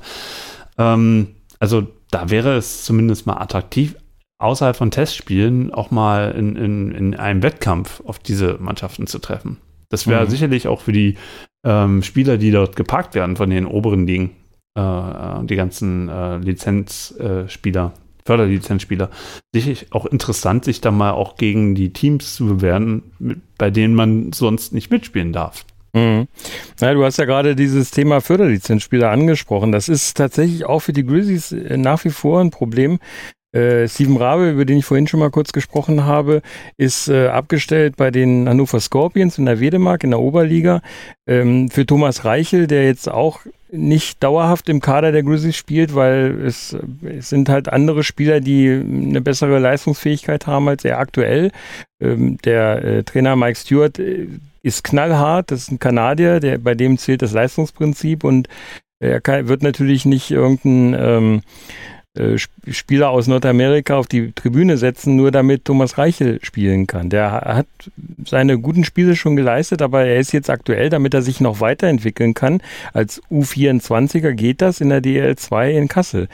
[0.77, 3.95] Ähm, also da wäre es zumindest mal attraktiv,
[4.41, 9.57] außerhalb von Testspielen auch mal in, in, in einem Wettkampf auf diese Mannschaften zu treffen.
[9.89, 10.29] Das wäre mhm.
[10.29, 11.17] sicherlich auch für die
[11.63, 14.31] ähm, Spieler, die dort geparkt werden von den oberen Ligen,
[14.77, 19.09] äh, äh die ganzen äh, Lizenzspieler, äh, Förderlizenzspieler,
[19.53, 23.95] sicherlich auch interessant, sich da mal auch gegen die Teams zu bewerten, mit, bei denen
[23.95, 25.65] man sonst nicht mitspielen darf.
[25.93, 26.27] Mhm.
[26.79, 29.71] Ja, du hast ja gerade dieses Thema Förderlizenzspieler angesprochen.
[29.71, 32.99] Das ist tatsächlich auch für die Grizzlies äh, nach wie vor ein Problem.
[33.53, 36.41] Äh, Steven Rabe, über den ich vorhin schon mal kurz gesprochen habe,
[36.77, 40.81] ist äh, abgestellt bei den Hannover Scorpions in der Wedemark in der Oberliga.
[41.27, 43.41] Ähm, für Thomas Reichel, der jetzt auch
[43.71, 48.69] nicht dauerhaft im Kader der Grizzlies spielt, weil es, es sind halt andere Spieler, die
[48.69, 51.51] eine bessere Leistungsfähigkeit haben als er aktuell.
[52.01, 54.27] Ähm, der äh, Trainer Mike Stewart äh,
[54.63, 58.47] ist knallhart, das ist ein Kanadier, der, bei dem zählt das Leistungsprinzip und
[58.99, 61.41] er kann, wird natürlich nicht irgendein ähm,
[62.17, 62.37] äh,
[62.69, 67.09] Spieler aus Nordamerika auf die Tribüne setzen, nur damit Thomas Reichel spielen kann.
[67.09, 67.67] Der hat
[68.25, 72.33] seine guten Spiele schon geleistet, aber er ist jetzt aktuell, damit er sich noch weiterentwickeln
[72.33, 72.61] kann.
[72.91, 76.27] Als U24er geht das in der DL2 in Kassel.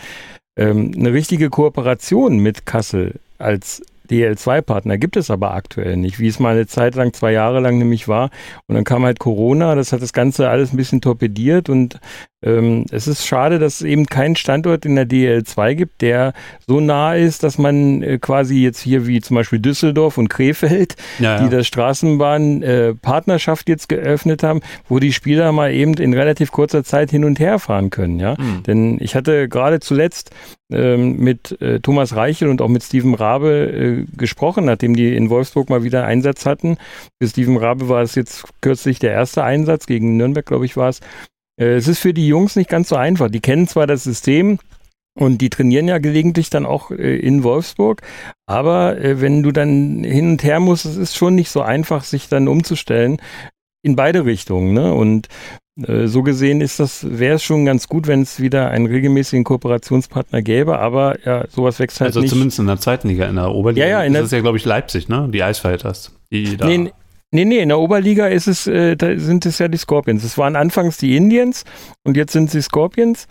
[0.57, 6.39] Ähm, eine richtige Kooperation mit Kassel als DL2-Partner gibt es aber aktuell nicht, wie es
[6.39, 8.29] mal eine Zeit lang, zwei Jahre lang nämlich war.
[8.67, 11.99] Und dann kam halt Corona, das hat das Ganze alles ein bisschen torpediert und
[12.43, 16.33] ähm, es ist schade, dass es eben keinen Standort in der DL2 gibt, der
[16.67, 20.95] so nah ist, dass man äh, quasi jetzt hier wie zum Beispiel Düsseldorf und Krefeld,
[21.17, 21.43] ja, ja.
[21.43, 26.83] die das Straßenbahn-Partnerschaft äh, jetzt geöffnet haben, wo die Spieler mal eben in relativ kurzer
[26.83, 28.19] Zeit hin und her fahren können.
[28.19, 28.61] Ja, mhm.
[28.63, 30.29] denn ich hatte gerade zuletzt
[30.71, 35.31] ähm, mit äh, Thomas Reichel und auch mit Steven Rabe äh, gesprochen, nachdem die in
[35.31, 36.77] Wolfsburg mal wieder Einsatz hatten.
[37.19, 40.89] Für Steven Rabe war es jetzt kürzlich der erste Einsatz gegen Nürnberg, glaube ich, war
[40.89, 40.99] es.
[41.59, 43.29] Äh, es ist für die Jungs nicht ganz so einfach.
[43.29, 44.59] Die kennen zwar das System,
[45.19, 48.03] und die trainieren ja gelegentlich dann auch äh, in Wolfsburg.
[48.45, 52.03] Aber äh, wenn du dann hin und her musst, es ist schon nicht so einfach,
[52.03, 53.17] sich dann umzustellen
[53.81, 54.73] in beide Richtungen.
[54.73, 54.93] Ne?
[54.93, 55.27] Und
[55.85, 59.43] Äh, so gesehen ist das, wäre es schon ganz gut, wenn es wieder einen regelmäßigen
[59.43, 62.29] Kooperationspartner gäbe, aber ja, sowas wächst halt also nicht.
[62.29, 63.85] Also zumindest in der zweiten Liga, in der Oberliga.
[63.85, 65.29] Ja, ja, in das der, ist ja, glaube ich, Leipzig, ne?
[65.31, 66.13] Die Eisfighters.
[66.31, 66.91] Die da nee,
[67.31, 70.23] nee, nee, in der Oberliga ist es, äh, da sind es ja die Scorpions.
[70.23, 71.63] Es waren anfangs die Indians
[72.03, 73.27] und jetzt sind sie Scorpions.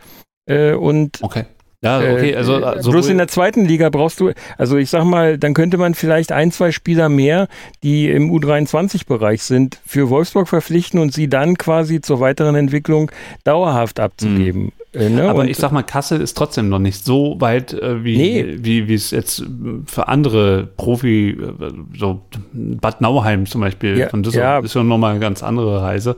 [0.47, 1.45] Äh, und okay.
[1.83, 5.39] Ja, okay, also äh, bloß in der zweiten Liga brauchst du, also ich sag mal,
[5.39, 7.49] dann könnte man vielleicht ein, zwei Spieler mehr,
[7.83, 13.11] die im U23-Bereich sind, für Wolfsburg verpflichten und sie dann quasi zur weiteren Entwicklung
[13.45, 14.73] dauerhaft abzugeben.
[14.97, 15.29] Äh, ne?
[15.29, 18.57] Aber und ich sag mal, Kassel ist trotzdem noch nicht so weit, äh, wie, nee.
[18.59, 19.45] wie, wie es jetzt
[19.87, 24.65] für andere Profi, äh, so Bad Nauheim zum Beispiel, ja, von Düsseldorf, ja.
[24.65, 26.17] ist ja nochmal eine ganz andere Reise.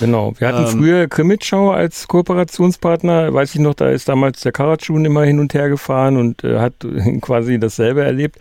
[0.00, 0.34] Genau.
[0.38, 5.04] Wir hatten ähm, früher Krimitschau als Kooperationspartner, weiß ich noch, da ist damals der Karatschun
[5.04, 6.74] immer hin und her gefahren und äh, hat
[7.22, 8.38] quasi dasselbe erlebt.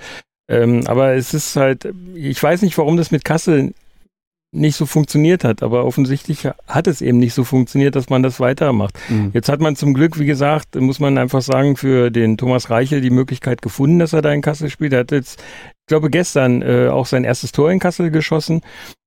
[0.49, 3.73] Ähm, aber es ist halt, ich weiß nicht, warum das mit Kassel
[4.51, 5.63] nicht so funktioniert hat.
[5.63, 8.97] Aber offensichtlich hat es eben nicht so funktioniert, dass man das weitermacht.
[9.09, 9.31] Mhm.
[9.33, 13.01] Jetzt hat man zum Glück, wie gesagt, muss man einfach sagen, für den Thomas Reichel
[13.01, 14.93] die Möglichkeit gefunden, dass er da in Kassel spielt.
[14.93, 18.61] Er hat jetzt, ich glaube, gestern äh, auch sein erstes Tor in Kassel geschossen.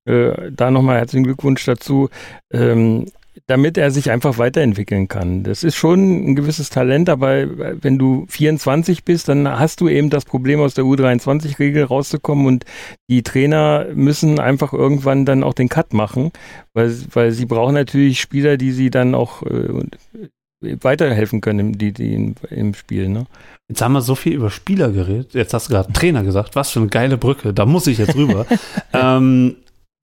[0.05, 2.09] Äh, da nochmal herzlichen Glückwunsch dazu.
[2.51, 3.05] Ähm,
[3.51, 5.43] damit er sich einfach weiterentwickeln kann.
[5.43, 7.47] Das ist schon ein gewisses Talent, aber
[7.83, 12.63] wenn du 24 bist, dann hast du eben das Problem, aus der U23-Regel rauszukommen und
[13.09, 16.31] die Trainer müssen einfach irgendwann dann auch den Cut machen,
[16.73, 19.83] weil, weil sie brauchen natürlich Spieler, die sie dann auch äh,
[20.61, 23.09] weiterhelfen können die, die im, im Spiel.
[23.09, 23.25] Ne?
[23.67, 25.33] Jetzt haben wir so viel über Spieler geredet.
[25.33, 26.55] Jetzt hast du gerade Trainer gesagt.
[26.55, 27.53] Was für eine geile Brücke.
[27.53, 28.45] Da muss ich jetzt rüber.
[28.93, 29.57] ähm,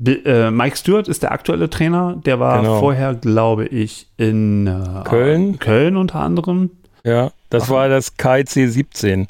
[0.05, 2.21] äh, Mike Stewart ist der aktuelle Trainer.
[2.25, 2.81] Der war genau.
[2.81, 5.59] vorher, glaube ich, in äh, Köln.
[5.59, 6.71] Köln unter anderem.
[7.05, 7.71] Ja, das Ach.
[7.71, 9.27] war das KIC 17,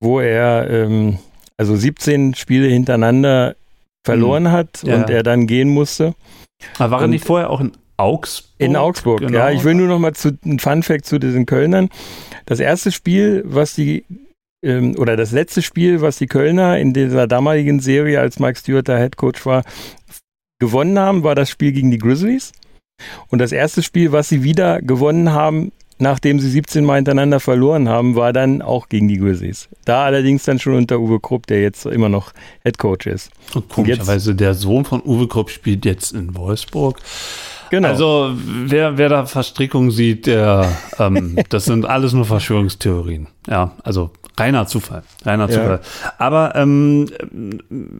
[0.00, 1.18] wo er ähm,
[1.56, 3.56] also 17 Spiele hintereinander
[4.04, 4.52] verloren mhm.
[4.52, 4.96] hat ja.
[4.96, 6.14] und er dann gehen musste.
[6.78, 8.48] Aber war er nicht vorher auch in Augsburg?
[8.58, 9.38] In Augsburg, genau.
[9.38, 9.50] ja.
[9.50, 11.88] Ich will nur noch mal zu ein Fun Fact zu diesen Kölnern.
[12.46, 14.04] Das erste Spiel, was die
[14.62, 18.88] ähm, oder das letzte Spiel, was die Kölner in dieser damaligen Serie, als Mike Stewart
[18.88, 19.62] der Head Coach war,
[20.58, 22.52] gewonnen haben, war das Spiel gegen die Grizzlies.
[23.28, 27.88] Und das erste Spiel, was sie wieder gewonnen haben, nachdem sie 17 Mal hintereinander verloren
[27.88, 29.68] haben, war dann auch gegen die Grizzlies.
[29.84, 32.32] Da allerdings dann schon unter Uwe Krupp, der jetzt immer noch
[32.62, 33.30] Head Coach ist.
[33.54, 37.00] Und komischerweise, der Sohn von Uwe Krupp spielt jetzt in Wolfsburg.
[37.70, 37.88] Genau.
[37.88, 43.28] Also wer, wer da Verstrickungen sieht, der, ähm, das sind alles nur Verschwörungstheorien.
[43.48, 45.02] Ja, also reiner Zufall.
[45.24, 45.80] Reiner Zufall.
[45.82, 46.12] Ja.
[46.18, 47.06] Aber ähm,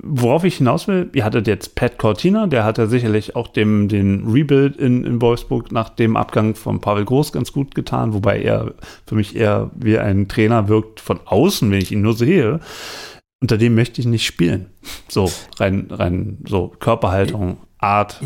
[0.03, 3.89] worauf ich hinaus will, ihr hattet jetzt Pat Cortina, der hat ja sicherlich auch dem,
[3.89, 8.41] den Rebuild in, in Wolfsburg nach dem Abgang von Pavel Groß ganz gut getan, wobei
[8.41, 8.75] er
[9.07, 12.61] für mich eher wie ein Trainer wirkt von außen, wenn ich ihn nur sehe.
[13.41, 14.67] Unter dem möchte ich nicht spielen.
[15.09, 18.21] So, rein, rein, so Körperhaltung, Art.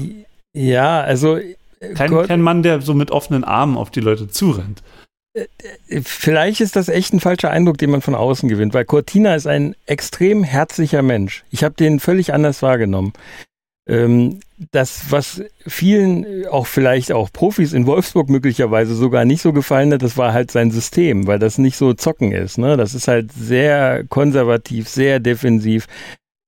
[0.54, 1.36] Ja, also.
[1.36, 1.54] Äh,
[1.94, 4.82] kein, kein Mann, der so mit offenen Armen auf die Leute zurennt.
[5.34, 5.46] Äh,
[6.02, 9.46] vielleicht ist das echt ein falscher Eindruck, den man von außen gewinnt, weil Cortina ist
[9.46, 11.44] ein extrem herzlicher Mensch.
[11.50, 13.12] Ich habe den völlig anders wahrgenommen.
[13.88, 19.92] Ähm, das, was vielen, auch vielleicht auch Profis in Wolfsburg möglicherweise sogar nicht so gefallen
[19.92, 22.58] hat, das war halt sein System, weil das nicht so zocken ist.
[22.58, 22.76] Ne?
[22.76, 25.88] Das ist halt sehr konservativ, sehr defensiv.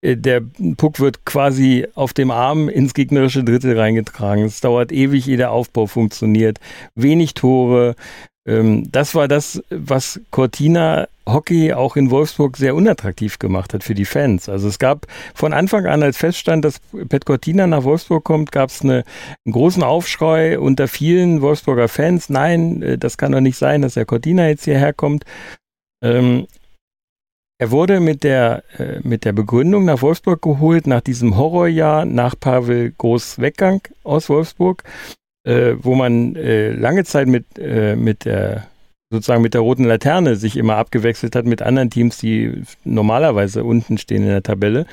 [0.04, 0.42] Äh, der
[0.76, 4.44] Puck wird quasi auf dem Arm ins gegnerische Drittel reingetragen.
[4.44, 6.58] Es dauert ewig, ehe der Aufbau funktioniert.
[6.94, 7.96] Wenig Tore.
[8.46, 13.94] Ähm, das war das, was Cortina Hockey auch in Wolfsburg sehr unattraktiv gemacht hat für
[13.94, 14.50] die Fans.
[14.50, 18.68] Also es gab von Anfang an, als feststand, dass Pet Cortina nach Wolfsburg kommt, gab
[18.68, 19.04] es eine,
[19.46, 22.28] einen großen Aufschrei unter vielen Wolfsburger Fans.
[22.28, 25.24] Nein, äh, das kann doch nicht sein, dass der Cortina jetzt hierher kommt.
[26.02, 26.46] Ähm,
[27.58, 32.38] er wurde mit der, äh, mit der Begründung nach Wolfsburg geholt, nach diesem Horrorjahr, nach
[32.38, 34.82] Pavel Groß Weggang aus Wolfsburg,
[35.44, 38.66] äh, wo man äh, lange Zeit mit, äh, mit der
[39.12, 43.96] sozusagen mit der roten Laterne sich immer abgewechselt hat mit anderen Teams, die normalerweise unten
[43.98, 44.86] stehen in der Tabelle.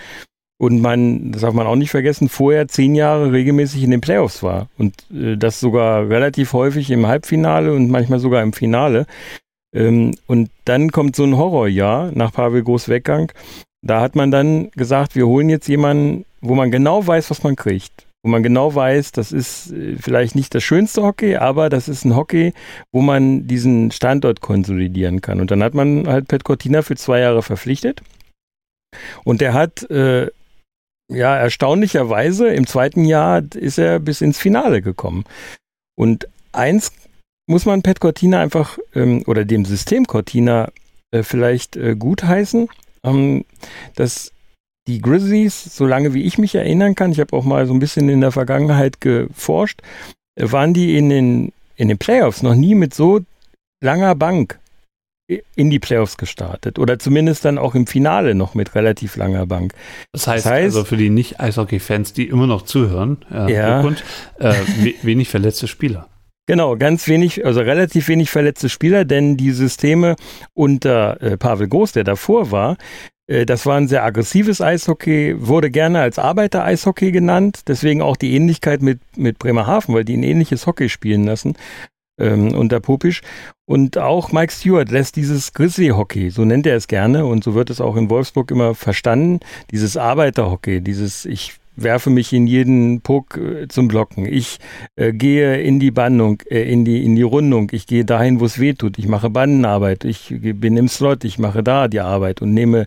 [0.60, 4.44] Und man, das darf man auch nicht vergessen, vorher zehn Jahre regelmäßig in den Playoffs
[4.44, 4.69] war.
[4.77, 9.08] Und äh, das sogar relativ häufig im Halbfinale und manchmal sogar im Finale.
[9.74, 13.32] Ähm, und dann kommt so ein Horrorjahr nach Pavel Groß Weggang.
[13.82, 17.56] Da hat man dann gesagt, wir holen jetzt jemanden, wo man genau weiß, was man
[17.56, 18.08] kriegt.
[18.24, 22.06] Wo man genau weiß, das ist äh, vielleicht nicht das schönste Hockey, aber das ist
[22.06, 22.53] ein Hockey,
[22.91, 25.41] wo man diesen Standort konsolidieren kann.
[25.41, 28.03] Und dann hat man halt Pet Cortina für zwei Jahre verpflichtet.
[29.24, 30.27] Und der hat, äh,
[31.11, 35.25] ja, erstaunlicherweise im zweiten Jahr ist er bis ins Finale gekommen.
[35.95, 36.91] Und eins
[37.52, 40.72] muss man Pet Cortina einfach ähm, oder dem System Cortina
[41.12, 42.70] äh, vielleicht äh, gutheißen,
[43.04, 43.46] ähm,
[43.96, 44.32] dass
[44.88, 48.10] die Grizzlies, solange wie ich mich erinnern kann, ich habe auch mal so ein bisschen
[48.10, 49.82] in der Vergangenheit geforscht,
[50.36, 53.20] waren die in den, in den Playoffs noch nie mit so
[53.84, 54.60] langer Bank
[55.56, 59.74] in die Playoffs gestartet oder zumindest dann auch im Finale noch mit relativ langer Bank.
[60.12, 63.86] Das heißt, das heißt also für die Nicht-Eishockey-Fans, die immer noch zuhören, äh, ja.
[64.40, 64.56] äh,
[65.04, 66.08] wenig verletzte Spieler.
[66.52, 70.18] Genau, ganz wenig, also relativ wenig verletzte Spieler, denn die Systeme
[70.54, 72.76] unter äh, Pavel Groß, der davor war,
[73.28, 78.36] äh, das war ein sehr aggressives Eishockey, wurde gerne als Arbeiter-Eishockey genannt, deswegen auch die
[78.36, 81.56] Ähnlichkeit mit, mit Bremerhaven, weil die ein ähnliches Hockey spielen lassen
[82.20, 83.22] ähm, unter Popisch.
[83.66, 87.70] Und auch Mike Stewart lässt dieses Grizzly-Hockey, so nennt er es gerne und so wird
[87.70, 89.40] es auch in Wolfsburg immer verstanden,
[89.72, 94.25] dieses Arbeiter-Hockey, dieses ich werfe mich in jeden Puck äh, zum Blocken.
[94.25, 94.59] Ich
[94.95, 97.69] äh, gehe in die Bandung, äh, in, die, in die Rundung.
[97.72, 98.98] Ich gehe dahin, wo es weh tut.
[98.98, 100.03] Ich mache Bandenarbeit.
[100.06, 101.24] Ich bin im Slot.
[101.24, 102.85] Ich mache da die Arbeit und nehme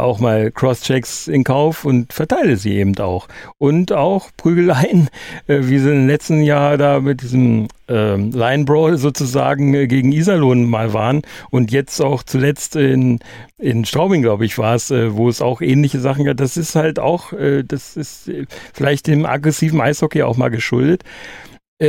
[0.00, 3.28] auch mal Crosschecks in Kauf und verteile sie eben auch.
[3.58, 5.08] Und auch Prügeleien,
[5.46, 10.12] äh, wie sie im letzten Jahr da mit diesem äh, Line Brawl sozusagen äh, gegen
[10.12, 13.20] Iserlohn mal waren und jetzt auch zuletzt in,
[13.58, 16.36] in Straubing, glaube ich, war es, äh, wo es auch ähnliche Sachen gab.
[16.36, 18.30] Das ist halt auch, äh, das ist
[18.72, 21.02] vielleicht dem aggressiven Eishockey auch mal geschuldet.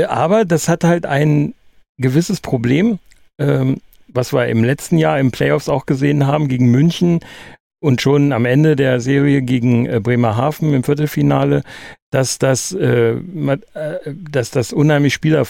[0.07, 1.53] aber das hat halt ein
[1.98, 2.99] gewisses Problem.
[3.40, 3.77] Ähm,
[4.14, 7.19] was wir im letzten Jahr im Playoffs auch gesehen haben gegen München,
[7.83, 11.63] und schon am Ende der Serie gegen äh, Bremerhaven im Viertelfinale,
[12.11, 13.59] dass das, äh, äh,
[14.05, 15.45] dass das unheimlich Spieler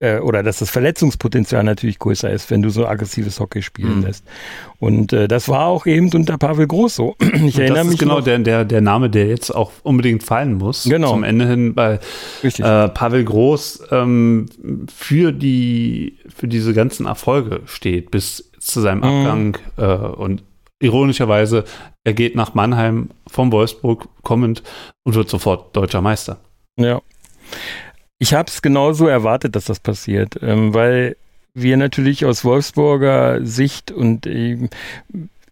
[0.00, 4.06] äh, oder dass das Verletzungspotenzial natürlich größer ist, wenn du so aggressives Hockey spielen mhm.
[4.06, 4.24] lässt.
[4.80, 7.14] Und äh, das war auch eben unter Pavel Groß so.
[7.22, 10.24] Ich und erinnere das ist genau noch, der, der, der Name, der jetzt auch unbedingt
[10.24, 10.82] fallen muss.
[10.82, 11.10] Genau.
[11.10, 12.00] Zum Ende hin, weil
[12.42, 14.46] Pavel Groß ähm,
[14.92, 19.04] für die für diese ganzen Erfolge steht bis zu seinem mhm.
[19.04, 19.84] Abgang mhm.
[19.84, 20.42] äh, und
[20.80, 21.64] ironischerweise,
[22.04, 24.62] er geht nach Mannheim vom Wolfsburg kommend
[25.04, 26.38] und wird sofort deutscher Meister.
[26.76, 27.00] Ja.
[28.18, 31.16] Ich habe es genauso erwartet, dass das passiert, ähm, weil
[31.54, 34.68] wir natürlich aus Wolfsburger Sicht und äh,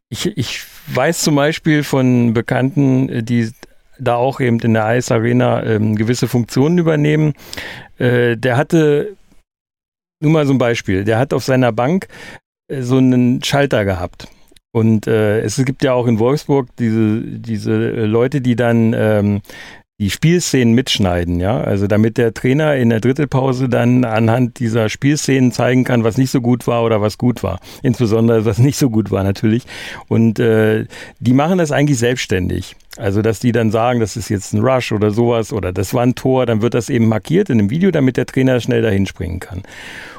[0.09, 3.51] ich, ich weiß zum Beispiel von Bekannten, die
[3.99, 7.35] da auch eben in der Eisarena ähm, gewisse Funktionen übernehmen.
[7.99, 9.17] Äh, der hatte,
[10.21, 12.09] nur mal so ein Beispiel, der hat auf seiner Bank
[12.69, 14.29] äh, so einen Schalter gehabt.
[14.77, 19.41] Und äh, es gibt ja auch in Wolfsburg diese, diese Leute, die dann ähm,
[19.99, 21.59] die Spielszenen mitschneiden, ja.
[21.59, 26.31] Also damit der Trainer in der Drittelpause dann anhand dieser Spielszenen zeigen kann, was nicht
[26.31, 27.59] so gut war oder was gut war.
[27.83, 29.63] Insbesondere was nicht so gut war natürlich.
[30.09, 30.85] Und äh,
[31.21, 32.77] die machen das eigentlich selbstständig.
[32.99, 36.03] Also dass die dann sagen, das ist jetzt ein Rush oder sowas oder das war
[36.03, 39.07] ein Tor, dann wird das eben markiert in einem Video, damit der Trainer schnell dahin
[39.07, 39.63] springen kann.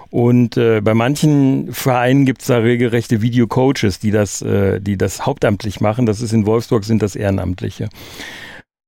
[0.10, 5.26] Und äh, bei manchen Vereinen gibt es da regelrechte Videocoaches, die das, äh, die das
[5.26, 6.06] hauptamtlich machen.
[6.06, 7.90] Das ist in Wolfsburg sind das Ehrenamtliche.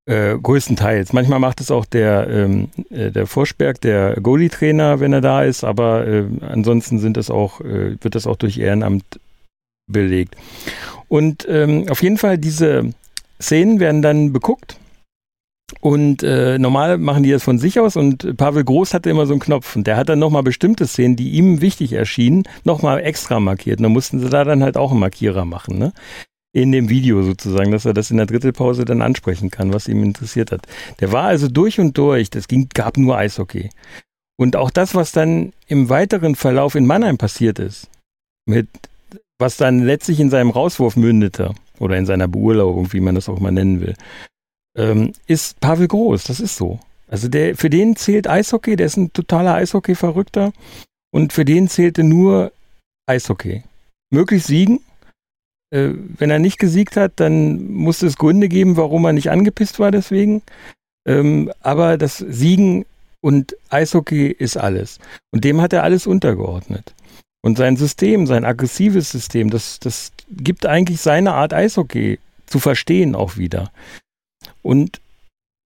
[0.05, 1.13] Äh, größtenteils.
[1.13, 5.63] Manchmal macht es auch der, ähm, äh, der Forschberg, der Goalie-Trainer, wenn er da ist,
[5.63, 9.03] aber äh, ansonsten sind das auch, äh, wird das auch durch Ehrenamt
[9.85, 10.35] belegt.
[11.09, 12.91] Und ähm, auf jeden Fall, diese
[13.39, 14.77] Szenen werden dann beguckt
[15.81, 19.33] und äh, normal machen die das von sich aus und Pavel Groß hatte immer so
[19.33, 23.39] einen Knopf und der hat dann nochmal bestimmte Szenen, die ihm wichtig erschienen, nochmal extra
[23.39, 23.79] markiert.
[23.79, 25.93] Und dann mussten sie da dann halt auch einen Markierer machen, ne?
[26.51, 30.01] In dem Video sozusagen, dass er das in der Drittelpause dann ansprechen kann, was ihm
[30.01, 30.61] interessiert hat.
[30.99, 33.69] Der war also durch und durch, das ging, gab nur Eishockey.
[34.35, 37.87] Und auch das, was dann im weiteren Verlauf in Mannheim passiert ist,
[38.47, 38.67] mit
[39.37, 43.39] was dann letztlich in seinem Rauswurf mündete oder in seiner Beurlaubung, wie man das auch
[43.39, 43.93] mal nennen will,
[44.77, 46.23] ähm, ist Pavel Groß.
[46.23, 46.79] Das ist so.
[47.07, 50.51] Also der, für den zählt Eishockey, der ist ein totaler Eishockey-Verrückter.
[51.11, 52.51] Und für den zählte nur
[53.07, 53.63] Eishockey.
[54.11, 54.81] Möglichst siegen.
[55.71, 59.79] Äh, wenn er nicht gesiegt hat, dann musste es Gründe geben, warum er nicht angepisst
[59.79, 60.41] war deswegen.
[61.07, 62.85] Ähm, aber das Siegen
[63.21, 64.99] und Eishockey ist alles.
[65.31, 66.93] Und dem hat er alles untergeordnet.
[67.41, 73.15] Und sein System, sein aggressives System, das, das gibt eigentlich seine Art Eishockey zu verstehen
[73.15, 73.71] auch wieder.
[74.61, 75.01] Und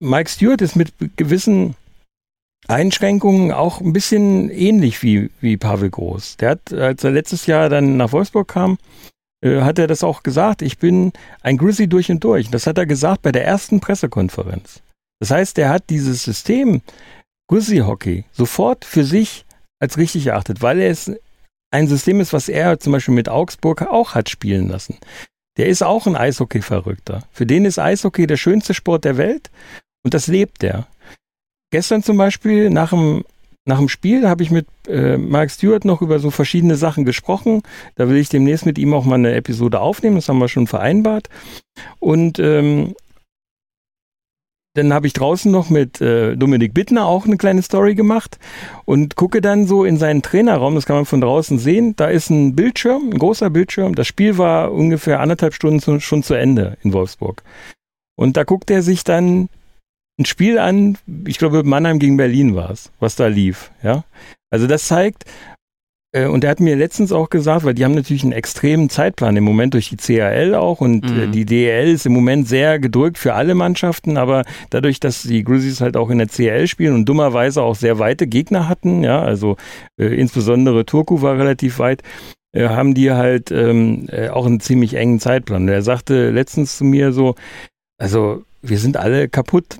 [0.00, 1.76] Mike Stewart ist mit gewissen
[2.66, 6.38] Einschränkungen auch ein bisschen ähnlich wie, wie Pavel Groß.
[6.38, 8.78] Der hat, als er letztes Jahr dann nach Wolfsburg kam,
[9.42, 11.12] äh, hat er das auch gesagt, ich bin
[11.42, 12.50] ein Grizzly durch und durch.
[12.50, 14.80] Das hat er gesagt bei der ersten Pressekonferenz.
[15.20, 16.80] Das heißt, er hat dieses System
[17.48, 19.44] Grizzly Hockey sofort für sich
[19.78, 21.12] als richtig erachtet, weil es
[21.70, 24.96] ein System ist, was er zum Beispiel mit Augsburg auch hat spielen lassen.
[25.56, 27.22] Der ist auch ein Eishockey-Verrückter.
[27.32, 29.50] Für den ist Eishockey der schönste Sport der Welt
[30.02, 30.86] und das lebt er.
[31.70, 33.24] Gestern zum Beispiel nach dem,
[33.64, 37.62] nach dem Spiel habe ich mit äh, Mark Stewart noch über so verschiedene Sachen gesprochen.
[37.96, 40.16] Da will ich demnächst mit ihm auch mal eine Episode aufnehmen.
[40.16, 41.28] Das haben wir schon vereinbart.
[41.98, 42.94] Und ähm,
[44.74, 48.38] dann habe ich draußen noch mit äh, Dominik Bittner auch eine kleine Story gemacht
[48.84, 52.28] und gucke dann so in seinen Trainerraum, das kann man von draußen sehen, da ist
[52.30, 53.94] ein Bildschirm, ein großer Bildschirm.
[53.94, 57.42] Das Spiel war ungefähr anderthalb Stunden zu, schon zu Ende in Wolfsburg.
[58.16, 59.48] Und da guckt er sich dann
[60.18, 63.70] ein Spiel an, ich glaube Mannheim gegen Berlin war es, was da lief.
[63.82, 64.04] Ja,
[64.50, 65.24] Also das zeigt,
[66.14, 69.44] und er hat mir letztens auch gesagt, weil die haben natürlich einen extremen Zeitplan im
[69.44, 71.32] Moment durch die CAL auch und äh, mhm.
[71.32, 75.80] die DEL ist im Moment sehr gedrückt für alle Mannschaften, aber dadurch, dass die Grizzlies
[75.80, 79.56] halt auch in der CAL spielen und dummerweise auch sehr weite Gegner hatten, ja, also
[79.98, 82.02] äh, insbesondere Turku war relativ weit,
[82.52, 85.62] äh, haben die halt ähm, äh, auch einen ziemlich engen Zeitplan.
[85.62, 87.34] Und er sagte letztens zu mir so,
[87.98, 89.78] also wir sind alle kaputt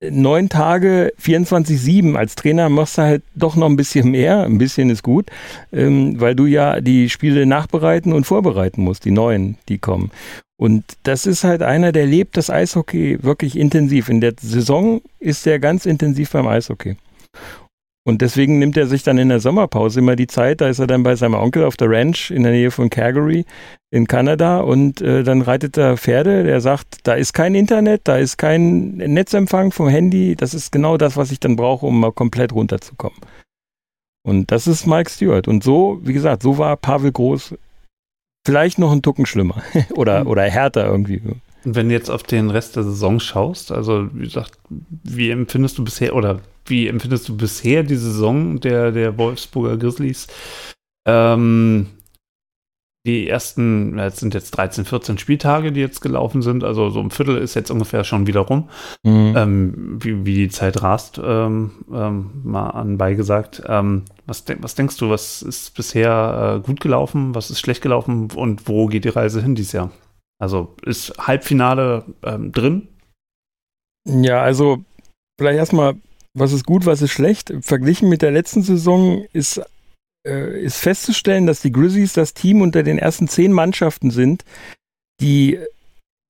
[0.00, 4.44] neun Tage 24-7 als Trainer machst du halt doch noch ein bisschen mehr.
[4.44, 5.26] Ein bisschen ist gut,
[5.72, 10.10] ähm, weil du ja die Spiele nachbereiten und vorbereiten musst, die neuen, die kommen.
[10.60, 14.08] Und das ist halt einer, der lebt das Eishockey wirklich intensiv.
[14.08, 16.96] In der Saison ist er ganz intensiv beim Eishockey.
[18.08, 20.86] Und deswegen nimmt er sich dann in der Sommerpause immer die Zeit, da ist er
[20.86, 23.44] dann bei seinem Onkel auf der Ranch in der Nähe von Calgary
[23.90, 26.42] in Kanada und äh, dann reitet er Pferde.
[26.42, 30.36] Der sagt, da ist kein Internet, da ist kein Netzempfang vom Handy.
[30.36, 33.18] Das ist genau das, was ich dann brauche, um mal komplett runterzukommen.
[34.22, 35.46] Und das ist Mike Stewart.
[35.46, 37.56] Und so, wie gesagt, so war Pavel Groß
[38.46, 41.20] vielleicht noch ein Tucken schlimmer oder, oder härter irgendwie.
[41.62, 45.76] Und wenn du jetzt auf den Rest der Saison schaust, also wie gesagt, wie empfindest
[45.76, 50.26] du bisher oder wie empfindest du bisher die Saison der, der Wolfsburger Grizzlies?
[51.06, 51.86] Ähm,
[53.06, 57.10] die ersten, jetzt sind jetzt 13, 14 Spieltage, die jetzt gelaufen sind, also so ein
[57.10, 58.68] Viertel ist jetzt ungefähr schon wieder rum,
[59.02, 59.34] mhm.
[59.36, 63.62] ähm, wie, wie die Zeit rast, ähm, ähm, mal anbei gesagt.
[63.66, 67.82] Ähm, was, de was denkst du, was ist bisher äh, gut gelaufen, was ist schlecht
[67.82, 69.90] gelaufen und wo geht die Reise hin dieses Jahr?
[70.38, 72.88] Also ist Halbfinale ähm, drin?
[74.04, 74.84] Ja, also
[75.38, 75.94] vielleicht erstmal
[76.38, 77.52] was ist gut, was ist schlecht?
[77.60, 79.60] Verglichen mit der letzten Saison ist,
[80.26, 84.44] äh, ist festzustellen, dass die Grizzlies das Team unter den ersten zehn Mannschaften sind,
[85.20, 85.58] die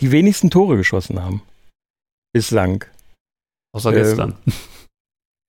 [0.01, 1.43] die wenigsten Tore geschossen haben.
[2.33, 2.85] Bislang.
[3.73, 4.37] Außer gestern.
[4.47, 4.51] Äh,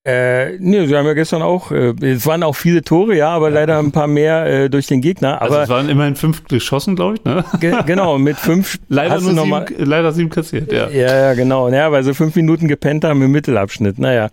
[0.09, 3.49] äh, nee, sie haben ja gestern auch, äh, es waren auch viele Tore, ja, aber
[3.49, 3.55] ja.
[3.55, 5.41] leider ein paar mehr äh, durch den Gegner.
[5.41, 7.45] Also aber also es waren immerhin fünf geschossen, glaube ich, ne?
[7.59, 8.79] Ge genau, mit fünf.
[8.89, 10.89] leider, nur sieben, leider sieben kassiert, ja.
[10.89, 11.69] Ja, ja, genau.
[11.69, 13.99] Ja, weil sie fünf Minuten gepennt haben im Mittelabschnitt.
[13.99, 14.29] Naja,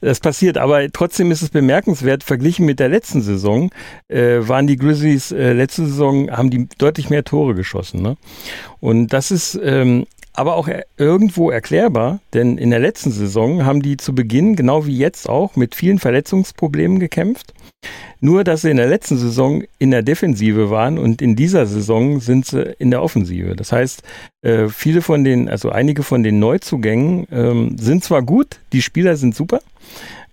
[0.00, 0.58] das passiert.
[0.58, 3.70] Aber trotzdem ist es bemerkenswert, verglichen mit der letzten Saison,
[4.08, 8.02] äh, waren die Grizzlies äh, letzte Saison, haben die deutlich mehr Tore geschossen.
[8.02, 8.16] Ne?
[8.80, 10.06] Und das ist ähm,
[10.36, 14.96] aber auch irgendwo erklärbar, denn in der letzten Saison haben die zu Beginn, genau wie
[14.96, 17.54] jetzt auch, mit vielen Verletzungsproblemen gekämpft.
[18.20, 22.20] Nur, dass sie in der letzten Saison in der Defensive waren und in dieser Saison
[22.20, 23.56] sind sie in der Offensive.
[23.56, 24.02] Das heißt,
[24.42, 29.16] äh, viele von den, also einige von den Neuzugängen ähm, sind zwar gut, die Spieler
[29.16, 29.60] sind super,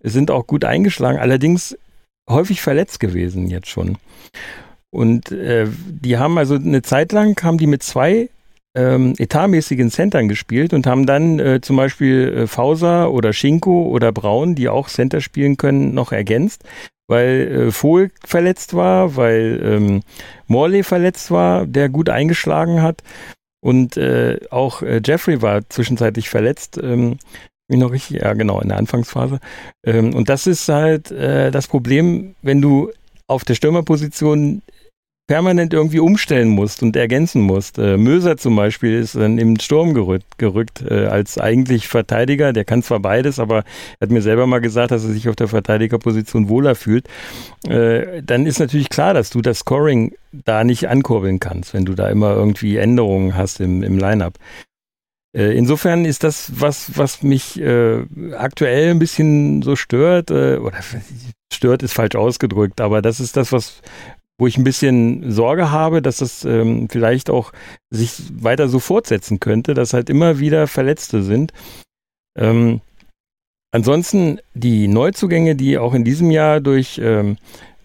[0.02, 1.78] sind auch gut eingeschlagen, allerdings
[2.30, 3.98] häufig verletzt gewesen jetzt schon.
[4.90, 8.30] Und äh, die haben also eine Zeit lang, haben die mit zwei
[8.76, 14.12] ähm, etatmäßigen Centern gespielt und haben dann äh, zum Beispiel äh, Fauser oder Schinko oder
[14.12, 16.64] Braun, die auch Center spielen können, noch ergänzt,
[17.08, 20.02] weil äh, Vohl verletzt war, weil ähm,
[20.48, 23.04] Morley verletzt war, der gut eingeschlagen hat
[23.64, 26.80] und äh, auch äh, Jeffrey war zwischenzeitlich verletzt.
[26.82, 27.18] Ähm,
[27.70, 29.40] mich noch richtig, ja genau, in der Anfangsphase.
[29.86, 32.92] Ähm, und das ist halt äh, das Problem, wenn du
[33.28, 34.62] auf der Stürmerposition
[35.28, 37.78] permanent irgendwie umstellen musst und ergänzen musst.
[37.78, 42.52] Äh, Möser zum Beispiel ist dann im Sturm gerückt, gerückt äh, als eigentlich Verteidiger.
[42.52, 43.60] Der kann zwar beides, aber
[44.00, 47.08] er hat mir selber mal gesagt, dass er sich auf der Verteidigerposition wohler fühlt.
[47.68, 51.94] Äh, dann ist natürlich klar, dass du das Scoring da nicht ankurbeln kannst, wenn du
[51.94, 54.34] da immer irgendwie Änderungen hast im, im Line-up.
[55.36, 58.04] Äh, insofern ist das was, was mich äh,
[58.38, 60.80] aktuell ein bisschen so stört, äh, oder
[61.54, 63.82] stört ist falsch ausgedrückt, aber das ist das, was,
[64.40, 67.52] wo ich ein bisschen Sorge habe, dass das ähm, vielleicht auch
[67.90, 71.54] sich weiter so fortsetzen könnte, dass halt immer wieder Verletzte sind.
[72.38, 72.82] Ähm,
[73.72, 77.38] ansonsten die Neuzugänge, die auch in diesem Jahr durch, ähm,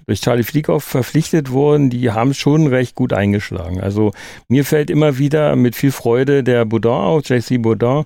[0.07, 3.81] durch Charlie Flieghoff verpflichtet wurden, die haben schon recht gut eingeschlagen.
[3.81, 4.13] Also
[4.49, 8.05] mir fällt immer wieder mit viel Freude der Boudin auf, JC Boudin,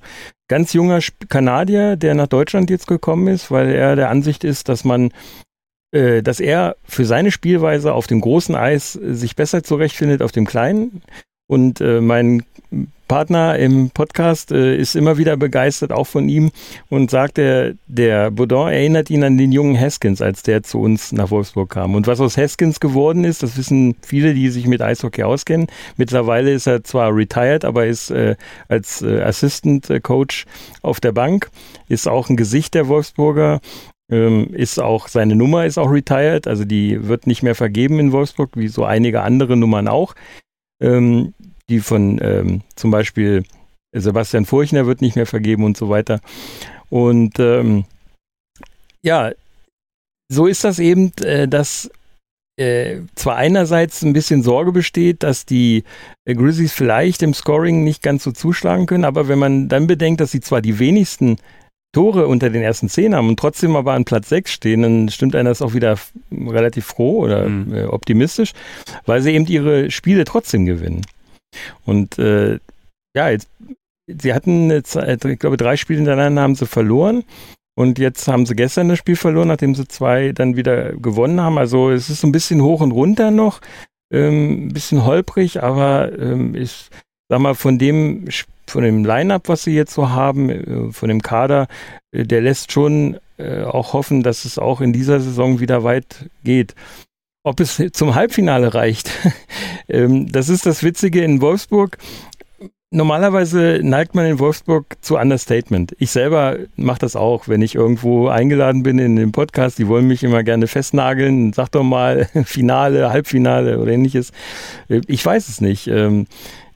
[0.48, 0.98] ganz junger
[1.28, 5.12] Kanadier, der nach Deutschland jetzt gekommen ist, weil er der Ansicht ist, dass man
[5.92, 10.32] äh, dass er für seine Spielweise auf dem großen Eis äh, sich besser zurechtfindet auf
[10.32, 11.02] dem kleinen.
[11.46, 12.44] Und äh, mein
[13.08, 16.50] Partner im Podcast äh, ist immer wieder begeistert, auch von ihm,
[16.88, 21.12] und sagt, der, der Baudin erinnert ihn an den jungen Haskins, als der zu uns
[21.12, 21.94] nach Wolfsburg kam.
[21.94, 25.66] Und was aus Haskins geworden ist, das wissen viele, die sich mit Eishockey auskennen.
[25.98, 28.36] Mittlerweile ist er zwar retired, aber ist äh,
[28.68, 30.46] als äh, Assistant Coach
[30.80, 31.50] auf der Bank,
[31.88, 33.60] ist auch ein Gesicht der Wolfsburger
[34.10, 38.12] ähm, ist auch, seine Nummer ist auch retired, also die wird nicht mehr vergeben in
[38.12, 40.14] Wolfsburg, wie so einige andere Nummern auch.
[40.80, 41.34] Ähm,
[41.68, 43.44] die von ähm, zum Beispiel
[43.92, 46.20] Sebastian Furchner wird nicht mehr vergeben und so weiter.
[46.90, 47.84] Und ähm,
[49.02, 49.32] ja,
[50.30, 51.90] so ist das eben, äh, dass
[52.58, 55.84] äh, zwar einerseits ein bisschen Sorge besteht, dass die
[56.24, 60.20] äh, Grizzlies vielleicht im Scoring nicht ganz so zuschlagen können, aber wenn man dann bedenkt,
[60.20, 61.38] dass sie zwar die wenigsten
[61.92, 65.36] Tore unter den ersten zehn haben und trotzdem aber an Platz sechs stehen, dann stimmt
[65.36, 65.98] einer das auch wieder
[66.30, 67.74] relativ froh oder mhm.
[67.74, 68.52] äh, optimistisch,
[69.04, 71.02] weil sie eben ihre Spiele trotzdem gewinnen.
[71.84, 72.58] Und äh,
[73.14, 73.48] ja, jetzt,
[74.06, 77.24] sie hatten, jetzt, ich glaube, drei Spiele hintereinander haben sie verloren.
[77.74, 81.56] Und jetzt haben sie gestern das Spiel verloren, nachdem sie zwei dann wieder gewonnen haben.
[81.56, 83.60] Also es ist so ein bisschen hoch und runter noch,
[84.12, 86.90] ähm, ein bisschen holprig, aber ähm, ich
[87.32, 88.28] sag mal, von dem
[88.66, 91.66] von dem Line-up, was sie jetzt so haben, äh, von dem Kader,
[92.10, 96.28] äh, der lässt schon äh, auch hoffen, dass es auch in dieser Saison wieder weit
[96.44, 96.74] geht.
[97.42, 99.10] Ob es zum Halbfinale reicht,
[99.88, 101.96] ähm, das ist das Witzige in Wolfsburg.
[102.90, 105.96] Normalerweise neigt man in Wolfsburg zu Understatement.
[105.98, 109.78] Ich selber mache das auch, wenn ich irgendwo eingeladen bin in den Podcast.
[109.78, 111.54] Die wollen mich immer gerne festnageln.
[111.54, 114.32] Sag doch mal Finale, Halbfinale oder ähnliches.
[115.06, 115.90] Ich weiß es nicht.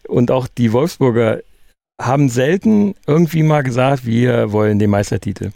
[0.09, 1.41] Und auch die Wolfsburger
[2.01, 5.53] haben selten irgendwie mal gesagt, wir wollen den Meistertitel.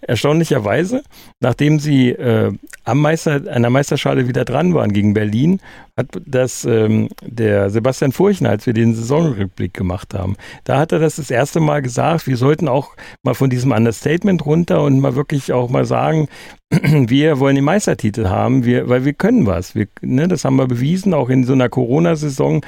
[0.00, 1.02] Erstaunlicherweise,
[1.40, 2.52] nachdem sie äh,
[2.84, 5.60] am Meister, an der Meisterschale wieder dran waren gegen Berlin,
[5.96, 10.98] hat das ähm, der Sebastian Furchner, als wir den Saisonrückblick gemacht haben, da hat er
[10.98, 15.14] das das erste Mal gesagt, wir sollten auch mal von diesem Understatement runter und mal
[15.14, 16.28] wirklich auch mal sagen,
[16.70, 19.74] wir wollen den Meistertitel haben, wir, weil wir können was.
[19.74, 22.64] Wir, ne, das haben wir bewiesen, auch in so einer Corona-Saison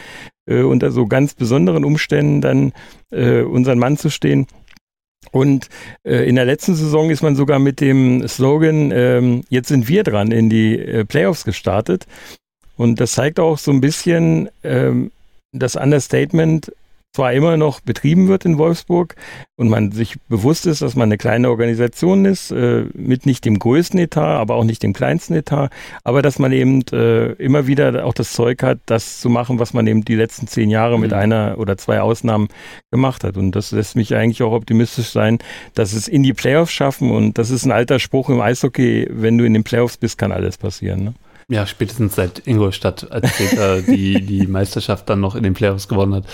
[0.49, 2.73] äh, unter so ganz besonderen Umständen dann
[3.11, 4.47] äh, unseren Mann zu stehen.
[5.31, 5.69] Und
[6.05, 10.03] äh, in der letzten Saison ist man sogar mit dem Slogan, ähm, jetzt sind wir
[10.05, 12.07] dran, in die äh, Playoffs gestartet.
[12.77, 15.11] Und das zeigt auch so ein bisschen ähm,
[15.53, 16.73] das Understatement,
[17.19, 19.17] zwar immer noch betrieben wird in Wolfsburg
[19.57, 23.59] und man sich bewusst ist, dass man eine kleine Organisation ist, äh, mit nicht dem
[23.59, 25.71] größten Etat, aber auch nicht dem kleinsten Etat,
[26.05, 29.75] aber dass man eben äh, immer wieder auch das Zeug hat, das zu machen, was
[29.75, 31.01] man eben die letzten zehn Jahre mhm.
[31.01, 32.47] mit einer oder zwei Ausnahmen
[32.93, 33.37] gemacht hat.
[33.37, 35.39] Und das lässt mich eigentlich auch optimistisch sein,
[35.75, 39.39] dass es in die Playoffs schaffen und das ist ein alter Spruch im Eishockey, wenn
[39.39, 41.03] du in den Playoffs bist, kann alles passieren.
[41.03, 41.15] Ne?
[41.51, 46.15] Ja, spätestens seit Ingolstadt, als Peter die, die Meisterschaft dann noch in den Playoffs gewonnen
[46.15, 46.25] hat.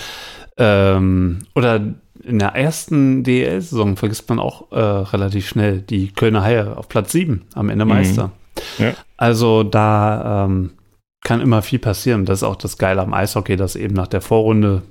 [0.57, 1.81] Ähm, oder
[2.23, 7.13] in der ersten DEL-Saison vergisst man auch äh, relativ schnell die Kölner Haie auf Platz
[7.13, 7.91] 7 am Ende mhm.
[7.91, 8.31] Meister.
[8.79, 8.85] Mhm.
[8.85, 8.93] Ja.
[9.17, 10.71] Also da ähm,
[11.25, 12.25] kann immer viel passieren.
[12.25, 14.83] Das ist auch das Geile am Eishockey, dass eben nach der Vorrunde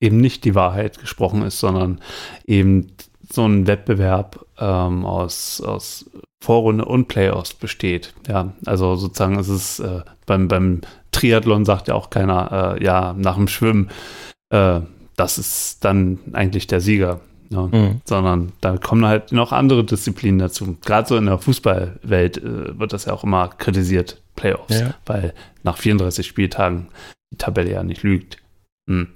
[0.00, 2.00] eben nicht die Wahrheit gesprochen ist, sondern
[2.46, 2.92] eben
[3.30, 6.10] so ein Wettbewerb ähm, aus, aus
[6.42, 8.14] Vorrunde und Playoffs besteht.
[8.26, 10.80] Ja, also sozusagen ist es äh, beim, beim
[11.12, 13.90] Triathlon sagt ja auch keiner, äh, ja, nach dem Schwimmen
[14.50, 14.80] äh,
[15.20, 17.20] das ist dann eigentlich der Sieger.
[17.50, 17.68] Ne?
[17.70, 18.00] Mhm.
[18.06, 20.78] Sondern da kommen halt noch andere Disziplinen dazu.
[20.82, 24.94] Gerade so in der Fußballwelt äh, wird das ja auch immer kritisiert, Playoffs, ja.
[25.04, 26.88] weil nach 34 Spieltagen
[27.32, 28.38] die Tabelle ja nicht lügt.
[28.88, 29.08] Hm.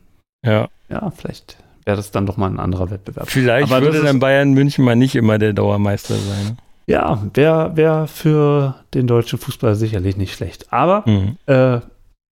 [0.44, 0.68] Ja.
[0.90, 3.30] Ja, vielleicht wäre das dann doch mal ein anderer Wettbewerb.
[3.30, 6.58] Vielleicht Aber würde dann Bayern München mal nicht immer der Dauermeister sein.
[6.86, 10.70] Ja, wäre wär für den deutschen Fußball sicherlich nicht schlecht.
[10.70, 11.36] Aber mhm.
[11.46, 11.80] äh,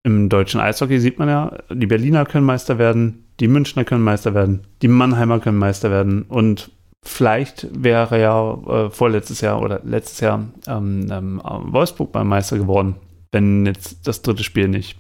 [0.05, 4.35] im deutschen Eishockey sieht man ja, die Berliner können Meister werden, die Münchner können Meister
[4.35, 6.71] werden, die Mannheimer können Meister werden und
[7.05, 12.97] vielleicht wäre ja äh, vorletztes Jahr oder letztes Jahr ähm, ähm, Wolfsburg beim Meister geworden,
[13.31, 14.97] wenn jetzt das dritte Spiel nicht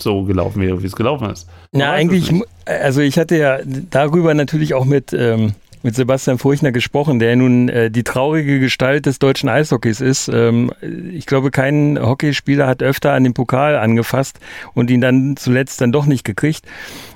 [0.00, 1.48] so gelaufen wäre, wie es gelaufen ist.
[1.72, 2.30] Ja, eigentlich,
[2.66, 7.68] also ich hatte ja darüber natürlich auch mit ähm, mit Sebastian Furchner gesprochen, der nun
[7.68, 10.28] äh, die traurige Gestalt des deutschen Eishockeys ist.
[10.28, 10.72] Ähm,
[11.12, 14.38] ich glaube, kein Hockeyspieler hat öfter an den Pokal angefasst
[14.74, 16.66] und ihn dann zuletzt dann doch nicht gekriegt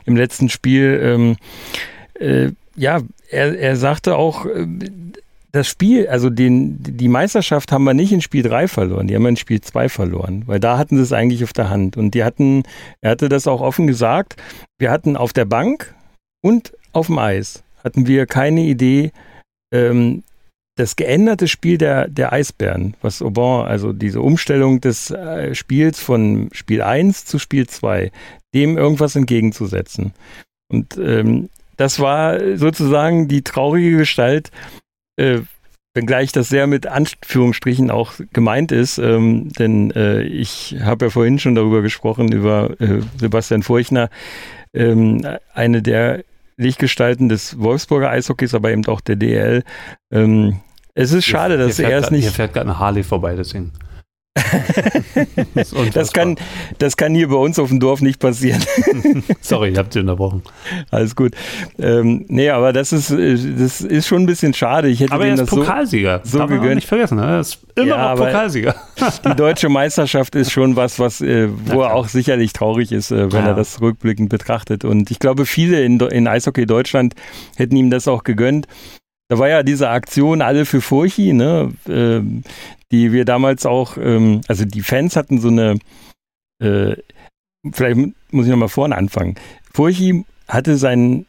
[0.04, 1.00] im letzten Spiel.
[1.02, 1.36] Ähm,
[2.18, 4.66] äh, ja, er, er sagte auch, äh,
[5.52, 9.22] das Spiel, also den, die Meisterschaft haben wir nicht in Spiel 3 verloren, die haben
[9.22, 11.96] wir in Spiel 2 verloren, weil da hatten sie es eigentlich auf der Hand.
[11.96, 12.62] Und die hatten,
[13.00, 14.36] er hatte das auch offen gesagt,
[14.78, 15.94] wir hatten auf der Bank
[16.40, 19.12] und auf dem Eis hatten wir keine Idee,
[19.72, 20.22] ähm,
[20.76, 26.48] das geänderte Spiel der, der Eisbären, was Aubin, also diese Umstellung des äh, Spiels von
[26.52, 28.10] Spiel 1 zu Spiel 2,
[28.54, 30.12] dem irgendwas entgegenzusetzen.
[30.72, 34.50] Und ähm, das war sozusagen die traurige Gestalt,
[35.16, 35.40] äh,
[35.94, 41.38] wenngleich das sehr mit Anführungsstrichen auch gemeint ist, ähm, denn äh, ich habe ja vorhin
[41.38, 44.08] schon darüber gesprochen, über äh, Sebastian Furchner,
[44.72, 46.22] ähm, eine der
[46.60, 49.64] Lichtgestalten des Wolfsburger Eishockeys, aber eben auch der DL.
[50.12, 50.60] Ähm,
[50.94, 52.24] es ist schade, dass er es nicht.
[52.24, 53.72] Hier fährt gerade eine Harley vorbei, deswegen.
[55.54, 56.36] Das, das, kann,
[56.78, 58.62] das kann hier bei uns auf dem Dorf nicht passieren.
[59.40, 60.42] Sorry, ich habe dich unterbrochen.
[60.90, 61.34] Alles gut.
[61.80, 64.88] Ähm, nee, aber das ist, das ist schon ein bisschen schade.
[64.88, 66.20] Ich hätte aber er ist Pokalsieger.
[66.22, 66.76] So, so Darf gegönnt.
[66.76, 67.16] nicht vergessen.
[67.16, 67.24] Ne?
[67.24, 68.76] Er ist immer ja, noch Pokalsieger.
[69.26, 73.32] die deutsche Meisterschaft ist schon was, was äh, wo er auch sicherlich traurig ist, äh,
[73.32, 73.48] wenn ja.
[73.48, 74.84] er das rückblickend betrachtet.
[74.84, 77.14] Und ich glaube, viele in, in Eishockey Deutschland
[77.56, 78.68] hätten ihm das auch gegönnt.
[79.30, 82.20] Da war ja diese Aktion Alle für Furchi, ne, äh,
[82.90, 85.78] die wir damals auch, ähm, also die Fans hatten so eine,
[86.60, 86.96] äh,
[87.72, 87.96] vielleicht
[88.32, 89.36] muss ich nochmal vorne anfangen.
[89.72, 91.26] Furchi hatte seinen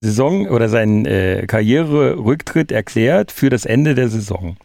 [0.00, 4.56] Saison oder seinen äh, Karriererücktritt erklärt für das Ende der Saison,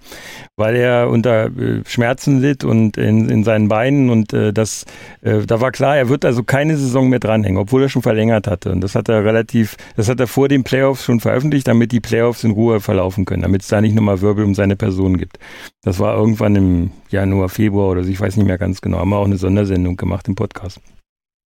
[0.58, 4.86] weil er unter äh, Schmerzen litt und in, in seinen Beinen und äh, das,
[5.22, 8.46] äh, da war klar, er wird also keine Saison mehr dranhängen, obwohl er schon verlängert
[8.46, 11.92] hatte und das hat er relativ, das hat er vor den Playoffs schon veröffentlicht, damit
[11.92, 15.18] die Playoffs in Ruhe verlaufen können, damit es da nicht nochmal Wirbel um seine Person
[15.18, 15.40] gibt.
[15.82, 19.10] Das war irgendwann im Januar, Februar oder so, ich weiß nicht mehr ganz genau, haben
[19.10, 20.80] wir auch eine Sondersendung gemacht im Podcast.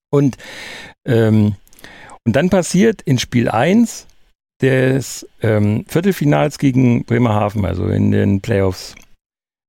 [0.10, 0.36] Und
[1.06, 1.56] ähm,
[2.28, 4.06] und dann passiert in Spiel 1
[4.62, 8.96] des ähm, Viertelfinals gegen Bremerhaven, also in den Playoffs,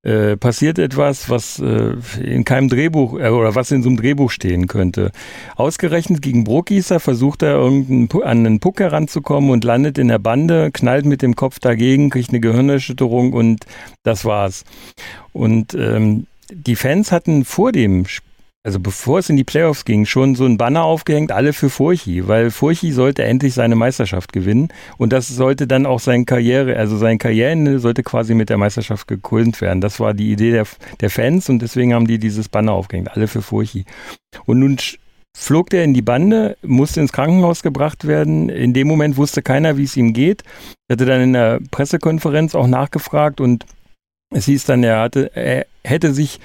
[0.03, 4.33] äh, passiert etwas, was äh, in keinem Drehbuch äh, oder was in so einem Drehbuch
[4.33, 5.13] stehen könnte.
[5.55, 10.73] Ausgerechnet gegen Bruckgießer versucht er irgendeinen, an einen Puck heranzukommen und landet in der Bande,
[10.73, 13.67] knallt mit dem Kopf dagegen, kriegt eine Gehirnerschütterung und
[14.03, 14.65] das war's.
[15.33, 18.28] Und ähm, die Fans hatten vor dem Spiel
[18.65, 22.27] also bevor es in die Playoffs ging, schon so ein Banner aufgehängt, alle für Furchi,
[22.27, 26.97] weil Furchi sollte endlich seine Meisterschaft gewinnen und das sollte dann auch seine Karriere, also
[26.97, 29.81] sein Karriereende sollte quasi mit der Meisterschaft gekrönt werden.
[29.81, 30.67] Das war die Idee der,
[31.01, 33.85] der Fans und deswegen haben die dieses Banner aufgehängt, alle für Furchi.
[34.45, 34.77] Und nun
[35.37, 38.49] flog der in die Bande, musste ins Krankenhaus gebracht werden.
[38.49, 40.43] In dem Moment wusste keiner, wie es ihm geht.
[40.89, 43.65] Er hatte dann in der Pressekonferenz auch nachgefragt und
[44.31, 46.41] es hieß dann, er hatte, er hätte sich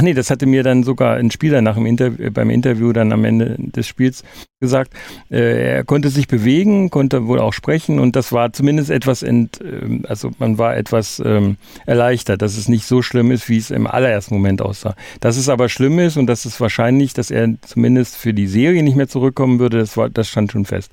[0.00, 3.12] Ach nee, das hatte mir dann sogar ein Spieler nach dem Interview, beim Interview dann
[3.12, 4.24] am Ende des Spiels
[4.58, 4.94] gesagt.
[5.30, 9.60] Äh, er konnte sich bewegen, konnte wohl auch sprechen und das war zumindest etwas ent,
[9.60, 13.70] äh, also man war etwas ähm, erleichtert, dass es nicht so schlimm ist, wie es
[13.70, 14.96] im allerersten Moment aussah.
[15.20, 18.82] Dass es aber schlimm ist und dass es wahrscheinlich, dass er zumindest für die Serie
[18.82, 20.92] nicht mehr zurückkommen würde, das war, das stand schon fest.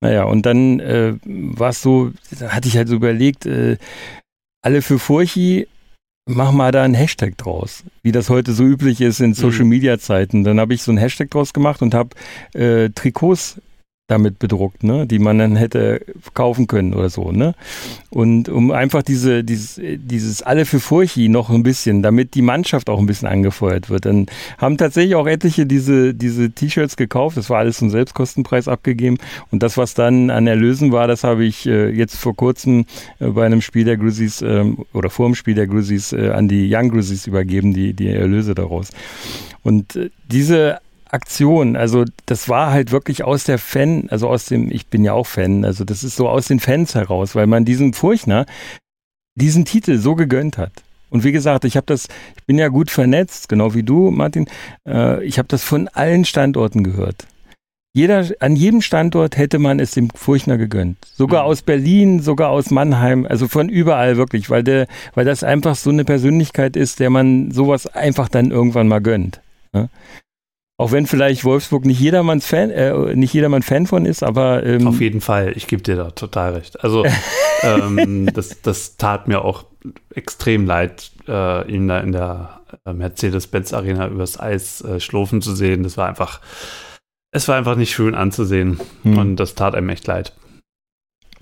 [0.00, 3.76] Naja, und dann äh, war es so, da hatte ich halt so überlegt, äh,
[4.62, 5.66] alle für Furchi
[6.26, 9.98] mach mal da einen Hashtag draus, wie das heute so üblich ist in Social Media
[9.98, 10.44] Zeiten.
[10.44, 12.10] Dann habe ich so einen Hashtag draus gemacht und habe
[12.54, 13.60] äh, Trikots
[14.10, 16.00] damit bedruckt, ne, die man dann hätte
[16.34, 17.54] kaufen können oder so, ne?
[18.10, 22.90] Und um einfach diese, dieses, dieses alle für Furchi noch ein bisschen, damit die Mannschaft
[22.90, 24.04] auch ein bisschen angefeuert wird.
[24.04, 24.26] Dann
[24.58, 27.36] haben tatsächlich auch etliche diese, diese T-Shirts gekauft.
[27.36, 29.18] Das war alles zum Selbstkostenpreis abgegeben.
[29.52, 32.86] Und das, was dann an Erlösen war, das habe ich äh, jetzt vor kurzem
[33.20, 36.48] äh, bei einem Spiel der Grizzlies ähm, oder vor dem Spiel der Grizzlies äh, an
[36.48, 38.88] die Young Grizzlies übergeben, die, die Erlöse daraus.
[39.62, 40.80] Und äh, diese
[41.12, 41.76] Aktion.
[41.76, 45.26] Also das war halt wirklich aus der Fan, also aus dem, ich bin ja auch
[45.26, 48.46] Fan, also das ist so aus den Fans heraus, weil man diesem Furchner
[49.34, 50.72] diesen Titel so gegönnt hat.
[51.10, 52.06] Und wie gesagt, ich habe das,
[52.36, 54.46] ich bin ja gut vernetzt, genau wie du, Martin.
[54.86, 57.26] Äh, ich habe das von allen Standorten gehört.
[57.92, 60.98] Jeder, an jedem Standort hätte man es dem Furchner gegönnt.
[61.12, 61.48] Sogar mhm.
[61.48, 65.90] aus Berlin, sogar aus Mannheim, also von überall wirklich, weil der, weil das einfach so
[65.90, 69.40] eine Persönlichkeit ist, der man sowas einfach dann irgendwann mal gönnt.
[69.72, 69.88] Ne?
[70.80, 74.86] Auch wenn vielleicht Wolfsburg nicht jedermanns Fan, äh, nicht jedermann Fan von ist, aber ähm
[74.86, 76.82] auf jeden Fall, ich gebe dir da total recht.
[76.82, 77.04] Also
[77.62, 79.66] ähm, das, das tat mir auch
[80.14, 85.54] extrem leid, äh, ihn da in der äh, Mercedes-Benz Arena übers Eis äh, schlurfen zu
[85.54, 85.82] sehen.
[85.82, 86.40] Das war einfach,
[87.30, 89.18] es war einfach nicht schön anzusehen hm.
[89.18, 90.32] und das tat einem echt leid.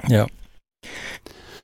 [0.09, 0.27] Ja.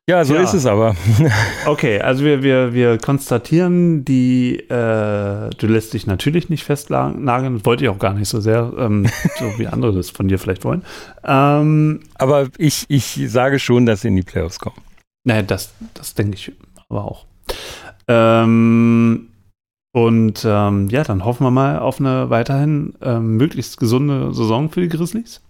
[0.08, 0.42] Ja, so ja.
[0.42, 0.94] ist es aber.
[1.66, 7.84] okay, also wir, wir, wir konstatieren, die, äh, du lässt dich natürlich nicht festnageln, wollte
[7.84, 9.06] ich auch gar nicht so sehr, ähm,
[9.38, 10.84] so wie andere das von dir vielleicht wollen.
[11.24, 14.76] Ähm, aber ich, ich sage schon, dass sie in die Playoffs kommen.
[15.26, 16.52] Naja, das, das denke ich
[16.90, 17.24] aber auch.
[18.06, 19.28] Ähm,
[19.94, 24.82] und ähm, ja, dann hoffen wir mal auf eine weiterhin ähm, möglichst gesunde Saison für
[24.82, 25.40] die Grizzlies.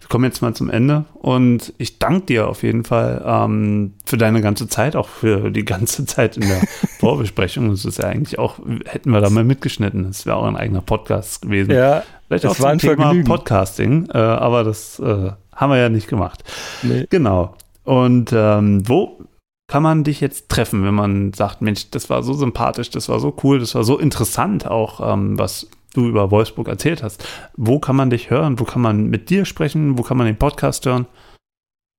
[0.00, 4.16] Wir kommen jetzt mal zum Ende und ich danke dir auf jeden Fall ähm, für
[4.16, 6.60] deine ganze Zeit, auch für die ganze Zeit in der
[6.98, 7.70] Vorbesprechung.
[7.70, 10.82] Das ist ja eigentlich auch, hätten wir da mal mitgeschnitten, das wäre auch ein eigener
[10.82, 11.72] Podcast gewesen.
[11.72, 13.24] Ja, Vielleicht auch zum Thema Vergnügen.
[13.28, 16.42] Podcasting, äh, aber das äh, haben wir ja nicht gemacht.
[16.82, 17.06] Nee.
[17.10, 17.54] Genau.
[17.84, 19.18] Und ähm, wo
[19.66, 23.18] kann man dich jetzt treffen, wenn man sagt, Mensch, das war so sympathisch, das war
[23.18, 27.26] so cool, das war so interessant auch, ähm, was du über Wolfsburg erzählt hast.
[27.56, 28.58] Wo kann man dich hören?
[28.58, 29.98] Wo kann man mit dir sprechen?
[29.98, 31.06] Wo kann man den Podcast hören?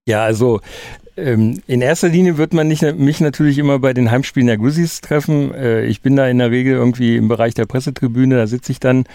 [0.08, 0.62] Ja, also
[1.18, 5.02] ähm, in erster Linie wird man nicht, mich natürlich immer bei den Heimspielen der Grizzlies
[5.02, 5.54] treffen.
[5.54, 8.80] Äh, ich bin da in der Regel irgendwie im Bereich der Pressetribüne, da sitze ich
[8.80, 9.06] dann,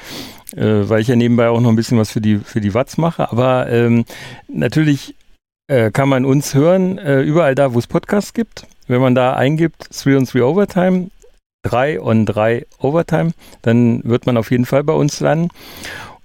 [0.56, 2.96] äh, weil ich ja nebenbei auch noch ein bisschen was für die, für die Watz
[2.96, 3.30] mache.
[3.30, 4.04] Aber ähm,
[4.48, 5.14] natürlich
[5.68, 8.66] äh, kann man uns hören, äh, überall da, wo es Podcasts gibt.
[8.88, 11.10] Wenn man da eingibt 3 on 3 Overtime,
[11.62, 13.32] 3 on 3 Overtime,
[13.62, 15.48] dann wird man auf jeden Fall bei uns landen.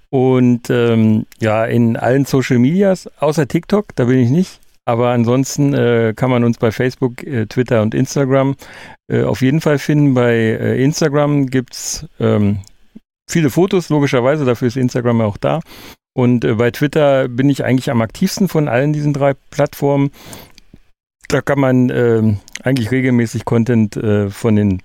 [0.09, 4.59] Und ähm, ja, in allen Social Medias, außer TikTok, da bin ich nicht.
[4.85, 8.55] Aber ansonsten äh, kann man uns bei Facebook, äh, Twitter und Instagram
[9.07, 10.13] äh, auf jeden Fall finden.
[10.13, 12.59] Bei äh, Instagram gibt's ähm,
[13.27, 15.59] viele Fotos, logischerweise, dafür ist Instagram ja auch da.
[16.13, 20.11] Und äh, bei Twitter bin ich eigentlich am aktivsten von allen diesen drei Plattformen.
[21.27, 24.81] Da kann man äh, eigentlich regelmäßig Content äh, von den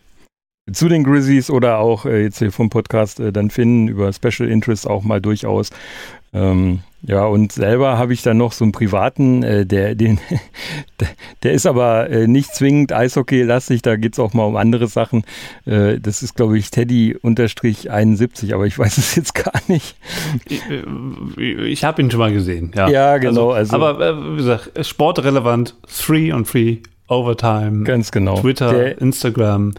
[0.73, 4.49] zu den Grizzlies oder auch äh, jetzt hier vom Podcast äh, dann finden, über Special
[4.49, 5.71] Interest auch mal durchaus.
[6.33, 10.21] Ähm, ja, und selber habe ich dann noch so einen privaten, äh, der, den,
[11.43, 15.25] der ist aber äh, nicht zwingend Eishockey-lastig, da geht es auch mal um andere Sachen.
[15.65, 19.97] Äh, das ist, glaube ich, Teddy-71, aber ich weiß es jetzt gar nicht.
[20.49, 22.89] Ich, äh, ich habe ihn schon mal gesehen, ja.
[22.89, 23.51] Ja, genau.
[23.51, 27.85] Also, also aber wie gesagt, sportrelevant, Three on Three, Overtime.
[27.85, 28.39] Ganz genau.
[28.41, 29.73] Twitter, der, Instagram.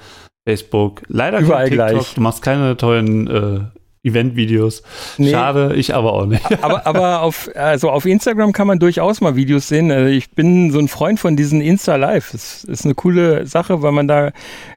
[0.47, 1.03] Facebook.
[1.07, 1.87] Leider überall TikTok.
[1.89, 2.13] gleich.
[2.13, 3.59] Du machst keine tollen äh,
[4.03, 4.81] Event-Videos.
[5.17, 5.29] Nee.
[5.29, 6.43] Schade, ich aber auch nicht.
[6.63, 9.91] aber, aber auf, also auf Instagram kann man durchaus mal Videos sehen.
[9.91, 12.31] Also ich bin so ein Freund von diesen Insta-Live.
[12.31, 14.31] Das ist eine coole Sache, weil man da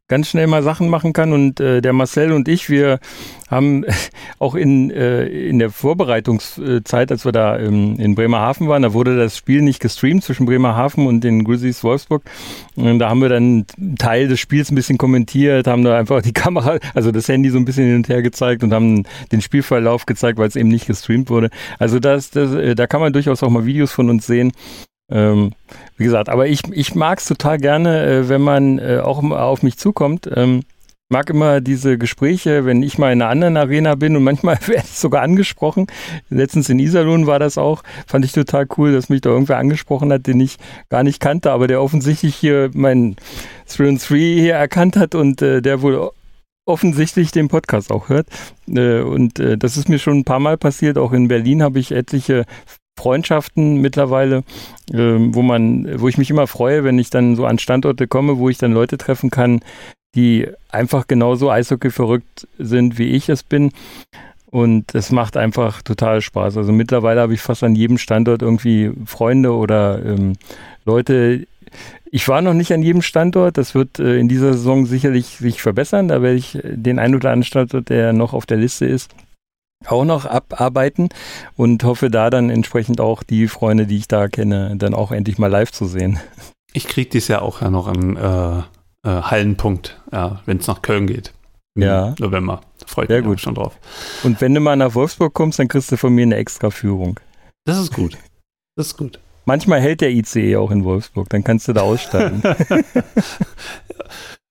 [0.09, 1.33] ganz schnell mal Sachen machen kann.
[1.33, 2.99] Und äh, der Marcel und ich, wir
[3.49, 3.85] haben
[4.39, 9.17] auch in, äh, in der Vorbereitungszeit, als wir da ähm, in Bremerhaven waren, da wurde
[9.17, 12.23] das Spiel nicht gestreamt zwischen Bremerhaven und den Grizzlies Wolfsburg.
[12.77, 16.23] Und da haben wir dann einen Teil des Spiels ein bisschen kommentiert, haben da einfach
[16.23, 19.41] die Kamera, also das Handy so ein bisschen hin und her gezeigt und haben den
[19.41, 21.51] Spielverlauf gezeigt, weil es eben nicht gestreamt wurde.
[21.79, 24.53] Also das, das, äh, da kann man durchaus auch mal Videos von uns sehen.
[25.11, 25.53] Ähm,
[25.97, 29.63] wie gesagt, aber ich, ich mag es total gerne, äh, wenn man äh, auch auf
[29.63, 30.29] mich zukommt.
[30.35, 30.63] Ähm,
[31.11, 34.85] mag immer diese Gespräche, wenn ich mal in einer anderen Arena bin und manchmal werde
[34.85, 35.87] ich sogar angesprochen.
[36.29, 37.83] Letztens in Iserlohn war das auch.
[38.07, 40.57] Fand ich total cool, dass mich da irgendwer angesprochen hat, den ich
[40.89, 43.17] gar nicht kannte, aber der offensichtlich hier mein
[43.75, 46.11] 3 on 3 hier erkannt hat und äh, der wohl
[46.67, 48.27] offensichtlich den Podcast auch hört.
[48.67, 50.99] Äh, und äh, das ist mir schon ein paar Mal passiert.
[50.99, 52.45] Auch in Berlin habe ich etliche
[52.97, 54.45] Freundschaften mittlerweile,
[54.93, 58.39] ähm, wo man, wo ich mich immer freue, wenn ich dann so an Standorte komme,
[58.39, 59.61] wo ich dann Leute treffen kann,
[60.15, 63.73] die einfach genauso Eishockey verrückt sind, wie ich es bin.
[64.47, 66.57] Und es macht einfach total Spaß.
[66.57, 70.35] Also mittlerweile habe ich fast an jedem Standort irgendwie Freunde oder ähm,
[70.85, 71.49] Leute.
[72.13, 73.59] Ich war noch nicht an jedem Standort.
[73.59, 76.07] Das wird äh, in dieser Saison sicherlich sich verbessern.
[76.07, 79.11] Da werde ich den ein oder anderen Standort, der noch auf der Liste ist,
[79.91, 81.09] auch noch abarbeiten
[81.57, 85.39] und hoffe da dann entsprechend auch die Freunde, die ich da kenne, dann auch endlich
[85.39, 86.19] mal live zu sehen.
[86.73, 88.59] Ich kriege dies ja auch ja noch einen äh,
[89.05, 91.33] äh, Hallenpunkt, ja, wenn es nach Köln geht.
[91.79, 92.15] Ja.
[92.19, 92.61] November.
[92.79, 93.41] Da freut Sehr mich gut.
[93.41, 93.77] schon drauf.
[94.23, 97.19] Und wenn du mal nach Wolfsburg kommst, dann kriegst du von mir eine extra Führung.
[97.65, 98.17] Das ist gut.
[98.77, 99.19] Das ist gut.
[99.45, 102.43] Manchmal hält der ICE auch in Wolfsburg, dann kannst du da aussteigen.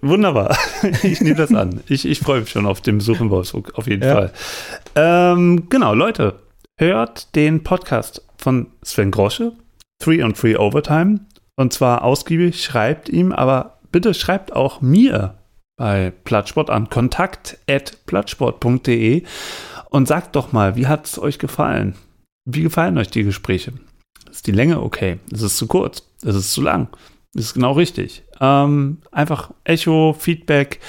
[0.00, 0.56] Wunderbar.
[1.02, 1.80] Ich nehme das an.
[1.88, 4.14] Ich, ich freue mich schon auf den Besuch in Wolfsburg, auf jeden ja.
[4.14, 4.32] Fall.
[4.94, 6.40] Ähm, genau, Leute,
[6.78, 9.52] hört den Podcast von Sven Grosche,
[10.02, 11.20] Three on Three Overtime.
[11.56, 15.34] Und zwar ausgiebig, schreibt ihm, aber bitte schreibt auch mir
[15.76, 19.24] bei Plattsport an kontakt.plattsport.de
[19.90, 21.94] und sagt doch mal, wie hat es euch gefallen?
[22.44, 23.72] Wie gefallen euch die Gespräche?
[24.30, 25.18] Ist die Länge okay?
[25.30, 26.04] Ist es zu kurz?
[26.22, 26.88] Ist es zu lang?
[27.38, 28.24] Ist genau richtig.
[28.40, 30.80] Ähm, einfach Echo, Feedback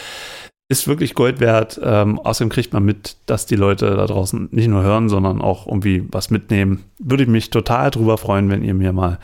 [0.69, 1.79] ist wirklich Gold wert.
[1.83, 5.67] Ähm, außerdem kriegt man mit, dass die Leute da draußen nicht nur hören, sondern auch
[5.67, 6.85] irgendwie was mitnehmen.
[6.99, 9.19] Würde ich mich total drüber freuen, wenn ihr mir mal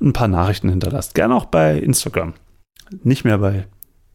[0.00, 1.14] ein paar Nachrichten hinterlasst.
[1.14, 2.32] Gerne auch bei Instagram.
[3.02, 3.66] Nicht mehr bei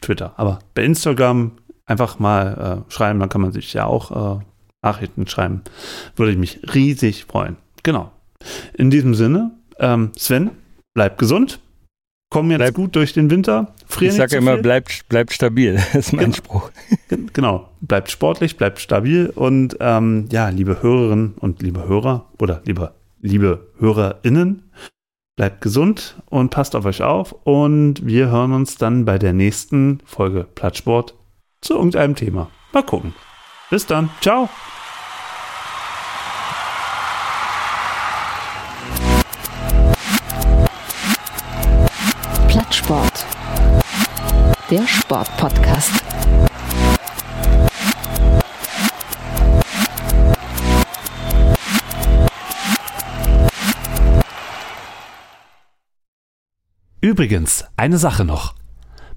[0.02, 1.52] Twitter, aber bei Instagram
[1.86, 4.44] einfach mal äh, schreiben, dann kann man sich ja auch äh,
[4.82, 5.62] Nachrichten schreiben.
[6.16, 7.58] Würde ich mich riesig freuen.
[7.84, 8.12] Genau.
[8.74, 10.52] In diesem Sinne, ähm, Sven,
[10.96, 11.60] bleib gesund
[12.32, 13.76] kommen jetzt bleib, gut durch den Winter.
[14.00, 15.76] ich sage immer, bleibt bleib stabil.
[15.94, 16.36] Das ist mein genau.
[16.36, 16.72] Spruch.
[17.34, 19.32] Genau, bleibt sportlich, bleibt stabil.
[19.36, 24.72] Und ähm, ja, liebe Hörerinnen und liebe Hörer oder liebe, liebe HörerInnen,
[25.36, 27.34] bleibt gesund und passt auf euch auf.
[27.44, 31.16] Und wir hören uns dann bei der nächsten Folge Plattsport
[31.62, 32.50] zu irgendeinem Thema.
[32.72, 33.14] Mal gucken.
[33.70, 34.10] Bis dann.
[34.22, 34.50] Ciao.
[44.70, 46.04] Der Sportpodcast.
[57.00, 58.56] Übrigens, eine Sache noch.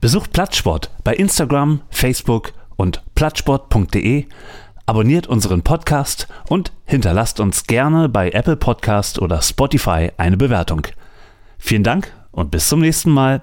[0.00, 4.26] Besucht Plattsport bei Instagram, Facebook und plattsport.de,
[4.86, 10.86] abonniert unseren Podcast und hinterlasst uns gerne bei Apple Podcast oder Spotify eine Bewertung.
[11.58, 13.42] Vielen Dank und bis zum nächsten Mal.